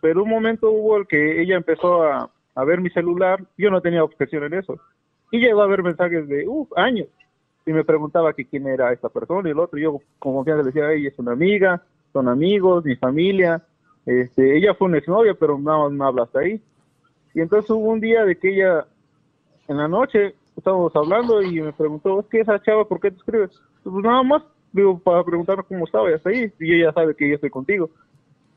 Pero 0.00 0.22
un 0.22 0.30
momento 0.30 0.70
hubo 0.70 0.96
el 0.96 1.06
que 1.06 1.40
ella 1.40 1.56
empezó 1.56 2.04
a, 2.04 2.30
ver 2.66 2.80
mi 2.80 2.90
celular, 2.90 3.42
yo 3.56 3.70
no 3.70 3.80
tenía 3.80 4.04
objeción 4.04 4.44
en 4.44 4.54
eso. 4.54 4.78
Y 5.30 5.38
llegó 5.38 5.62
a 5.62 5.66
ver 5.66 5.82
mensajes 5.82 6.28
de 6.28 6.46
uh, 6.46 6.68
años. 6.76 7.08
Y 7.64 7.72
me 7.72 7.84
preguntaba 7.84 8.32
que 8.34 8.44
quién 8.44 8.66
era 8.66 8.92
esta 8.92 9.08
persona 9.08 9.48
y 9.48 9.52
el 9.52 9.58
otro. 9.58 9.78
Yo 9.78 10.00
con 10.18 10.34
confianza 10.34 10.62
le 10.62 10.72
decía, 10.72 10.92
ella 10.92 11.08
es 11.08 11.18
una 11.18 11.32
amiga, 11.32 11.82
son 12.12 12.28
amigos, 12.28 12.84
mi 12.84 12.96
familia. 12.96 13.62
Este, 14.04 14.56
ella 14.56 14.74
fue 14.74 14.88
una 14.88 14.98
exnovia, 14.98 15.34
pero 15.34 15.58
nada 15.58 15.84
más 15.84 15.92
me 15.92 16.04
habla 16.04 16.24
hasta 16.24 16.40
ahí 16.40 16.60
y 17.34 17.40
entonces 17.40 17.70
hubo 17.70 17.90
un 17.90 18.00
día 18.00 18.24
de 18.24 18.36
que 18.36 18.50
ella, 18.54 18.86
en 19.68 19.78
la 19.78 19.88
noche, 19.88 20.34
estábamos 20.56 20.94
hablando 20.94 21.42
y 21.42 21.60
me 21.60 21.72
preguntó, 21.72 22.20
es 22.20 22.26
que 22.26 22.40
esa 22.40 22.60
chava, 22.62 22.86
¿por 22.86 23.00
qué 23.00 23.10
te 23.10 23.16
escribes? 23.16 23.50
Pues 23.82 24.04
nada 24.04 24.22
más, 24.22 24.42
digo, 24.72 24.98
para 24.98 25.24
preguntar 25.24 25.64
cómo 25.66 25.84
estaba 25.84 26.10
y 26.10 26.14
hasta 26.14 26.30
ahí, 26.30 26.52
y 26.60 26.74
ella 26.74 26.92
sabe 26.92 27.14
que 27.14 27.28
yo 27.28 27.34
estoy 27.34 27.50
contigo. 27.50 27.90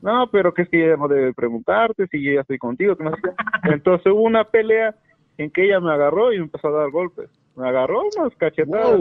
No, 0.02 0.28
pero 0.30 0.52
que 0.52 0.62
es 0.62 0.68
que 0.68 0.84
ella 0.84 0.96
no 0.96 1.08
debe 1.08 1.32
preguntarte 1.32 2.06
si 2.08 2.22
yo 2.22 2.32
ya 2.34 2.42
estoy 2.42 2.58
contigo. 2.58 2.96
Que 2.96 3.04
no 3.04 3.10
sé. 3.10 3.32
Entonces 3.64 4.12
hubo 4.12 4.22
una 4.22 4.44
pelea 4.44 4.94
en 5.38 5.50
que 5.50 5.64
ella 5.64 5.80
me 5.80 5.92
agarró 5.92 6.32
y 6.32 6.38
me 6.38 6.44
empezó 6.44 6.68
a 6.68 6.82
dar 6.82 6.90
golpes. 6.90 7.30
Me 7.56 7.68
agarró 7.68 8.02
unas 8.02 8.34
cachetadas 8.36 9.00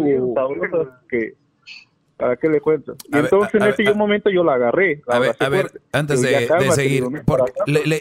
que 1.09 1.33
¿Para 2.17 2.37
qué 2.37 2.47
le 2.47 2.61
cuento? 2.61 2.95
Y 3.11 3.17
entonces 3.17 3.61
en 3.61 3.67
ese 3.67 3.93
momento 3.93 4.29
yo 4.29 4.43
la 4.43 4.53
agarré. 4.53 5.01
a 5.07 5.19
ver, 5.19 5.35
a 5.37 5.49
ver 5.49 5.81
antes 5.91 6.21
de, 6.21 6.47
seguir, 6.71 7.03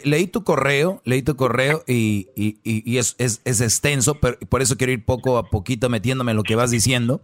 leí 0.05 0.27
tu 0.27 0.45
correo, 0.45 1.01
leí 1.03 1.21
tu 1.21 1.35
correo 1.35 1.83
y, 1.85 2.29
y, 2.35 2.57
y, 2.63 2.97
es, 2.97 3.15
es, 3.17 3.41
es, 3.43 3.59
extenso, 3.59 4.15
pero 4.15 4.37
por 4.47 4.61
eso 4.61 4.77
quiero 4.77 4.93
ir 4.93 5.03
poco 5.03 5.37
a 5.37 5.49
poquito 5.49 5.89
metiéndome 5.89 6.31
en 6.31 6.37
lo 6.37 6.43
que 6.43 6.55
vas 6.55 6.71
diciendo, 6.71 7.21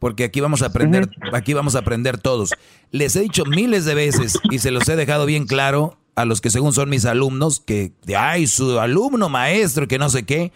porque 0.00 0.24
aquí 0.24 0.40
vamos 0.40 0.62
a 0.62 0.66
aprender, 0.66 1.08
aquí 1.32 1.54
vamos 1.54 1.76
a 1.76 1.80
aprender 1.80 2.18
todos. 2.18 2.50
Les 2.90 3.14
he 3.14 3.20
dicho 3.20 3.44
miles 3.44 3.84
de 3.84 3.94
veces 3.94 4.40
y 4.50 4.58
se 4.58 4.72
los 4.72 4.88
he 4.88 4.96
dejado 4.96 5.26
bien 5.26 5.46
claro 5.46 5.96
a 6.16 6.24
los 6.24 6.40
que 6.40 6.50
según 6.50 6.72
son 6.72 6.90
mis 6.90 7.04
alumnos, 7.04 7.60
que, 7.60 7.92
ay, 8.16 8.48
su 8.48 8.80
alumno 8.80 9.28
maestro, 9.28 9.86
que 9.86 9.98
no 9.98 10.10
sé 10.10 10.24
qué 10.24 10.50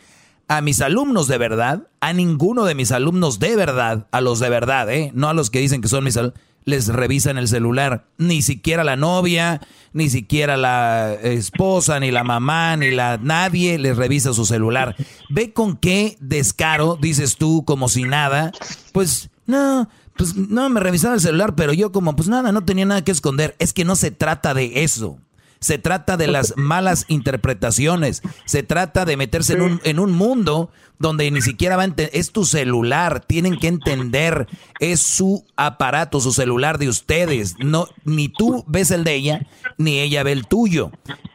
a 0.48 0.60
mis 0.60 0.80
alumnos 0.80 1.28
de 1.28 1.38
verdad, 1.38 1.88
a 2.00 2.12
ninguno 2.12 2.64
de 2.64 2.74
mis 2.74 2.92
alumnos 2.92 3.38
de 3.38 3.56
verdad, 3.56 4.06
a 4.10 4.20
los 4.20 4.38
de 4.38 4.48
verdad, 4.48 4.92
¿eh? 4.92 5.10
no 5.14 5.28
a 5.28 5.34
los 5.34 5.50
que 5.50 5.60
dicen 5.60 5.80
que 5.80 5.88
son 5.88 6.04
mis 6.04 6.16
alumnos, 6.16 6.40
les 6.66 6.88
revisan 6.88 7.38
el 7.38 7.48
celular. 7.48 8.04
Ni 8.18 8.42
siquiera 8.42 8.84
la 8.84 8.96
novia, 8.96 9.62
ni 9.92 10.10
siquiera 10.10 10.56
la 10.56 11.14
esposa, 11.14 11.98
ni 12.00 12.10
la 12.10 12.24
mamá, 12.24 12.76
ni 12.76 12.90
la 12.90 13.18
nadie 13.22 13.78
les 13.78 13.96
revisa 13.96 14.34
su 14.34 14.44
celular. 14.44 14.96
Ve 15.30 15.52
con 15.52 15.76
qué 15.76 16.18
descaro 16.20 16.98
dices 17.00 17.36
tú 17.36 17.64
como 17.64 17.88
si 17.88 18.02
nada. 18.02 18.50
Pues 18.92 19.30
no, 19.46 19.88
pues 20.16 20.34
no 20.34 20.68
me 20.68 20.80
revisaba 20.80 21.14
el 21.14 21.20
celular, 21.20 21.54
pero 21.54 21.72
yo 21.72 21.92
como 21.92 22.16
pues 22.16 22.28
nada, 22.28 22.50
no 22.50 22.64
tenía 22.64 22.84
nada 22.84 23.04
que 23.04 23.12
esconder. 23.12 23.54
Es 23.60 23.72
que 23.72 23.84
no 23.84 23.94
se 23.94 24.10
trata 24.10 24.52
de 24.52 24.82
eso. 24.82 25.18
Se 25.60 25.78
trata 25.78 26.16
de 26.16 26.26
las 26.28 26.54
malas 26.56 27.04
interpretaciones. 27.08 28.22
Se 28.44 28.62
trata 28.62 29.04
de 29.04 29.16
meterse 29.16 29.54
en, 29.54 29.62
un, 29.62 29.80
en 29.84 29.98
un 29.98 30.12
mundo 30.12 30.70
donde 30.98 31.30
ni 31.30 31.42
siquiera 31.42 31.76
va 31.76 31.82
a 31.82 31.86
entender. 31.86 32.10
Es 32.14 32.32
tu 32.32 32.44
celular. 32.44 33.20
Tienen 33.20 33.58
que 33.58 33.68
entender. 33.68 34.46
Es 34.80 35.00
su 35.00 35.44
aparato, 35.56 36.20
su 36.20 36.32
celular 36.32 36.78
de 36.78 36.88
ustedes. 36.88 37.56
No, 37.58 37.88
ni 38.04 38.28
tú 38.28 38.64
ves 38.66 38.90
el 38.90 39.04
de 39.04 39.14
ella, 39.14 39.46
ni 39.78 39.98
ella 39.98 40.22
ve 40.22 40.32
el 40.32 40.46
tuyo. 40.46 40.90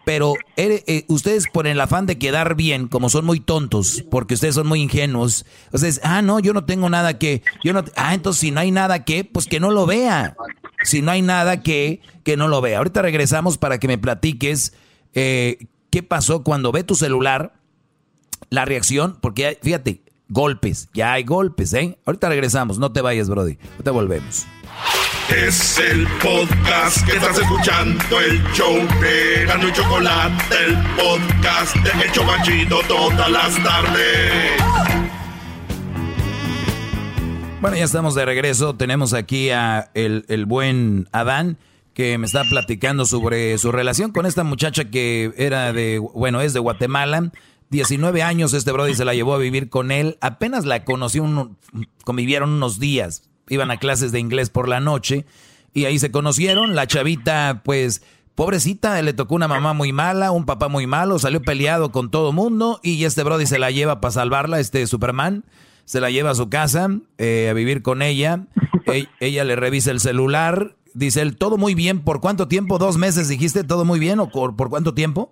Pero 0.05 0.33
eh, 0.57 1.05
ustedes 1.07 1.45
por 1.51 1.67
el 1.67 1.79
afán 1.79 2.05
de 2.05 2.17
quedar 2.17 2.55
bien, 2.55 2.87
como 2.87 3.09
son 3.09 3.25
muy 3.25 3.39
tontos, 3.39 4.03
porque 4.09 4.33
ustedes 4.33 4.55
son 4.55 4.67
muy 4.67 4.81
ingenuos, 4.81 5.45
ustedes, 5.71 6.01
ah, 6.03 6.21
no, 6.21 6.39
yo 6.39 6.53
no 6.53 6.65
tengo 6.65 6.89
nada 6.89 7.19
que, 7.19 7.43
yo 7.63 7.71
no, 7.71 7.83
ah, 7.95 8.13
entonces 8.13 8.41
si 8.41 8.51
no 8.51 8.59
hay 8.59 8.71
nada 8.71 9.05
que, 9.05 9.23
pues 9.23 9.45
que 9.45 9.59
no 9.59 9.69
lo 9.71 9.85
vea. 9.85 10.35
Si 10.83 11.03
no 11.03 11.11
hay 11.11 11.21
nada 11.21 11.61
que, 11.61 12.01
que 12.23 12.37
no 12.37 12.47
lo 12.47 12.61
vea. 12.61 12.79
Ahorita 12.79 13.01
regresamos 13.01 13.57
para 13.57 13.79
que 13.79 13.87
me 13.87 13.97
platiques 13.97 14.73
eh, 15.13 15.67
qué 15.89 16.03
pasó 16.03 16.43
cuando 16.43 16.71
ve 16.71 16.83
tu 16.83 16.95
celular, 16.95 17.53
la 18.49 18.65
reacción, 18.65 19.17
porque 19.21 19.57
fíjate, 19.61 20.03
golpes, 20.29 20.89
ya 20.93 21.13
hay 21.13 21.23
golpes, 21.23 21.73
¿eh? 21.73 21.97
Ahorita 22.05 22.29
regresamos, 22.29 22.79
no 22.79 22.91
te 22.91 23.01
vayas, 23.01 23.29
Brody. 23.29 23.57
Ahorita 23.73 23.91
volvemos. 23.91 24.45
Es 25.29 25.79
el 25.79 26.07
podcast 26.21 27.05
que 27.05 27.13
estás 27.13 27.37
escuchando, 27.37 28.19
el 28.19 28.43
show 28.53 28.75
de 28.99 29.45
Gano 29.45 29.67
y 29.67 29.71
Chocolate, 29.71 30.55
el 30.65 30.77
podcast 30.95 31.75
de 31.77 32.05
Hecho 32.05 32.23
Machito 32.23 32.81
todas 32.87 33.31
las 33.31 33.63
tardes. 33.63 34.61
Bueno, 37.61 37.77
ya 37.77 37.83
estamos 37.83 38.15
de 38.15 38.25
regreso. 38.25 38.75
Tenemos 38.75 39.13
aquí 39.13 39.51
a 39.51 39.91
el, 39.93 40.25
el, 40.27 40.45
buen 40.45 41.07
Adán 41.11 41.57
que 41.93 42.17
me 42.17 42.25
está 42.25 42.43
platicando 42.43 43.05
sobre 43.05 43.57
su 43.57 43.71
relación 43.71 44.11
con 44.11 44.25
esta 44.25 44.43
muchacha 44.43 44.85
que 44.85 45.33
era 45.37 45.73
de, 45.73 45.99
bueno, 45.99 46.41
es 46.41 46.53
de 46.53 46.59
Guatemala. 46.59 47.31
19 47.69 48.21
años 48.21 48.53
este 48.53 48.71
Brody 48.71 48.95
se 48.95 49.05
la 49.05 49.13
llevó 49.13 49.33
a 49.33 49.37
vivir 49.37 49.69
con 49.69 49.91
él. 49.91 50.17
Apenas 50.21 50.65
la 50.65 50.83
conoció, 50.83 51.55
convivieron 52.03 52.49
unos 52.49 52.79
días. 52.79 53.23
Iban 53.49 53.71
a 53.71 53.77
clases 53.77 54.11
de 54.11 54.19
inglés 54.19 54.49
por 54.49 54.67
la 54.67 54.79
noche 54.79 55.25
y 55.73 55.85
ahí 55.85 55.99
se 55.99 56.11
conocieron. 56.11 56.75
La 56.75 56.87
chavita, 56.87 57.61
pues, 57.63 58.01
pobrecita, 58.35 59.01
le 59.01 59.13
tocó 59.13 59.35
una 59.35 59.47
mamá 59.47 59.73
muy 59.73 59.91
mala, 59.93 60.31
un 60.31 60.45
papá 60.45 60.67
muy 60.67 60.87
malo, 60.87 61.19
salió 61.19 61.41
peleado 61.41 61.91
con 61.91 62.11
todo 62.11 62.31
mundo 62.31 62.79
y 62.83 63.03
este 63.03 63.23
Brody 63.23 63.45
se 63.45 63.59
la 63.59 63.71
lleva 63.71 64.01
para 64.01 64.11
salvarla, 64.11 64.59
este 64.59 64.87
Superman 64.87 65.45
se 65.85 65.99
la 65.99 66.09
lleva 66.09 66.31
a 66.31 66.35
su 66.35 66.49
casa 66.49 66.89
eh, 67.17 67.47
a 67.49 67.53
vivir 67.53 67.81
con 67.81 68.01
ella. 68.01 68.47
E-, 68.85 69.07
ella 69.19 69.43
le 69.43 69.55
revisa 69.55 69.91
el 69.91 69.99
celular. 69.99 70.75
Dice 70.93 71.21
él, 71.21 71.37
todo 71.37 71.57
muy 71.57 71.75
bien. 71.75 72.01
¿Por 72.01 72.21
cuánto 72.21 72.47
tiempo? 72.47 72.77
¿Dos 72.77 72.97
meses 72.97 73.27
dijiste? 73.27 73.63
¿Todo 73.63 73.85
muy 73.85 73.99
bien? 73.99 74.19
¿O 74.19 74.29
por, 74.29 74.55
cuánto 74.69 74.93
tiempo? 74.93 75.29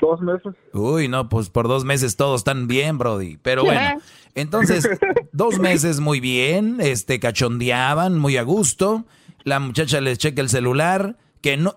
Dos 0.00 0.20
meses. 0.20 0.54
Uy, 0.72 1.08
no, 1.08 1.28
pues 1.28 1.50
por 1.50 1.68
dos 1.68 1.84
meses 1.84 2.16
todos 2.16 2.40
están 2.40 2.66
bien, 2.68 2.98
Brody. 2.98 3.38
Pero 3.38 3.64
bueno, 3.64 4.00
entonces, 4.34 4.88
dos 5.32 5.58
meses 5.58 6.00
muy 6.00 6.20
bien, 6.20 6.78
este, 6.80 7.20
cachondeaban, 7.20 8.18
muy 8.18 8.36
a 8.36 8.42
gusto. 8.42 9.04
La 9.44 9.60
muchacha 9.60 10.00
les 10.00 10.18
checa 10.18 10.40
el 10.42 10.48
celular, 10.48 11.16
que 11.40 11.56
no, 11.56 11.76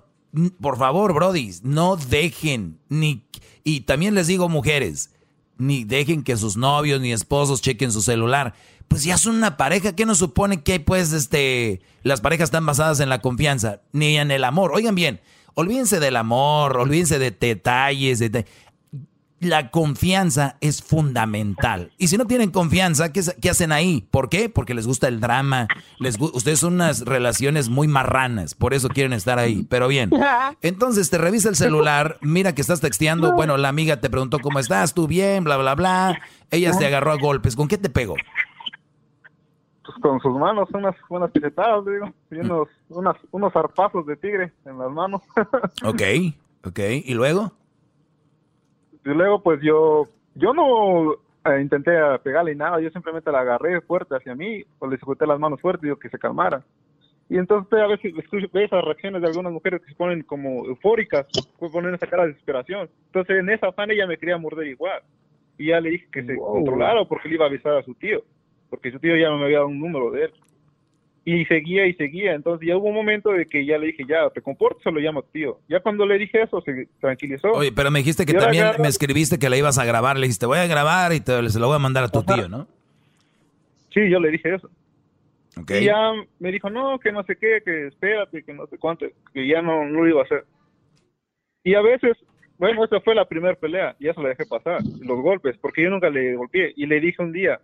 por 0.61 0.77
favor, 0.77 1.13
Brody, 1.13 1.51
no 1.63 1.95
dejen, 1.95 2.79
ni, 2.89 3.23
y 3.63 3.81
también 3.81 4.15
les 4.15 4.27
digo, 4.27 4.49
mujeres, 4.49 5.11
ni 5.57 5.83
dejen 5.83 6.23
que 6.23 6.37
sus 6.37 6.57
novios 6.57 7.01
ni 7.01 7.11
esposos 7.11 7.61
chequen 7.61 7.91
su 7.91 8.01
celular. 8.01 8.53
Pues 8.88 9.03
ya 9.03 9.18
son 9.18 9.35
una 9.35 9.57
pareja, 9.57 9.95
¿qué 9.95 10.05
nos 10.05 10.18
supone 10.18 10.64
que 10.64 10.80
pues 10.80 11.14
este 11.14 11.81
las 12.03 12.22
parejas 12.22 12.45
están 12.45 12.65
basadas 12.65 12.99
en 12.99 13.09
la 13.09 13.22
confianza, 13.22 13.81
ni 13.91 14.18
en 14.18 14.31
el 14.31 14.43
amor? 14.43 14.72
Oigan 14.73 14.95
bien, 14.95 15.19
olvídense 15.55 15.99
del 15.99 16.15
amor, 16.15 16.77
olvídense 16.77 17.19
de 17.19 17.31
detalles, 17.31 18.19
de, 18.19 18.45
la 19.39 19.69
confianza 19.69 20.57
es 20.61 20.81
fundamental. 20.81 21.91
Y 21.97 22.07
si 22.07 22.18
no 22.18 22.26
tienen 22.26 22.49
confianza, 22.49 23.11
¿qué, 23.11 23.49
hacen 23.49 23.72
ahí? 23.72 24.07
¿Por 24.09 24.30
qué? 24.30 24.49
Porque 24.49 24.73
les 24.73 24.88
gusta 24.88 25.07
el 25.07 25.19
drama. 25.19 25.68
Les, 25.99 26.19
ustedes 26.19 26.59
son 26.59 26.76
unas 26.76 27.01
relaciones 27.01 27.69
muy 27.69 27.88
marranas, 27.88 28.55
por 28.55 28.73
eso 28.73 28.89
quieren 28.89 29.14
estar 29.14 29.38
ahí. 29.38 29.65
Pero 29.69 29.88
bien, 29.88 30.09
entonces 30.61 31.09
te 31.09 31.18
revisa 31.18 31.49
el 31.49 31.55
celular, 31.55 32.18
mira 32.22 32.55
que 32.55 32.61
estás 32.61 32.81
texteando. 32.81 33.34
Bueno, 33.34 33.57
la 33.57 33.69
amiga 33.69 33.99
te 33.99 34.09
preguntó 34.09 34.39
cómo 34.39 34.59
estás, 34.59 34.93
tú 34.93 35.07
bien, 35.07 35.43
bla, 35.43 35.57
bla, 35.57 35.76
bla. 35.76 36.19
Ella 36.49 36.72
te 36.77 36.85
agarró 36.85 37.11
a 37.11 37.18
golpes. 37.18 37.55
¿Con 37.55 37.68
qué 37.68 37.77
te 37.77 37.89
pegó? 37.89 38.15
Con 40.01 40.19
sus 40.19 40.35
manos 40.37 40.69
unas 40.73 40.95
unas 41.09 41.31
pisetadas, 41.31 41.85
digo, 41.85 42.11
y 42.31 42.35
unos, 42.39 42.67
unas, 42.89 43.15
unos 43.31 43.53
zarpazos 43.53 44.05
de 44.05 44.15
tigre 44.15 44.51
en 44.65 44.77
las 44.77 44.91
manos. 44.91 45.21
ok, 45.83 46.01
ok, 46.65 46.79
¿y 47.05 47.13
luego? 47.13 47.51
Y 49.05 49.09
luego 49.09 49.41
pues 49.41 49.59
yo, 49.61 50.07
yo 50.35 50.53
no 50.53 51.13
eh, 51.45 51.61
intenté 51.61 51.91
pegarle 52.23 52.55
nada, 52.55 52.79
yo 52.81 52.89
simplemente 52.89 53.31
la 53.31 53.39
agarré 53.39 53.79
fuerte 53.81 54.15
hacia 54.15 54.35
mí, 54.35 54.63
o 54.79 54.87
le 54.87 54.97
sujeté 54.97 55.25
las 55.25 55.39
manos 55.39 55.61
fuertes 55.61 55.83
y 55.83 55.87
digo 55.87 55.99
que 55.99 56.09
se 56.09 56.19
calmara. 56.19 56.63
Y 57.29 57.37
entonces 57.37 57.77
a 57.79 57.87
veces 57.87 58.13
escucho 58.17 58.47
ve 58.53 58.65
esas 58.65 58.83
reacciones 58.83 59.21
de 59.21 59.27
algunas 59.27 59.51
mujeres 59.51 59.81
que 59.81 59.89
se 59.89 59.95
ponen 59.95 60.23
como 60.23 60.65
eufóricas, 60.65 61.27
que 61.27 61.69
ponen 61.69 61.93
esa 61.93 62.07
cara 62.07 62.23
de 62.23 62.29
desesperación. 62.29 62.89
Entonces 63.07 63.39
en 63.39 63.49
esa 63.49 63.67
afán 63.67 63.91
ella 63.91 64.07
me 64.07 64.17
quería 64.17 64.37
morder 64.37 64.67
igual. 64.67 65.01
Y 65.57 65.67
ya 65.67 65.81
le 65.81 65.89
dije 65.89 66.07
que 66.11 66.23
se 66.23 66.37
controlara 66.37 67.03
porque 67.05 67.27
le 67.27 67.35
iba 67.35 67.45
a 67.45 67.49
avisar 67.49 67.75
a 67.75 67.83
su 67.83 67.93
tío, 67.95 68.21
porque 68.69 68.91
su 68.91 68.99
tío 68.99 69.15
ya 69.15 69.30
no 69.30 69.38
me 69.38 69.45
había 69.45 69.57
dado 69.57 69.69
un 69.69 69.80
número 69.80 70.11
de 70.11 70.26
él. 70.26 70.34
Y 71.26 71.44
seguía 71.45 71.85
y 71.85 71.94
seguía, 71.95 72.35
entonces 72.35 72.65
ya 72.65 72.77
hubo 72.77 72.88
un 72.88 72.95
momento 72.95 73.31
de 73.31 73.45
que 73.48 73.65
ya 73.65 73.77
le 73.77 73.88
dije, 73.88 74.06
ya, 74.07 74.30
te 74.30 74.41
comportes 74.41 74.88
o 74.88 74.91
lo 74.91 75.02
llamo 75.02 75.19
a 75.19 75.23
tu 75.23 75.31
tío. 75.31 75.60
Ya 75.68 75.81
cuando 75.81 76.06
le 76.06 76.18
dije 76.18 76.41
eso, 76.41 76.61
se 76.61 76.88
tranquilizó. 77.02 77.52
Oye, 77.52 77.73
pero 77.76 77.91
me 77.91 77.99
dijiste 77.99 78.26
que 78.26 78.34
también 78.34 78.68
me 78.80 78.88
escribiste 78.88 79.38
que 79.38 79.49
la 79.49 79.57
ibas 79.57 79.77
a 79.77 79.84
grabar. 79.84 80.15
Le 80.15 80.27
dijiste, 80.27 80.45
voy 80.45 80.60
a 80.60 80.68
grabar 80.68 81.11
y 81.11 81.19
te, 81.19 81.49
se 81.49 81.60
lo 81.60 81.68
voy 81.68 81.76
a 81.76 81.80
mandar 81.80 82.06
a 82.06 82.07
tu 82.07 82.23
tío, 82.23 82.48
¿no? 82.48 82.65
Sí, 83.94 84.10
yo 84.10 84.22
le 84.22 84.31
dije 84.31 84.56
eso. 84.56 84.69
Ok. 85.60 85.72
Y 85.81 85.85
ya 85.85 86.14
me 86.39 86.52
dijo, 86.52 86.69
no, 86.69 86.98
que 86.98 87.11
no 87.11 87.23
sé 87.23 87.35
qué, 87.35 87.61
que 87.65 87.88
espérate, 87.88 88.44
que 88.44 88.53
no 88.53 88.65
sé 88.68 88.77
cuánto, 88.77 89.06
que 89.34 89.48
ya 89.48 89.61
no, 89.61 89.84
no 89.84 90.03
lo 90.03 90.07
iba 90.07 90.22
a 90.22 90.23
hacer. 90.23 90.45
Y 91.64 91.73
a 91.73 91.81
veces, 91.81 92.15
bueno, 92.57 92.85
esa 92.85 93.02
fue 93.02 93.15
la 93.15 93.26
primera 93.26 93.56
pelea, 93.56 93.98
y 93.99 94.07
eso 94.07 94.22
la 94.22 94.30
dejé 94.30 94.45
pasar, 94.45 94.80
los 95.02 95.22
golpes, 95.22 95.57
porque 95.57 95.84
yo 95.84 95.89
nunca 95.89 96.10
le 96.10 96.35
golpeé. 96.35 96.72
Y 96.77 96.85
le 96.85 97.02
dije 97.02 97.22
un 97.22 97.34
día, 97.34 97.60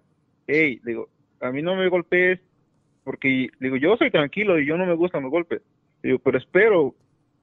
hey, 0.47 0.79
digo, 0.83 1.09
a 1.41 1.51
mí 1.51 1.61
no 1.61 1.75
me 1.75 1.89
golpees, 1.89 2.39
porque, 3.03 3.49
digo, 3.59 3.75
yo 3.75 3.97
soy 3.97 4.11
tranquilo 4.11 4.59
y 4.59 4.65
yo 4.65 4.77
no 4.77 4.85
me 4.85 4.93
gustan 4.93 5.23
los 5.23 5.31
golpes. 5.31 5.61
Digo, 6.01 6.19
pero 6.19 6.37
espero 6.37 6.95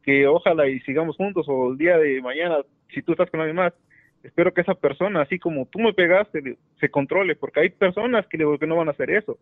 que 0.03 0.27
ojalá 0.27 0.69
y 0.69 0.81
sigamos 0.81 1.17
juntos, 1.17 1.47
o 1.49 1.73
el 1.73 1.79
día 1.79 1.99
de 1.99 2.21
mañana, 2.23 2.59
si 2.93 3.03
tú 3.03 3.13
estás 3.13 3.31
con 3.31 3.41
alguien 3.41 3.57
más, 3.57 3.75
espero 4.23 4.53
que 4.53 4.63
esa 4.63 4.75
persona, 4.75 5.23
así 5.23 5.39
como 5.39 5.67
tú 5.67 5.79
me 5.79 5.93
pegaste, 5.93 6.57
se 6.79 6.89
controle, 6.89 7.37
porque 7.37 7.61
hay 7.61 7.71
personas 7.71 8.27
que, 8.27 8.39
digo, 8.39 8.59
que 8.59 8.67
no 8.67 8.77
van 8.77 8.89
a 8.89 8.93
hacer 8.93 9.11
eso. 9.11 9.39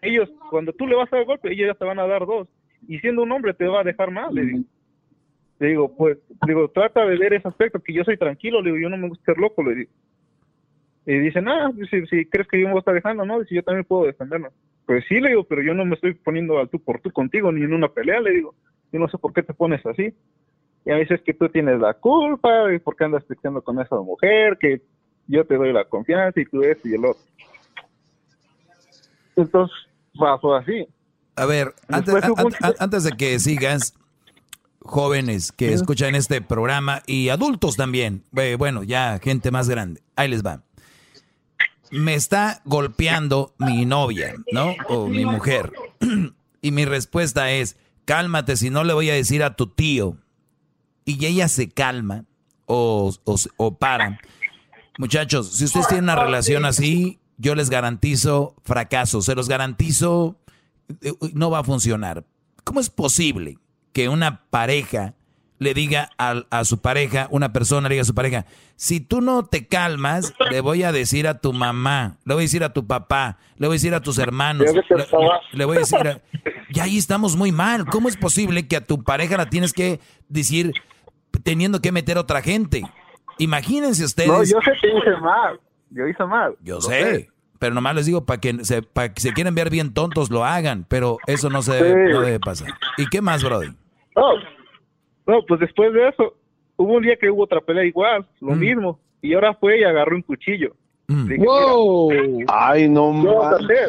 Ellos, 0.00 0.30
cuando 0.50 0.72
tú 0.72 0.86
le 0.86 0.96
vas 0.96 1.12
a 1.12 1.16
dar 1.16 1.26
golpe, 1.26 1.52
ellos 1.52 1.68
ya 1.68 1.74
te 1.74 1.84
van 1.84 1.98
a 1.98 2.06
dar 2.06 2.26
dos. 2.26 2.48
Y 2.88 2.98
siendo 2.98 3.22
un 3.22 3.32
hombre 3.32 3.54
te 3.54 3.66
va 3.66 3.80
a 3.80 3.84
dejar 3.84 4.10
mal, 4.10 4.34
le 4.34 4.44
digo. 4.44 4.64
Le 5.60 5.68
digo, 5.68 5.96
pues, 5.96 6.18
digo, 6.46 6.68
trata 6.70 7.06
de 7.06 7.16
ver 7.16 7.34
ese 7.34 7.46
aspecto, 7.46 7.80
que 7.80 7.92
yo 7.92 8.02
soy 8.02 8.16
tranquilo, 8.16 8.60
le 8.60 8.72
digo, 8.72 8.82
yo 8.82 8.88
no 8.88 8.96
me 8.96 9.08
gusta 9.08 9.24
ser 9.26 9.38
loco, 9.38 9.62
le 9.62 9.74
digo. 9.76 9.90
Y 11.06 11.18
dicen, 11.18 11.48
ah, 11.48 11.70
si, 11.90 12.06
si 12.06 12.26
crees 12.26 12.48
que 12.48 12.60
yo 12.60 12.66
me 12.66 12.72
voy 12.72 12.78
a 12.78 12.80
estar 12.80 12.94
dejando, 12.94 13.24
no, 13.24 13.42
si 13.44 13.56
yo 13.56 13.62
también 13.62 13.84
puedo 13.84 14.04
defendernos. 14.04 14.52
Pues 14.86 15.04
sí, 15.08 15.20
le 15.20 15.30
digo, 15.30 15.44
pero 15.44 15.62
yo 15.62 15.74
no 15.74 15.84
me 15.84 15.94
estoy 15.94 16.14
poniendo 16.14 16.58
al 16.58 16.68
tú 16.68 16.80
por 16.80 17.00
tú 17.00 17.10
contigo, 17.10 17.50
ni 17.50 17.62
en 17.62 17.72
una 17.72 17.88
pelea, 17.88 18.20
le 18.20 18.32
digo. 18.32 18.54
Yo 18.92 19.00
no 19.00 19.08
sé 19.08 19.18
por 19.18 19.32
qué 19.32 19.42
te 19.42 19.54
pones 19.54 19.84
así. 19.86 20.14
Y 20.84 20.90
a 20.90 20.96
veces 20.96 21.20
que 21.22 21.34
tú 21.34 21.48
tienes 21.48 21.80
la 21.80 21.94
culpa, 21.94 22.72
y 22.72 22.78
por 22.78 22.96
qué 22.96 23.04
andas 23.04 23.26
texteando 23.26 23.62
con 23.62 23.80
esa 23.80 23.96
mujer, 23.96 24.58
que 24.60 24.82
yo 25.26 25.44
te 25.44 25.56
doy 25.56 25.72
la 25.72 25.84
confianza 25.84 26.40
y 26.40 26.44
tú 26.44 26.62
esto 26.62 26.88
y 26.88 26.94
el 26.94 27.04
otro. 27.04 27.22
Entonces, 29.36 29.76
pasó 30.18 30.54
así. 30.54 30.86
A 31.36 31.46
ver, 31.46 31.72
antes, 31.88 32.14
antes 32.78 33.04
de 33.04 33.12
que 33.12 33.38
sigas, 33.38 33.94
jóvenes 34.80 35.52
que 35.52 35.72
escuchan 35.72 36.14
este 36.14 36.40
programa 36.42 37.02
y 37.06 37.28
adultos 37.28 37.76
también, 37.76 38.24
eh, 38.36 38.56
bueno, 38.58 38.82
ya 38.82 39.18
gente 39.20 39.50
más 39.50 39.68
grande, 39.68 40.02
ahí 40.16 40.28
les 40.28 40.44
va. 40.44 40.62
Me 41.92 42.14
está 42.14 42.62
golpeando 42.64 43.54
mi 43.58 43.84
novia, 43.84 44.34
¿no? 44.50 44.74
O 44.88 45.08
mi 45.08 45.24
mujer. 45.24 45.72
y 46.62 46.70
mi 46.70 46.84
respuesta 46.84 47.50
es, 47.52 47.76
cálmate, 48.04 48.56
si 48.56 48.70
no 48.70 48.82
le 48.82 48.94
voy 48.94 49.10
a 49.10 49.14
decir 49.14 49.42
a 49.42 49.54
tu 49.54 49.66
tío. 49.68 50.16
Y 51.04 51.24
ella 51.26 51.48
se 51.48 51.68
calma 51.68 52.24
o, 52.66 53.14
o, 53.24 53.36
o 53.56 53.74
para. 53.78 54.18
Muchachos, 54.98 55.52
si 55.52 55.64
ustedes 55.64 55.88
tienen 55.88 56.04
una 56.04 56.16
relación 56.16 56.64
así, 56.64 57.20
yo 57.36 57.54
les 57.54 57.70
garantizo 57.70 58.54
fracaso, 58.64 59.20
se 59.20 59.34
los 59.34 59.48
garantizo, 59.48 60.38
eh, 61.00 61.12
no 61.34 61.50
va 61.50 61.60
a 61.60 61.64
funcionar. 61.64 62.24
¿Cómo 62.64 62.80
es 62.80 62.90
posible 62.90 63.58
que 63.92 64.08
una 64.08 64.44
pareja 64.44 65.14
le 65.62 65.74
diga 65.74 66.10
a, 66.18 66.42
a 66.50 66.64
su 66.64 66.80
pareja, 66.80 67.28
una 67.30 67.52
persona 67.52 67.88
le 67.88 67.94
diga 67.94 68.02
a 68.02 68.06
su 68.06 68.14
pareja, 68.14 68.44
si 68.76 69.00
tú 69.00 69.20
no 69.20 69.44
te 69.44 69.66
calmas, 69.66 70.34
le 70.50 70.60
voy 70.60 70.82
a 70.82 70.92
decir 70.92 71.28
a 71.28 71.38
tu 71.38 71.52
mamá, 71.52 72.16
le 72.24 72.34
voy 72.34 72.42
a 72.42 72.46
decir 72.46 72.64
a 72.64 72.72
tu 72.72 72.86
papá, 72.86 73.38
le 73.56 73.66
voy 73.68 73.74
a 73.74 73.76
decir 73.76 73.94
a 73.94 74.00
tus 74.00 74.18
hermanos, 74.18 74.66
le, 75.52 75.64
voy 75.64 75.76
a 75.76 75.80
decir, 75.80 75.98
a- 76.06 76.20
y 76.68 76.80
ahí 76.80 76.98
estamos 76.98 77.36
muy 77.36 77.52
mal. 77.52 77.86
¿Cómo 77.86 78.08
es 78.08 78.16
posible 78.16 78.66
que 78.66 78.76
a 78.76 78.84
tu 78.84 79.04
pareja 79.04 79.36
la 79.36 79.48
tienes 79.48 79.72
que 79.72 80.00
decir 80.28 80.72
teniendo 81.44 81.80
que 81.80 81.92
meter 81.92 82.16
a 82.16 82.20
otra 82.22 82.42
gente? 82.42 82.82
Imagínense 83.38 84.04
ustedes. 84.04 84.28
No, 84.30 84.42
yo 84.44 84.58
sé 84.64 84.72
que 84.80 84.88
hice 84.88 85.16
mal. 85.20 85.60
Yo 85.90 86.06
hice 86.06 86.24
mal. 86.24 86.54
Yo 86.62 86.80
sé, 86.80 87.28
pero 87.58 87.74
nomás 87.74 87.94
les 87.94 88.06
digo 88.06 88.24
para 88.24 88.40
que 88.40 88.64
se, 88.64 88.82
para 88.82 89.12
que 89.12 89.20
se 89.20 89.32
quieren 89.32 89.54
ver 89.54 89.70
bien 89.70 89.92
tontos 89.94 90.30
lo 90.30 90.44
hagan, 90.44 90.86
pero 90.88 91.18
eso 91.26 91.50
no 91.50 91.62
se 91.62 91.72
Sí. 91.78 91.84
debe, 91.84 92.12
no 92.12 92.20
debe 92.20 92.40
pasar. 92.40 92.68
¿Y 92.96 93.06
qué 93.08 93.20
más, 93.20 93.42
Brody? 93.44 93.68
No, 94.16 94.22
no, 95.26 95.42
pues 95.46 95.60
después 95.60 95.92
de 95.92 96.08
eso, 96.08 96.34
hubo 96.76 96.94
un 96.94 97.02
día 97.02 97.16
que 97.16 97.30
hubo 97.30 97.42
otra 97.44 97.60
pelea 97.60 97.84
igual, 97.84 98.26
Mm. 98.40 98.48
lo 98.48 98.54
mismo. 98.56 99.00
Y 99.20 99.34
ahora 99.34 99.54
fue 99.54 99.78
y 99.80 99.84
agarró 99.84 100.16
un 100.16 100.22
cuchillo. 100.22 100.74
Dije, 101.08 101.44
¡Wow! 101.44 102.10
Ay, 102.48 102.88
no 102.88 103.12
¿qué 103.22 103.28
vas 103.28 103.46
a 103.46 103.50
mames. 103.58 103.64
hacer? 103.70 103.88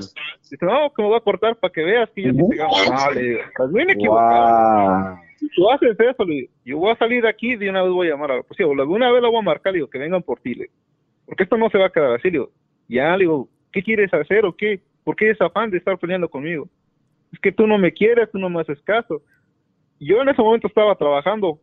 Dice, 0.52 0.66
no, 0.66 0.92
que 0.94 1.02
me 1.02 1.08
voy 1.08 1.18
a 1.18 1.22
cortar 1.22 1.56
para 1.56 1.72
que 1.72 1.82
veas 1.84 2.10
que 2.12 2.22
yo 2.24 2.32
sí 2.34 2.38
te 2.50 2.56
gano. 2.58 2.72
No, 2.90 3.12
le 3.12 3.22
digo, 3.22 3.40
estás 3.48 3.72
bien 3.72 3.90
equivocado. 3.92 5.18
Si 5.40 5.50
tú 5.50 5.70
haces 5.72 5.98
eso, 6.00 6.26
le 6.26 6.34
digo, 6.34 6.52
yo 6.66 6.78
voy 6.80 6.92
a 6.92 6.98
salir 6.98 7.22
de 7.24 7.30
aquí 7.30 7.56
de 7.56 7.70
una 7.70 7.82
vez 7.84 7.92
voy 7.92 8.08
a 8.08 8.12
llamar 8.12 8.32
a 8.32 8.36
la 8.38 8.44
policía. 8.44 8.68
O 8.68 8.76
de 8.76 8.84
una 8.84 9.12
vez 9.12 9.22
la 9.22 9.30
voy 9.30 9.40
a 9.40 9.42
marcar, 9.44 9.72
le 9.74 9.78
digo, 9.78 9.90
que 9.90 10.00
vengan 10.00 10.22
por 10.22 10.40
ti. 10.40 10.54
le 10.54 10.64
digo. 10.66 10.74
Porque 11.26 11.44
esto 11.44 11.58
no 11.58 11.70
se 11.70 11.78
va 11.78 11.86
a 11.88 11.92
quedar 11.92 12.14
así. 12.14 12.26
Le 12.26 12.32
digo, 12.32 12.50
ya, 12.90 13.12
le 13.16 13.20
digo, 13.24 13.48
¿qué 13.72 13.82
quieres 13.82 14.14
hacer 14.14 14.46
o 14.46 14.54
qué? 14.56 14.82
¿Por 15.04 15.16
qué 15.16 15.30
ese 15.30 15.44
afán 15.44 15.70
de 15.72 15.78
estar 15.78 15.98
peleando 15.98 16.30
conmigo? 16.30 16.68
Es 17.32 17.40
que 17.40 17.52
tú 17.52 17.66
no 17.68 17.78
me 17.78 17.92
quieres, 17.94 18.30
tú 18.32 18.38
no 18.38 18.50
me 18.50 18.62
haces 18.62 18.82
caso. 18.84 19.22
Yo 20.04 20.22
en 20.22 20.30
ese 20.30 20.42
momento 20.42 20.68
estaba 20.68 20.96
trabajando 20.96 21.60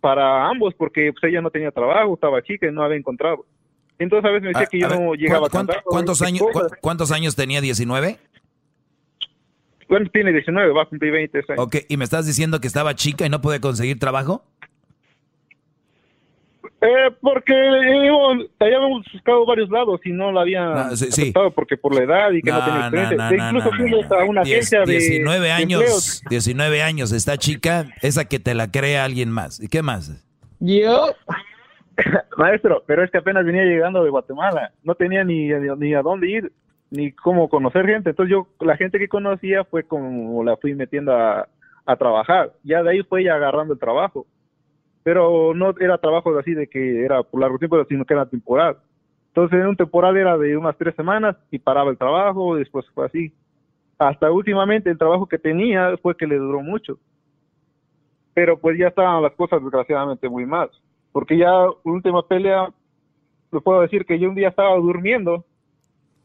para 0.00 0.48
ambos 0.48 0.74
porque 0.74 1.12
pues, 1.12 1.30
ella 1.30 1.40
no 1.40 1.50
tenía 1.50 1.70
trabajo, 1.70 2.14
estaba 2.14 2.42
chica 2.42 2.66
y 2.68 2.72
no 2.72 2.82
había 2.82 2.96
encontrado. 2.98 3.44
Entonces 3.98 4.28
a 4.28 4.32
veces 4.32 4.42
me 4.42 4.48
decía 4.48 4.62
A- 4.64 4.66
que 4.66 4.78
yo 4.78 4.86
a 4.86 4.90
ver, 4.90 5.00
no 5.00 5.14
llegaba 5.14 5.48
¿cuánto- 5.48 5.72
cansado, 5.72 5.82
¿Cuántos 5.90 6.22
años, 6.22 6.42
cu- 6.52 6.60
¿Cuántos 6.80 7.12
años 7.12 7.34
tenía? 7.34 7.60
¿19? 7.60 8.18
Bueno, 9.88 10.10
tiene 10.12 10.32
19, 10.32 10.72
va 10.72 10.82
a 10.82 10.86
cumplir 10.86 11.12
20 11.12 11.38
ese 11.38 11.52
año. 11.52 11.62
Ok, 11.62 11.76
¿y 11.88 11.96
me 11.96 12.04
estás 12.04 12.26
diciendo 12.26 12.60
que 12.60 12.66
estaba 12.66 12.94
chica 12.94 13.24
y 13.24 13.30
no 13.30 13.40
puede 13.40 13.60
conseguir 13.60 13.98
trabajo? 14.00 14.42
Eh, 16.78 17.10
porque 17.22 17.54
eh, 17.54 18.48
habíamos 18.60 19.02
buscado 19.12 19.46
varios 19.46 19.70
lados 19.70 19.98
y 20.04 20.12
no 20.12 20.30
la 20.30 20.42
habían 20.42 20.74
No, 20.74 20.90
sí, 20.96 21.06
sí. 21.10 21.22
aceptado 21.22 21.50
porque 21.50 21.76
por 21.78 21.94
la 21.94 22.02
edad 22.04 22.30
y 22.32 22.42
que 22.42 22.50
no, 22.50 22.62
tenía 22.64 22.80
experiencia. 22.80 23.28
E 23.30 23.48
incluso 23.48 23.70
fuimos 23.76 24.12
a 24.12 24.24
una 24.24 24.42
Diez- 24.42 24.52
agencia 24.56 24.80
de 24.80 24.92
19 24.92 25.40
de 25.46 25.52
años, 25.52 25.80
empleos. 25.80 26.22
19 26.28 26.82
años, 26.82 27.12
está 27.12 27.38
chica, 27.38 27.86
esa 28.02 28.26
que 28.26 28.38
te 28.38 28.54
la 28.54 28.70
crea 28.70 29.04
alguien 29.04 29.30
más. 29.30 29.58
¿Y 29.58 29.68
qué 29.68 29.82
más? 29.82 30.22
Yo. 30.60 31.14
Maestro, 32.36 32.82
pero 32.86 33.02
es 33.04 33.10
que 33.10 33.18
apenas 33.18 33.44
venía 33.46 33.64
llegando 33.64 34.04
de 34.04 34.10
Guatemala. 34.10 34.72
No 34.84 34.94
tenía 34.94 35.24
ni, 35.24 35.48
ni, 35.48 35.68
ni 35.78 35.94
a 35.94 36.02
dónde 36.02 36.30
ir, 36.30 36.52
ni 36.90 37.10
cómo 37.12 37.48
conocer 37.48 37.86
gente. 37.86 38.10
Entonces 38.10 38.30
yo, 38.30 38.48
la 38.60 38.76
gente 38.76 38.98
que 38.98 39.08
conocía 39.08 39.64
fue 39.64 39.82
como 39.84 40.44
la 40.44 40.56
fui 40.58 40.74
metiendo 40.74 41.16
a, 41.16 41.48
a 41.86 41.96
trabajar. 41.96 42.52
Ya 42.64 42.82
de 42.82 42.90
ahí 42.90 43.02
fue 43.02 43.22
ella 43.22 43.34
agarrando 43.36 43.72
el 43.72 43.80
trabajo. 43.80 44.26
Pero 45.06 45.54
no 45.54 45.72
era 45.78 45.98
trabajo 45.98 46.36
así 46.36 46.52
de 46.52 46.66
que 46.66 47.04
era 47.04 47.22
por 47.22 47.40
largo 47.40 47.58
tiempo, 47.58 47.84
sino 47.84 48.04
que 48.04 48.14
era 48.14 48.26
temporal. 48.26 48.76
Entonces 49.28 49.60
en 49.60 49.68
un 49.68 49.76
temporal 49.76 50.16
era 50.16 50.36
de 50.36 50.56
unas 50.56 50.76
tres 50.76 50.96
semanas 50.96 51.36
y 51.52 51.60
paraba 51.60 51.90
el 51.90 51.96
trabajo, 51.96 52.56
después 52.56 52.84
fue 52.92 53.06
así. 53.06 53.32
Hasta 53.98 54.32
últimamente 54.32 54.90
el 54.90 54.98
trabajo 54.98 55.26
que 55.26 55.38
tenía 55.38 55.96
fue 56.02 56.16
que 56.16 56.26
le 56.26 56.36
duró 56.36 56.60
mucho 56.60 56.98
pero 58.36 58.58
pues 58.58 58.78
ya 58.78 58.88
estaban 58.88 59.22
las 59.22 59.32
cosas 59.32 59.62
desgraciadamente 59.62 60.28
muy 60.28 60.44
mal. 60.44 60.70
Porque 61.10 61.38
ya 61.38 61.50
última 61.84 62.22
pelea, 62.28 62.68
le 63.50 63.60
puedo 63.62 63.80
decir 63.80 64.04
que 64.04 64.18
yo 64.18 64.28
un 64.28 64.34
día 64.34 64.48
estaba 64.48 64.76
durmiendo 64.76 65.46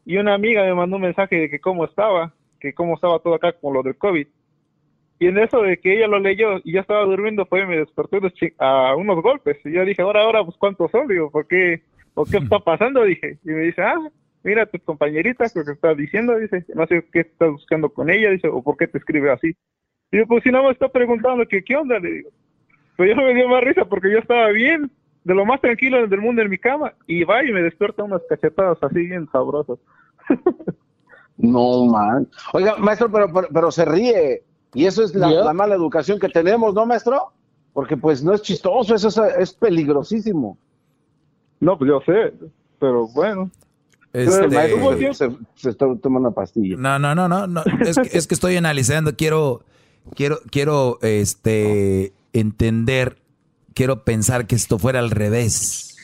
y 0.04 0.18
una 0.18 0.34
amiga 0.34 0.62
me 0.62 0.74
mandó 0.74 0.96
un 0.96 1.02
mensaje 1.02 1.36
de 1.36 1.48
que 1.48 1.58
cómo 1.58 1.86
estaba, 1.86 2.34
que 2.60 2.74
cómo 2.74 2.96
estaba 2.96 3.18
todo 3.20 3.36
acá 3.36 3.54
con 3.54 3.72
lo 3.72 3.82
del 3.82 3.96
COVID. 3.96 4.26
Y 5.22 5.28
en 5.28 5.38
eso 5.38 5.62
de 5.62 5.76
que 5.78 5.96
ella 5.96 6.08
lo 6.08 6.18
leyó 6.18 6.58
y 6.64 6.72
yo 6.72 6.80
estaba 6.80 7.04
durmiendo, 7.04 7.46
fue 7.46 7.64
me 7.64 7.76
despertó 7.76 8.18
a 8.58 8.96
unos 8.96 9.22
golpes. 9.22 9.56
Y 9.64 9.70
yo 9.70 9.84
dije, 9.84 10.02
ahora, 10.02 10.22
ahora, 10.22 10.44
pues 10.44 10.56
cuántos 10.56 10.90
son, 10.90 11.06
digo, 11.06 11.30
¿por 11.30 11.46
qué, 11.46 11.80
¿por 12.12 12.28
qué 12.28 12.38
está 12.42 12.58
pasando? 12.58 13.04
Dije, 13.04 13.38
y 13.44 13.50
me 13.50 13.60
dice, 13.60 13.82
ah, 13.82 14.00
mira 14.42 14.66
tu 14.66 14.80
compañerita, 14.80 15.44
lo 15.54 15.64
que 15.64 15.70
estás 15.70 15.96
diciendo, 15.96 16.36
dice, 16.36 16.64
no 16.74 16.88
sé 16.88 17.06
qué 17.12 17.20
estás 17.20 17.52
buscando 17.52 17.90
con 17.90 18.10
ella, 18.10 18.30
dice, 18.30 18.48
o 18.48 18.64
por 18.64 18.76
qué 18.76 18.88
te 18.88 18.98
escribe 18.98 19.30
así. 19.30 19.54
Y 20.10 20.18
yo, 20.18 20.26
pues 20.26 20.42
si 20.42 20.50
nada 20.50 20.64
más 20.64 20.72
está 20.72 20.88
preguntando 20.88 21.46
que 21.46 21.62
qué 21.62 21.76
onda, 21.76 22.00
le 22.00 22.10
digo. 22.10 22.30
Pero 22.96 23.14
yo 23.14 23.22
me 23.22 23.32
dio 23.32 23.48
más 23.48 23.62
risa 23.62 23.84
porque 23.84 24.10
yo 24.10 24.18
estaba 24.18 24.48
bien, 24.48 24.90
de 25.22 25.34
lo 25.36 25.46
más 25.46 25.60
tranquilo 25.60 26.04
del 26.04 26.20
mundo 26.20 26.42
en 26.42 26.50
mi 26.50 26.58
cama, 26.58 26.94
y 27.06 27.22
va 27.22 27.44
y 27.44 27.52
me 27.52 27.62
despierta 27.62 28.02
unas 28.02 28.22
cachetadas 28.28 28.82
así 28.82 29.06
bien 29.06 29.28
sabrosas. 29.30 29.78
No, 31.42 31.86
man. 31.86 32.28
Oiga, 32.52 32.76
maestro, 32.76 33.10
pero, 33.10 33.32
pero, 33.32 33.72
se 33.72 33.84
ríe. 33.84 34.42
Y 34.74 34.86
eso 34.86 35.02
es 35.02 35.14
la, 35.14 35.52
mala 35.52 35.74
educación 35.74 36.18
que 36.18 36.28
tenemos, 36.28 36.74
¿no, 36.74 36.86
maestro? 36.86 37.32
Porque 37.72 37.96
pues 37.96 38.22
no 38.22 38.32
es 38.32 38.42
chistoso, 38.42 38.94
eso 38.94 39.24
es, 39.26 39.52
peligrosísimo. 39.52 40.56
No, 41.60 41.78
pues 41.78 41.88
yo 41.88 42.00
sé, 42.04 42.34
pero 42.78 43.06
bueno. 43.08 43.50
Este, 44.12 44.50
se, 45.14 45.30
se, 45.54 45.70
está 45.70 45.86
tomando 45.96 46.28
una 46.28 46.30
pastilla. 46.32 46.76
No, 46.76 46.98
no, 46.98 47.14
no, 47.14 47.28
no, 47.28 47.46
no. 47.46 47.62
Es, 47.80 47.98
que, 47.98 48.16
es 48.16 48.26
que 48.26 48.34
estoy 48.34 48.56
analizando, 48.56 49.16
quiero, 49.16 49.64
quiero, 50.14 50.38
quiero, 50.50 50.98
este, 51.02 52.12
entender, 52.32 53.18
quiero 53.74 54.04
pensar 54.04 54.46
que 54.46 54.54
esto 54.54 54.78
fuera 54.78 54.98
al 54.98 55.10
revés. 55.10 55.96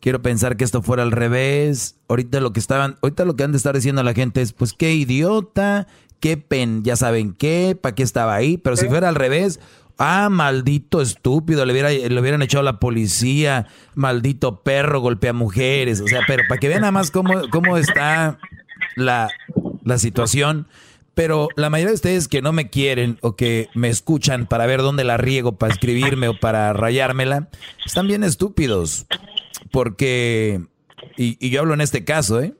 Quiero 0.00 0.22
pensar 0.22 0.56
que 0.56 0.64
esto 0.64 0.82
fuera 0.82 1.02
al 1.02 1.12
revés. 1.12 1.96
Ahorita 2.08 2.40
lo 2.40 2.52
que 2.52 2.60
estaban, 2.60 2.96
ahorita 3.02 3.24
lo 3.24 3.36
que 3.36 3.44
han 3.44 3.52
de 3.52 3.58
estar 3.58 3.74
diciendo 3.74 4.00
a 4.00 4.04
la 4.04 4.14
gente 4.14 4.40
es, 4.40 4.52
pues 4.52 4.72
qué 4.72 4.94
idiota, 4.94 5.88
qué 6.20 6.36
pen, 6.36 6.82
ya 6.84 6.96
saben 6.96 7.34
qué, 7.34 7.76
para 7.80 7.94
qué 7.94 8.02
estaba 8.02 8.34
ahí. 8.34 8.58
Pero 8.58 8.76
si 8.76 8.86
fuera 8.88 9.08
al 9.08 9.14
revés, 9.14 9.60
ah, 9.98 10.28
maldito 10.30 11.00
estúpido, 11.00 11.64
le, 11.64 11.72
hubiera, 11.72 11.90
le 11.90 12.20
hubieran 12.20 12.42
echado 12.42 12.60
a 12.60 12.72
la 12.72 12.80
policía, 12.80 13.66
maldito 13.94 14.62
perro, 14.62 15.00
golpea 15.00 15.32
mujeres. 15.32 16.00
O 16.00 16.06
sea, 16.06 16.20
pero 16.26 16.44
para 16.48 16.58
que 16.60 16.68
vean 16.68 16.82
nada 16.82 16.92
más 16.92 17.10
cómo, 17.10 17.48
cómo 17.50 17.76
está 17.76 18.38
la, 18.96 19.28
la 19.84 19.98
situación. 19.98 20.66
Pero 21.14 21.48
la 21.56 21.68
mayoría 21.68 21.90
de 21.90 21.96
ustedes 21.96 22.28
que 22.28 22.40
no 22.40 22.52
me 22.52 22.70
quieren 22.70 23.18
o 23.20 23.36
que 23.36 23.68
me 23.74 23.88
escuchan 23.88 24.46
para 24.46 24.66
ver 24.66 24.80
dónde 24.80 25.04
la 25.04 25.16
riego, 25.16 25.58
para 25.58 25.72
escribirme 25.72 26.28
o 26.28 26.38
para 26.38 26.72
rayármela, 26.72 27.48
están 27.84 28.06
bien 28.06 28.24
estúpidos. 28.24 29.06
Porque, 29.70 30.62
y, 31.16 31.50
yo 31.50 31.60
hablo 31.60 31.74
en 31.74 31.82
este 31.82 32.04
caso, 32.04 32.40
¿eh? 32.40 32.54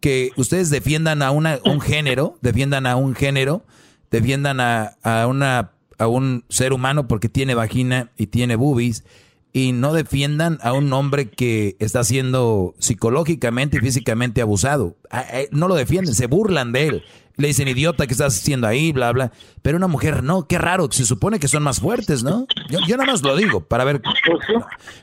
Que 0.00 0.32
ustedes 0.36 0.70
defiendan 0.70 1.22
a 1.22 1.30
una, 1.30 1.60
un 1.64 1.80
género, 1.80 2.36
defiendan 2.40 2.86
a 2.86 2.96
un 2.96 3.14
género, 3.14 3.64
defiendan 4.10 4.60
a, 4.60 4.96
a, 5.02 5.26
una, 5.26 5.72
a 5.98 6.06
un 6.06 6.44
ser 6.48 6.72
humano 6.72 7.06
porque 7.06 7.28
tiene 7.28 7.54
vagina 7.54 8.10
y 8.16 8.26
tiene 8.26 8.56
boobies, 8.56 9.04
y 9.52 9.72
no 9.72 9.92
defiendan 9.92 10.58
a 10.62 10.72
un 10.72 10.92
hombre 10.92 11.28
que 11.28 11.76
está 11.80 12.04
siendo 12.04 12.74
psicológicamente 12.78 13.78
y 13.78 13.80
físicamente 13.80 14.40
abusado. 14.40 14.96
No 15.50 15.68
lo 15.68 15.74
defienden, 15.74 16.14
se 16.14 16.26
burlan 16.26 16.72
de 16.72 16.88
él. 16.88 17.02
Le 17.36 17.48
dicen 17.48 17.68
idiota 17.68 18.06
que 18.06 18.12
estás 18.12 18.36
haciendo 18.36 18.66
ahí, 18.66 18.92
bla, 18.92 19.12
bla. 19.12 19.32
Pero 19.62 19.76
una 19.76 19.88
mujer, 19.88 20.22
no, 20.22 20.46
qué 20.46 20.58
raro, 20.58 20.88
se 20.92 21.04
supone 21.04 21.40
que 21.40 21.48
son 21.48 21.62
más 21.62 21.80
fuertes, 21.80 22.22
¿no? 22.22 22.46
Yo, 22.68 22.78
yo 22.86 22.96
nada 22.96 23.10
más 23.10 23.22
lo 23.22 23.34
digo 23.34 23.60
para 23.62 23.84
ver. 23.84 24.02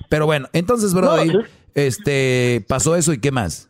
Pero 0.07 0.25
bueno, 0.27 0.47
entonces, 0.53 0.93
Brody, 0.93 1.31
este, 1.73 2.63
pasó 2.67 2.95
eso 2.95 3.11
y 3.11 3.17
qué 3.17 3.31
más. 3.31 3.67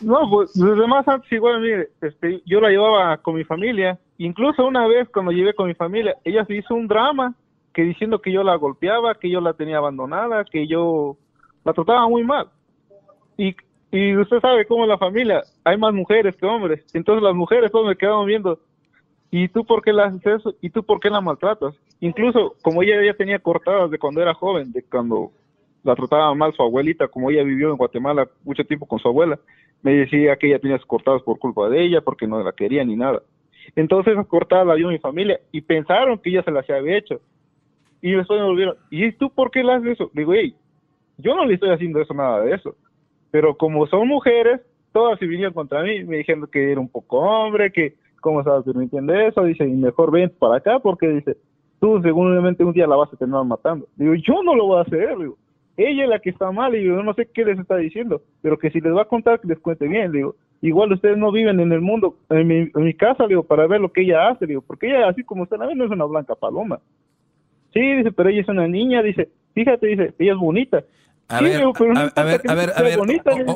No, 0.00 0.28
pues 0.28 0.52
desde 0.54 0.86
más 0.86 1.06
antes 1.06 1.30
igual, 1.32 1.60
mire, 1.60 1.88
este, 2.00 2.42
yo 2.46 2.60
la 2.60 2.68
llevaba 2.68 3.16
con 3.18 3.36
mi 3.36 3.44
familia. 3.44 3.98
Incluso 4.18 4.66
una 4.66 4.86
vez 4.86 5.08
cuando 5.08 5.32
llevé 5.32 5.54
con 5.54 5.68
mi 5.68 5.74
familia, 5.74 6.16
ella 6.24 6.44
se 6.44 6.56
hizo 6.56 6.74
un 6.74 6.88
drama 6.88 7.34
que 7.72 7.82
diciendo 7.82 8.20
que 8.20 8.32
yo 8.32 8.42
la 8.42 8.54
golpeaba, 8.56 9.14
que 9.14 9.30
yo 9.30 9.40
la 9.40 9.54
tenía 9.54 9.78
abandonada, 9.78 10.44
que 10.44 10.66
yo 10.66 11.16
la 11.64 11.72
trataba 11.72 12.08
muy 12.08 12.24
mal. 12.24 12.48
Y 13.36 13.56
y 13.94 14.16
usted 14.16 14.40
sabe 14.40 14.66
cómo 14.66 14.82
en 14.82 14.88
la 14.88 14.98
familia 14.98 15.44
hay 15.62 15.76
más 15.76 15.94
mujeres 15.94 16.34
que 16.34 16.44
hombres. 16.44 16.84
Entonces 16.94 17.22
las 17.22 17.32
mujeres 17.32 17.70
todos 17.70 17.86
me 17.86 17.94
quedaban 17.94 18.26
viendo. 18.26 18.58
¿Y 19.30 19.46
tú 19.46 19.64
por 19.64 19.82
qué 19.82 19.92
la 19.92 20.06
haces 20.06 20.26
eso? 20.26 20.52
¿Y 20.60 20.70
tú 20.70 20.82
por 20.82 20.98
qué 20.98 21.08
la 21.10 21.20
maltratas? 21.20 21.76
Incluso 22.00 22.56
como 22.60 22.82
ella 22.82 22.96
ya 23.04 23.14
tenía 23.14 23.38
cortadas 23.38 23.92
de 23.92 23.98
cuando 24.00 24.20
era 24.20 24.34
joven, 24.34 24.72
de 24.72 24.82
cuando 24.82 25.30
la 25.84 25.94
trataba 25.94 26.34
mal 26.34 26.52
su 26.54 26.62
abuelita, 26.62 27.06
como 27.06 27.30
ella 27.30 27.44
vivió 27.44 27.70
en 27.70 27.76
Guatemala 27.76 28.28
mucho 28.42 28.64
tiempo 28.64 28.84
con 28.84 28.98
su 28.98 29.06
abuela, 29.06 29.38
me 29.84 29.92
decía 29.92 30.34
que 30.36 30.48
ella 30.48 30.58
tenía 30.58 30.78
cortadas 30.78 31.22
por 31.22 31.38
culpa 31.38 31.68
de 31.68 31.84
ella, 31.84 32.00
porque 32.00 32.26
no 32.26 32.42
la 32.42 32.52
quería 32.52 32.82
ni 32.84 32.96
nada. 32.96 33.22
Entonces 33.76 34.14
esas 34.14 34.26
cortadas 34.26 34.66
la 34.66 34.74
vio 34.74 34.88
mi 34.88 34.98
familia 34.98 35.38
y 35.52 35.60
pensaron 35.60 36.18
que 36.18 36.30
ella 36.30 36.42
se 36.42 36.50
las 36.50 36.68
había 36.70 36.96
hecho. 36.96 37.20
Y 38.00 38.12
después 38.12 38.40
me 38.40 38.46
volvieron, 38.46 38.76
¿y 38.90 39.12
tú 39.12 39.30
por 39.30 39.50
qué 39.50 39.62
la 39.62 39.76
haces 39.76 39.92
eso? 39.92 40.10
digo, 40.14 40.32
hey, 40.32 40.54
yo 41.18 41.36
no 41.36 41.44
le 41.44 41.54
estoy 41.54 41.70
haciendo 41.70 42.00
eso, 42.00 42.14
nada 42.14 42.40
de 42.40 42.54
eso. 42.54 42.74
Pero 43.30 43.56
como 43.58 43.86
son 43.86 44.08
mujeres, 44.08 44.62
todas 44.92 45.18
se 45.18 45.26
vinieron 45.26 45.52
contra 45.52 45.82
mí, 45.82 46.02
me 46.04 46.16
dijeron 46.16 46.48
que 46.50 46.72
era 46.72 46.80
un 46.80 46.88
poco 46.88 47.18
hombre, 47.18 47.70
que 47.70 47.94
cómo 48.22 48.40
estabas 48.40 48.64
permitiendo 48.64 49.12
eso, 49.12 49.44
dice, 49.44 49.68
y 49.68 49.72
mejor 49.72 50.10
ven 50.10 50.32
para 50.38 50.56
acá 50.56 50.78
porque 50.78 51.08
dice, 51.08 51.36
tú 51.78 52.00
seguramente 52.00 52.64
un 52.64 52.72
día 52.72 52.86
la 52.86 52.96
vas 52.96 53.12
a 53.12 53.16
terminar 53.18 53.44
matando. 53.44 53.86
Digo, 53.96 54.14
yo 54.14 54.42
no 54.42 54.54
lo 54.54 54.66
voy 54.66 54.78
a 54.78 54.82
hacer, 54.82 55.18
digo, 55.18 55.36
ella 55.76 56.04
es 56.04 56.08
la 56.08 56.18
que 56.20 56.30
está 56.30 56.50
mal, 56.52 56.74
y 56.74 56.84
yo 56.84 57.02
no 57.02 57.14
sé 57.14 57.28
qué 57.32 57.44
les 57.44 57.58
está 57.58 57.76
diciendo, 57.76 58.22
pero 58.42 58.58
que 58.58 58.70
si 58.70 58.80
les 58.80 58.94
va 58.94 59.02
a 59.02 59.08
contar, 59.08 59.40
que 59.40 59.48
les 59.48 59.58
cuente 59.58 59.88
bien, 59.88 60.12
digo, 60.12 60.36
igual 60.60 60.92
ustedes 60.92 61.16
no 61.16 61.32
viven 61.32 61.60
en 61.60 61.72
el 61.72 61.80
mundo, 61.80 62.16
en 62.30 62.46
mi, 62.46 62.56
en 62.74 62.84
mi 62.84 62.94
casa, 62.94 63.26
digo, 63.26 63.42
para 63.42 63.66
ver 63.66 63.80
lo 63.80 63.92
que 63.92 64.02
ella 64.02 64.28
hace, 64.28 64.46
digo, 64.46 64.62
porque 64.62 64.88
ella, 64.88 65.08
así 65.08 65.24
como 65.24 65.44
está 65.44 65.56
la 65.56 65.74
no 65.74 65.84
es 65.84 65.90
una 65.90 66.04
blanca 66.04 66.34
paloma. 66.34 66.80
Sí, 67.72 67.80
dice, 67.80 68.12
pero 68.12 68.28
ella 68.28 68.42
es 68.42 68.48
una 68.48 68.68
niña, 68.68 69.02
dice, 69.02 69.28
fíjate, 69.52 69.86
dice, 69.86 70.14
ella 70.18 70.32
es 70.32 70.38
bonita. 70.38 70.84
A, 71.26 71.40
ver, 71.40 71.62
a, 72.14 72.22
ver, 72.22 72.42
a 72.46 72.52
ver, 72.54 72.72
a 72.76 72.82
ver, 72.82 72.98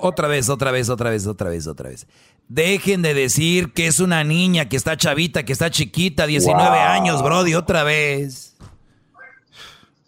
otra 0.00 0.26
vez, 0.26 0.48
otra 0.48 0.72
vez, 0.72 0.88
otra 0.88 1.10
vez, 1.10 1.26
otra 1.26 1.50
vez, 1.50 1.66
otra 1.66 1.90
vez. 1.90 2.06
Dejen 2.48 3.02
de 3.02 3.12
decir 3.12 3.72
que 3.74 3.86
es 3.86 4.00
una 4.00 4.24
niña, 4.24 4.68
que 4.68 4.76
está 4.76 4.96
chavita, 4.96 5.44
que 5.44 5.52
está 5.52 5.70
chiquita, 5.70 6.26
19 6.26 6.78
años, 6.78 7.22
Brody, 7.22 7.54
otra 7.54 7.84
vez. 7.84 8.56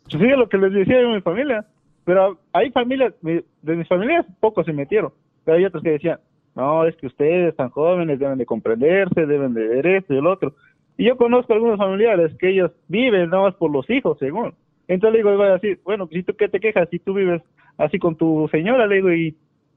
Sí, 0.09 0.19
lo 0.19 0.49
que 0.49 0.59
les 0.59 0.73
decía 0.73 0.99
de 0.99 1.07
mi 1.07 1.21
familia. 1.21 1.65
Pero 2.11 2.39
hay 2.53 2.73
familias, 2.73 3.15
de 3.23 3.77
mis 3.77 3.87
familias 3.87 4.27
pocos 4.41 4.67
se 4.67 4.73
metieron. 4.73 5.13
Pero 5.45 5.59
hay 5.59 5.65
otros 5.65 5.81
que 5.81 5.93
decían, 5.93 6.19
no, 6.57 6.85
es 6.85 6.97
que 6.97 7.07
ustedes 7.07 7.55
tan 7.55 7.71
jóvenes 7.71 8.19
deben 8.19 8.37
de 8.37 8.47
comprenderse, 8.47 9.27
deben 9.27 9.55
de 9.55 9.69
ver 9.69 9.87
esto 9.87 10.15
y 10.15 10.17
el 10.17 10.27
otro. 10.27 10.53
Y 10.99 11.05
yo 11.05 11.17
conozco 11.17 11.53
algunos 11.53 11.79
familiares 11.79 12.35
que 12.41 12.49
ellos 12.49 12.73
viven 12.89 13.31
nada 13.31 13.45
más 13.45 13.55
por 13.55 13.71
los 13.71 13.89
hijos, 13.89 14.19
según. 14.19 14.55
Entonces 14.89 15.13
le 15.13 15.19
digo, 15.19 15.37
voy 15.37 15.47
a 15.47 15.53
decir, 15.53 15.79
bueno, 15.85 16.09
si 16.11 16.25
tú 16.25 16.35
qué 16.35 16.49
te 16.49 16.59
quejas, 16.59 16.89
si 16.91 16.99
tú 16.99 17.15
vives 17.15 17.43
así 17.79 18.01
con 18.01 18.17
tu 18.17 18.49
señora, 18.51 18.89
le 18.89 18.97
digo, 18.97 19.13
y 19.13 19.37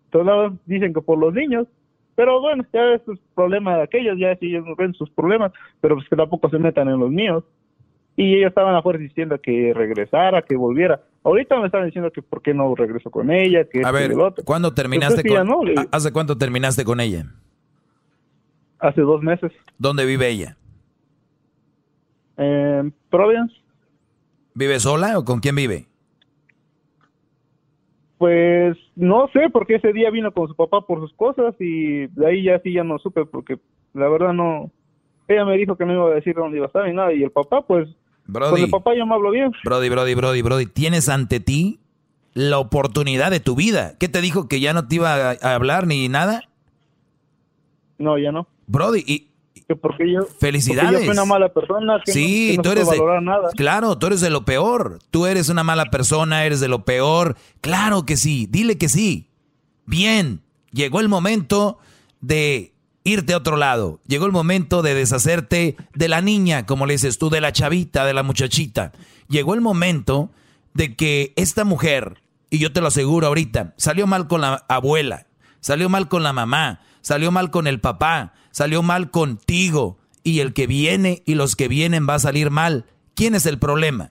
todos 0.09 0.53
dicen 0.65 0.91
que 0.91 1.01
por 1.01 1.19
los 1.19 1.35
niños, 1.35 1.67
pero 2.15 2.41
bueno, 2.41 2.65
ya 2.73 2.95
es 2.95 3.03
problema 3.35 3.77
de 3.77 3.83
aquellos, 3.83 4.17
ya 4.17 4.35
si 4.37 4.47
ellos 4.47 4.65
ven 4.75 4.95
sus 4.95 5.11
problemas, 5.11 5.51
pero 5.81 5.93
pues 5.97 6.09
que 6.09 6.15
tampoco 6.15 6.49
se 6.49 6.57
metan 6.57 6.87
en 6.87 6.99
los 6.99 7.11
míos. 7.11 7.43
Y 8.15 8.37
ellos 8.37 8.49
estaban 8.49 8.73
afuera 8.73 8.97
diciendo 8.97 9.39
que 9.39 9.71
regresara, 9.75 10.41
que 10.41 10.55
volviera. 10.55 10.99
Ahorita 11.23 11.57
me 11.59 11.67
están 11.67 11.85
diciendo 11.85 12.11
que 12.11 12.21
por 12.21 12.41
qué 12.41 12.53
no 12.53 12.75
regreso 12.75 13.09
con 13.09 13.31
ella, 13.31 13.63
que 13.63 13.81
A 13.83 13.91
ver, 13.91 14.11
el 14.11 14.19
otro. 14.19 14.43
¿cuándo 14.43 14.73
terminaste 14.73 15.23
con 15.23 15.47
¿Hace 15.91 16.11
cuánto 16.11 16.37
terminaste 16.37 16.83
con 16.83 16.99
ella? 16.99 17.25
Hace 18.79 19.01
dos 19.01 19.21
meses. 19.21 19.51
¿Dónde 19.77 20.05
vive 20.05 20.27
ella? 20.29 20.57
En 22.35 22.93
Providence. 23.09 23.55
¿Vive 24.53 24.79
sola 24.79 25.17
o 25.17 25.23
con 25.23 25.39
quién 25.39 25.55
vive? 25.55 25.87
Pues 28.17 28.77
no 28.95 29.29
sé, 29.33 29.49
porque 29.51 29.75
ese 29.75 29.93
día 29.93 30.09
vino 30.09 30.33
con 30.33 30.47
su 30.47 30.55
papá 30.55 30.81
por 30.81 30.99
sus 30.99 31.13
cosas 31.13 31.55
y 31.59 32.07
de 32.07 32.27
ahí 32.27 32.43
ya 32.43 32.59
sí 32.59 32.73
ya 32.73 32.83
no 32.83 32.99
supe, 32.99 33.25
porque 33.25 33.59
la 33.93 34.09
verdad 34.09 34.33
no. 34.33 34.71
Ella 35.27 35.45
me 35.45 35.57
dijo 35.57 35.77
que 35.77 35.85
no 35.85 35.93
iba 35.93 36.07
a 36.07 36.15
decir 36.15 36.35
dónde 36.35 36.57
iba 36.57 36.65
a 36.65 36.67
estar 36.67 36.85
ni 36.85 36.93
nada, 36.93 37.13
y 37.13 37.23
el 37.23 37.31
papá, 37.31 37.65
pues. 37.65 37.87
Con 38.31 38.57
el 38.57 38.69
papá 38.69 38.95
yo 38.95 39.05
me 39.05 39.13
hablo 39.13 39.31
bien. 39.31 39.51
Brody, 39.63 39.89
Brody, 39.89 40.13
Brody, 40.13 40.41
Brody, 40.41 40.65
tienes 40.65 41.09
ante 41.09 41.39
ti 41.39 41.79
la 42.33 42.59
oportunidad 42.59 43.31
de 43.31 43.39
tu 43.39 43.55
vida. 43.55 43.95
¿Qué 43.99 44.09
te 44.09 44.21
dijo 44.21 44.47
que 44.47 44.59
ya 44.59 44.73
no 44.73 44.87
te 44.87 44.95
iba 44.95 45.31
a 45.31 45.55
hablar 45.55 45.87
ni 45.87 46.07
nada? 46.09 46.49
No, 47.97 48.17
ya 48.17 48.31
no. 48.31 48.47
Brody, 48.65 49.03
y, 49.05 49.33
porque 49.81 50.11
yo, 50.11 50.21
Felicidades. 50.39 50.91
yo 50.91 50.99
soy 50.99 51.09
una 51.09 51.25
mala 51.25 51.49
persona. 51.49 52.01
Que 52.03 52.11
sí, 52.11 52.53
no, 52.57 52.63
tú 52.63 52.71
eres 52.71 52.87
nada. 53.21 53.49
Claro, 53.55 53.97
tú 53.97 54.07
eres 54.07 54.21
de 54.21 54.29
lo 54.29 54.45
peor. 54.45 54.99
Tú 55.09 55.25
eres 55.25 55.49
una 55.49 55.63
mala 55.63 55.85
persona, 55.85 56.45
eres 56.45 56.59
de 56.59 56.67
lo 56.67 56.85
peor. 56.85 57.35
Claro 57.61 58.05
que 58.05 58.17
sí, 58.17 58.47
dile 58.49 58.77
que 58.77 58.89
sí. 58.89 59.29
Bien, 59.85 60.41
llegó 60.71 60.99
el 60.99 61.09
momento 61.09 61.77
de 62.21 62.72
irte 63.03 63.33
a 63.33 63.37
otro 63.37 63.57
lado. 63.57 63.99
Llegó 64.07 64.25
el 64.25 64.31
momento 64.31 64.81
de 64.81 64.93
deshacerte 64.93 65.75
de 65.93 66.07
la 66.07 66.21
niña, 66.21 66.65
como 66.65 66.85
le 66.85 66.93
dices 66.93 67.17
tú, 67.17 67.29
de 67.29 67.41
la 67.41 67.51
chavita, 67.51 68.05
de 68.05 68.13
la 68.13 68.23
muchachita. 68.23 68.91
Llegó 69.27 69.53
el 69.53 69.61
momento 69.61 70.31
de 70.73 70.95
que 70.95 71.33
esta 71.35 71.65
mujer, 71.65 72.21
y 72.49 72.59
yo 72.59 72.71
te 72.71 72.81
lo 72.81 72.87
aseguro 72.87 73.27
ahorita, 73.27 73.73
salió 73.77 74.07
mal 74.07 74.27
con 74.27 74.41
la 74.41 74.65
abuela, 74.67 75.27
salió 75.59 75.89
mal 75.89 76.07
con 76.07 76.23
la 76.23 76.33
mamá, 76.33 76.81
salió 77.01 77.31
mal 77.31 77.51
con 77.51 77.67
el 77.67 77.79
papá, 77.79 78.33
salió 78.51 78.81
mal 78.83 79.11
contigo 79.11 79.97
y 80.23 80.39
el 80.39 80.53
que 80.53 80.67
viene 80.67 81.21
y 81.25 81.35
los 81.35 81.55
que 81.55 81.67
vienen 81.67 82.07
va 82.07 82.15
a 82.15 82.19
salir 82.19 82.49
mal. 82.49 82.85
¿Quién 83.15 83.35
es 83.35 83.45
el 83.45 83.59
problema? 83.59 84.09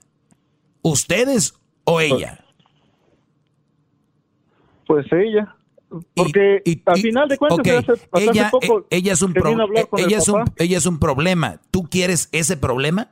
¿Ustedes 0.81 1.55
o 1.85 1.99
ella? 1.99 2.39
Pues 4.85 5.05
ella. 5.11 5.55
Porque 6.15 6.61
al 6.85 6.97
final 6.97 7.27
de 7.27 7.37
cuentas, 7.37 7.67
ella, 8.13 8.51
ella, 8.89 9.13
es 9.13 9.21
un 9.21 9.33
ella, 9.97 10.17
es 10.17 10.29
un, 10.29 10.43
ella 10.57 10.77
es 10.77 10.85
un 10.85 10.99
problema. 10.99 11.59
¿Tú 11.71 11.83
quieres 11.83 12.29
ese 12.31 12.57
problema? 12.57 13.11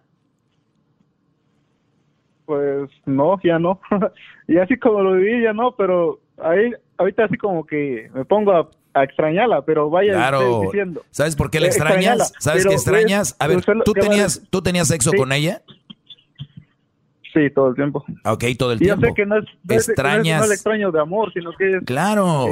Pues 2.46 2.90
no, 3.06 3.40
ya 3.44 3.60
no. 3.60 3.80
y 4.48 4.58
así 4.58 4.78
como 4.78 5.02
lo 5.02 5.14
viví, 5.14 5.44
ya 5.44 5.54
no, 5.54 5.76
pero 5.76 6.20
ahí 6.38 6.72
ahorita 6.98 7.26
así 7.26 7.38
como 7.38 7.66
que 7.66 8.10
me 8.14 8.26
pongo 8.26 8.52
a 8.52 8.70
a 8.94 9.04
extrañarla, 9.04 9.64
pero 9.64 9.90
vaya 9.90 10.14
claro. 10.14 10.62
diciendo. 10.62 11.04
¿Sabes 11.12 11.36
por 11.36 11.50
qué 11.50 11.60
la 11.60 11.68
extrañas? 11.68 12.34
¿Sabes 12.40 12.66
qué 12.66 12.74
extrañas? 12.74 13.36
A 13.40 13.48
ver, 13.48 13.64
¿tú 13.86 13.94
tenías, 13.94 14.42
¿tú 14.50 14.62
tenías 14.62 14.88
sexo 14.88 15.12
con 15.14 15.32
ella? 15.32 15.62
Sí, 17.34 17.50
todo 17.50 17.70
el 17.70 17.76
tiempo. 17.76 18.04
Ok, 18.26 18.44
todo 18.58 18.74
el 18.74 18.82
y 18.82 18.86
tiempo. 18.86 19.02
Yo 19.02 19.08
sé 19.08 19.14
que 19.14 19.26
no 19.26 19.38
es, 19.38 19.46
extrañas. 19.70 20.40
No 20.40 20.44
es, 20.46 20.50
el 20.50 20.56
extraño 20.56 20.92
de 20.92 21.00
amor, 21.00 21.32
sino 21.34 21.52
que 21.54 21.78
es. 21.78 21.84
Claro. 21.84 22.48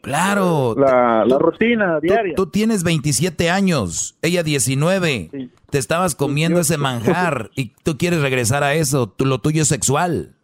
claro. 0.00 0.74
La, 0.78 1.24
la 1.26 1.38
rutina 1.38 1.98
diaria. 2.00 2.34
Tú, 2.34 2.46
tienes 2.46 2.84
27 2.84 3.50
años, 3.50 4.16
ella 4.22 4.42
19. 4.42 5.30
Te 5.70 5.78
estabas 5.78 6.14
comiendo 6.14 6.60
ese 6.60 6.78
manjar 6.78 7.50
y 7.56 7.72
tú 7.82 7.96
quieres 7.98 8.22
regresar 8.22 8.62
a 8.62 8.74
eso. 8.74 9.08
Tú, 9.08 9.24
lo 9.24 9.38
tuyo 9.38 9.62
es 9.62 9.68
sexual. 9.68 10.34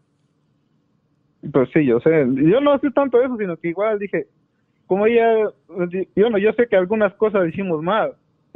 Pues 1.52 1.68
sí, 1.72 1.84
yo 1.84 2.00
sé. 2.00 2.26
Yo 2.34 2.60
no 2.60 2.76
sé 2.80 2.90
tanto 2.90 3.22
eso, 3.22 3.36
sino 3.36 3.56
que 3.56 3.68
igual 3.68 3.98
dije, 4.00 4.26
como 4.86 5.06
ella, 5.06 5.50
yo 6.16 6.30
no, 6.30 6.38
yo 6.38 6.52
sé 6.54 6.66
que 6.66 6.76
algunas 6.76 7.14
cosas 7.14 7.46
hicimos 7.46 7.82
mal, 7.82 8.14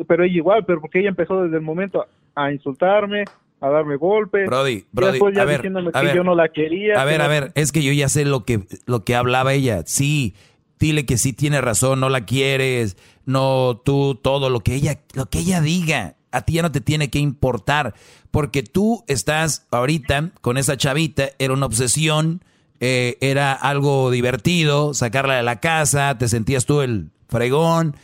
pero 0.09 0.25
ella 0.25 0.35
igual, 0.35 0.65
pero 0.65 0.81
porque 0.81 0.99
ella 0.99 1.11
empezó 1.11 1.45
desde 1.45 1.57
el 1.57 1.63
momento 1.63 2.05
a 2.35 2.51
insultarme, 2.51 3.25
a 3.63 3.69
darme 3.71 3.97
golpes. 3.97 4.47
Brody, 4.47 4.85
Brody, 4.91 5.19
a 5.39 5.45
ver, 5.45 5.73
a 5.95 6.03
ver, 6.03 6.17
yo 6.17 6.25
no 6.25 6.35
la 6.35 6.49
quería. 6.49 7.01
A 7.01 7.05
ver, 7.05 7.23
a 7.23 7.29
ver, 7.29 7.53
es 7.55 7.71
que 7.71 7.83
yo 7.83 7.93
ya 7.93 8.09
sé 8.09 8.25
lo 8.25 8.45
que, 8.45 8.67
lo 8.87 9.05
que 9.05 9.15
hablaba 9.15 9.55
ella. 9.55 9.85
Sí, 9.87 10.35
dile 10.81 11.07
que 11.07 11.17
sí 11.17 11.33
tiene 11.33 11.61
razón, 11.61 12.01
no 12.01 12.09
la 12.09 12.27
quieres, 12.27 12.97
no 13.25 13.81
tú, 13.85 14.19
todo 14.21 14.51
lo 14.51 14.61
que 14.61 14.75
ella, 14.75 15.01
lo 15.15 15.27
que 15.27 15.39
ella 15.39 15.61
diga. 15.61 16.17
A 16.33 16.43
ti 16.43 16.55
ya 16.55 16.63
no 16.63 16.73
te 16.73 16.81
tiene 16.81 17.09
que 17.09 17.21
importar, 17.21 17.95
porque 18.31 18.63
tú 18.65 19.05
estás 19.07 19.67
ahorita 19.71 20.31
con 20.41 20.57
esa 20.57 20.77
chavita, 20.77 21.29
era 21.39 21.53
una 21.53 21.67
obsesión, 21.67 22.43
eh, 22.81 23.17
era 23.21 23.53
algo 23.53 24.11
divertido, 24.11 24.93
sacarla 24.93 25.37
de 25.37 25.43
la 25.45 25.61
casa, 25.61 26.19
te 26.19 26.27
sentías 26.27 26.67
tú 26.67 26.81
el 26.81 27.11
fregón. 27.29 27.95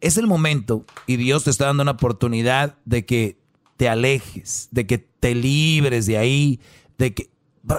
Es 0.00 0.16
el 0.16 0.26
momento 0.26 0.84
y 1.06 1.16
Dios 1.16 1.44
te 1.44 1.50
está 1.50 1.66
dando 1.66 1.82
una 1.82 1.92
oportunidad 1.92 2.76
de 2.86 3.04
que 3.04 3.39
te 3.80 3.88
alejes, 3.88 4.68
de 4.72 4.86
que 4.86 4.98
te 4.98 5.34
libres 5.34 6.04
de 6.04 6.18
ahí, 6.18 6.60
de 6.98 7.14
que... 7.14 7.30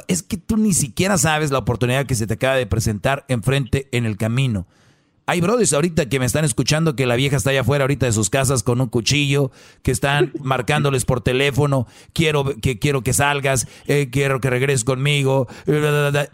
Es 0.07 0.23
que 0.23 0.37
tú 0.37 0.57
ni 0.57 0.73
siquiera 0.73 1.15
sabes 1.19 1.51
la 1.51 1.59
oportunidad 1.59 2.07
que 2.07 2.15
se 2.15 2.25
te 2.25 2.33
acaba 2.33 2.55
de 2.55 2.65
presentar 2.65 3.23
enfrente 3.27 3.87
en 3.91 4.07
el 4.07 4.17
camino. 4.17 4.65
Hay 5.27 5.41
brothers 5.41 5.73
ahorita 5.73 6.09
que 6.09 6.17
me 6.17 6.25
están 6.25 6.43
escuchando 6.43 6.95
que 6.95 7.05
la 7.05 7.15
vieja 7.15 7.37
está 7.37 7.51
allá 7.51 7.61
afuera 7.61 7.83
ahorita 7.83 8.07
de 8.07 8.13
sus 8.13 8.31
casas 8.31 8.63
con 8.63 8.81
un 8.81 8.87
cuchillo, 8.87 9.51
que 9.83 9.91
están 9.91 10.31
marcándoles 10.43 11.05
por 11.05 11.21
teléfono, 11.21 11.85
quiero 12.15 12.45
que 12.59 12.79
quiero 12.79 13.03
que 13.03 13.13
salgas, 13.13 13.67
eh, 13.85 14.09
quiero 14.11 14.39
que 14.39 14.49
regreses 14.49 14.83
conmigo. 14.83 15.45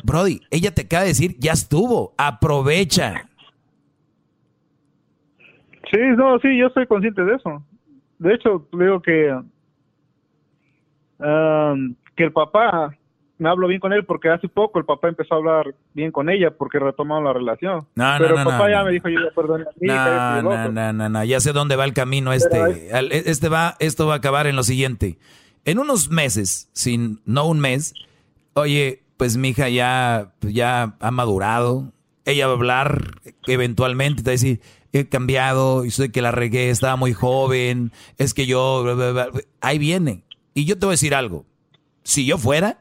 Brody, 0.05 0.43
ella 0.49 0.73
te 0.73 0.83
acaba 0.83 1.01
de 1.01 1.09
decir, 1.09 1.35
ya 1.39 1.51
estuvo, 1.51 2.13
aprovecha. 2.17 3.27
Sí, 5.91 5.99
no, 6.15 6.39
sí, 6.39 6.57
yo 6.57 6.69
soy 6.69 6.87
consciente 6.87 7.21
de 7.25 7.35
eso. 7.35 7.61
De 8.19 8.33
hecho, 8.33 8.65
digo 8.71 9.01
que 9.01 9.35
que 11.19 12.23
el 12.23 12.31
papá, 12.31 12.95
me 13.37 13.49
hablo 13.49 13.67
bien 13.67 13.79
con 13.79 13.93
él 13.93 14.03
porque 14.05 14.29
hace 14.29 14.47
poco 14.47 14.79
el 14.79 14.85
papá 14.85 15.09
empezó 15.09 15.35
a 15.35 15.37
hablar 15.37 15.75
bien 15.93 16.11
con 16.11 16.29
ella 16.29 16.51
porque 16.51 16.79
retomaron 16.79 17.25
la 17.25 17.33
relación. 17.33 17.87
Pero 17.95 18.37
el 18.37 18.43
papá 18.43 18.69
ya 18.69 18.83
me 18.83 18.91
dijo, 18.91 19.09
yo 19.09 19.19
ya 19.19 19.31
perdoné 19.35 19.65
a. 19.91 20.41
No, 20.41 20.49
no, 20.49 20.71
no, 20.71 20.93
no, 20.93 21.09
no, 21.09 21.23
ya 21.23 21.39
sé 21.39 21.53
dónde 21.53 21.75
va 21.75 21.85
el 21.85 21.93
camino 21.93 22.33
este. 22.33 22.89
Este 23.29 23.49
va, 23.49 23.75
esto 23.79 24.07
va 24.07 24.15
a 24.15 24.17
acabar 24.17 24.47
en 24.47 24.55
lo 24.55 24.63
siguiente. 24.63 25.17
En 25.65 25.79
unos 25.79 26.09
meses, 26.09 26.69
sin, 26.73 27.21
no 27.25 27.45
un 27.45 27.59
mes, 27.59 27.93
oye, 28.53 29.03
pues 29.17 29.35
mi 29.35 29.49
hija 29.49 29.69
ya, 29.69 30.31
ya 30.41 30.95
ha 30.99 31.11
madurado. 31.11 31.91
Ella 32.25 32.47
va 32.47 32.53
a 32.53 32.55
hablar 32.55 33.19
eventualmente, 33.47 34.23
te 34.23 34.29
va 34.29 34.31
a 34.31 34.39
decir, 34.39 34.61
he 34.93 35.07
cambiado, 35.09 35.85
y 35.85 35.91
sé 35.91 36.11
que 36.11 36.21
la 36.21 36.31
regué, 36.31 36.69
estaba 36.69 36.95
muy 36.95 37.13
joven, 37.13 37.91
es 38.17 38.33
que 38.33 38.45
yo, 38.45 38.85
ahí 39.61 39.77
viene. 39.77 40.23
Y 40.57 40.65
yo 40.65 40.79
te 40.79 40.87
voy 40.87 40.93
a 40.93 40.97
decir 40.97 41.13
algo. 41.13 41.45
Si 42.01 42.25
yo 42.25 42.39
fuera, 42.39 42.79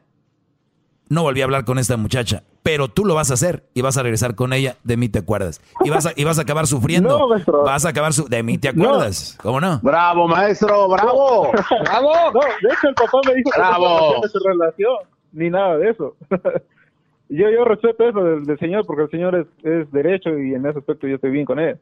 no 1.09 1.21
volví 1.21 1.41
a 1.41 1.43
hablar 1.43 1.63
con 1.63 1.77
esta 1.77 1.95
muchacha. 1.95 2.41
Pero 2.63 2.87
tú 2.87 3.05
lo 3.05 3.13
vas 3.13 3.29
a 3.29 3.35
hacer 3.35 3.69
y 3.75 3.83
vas 3.83 3.97
a 3.97 4.01
regresar 4.01 4.33
con 4.33 4.51
ella. 4.51 4.77
De 4.83 4.97
mí 4.97 5.09
te 5.09 5.19
acuerdas. 5.19 5.61
Y 5.85 5.91
vas 5.91 6.07
a, 6.07 6.11
y 6.15 6.23
vas 6.23 6.39
a 6.39 6.41
acabar 6.41 6.65
sufriendo. 6.65 7.19
No, 7.19 7.27
maestro. 7.27 7.61
Vas 7.61 7.85
a 7.85 7.89
acabar 7.89 8.13
su, 8.13 8.27
De 8.27 8.41
mí 8.41 8.57
te 8.57 8.69
acuerdas. 8.69 9.37
¿Cómo 9.43 9.61
no? 9.61 9.79
Bravo, 9.83 10.27
maestro. 10.27 10.89
Bravo. 10.89 11.51
Bravo. 11.83 12.13
No, 12.33 12.39
de 12.39 12.73
hecho, 12.73 12.89
el 12.89 12.95
papá 12.95 13.19
me 13.27 13.35
dijo 13.35 13.51
Bravo. 13.55 14.13
que 14.15 14.21
no 14.21 14.27
su 14.27 14.39
relación. 14.39 14.97
Ni 15.33 15.51
nada 15.51 15.77
de 15.77 15.91
eso. 15.91 16.15
yo, 17.29 17.51
yo 17.51 17.63
respeto 17.63 18.09
eso 18.09 18.23
del, 18.23 18.57
señor 18.57 18.87
porque 18.87 19.03
el 19.03 19.11
señor 19.11 19.35
es, 19.35 19.45
es 19.63 19.91
derecho 19.91 20.35
y 20.35 20.55
en 20.55 20.65
ese 20.65 20.79
aspecto 20.79 21.05
yo 21.05 21.13
estoy 21.13 21.29
bien 21.29 21.45
con 21.45 21.59
él. 21.59 21.77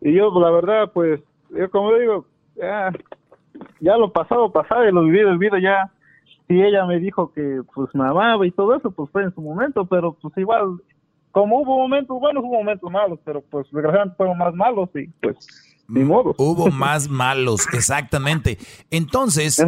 Y 0.00 0.14
yo, 0.14 0.30
la 0.38 0.52
verdad, 0.52 0.92
pues, 0.94 1.20
yo 1.50 1.68
como 1.68 1.92
digo, 1.94 2.26
ya, 2.54 2.92
ya 3.80 3.96
lo 3.96 4.12
pasado, 4.12 4.52
pasado, 4.52 4.88
y 4.88 4.92
lo 4.92 5.04
vivido, 5.04 5.30
vivido 5.32 5.58
ya. 5.58 5.90
Si 6.48 6.60
ella 6.60 6.86
me 6.86 7.00
dijo 7.00 7.32
que 7.32 7.62
pues 7.74 7.92
me 7.94 8.04
amaba 8.04 8.46
y 8.46 8.52
todo 8.52 8.74
eso, 8.76 8.90
pues 8.90 9.10
fue 9.10 9.24
en 9.24 9.34
su 9.34 9.40
momento, 9.40 9.84
pero 9.86 10.12
pues 10.14 10.36
igual, 10.36 10.80
como 11.32 11.60
hubo 11.60 11.78
momentos 11.78 12.20
buenos, 12.20 12.44
hubo 12.44 12.54
momentos 12.54 12.90
malos, 12.90 13.18
pero 13.24 13.40
pues 13.40 13.66
desgraciadamente 13.72 14.16
fueron 14.16 14.38
más 14.38 14.54
malos 14.54 14.88
y 14.94 15.08
pues 15.20 15.36
ni 15.88 16.04
modo. 16.04 16.34
Hubo 16.38 16.70
más 16.70 17.08
malos, 17.08 17.66
exactamente. 17.72 18.58
Entonces, 18.90 19.64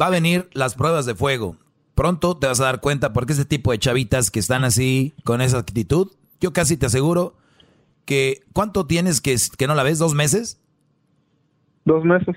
va 0.00 0.06
a 0.06 0.10
venir 0.10 0.48
las 0.52 0.74
pruebas 0.74 1.04
de 1.04 1.14
fuego. 1.14 1.56
Pronto 1.94 2.36
te 2.36 2.46
vas 2.46 2.60
a 2.60 2.64
dar 2.64 2.80
cuenta 2.80 3.12
porque 3.12 3.34
ese 3.34 3.44
tipo 3.44 3.70
de 3.70 3.78
chavitas 3.78 4.30
que 4.30 4.40
están 4.40 4.64
así, 4.64 5.14
con 5.24 5.40
esa 5.40 5.58
actitud, 5.58 6.10
yo 6.40 6.52
casi 6.52 6.76
te 6.76 6.86
aseguro 6.86 7.34
que, 8.06 8.40
¿cuánto 8.52 8.86
tienes 8.86 9.20
que, 9.20 9.36
que 9.56 9.66
no 9.66 9.74
la 9.74 9.82
ves? 9.82 9.98
¿Dos 9.98 10.14
meses? 10.14 10.60
Dos 11.84 12.04
meses 12.04 12.34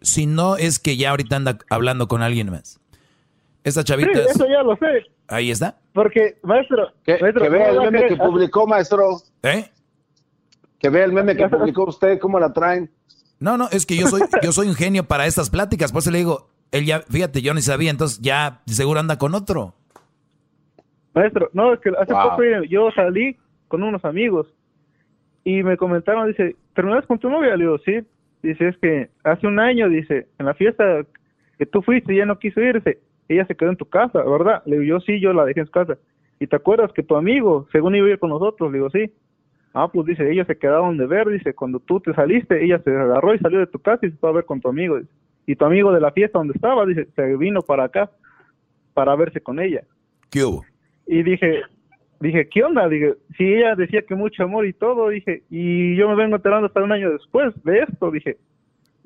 si 0.00 0.26
no 0.26 0.56
es 0.56 0.78
que 0.78 0.96
ya 0.96 1.10
ahorita 1.10 1.36
anda 1.36 1.58
hablando 1.68 2.08
con 2.08 2.22
alguien 2.22 2.50
más. 2.50 2.80
Esta 3.64 3.84
chavita. 3.84 4.12
Sí, 4.12 4.28
eso 4.30 4.46
ya 4.48 4.62
lo 4.62 4.76
sé. 4.76 5.06
Ahí 5.28 5.50
está. 5.50 5.78
Porque, 5.92 6.38
maestro. 6.42 6.92
Que, 7.04 7.18
maestro, 7.20 7.50
vea 7.50 7.70
el 7.70 7.80
meme 7.80 8.08
que 8.08 8.16
publicó, 8.16 8.66
maestro. 8.66 9.20
¿Eh? 9.42 9.70
Que 10.78 10.88
vea 10.88 11.04
el 11.04 11.12
meme 11.12 11.36
que 11.36 11.48
publicó 11.48 11.84
usted, 11.84 12.18
cómo 12.18 12.40
la 12.40 12.52
traen. 12.52 12.90
No, 13.38 13.56
no, 13.56 13.68
es 13.70 13.86
que 13.86 13.96
yo 13.96 14.06
soy, 14.06 14.22
yo 14.42 14.52
soy 14.52 14.68
un 14.68 14.74
genio 14.74 15.04
para 15.04 15.26
estas 15.26 15.50
pláticas. 15.50 15.92
Por 15.92 16.00
eso 16.00 16.10
le 16.10 16.18
digo, 16.18 16.48
él 16.72 16.84
ya, 16.84 17.00
fíjate, 17.00 17.42
yo 17.42 17.54
ni 17.54 17.62
sabía, 17.62 17.90
entonces 17.90 18.20
ya 18.20 18.60
seguro 18.66 19.00
anda 19.00 19.18
con 19.18 19.34
otro. 19.34 19.74
Maestro, 21.14 21.50
no, 21.52 21.74
es 21.74 21.80
que 21.80 21.90
hace 21.90 22.12
poco 22.12 22.42
yo 22.68 22.90
salí 22.92 23.36
con 23.68 23.82
unos 23.82 24.04
amigos 24.04 24.46
y 25.44 25.62
me 25.62 25.76
comentaron, 25.76 26.28
dice, 26.28 26.56
¿terminaste 26.74 27.06
con 27.06 27.18
tu 27.18 27.28
novia? 27.28 27.56
Le 27.56 27.64
digo, 27.64 27.78
sí. 27.78 28.00
Dice, 28.42 28.68
es 28.68 28.78
que 28.78 29.10
hace 29.24 29.46
un 29.46 29.58
año, 29.58 29.88
dice, 29.88 30.28
en 30.38 30.46
la 30.46 30.54
fiesta 30.54 31.04
que 31.58 31.66
tú 31.66 31.82
fuiste, 31.82 32.14
ella 32.14 32.26
no 32.26 32.38
quiso 32.38 32.60
irse, 32.60 33.00
ella 33.28 33.46
se 33.46 33.54
quedó 33.54 33.70
en 33.70 33.76
tu 33.76 33.86
casa, 33.86 34.22
¿verdad? 34.22 34.62
Le 34.64 34.78
digo, 34.78 34.98
yo 34.98 35.00
sí, 35.00 35.20
yo 35.20 35.32
la 35.32 35.44
dejé 35.44 35.60
en 35.60 35.66
su 35.66 35.72
casa. 35.72 35.98
¿Y 36.38 36.46
te 36.46 36.56
acuerdas 36.56 36.92
que 36.92 37.02
tu 37.02 37.16
amigo, 37.16 37.68
según 37.70 37.94
iba 37.94 38.06
a 38.06 38.10
ir 38.10 38.18
con 38.18 38.30
nosotros? 38.30 38.72
Le 38.72 38.78
digo, 38.78 38.90
sí. 38.90 39.12
Ah, 39.74 39.88
pues 39.92 40.06
dice, 40.06 40.28
ellos 40.30 40.46
se 40.46 40.58
quedaron 40.58 40.96
de 40.96 41.06
ver, 41.06 41.28
dice, 41.28 41.54
cuando 41.54 41.78
tú 41.78 42.00
te 42.00 42.12
saliste, 42.14 42.64
ella 42.64 42.80
se 42.82 42.90
agarró 42.90 43.34
y 43.34 43.38
salió 43.38 43.60
de 43.60 43.66
tu 43.66 43.78
casa 43.78 44.04
y 44.04 44.10
se 44.10 44.16
fue 44.16 44.30
a 44.30 44.32
ver 44.32 44.44
con 44.44 44.60
tu 44.60 44.68
amigo. 44.68 44.98
Y 45.46 45.54
tu 45.54 45.64
amigo 45.64 45.92
de 45.92 46.00
la 46.00 46.10
fiesta 46.10 46.38
donde 46.38 46.54
estaba, 46.54 46.86
dice, 46.86 47.06
se 47.14 47.36
vino 47.36 47.60
para 47.60 47.84
acá 47.84 48.10
para 48.94 49.14
verse 49.14 49.40
con 49.40 49.60
ella. 49.60 49.82
¿Qué 50.30 50.44
hubo? 50.44 50.64
Y 51.06 51.22
dije, 51.22 51.62
dije, 52.20 52.48
¿qué 52.48 52.62
onda? 52.62 52.88
Dije, 52.88 53.14
si 53.36 53.44
ella 53.44 53.74
decía 53.74 54.02
que 54.02 54.14
mucho 54.14 54.42
amor 54.44 54.66
y 54.66 54.72
todo, 54.72 55.08
dije, 55.08 55.42
y 55.50 55.96
yo 55.96 56.08
me 56.08 56.16
vengo 56.16 56.36
enterando 56.36 56.66
hasta 56.66 56.82
un 56.82 56.92
año 56.92 57.10
después 57.10 57.52
de 57.64 57.80
esto, 57.80 58.10
dije, 58.10 58.36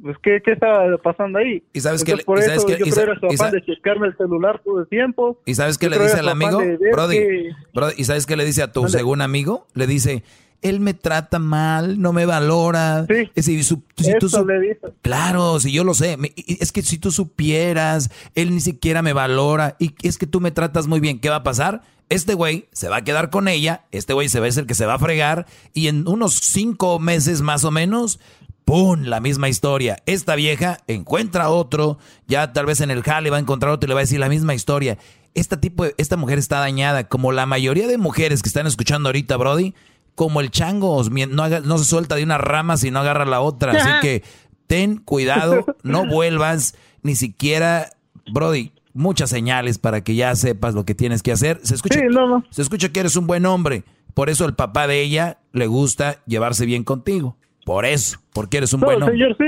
pues, 0.03 0.17
¿qué, 0.23 0.41
qué 0.45 0.53
estaba 0.53 0.97
pasando 0.99 1.39
ahí? 1.39 1.63
¿Y 1.73 1.81
sabes 1.81 2.03
qué? 2.05 2.17
Por 2.19 2.39
¿y 2.39 2.41
eso 2.41 2.49
sabes 2.51 2.65
qué? 2.65 2.73
yo 2.79 2.87
¿Y 2.87 2.91
creo 2.91 3.05
era 3.13 3.21
su 3.21 3.27
afán 3.27 3.53
de 3.53 3.63
checarme 3.65 4.09
el 4.09 4.17
celular 4.17 4.61
todo 4.65 4.81
el 4.81 4.89
tiempo. 4.89 5.41
¿Y 5.47 5.55
sabes 5.55 5.79
qué 5.79 5.87
Yo 5.87 5.91
le 5.91 6.03
dice 6.03 6.19
al 6.19 6.29
amigo? 6.29 6.59
Brody, 6.93 7.17
que- 7.17 7.51
Brody, 7.73 7.95
¿y 7.97 8.05
sabes 8.05 8.27
qué 8.27 8.37
le 8.37 8.45
dice 8.45 8.63
a 8.63 8.73
tu 8.73 8.83
Mande. 8.83 8.99
segundo 8.99 9.25
amigo? 9.25 9.67
Le 9.75 9.87
dice, 9.87 10.25
él 10.65 10.81
me 10.81 10.95
trata 10.95 11.39
mal, 11.39 12.01
no 12.01 12.13
me 12.13 12.27
valora. 12.27 13.07
Es 13.09 13.47
decir, 13.47 13.63
su- 13.63 13.83
si 13.97 14.13
tú 14.19 14.27
Eso 14.27 14.41
su- 14.41 14.47
le 14.47 14.59
dice. 14.61 14.81
Claro, 15.03 15.61
si 15.61 15.71
yo 15.71 15.85
lo 15.85 15.95
sé. 15.95 16.17
Me- 16.17 16.33
Es 16.37 16.73
que 16.73 16.83
si 16.83 16.99
tú 16.99 17.13
supieras, 17.13 18.11
él 18.35 18.53
ni 18.55 18.61
siquiera 18.61 19.03
me 19.03 19.13
valora. 19.13 19.77
Y 19.79 19.95
es 20.03 20.19
que 20.19 20.27
tú 20.27 20.41
me 20.41 20.51
tratas 20.51 20.87
muy 20.87 20.99
bien. 21.01 21.21
¿Qué 21.21 21.29
va 21.29 21.37
a 21.37 21.43
pasar? 21.43 21.83
Este 22.09 22.35
güey 22.35 22.67
se 22.73 22.89
va 22.89 22.97
a 22.97 23.05
quedar 23.05 23.31
con 23.31 23.47
ella. 23.49 23.85
Este 23.93 24.13
güey 24.13 24.29
se 24.29 24.41
va 24.41 24.47
a 24.47 24.51
ser 24.53 24.63
el 24.63 24.67
que 24.67 24.75
se 24.75 24.87
va 24.87 24.95
a 24.95 24.99
fregar. 24.99 25.47
Y 25.73 25.89
en 25.89 26.07
unos 26.09 26.35
cinco 26.35 26.99
meses 26.99 27.41
más 27.41 27.65
o 27.65 27.71
menos, 27.71 28.19
¡pum! 28.65 29.03
La 29.05 29.21
misma 29.21 29.49
historia. 29.49 29.97
Esta 30.07 30.35
vieja 30.35 30.79
encuentra 30.87 31.49
otro. 31.51 31.99
Ya 32.27 32.53
tal 32.53 32.67
vez 32.67 32.81
en 32.81 32.91
el 32.91 33.03
jale 33.03 33.31
va 33.31 33.37
a 33.37 33.41
encontrar 33.41 33.73
otro 33.73 33.87
y 33.87 33.89
le 33.89 33.95
va 33.95 34.01
a 34.01 34.05
decir 34.05 34.21
la 34.21 34.29
misma 34.29 34.55
historia. 34.55 34.99
Esta, 35.35 35.61
tipo 35.61 35.85
de- 35.85 35.95
esta 35.99 36.17
mujer 36.17 36.39
está 36.39 36.59
dañada. 36.61 37.09
Como 37.09 37.33
la 37.33 37.47
mayoría 37.47 37.89
de 37.89 37.99
mujeres 37.99 38.41
que 38.43 38.49
están 38.49 38.67
escuchando 38.67 39.09
ahorita, 39.09 39.37
Brody. 39.37 39.75
Como 40.15 40.41
el 40.41 40.51
chango, 40.51 41.03
no, 41.31 41.43
haga- 41.43 41.61
no 41.61 41.79
se 41.79 41.85
suelta 41.85 42.15
de 42.17 42.23
una 42.25 42.39
rama 42.39 42.77
si 42.77 42.91
no 42.91 43.01
agarra 43.01 43.25
la 43.25 43.41
otra. 43.41 43.73
Así 43.73 43.91
que 44.01 44.23
ten 44.67 44.97
cuidado, 44.99 45.65
no 45.83 46.07
vuelvas, 46.07 46.77
ni 47.03 47.15
siquiera, 47.17 47.89
Brody, 48.33 48.73
muchas 48.93 49.31
señales 49.31 49.79
para 49.79 50.03
que 50.05 50.15
ya 50.15 50.35
sepas 50.37 50.75
lo 50.75 50.85
que 50.85 50.95
tienes 50.95 51.23
que 51.23 51.33
hacer. 51.33 51.59
Se 51.63 51.75
escucha, 51.75 52.01
se 52.51 52.63
escucha 52.63 52.89
que 52.91 53.01
eres 53.01 53.17
un 53.17 53.27
buen 53.27 53.45
hombre, 53.47 53.83
Por 54.15 54.31
eso 54.31 54.45
el 54.45 54.55
papá 54.55 54.87
de 54.87 55.01
ella 55.03 55.39
le 55.53 55.67
gusta 55.67 56.23
llevarse 56.27 56.65
bien 56.67 56.85
contigo. 56.85 57.37
Por 57.65 57.85
eso, 57.85 58.19
porque 58.33 58.59
eres 58.59 58.73
un 58.73 58.81
buen 58.83 59.03
hombre. 59.03 59.17
señor, 59.19 59.37
sí. 59.37 59.45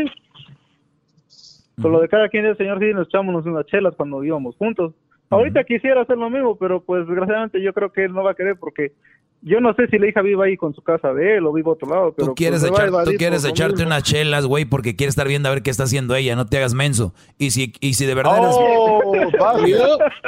Con 1.81 1.93
lo 1.93 2.01
de 2.01 2.09
cada 2.09 2.29
quien, 2.29 2.47
el 2.47 2.57
señor, 2.57 2.79
sí, 2.81 2.87
nos 2.95 3.07
echamos 3.09 3.45
unas 3.47 3.67
chelas 3.67 3.95
cuando 3.97 4.25
íbamos 4.25 4.57
juntos. 4.57 4.95
Ahorita 5.29 5.65
quisiera 5.65 6.03
hacer 6.03 6.17
lo 6.17 6.31
mismo, 6.31 6.57
pero 6.57 6.83
pues 6.83 7.07
desgraciadamente 7.07 7.61
yo 7.63 7.73
creo 7.73 7.93
que 7.93 8.05
él 8.05 8.13
no 8.13 8.23
va 8.25 8.31
a 8.31 8.35
querer 8.35 8.57
porque 8.59 8.93
yo 9.43 9.61
no 9.61 9.75
sé 9.75 9.87
si 9.89 9.99
la 9.99 10.09
hija 10.09 10.23
vive 10.23 10.45
ahí 10.45 10.57
con 10.57 10.75
su 10.75 10.83
casa 10.83 11.13
de 11.13 11.37
él 11.37 11.47
o 11.47 11.53
vive 11.53 11.69
a 11.69 11.73
otro 11.73 11.89
lado. 11.89 12.15
Pero 12.17 12.29
tú 12.29 12.35
quieres, 12.35 12.61
pues, 12.67 12.73
a 12.81 12.87
echar- 12.89 13.05
tú 13.05 13.11
quieres 13.17 13.45
echarte 13.45 13.75
mismo. 13.77 13.87
unas 13.89 14.03
chelas, 14.03 14.47
güey, 14.47 14.65
porque 14.65 14.97
quieres 14.97 15.13
estar 15.13 15.29
viendo 15.29 15.49
a 15.49 15.53
ver 15.53 15.63
qué 15.63 15.71
está 15.71 15.85
haciendo 15.85 16.15
ella. 16.15 16.35
No 16.37 16.47
te 16.47 16.57
hagas 16.57 16.75
menso. 16.75 17.15
Y 17.39 17.51
si, 17.53 17.73
y 17.81 17.95
si 17.95 18.07
de 18.07 18.15
verdad 18.15 18.39
Oh, 18.43 19.15
eres... 19.67 19.81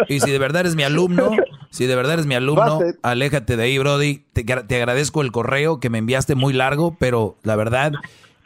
Y 0.08 0.20
si 0.20 0.30
de 0.30 0.38
verdad 0.38 0.60
eres 0.60 0.76
mi 0.76 0.82
alumno, 0.84 1.30
si 1.70 1.86
de 1.86 1.96
verdad 1.96 2.14
eres 2.14 2.26
mi 2.26 2.34
alumno, 2.34 2.80
aléjate 3.02 3.56
de 3.56 3.62
ahí, 3.64 3.78
Brody. 3.78 4.24
Te, 4.32 4.44
te 4.44 4.76
agradezco 4.76 5.22
el 5.22 5.32
correo 5.32 5.80
que 5.80 5.90
me 5.90 5.98
enviaste 5.98 6.34
muy 6.34 6.52
largo, 6.52 6.96
pero 6.98 7.36
la 7.42 7.56
verdad 7.56 7.92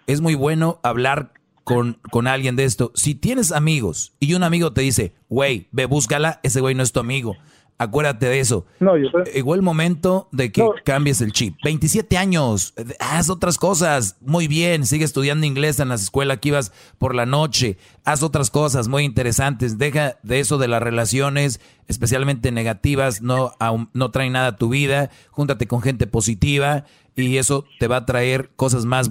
es 0.07 0.21
muy 0.21 0.35
bueno 0.35 0.81
hablar 0.83 1.33
con, 1.65 1.99
con 2.11 2.27
alguien 2.27 2.57
de 2.57 2.65
esto. 2.65 2.91
Si 2.95 3.15
tienes 3.15 3.53
amigos 3.53 4.15
y 4.19 4.35
un 4.35 4.43
amigo 4.43 4.73
te 4.73 4.81
dice, 4.81 5.13
güey, 5.29 5.69
ve, 5.71 5.87
búscala, 5.87 6.41
ese 6.43 6.61
güey 6.61 6.75
no 6.75 6.83
es 6.83 6.93
tu 6.93 7.01
amigo. 7.01 7.37
Acuérdate 7.79 8.27
de 8.27 8.39
eso. 8.39 8.65
No, 8.79 8.97
yo 8.97 9.09
sé. 9.11 9.33
Llegó 9.33 9.55
el 9.55 9.63
momento 9.63 10.29
de 10.31 10.53
que 10.53 10.65
cambies 10.85 11.21
el 11.21 11.33
chip. 11.33 11.57
27 11.65 12.17
años, 12.17 12.75
eh, 12.77 12.85
haz 13.01 13.29
otras 13.29 13.59
cosas. 13.59 14.17
Muy 14.21 14.47
bien, 14.47 14.87
sigue 14.87 15.05
estudiando 15.05 15.47
inglés 15.47 15.81
en 15.81 15.89
la 15.89 15.97
escuela 15.97 16.37
que 16.37 16.51
ibas 16.51 16.73
por 16.99 17.15
la 17.15 17.27
noche. 17.27 17.79
Haz 18.05 18.23
otras 18.23 18.51
cosas 18.51 18.89
muy 18.89 19.05
interesantes. 19.05 19.79
Deja 19.79 20.17
de 20.23 20.41
eso 20.41 20.59
de 20.59 20.69
las 20.69 20.83
relaciones, 20.83 21.61
especialmente 21.89 22.53
negativas, 22.53 23.21
no, 23.21 23.53
no 23.93 24.11
trae 24.11 24.31
nada 24.31 24.49
a 24.49 24.57
tu 24.57 24.69
vida. 24.69 25.11
Júntate 25.31 25.67
con 25.67 25.83
gente 25.83 26.07
positiva 26.07 26.85
y 27.15 27.37
eso 27.37 27.65
te 27.79 27.89
va 27.89 27.97
a 27.97 28.07
traer 28.07 28.51
cosas 28.57 28.85
más, 28.85 29.11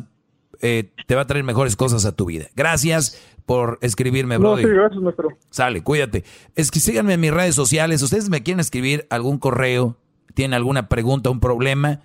eh, 0.62 0.92
te 1.08 1.16
va 1.16 1.22
a 1.22 1.28
traer 1.28 1.44
mejores 1.44 1.76
cosas 1.76 2.06
a 2.06 2.16
tu 2.16 2.26
vida. 2.26 2.48
Gracias 2.56 3.20
por 3.46 3.80
escribirme, 3.82 4.36
No, 4.36 4.42
Brody. 4.42 4.64
sí, 4.64 4.70
gracias, 4.70 5.02
maestro. 5.02 5.30
Sale, 5.50 5.84
cuídate. 5.84 6.24
Es 6.56 6.72
que 6.72 6.80
síganme 6.80 7.14
en 7.14 7.20
mis 7.22 7.32
redes 7.32 7.56
sociales. 7.56 8.02
Ustedes 8.02 8.30
me 8.30 8.44
quieren 8.44 8.60
escribir 8.60 9.08
algún 9.10 9.38
correo, 9.38 9.98
tienen 10.34 10.54
alguna 10.54 10.88
pregunta, 10.88 11.30
un 11.30 11.40
problema, 11.40 12.02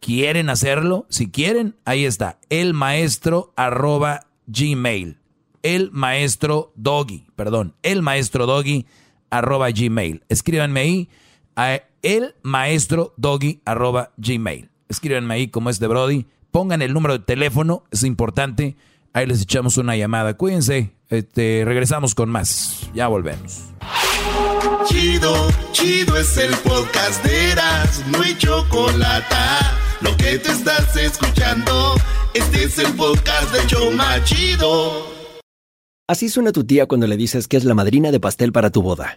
quieren 0.00 0.50
hacerlo. 0.50 1.06
Si 1.08 1.30
quieren, 1.30 1.76
ahí 1.84 2.04
está. 2.04 2.38
El 2.48 2.74
maestro 2.74 3.52
arroba 3.56 4.26
gmail. 4.46 5.18
El 5.62 5.90
maestro 5.92 6.72
doggy, 6.74 7.26
perdón. 7.36 7.74
El 7.82 8.02
maestro 8.02 8.46
doggy 8.46 8.86
arroba 9.30 9.70
gmail. 9.70 10.24
Escríbanme 10.28 10.80
ahí 10.80 11.08
a 11.56 11.80
el 12.02 12.34
maestro 12.42 13.12
doggy 13.16 13.60
arroba 13.64 14.12
gmail. 14.16 14.70
Escríbanme 14.88 15.34
ahí 15.34 15.48
como 15.48 15.70
es 15.70 15.78
de 15.78 15.86
Brody. 15.86 16.26
Pongan 16.50 16.82
el 16.82 16.92
número 16.92 17.18
de 17.18 17.24
teléfono, 17.24 17.84
es 17.90 18.02
importante. 18.02 18.76
Ahí 19.12 19.26
les 19.26 19.42
echamos 19.42 19.76
una 19.76 19.96
llamada. 19.96 20.34
Cuídense. 20.34 20.92
Este, 21.08 21.62
regresamos 21.64 22.14
con 22.14 22.28
más. 22.28 22.88
Ya 22.94 23.08
volvemos. 23.08 23.64
Chido, 24.86 25.48
chido 25.72 26.16
es 26.16 26.36
el 26.36 26.54
podcast 26.58 27.24
de 27.24 27.52
Eras, 27.52 28.04
no 28.08 28.22
hay 28.22 28.36
chocolate. 28.36 29.34
Lo 30.00 30.16
que 30.16 30.38
te 30.38 30.52
estás 30.52 30.96
escuchando, 30.96 31.94
este 32.34 32.64
es 32.64 32.78
el 32.78 32.92
podcast 32.94 33.52
de 33.52 33.66
Choma 33.66 34.22
Chido. 34.24 35.06
Así 36.08 36.28
suena 36.28 36.52
tu 36.52 36.64
tía 36.64 36.86
cuando 36.86 37.06
le 37.06 37.16
dices 37.16 37.46
que 37.46 37.56
es 37.56 37.64
la 37.64 37.74
madrina 37.74 38.10
de 38.10 38.20
pastel 38.20 38.52
para 38.52 38.70
tu 38.70 38.82
boda. 38.82 39.16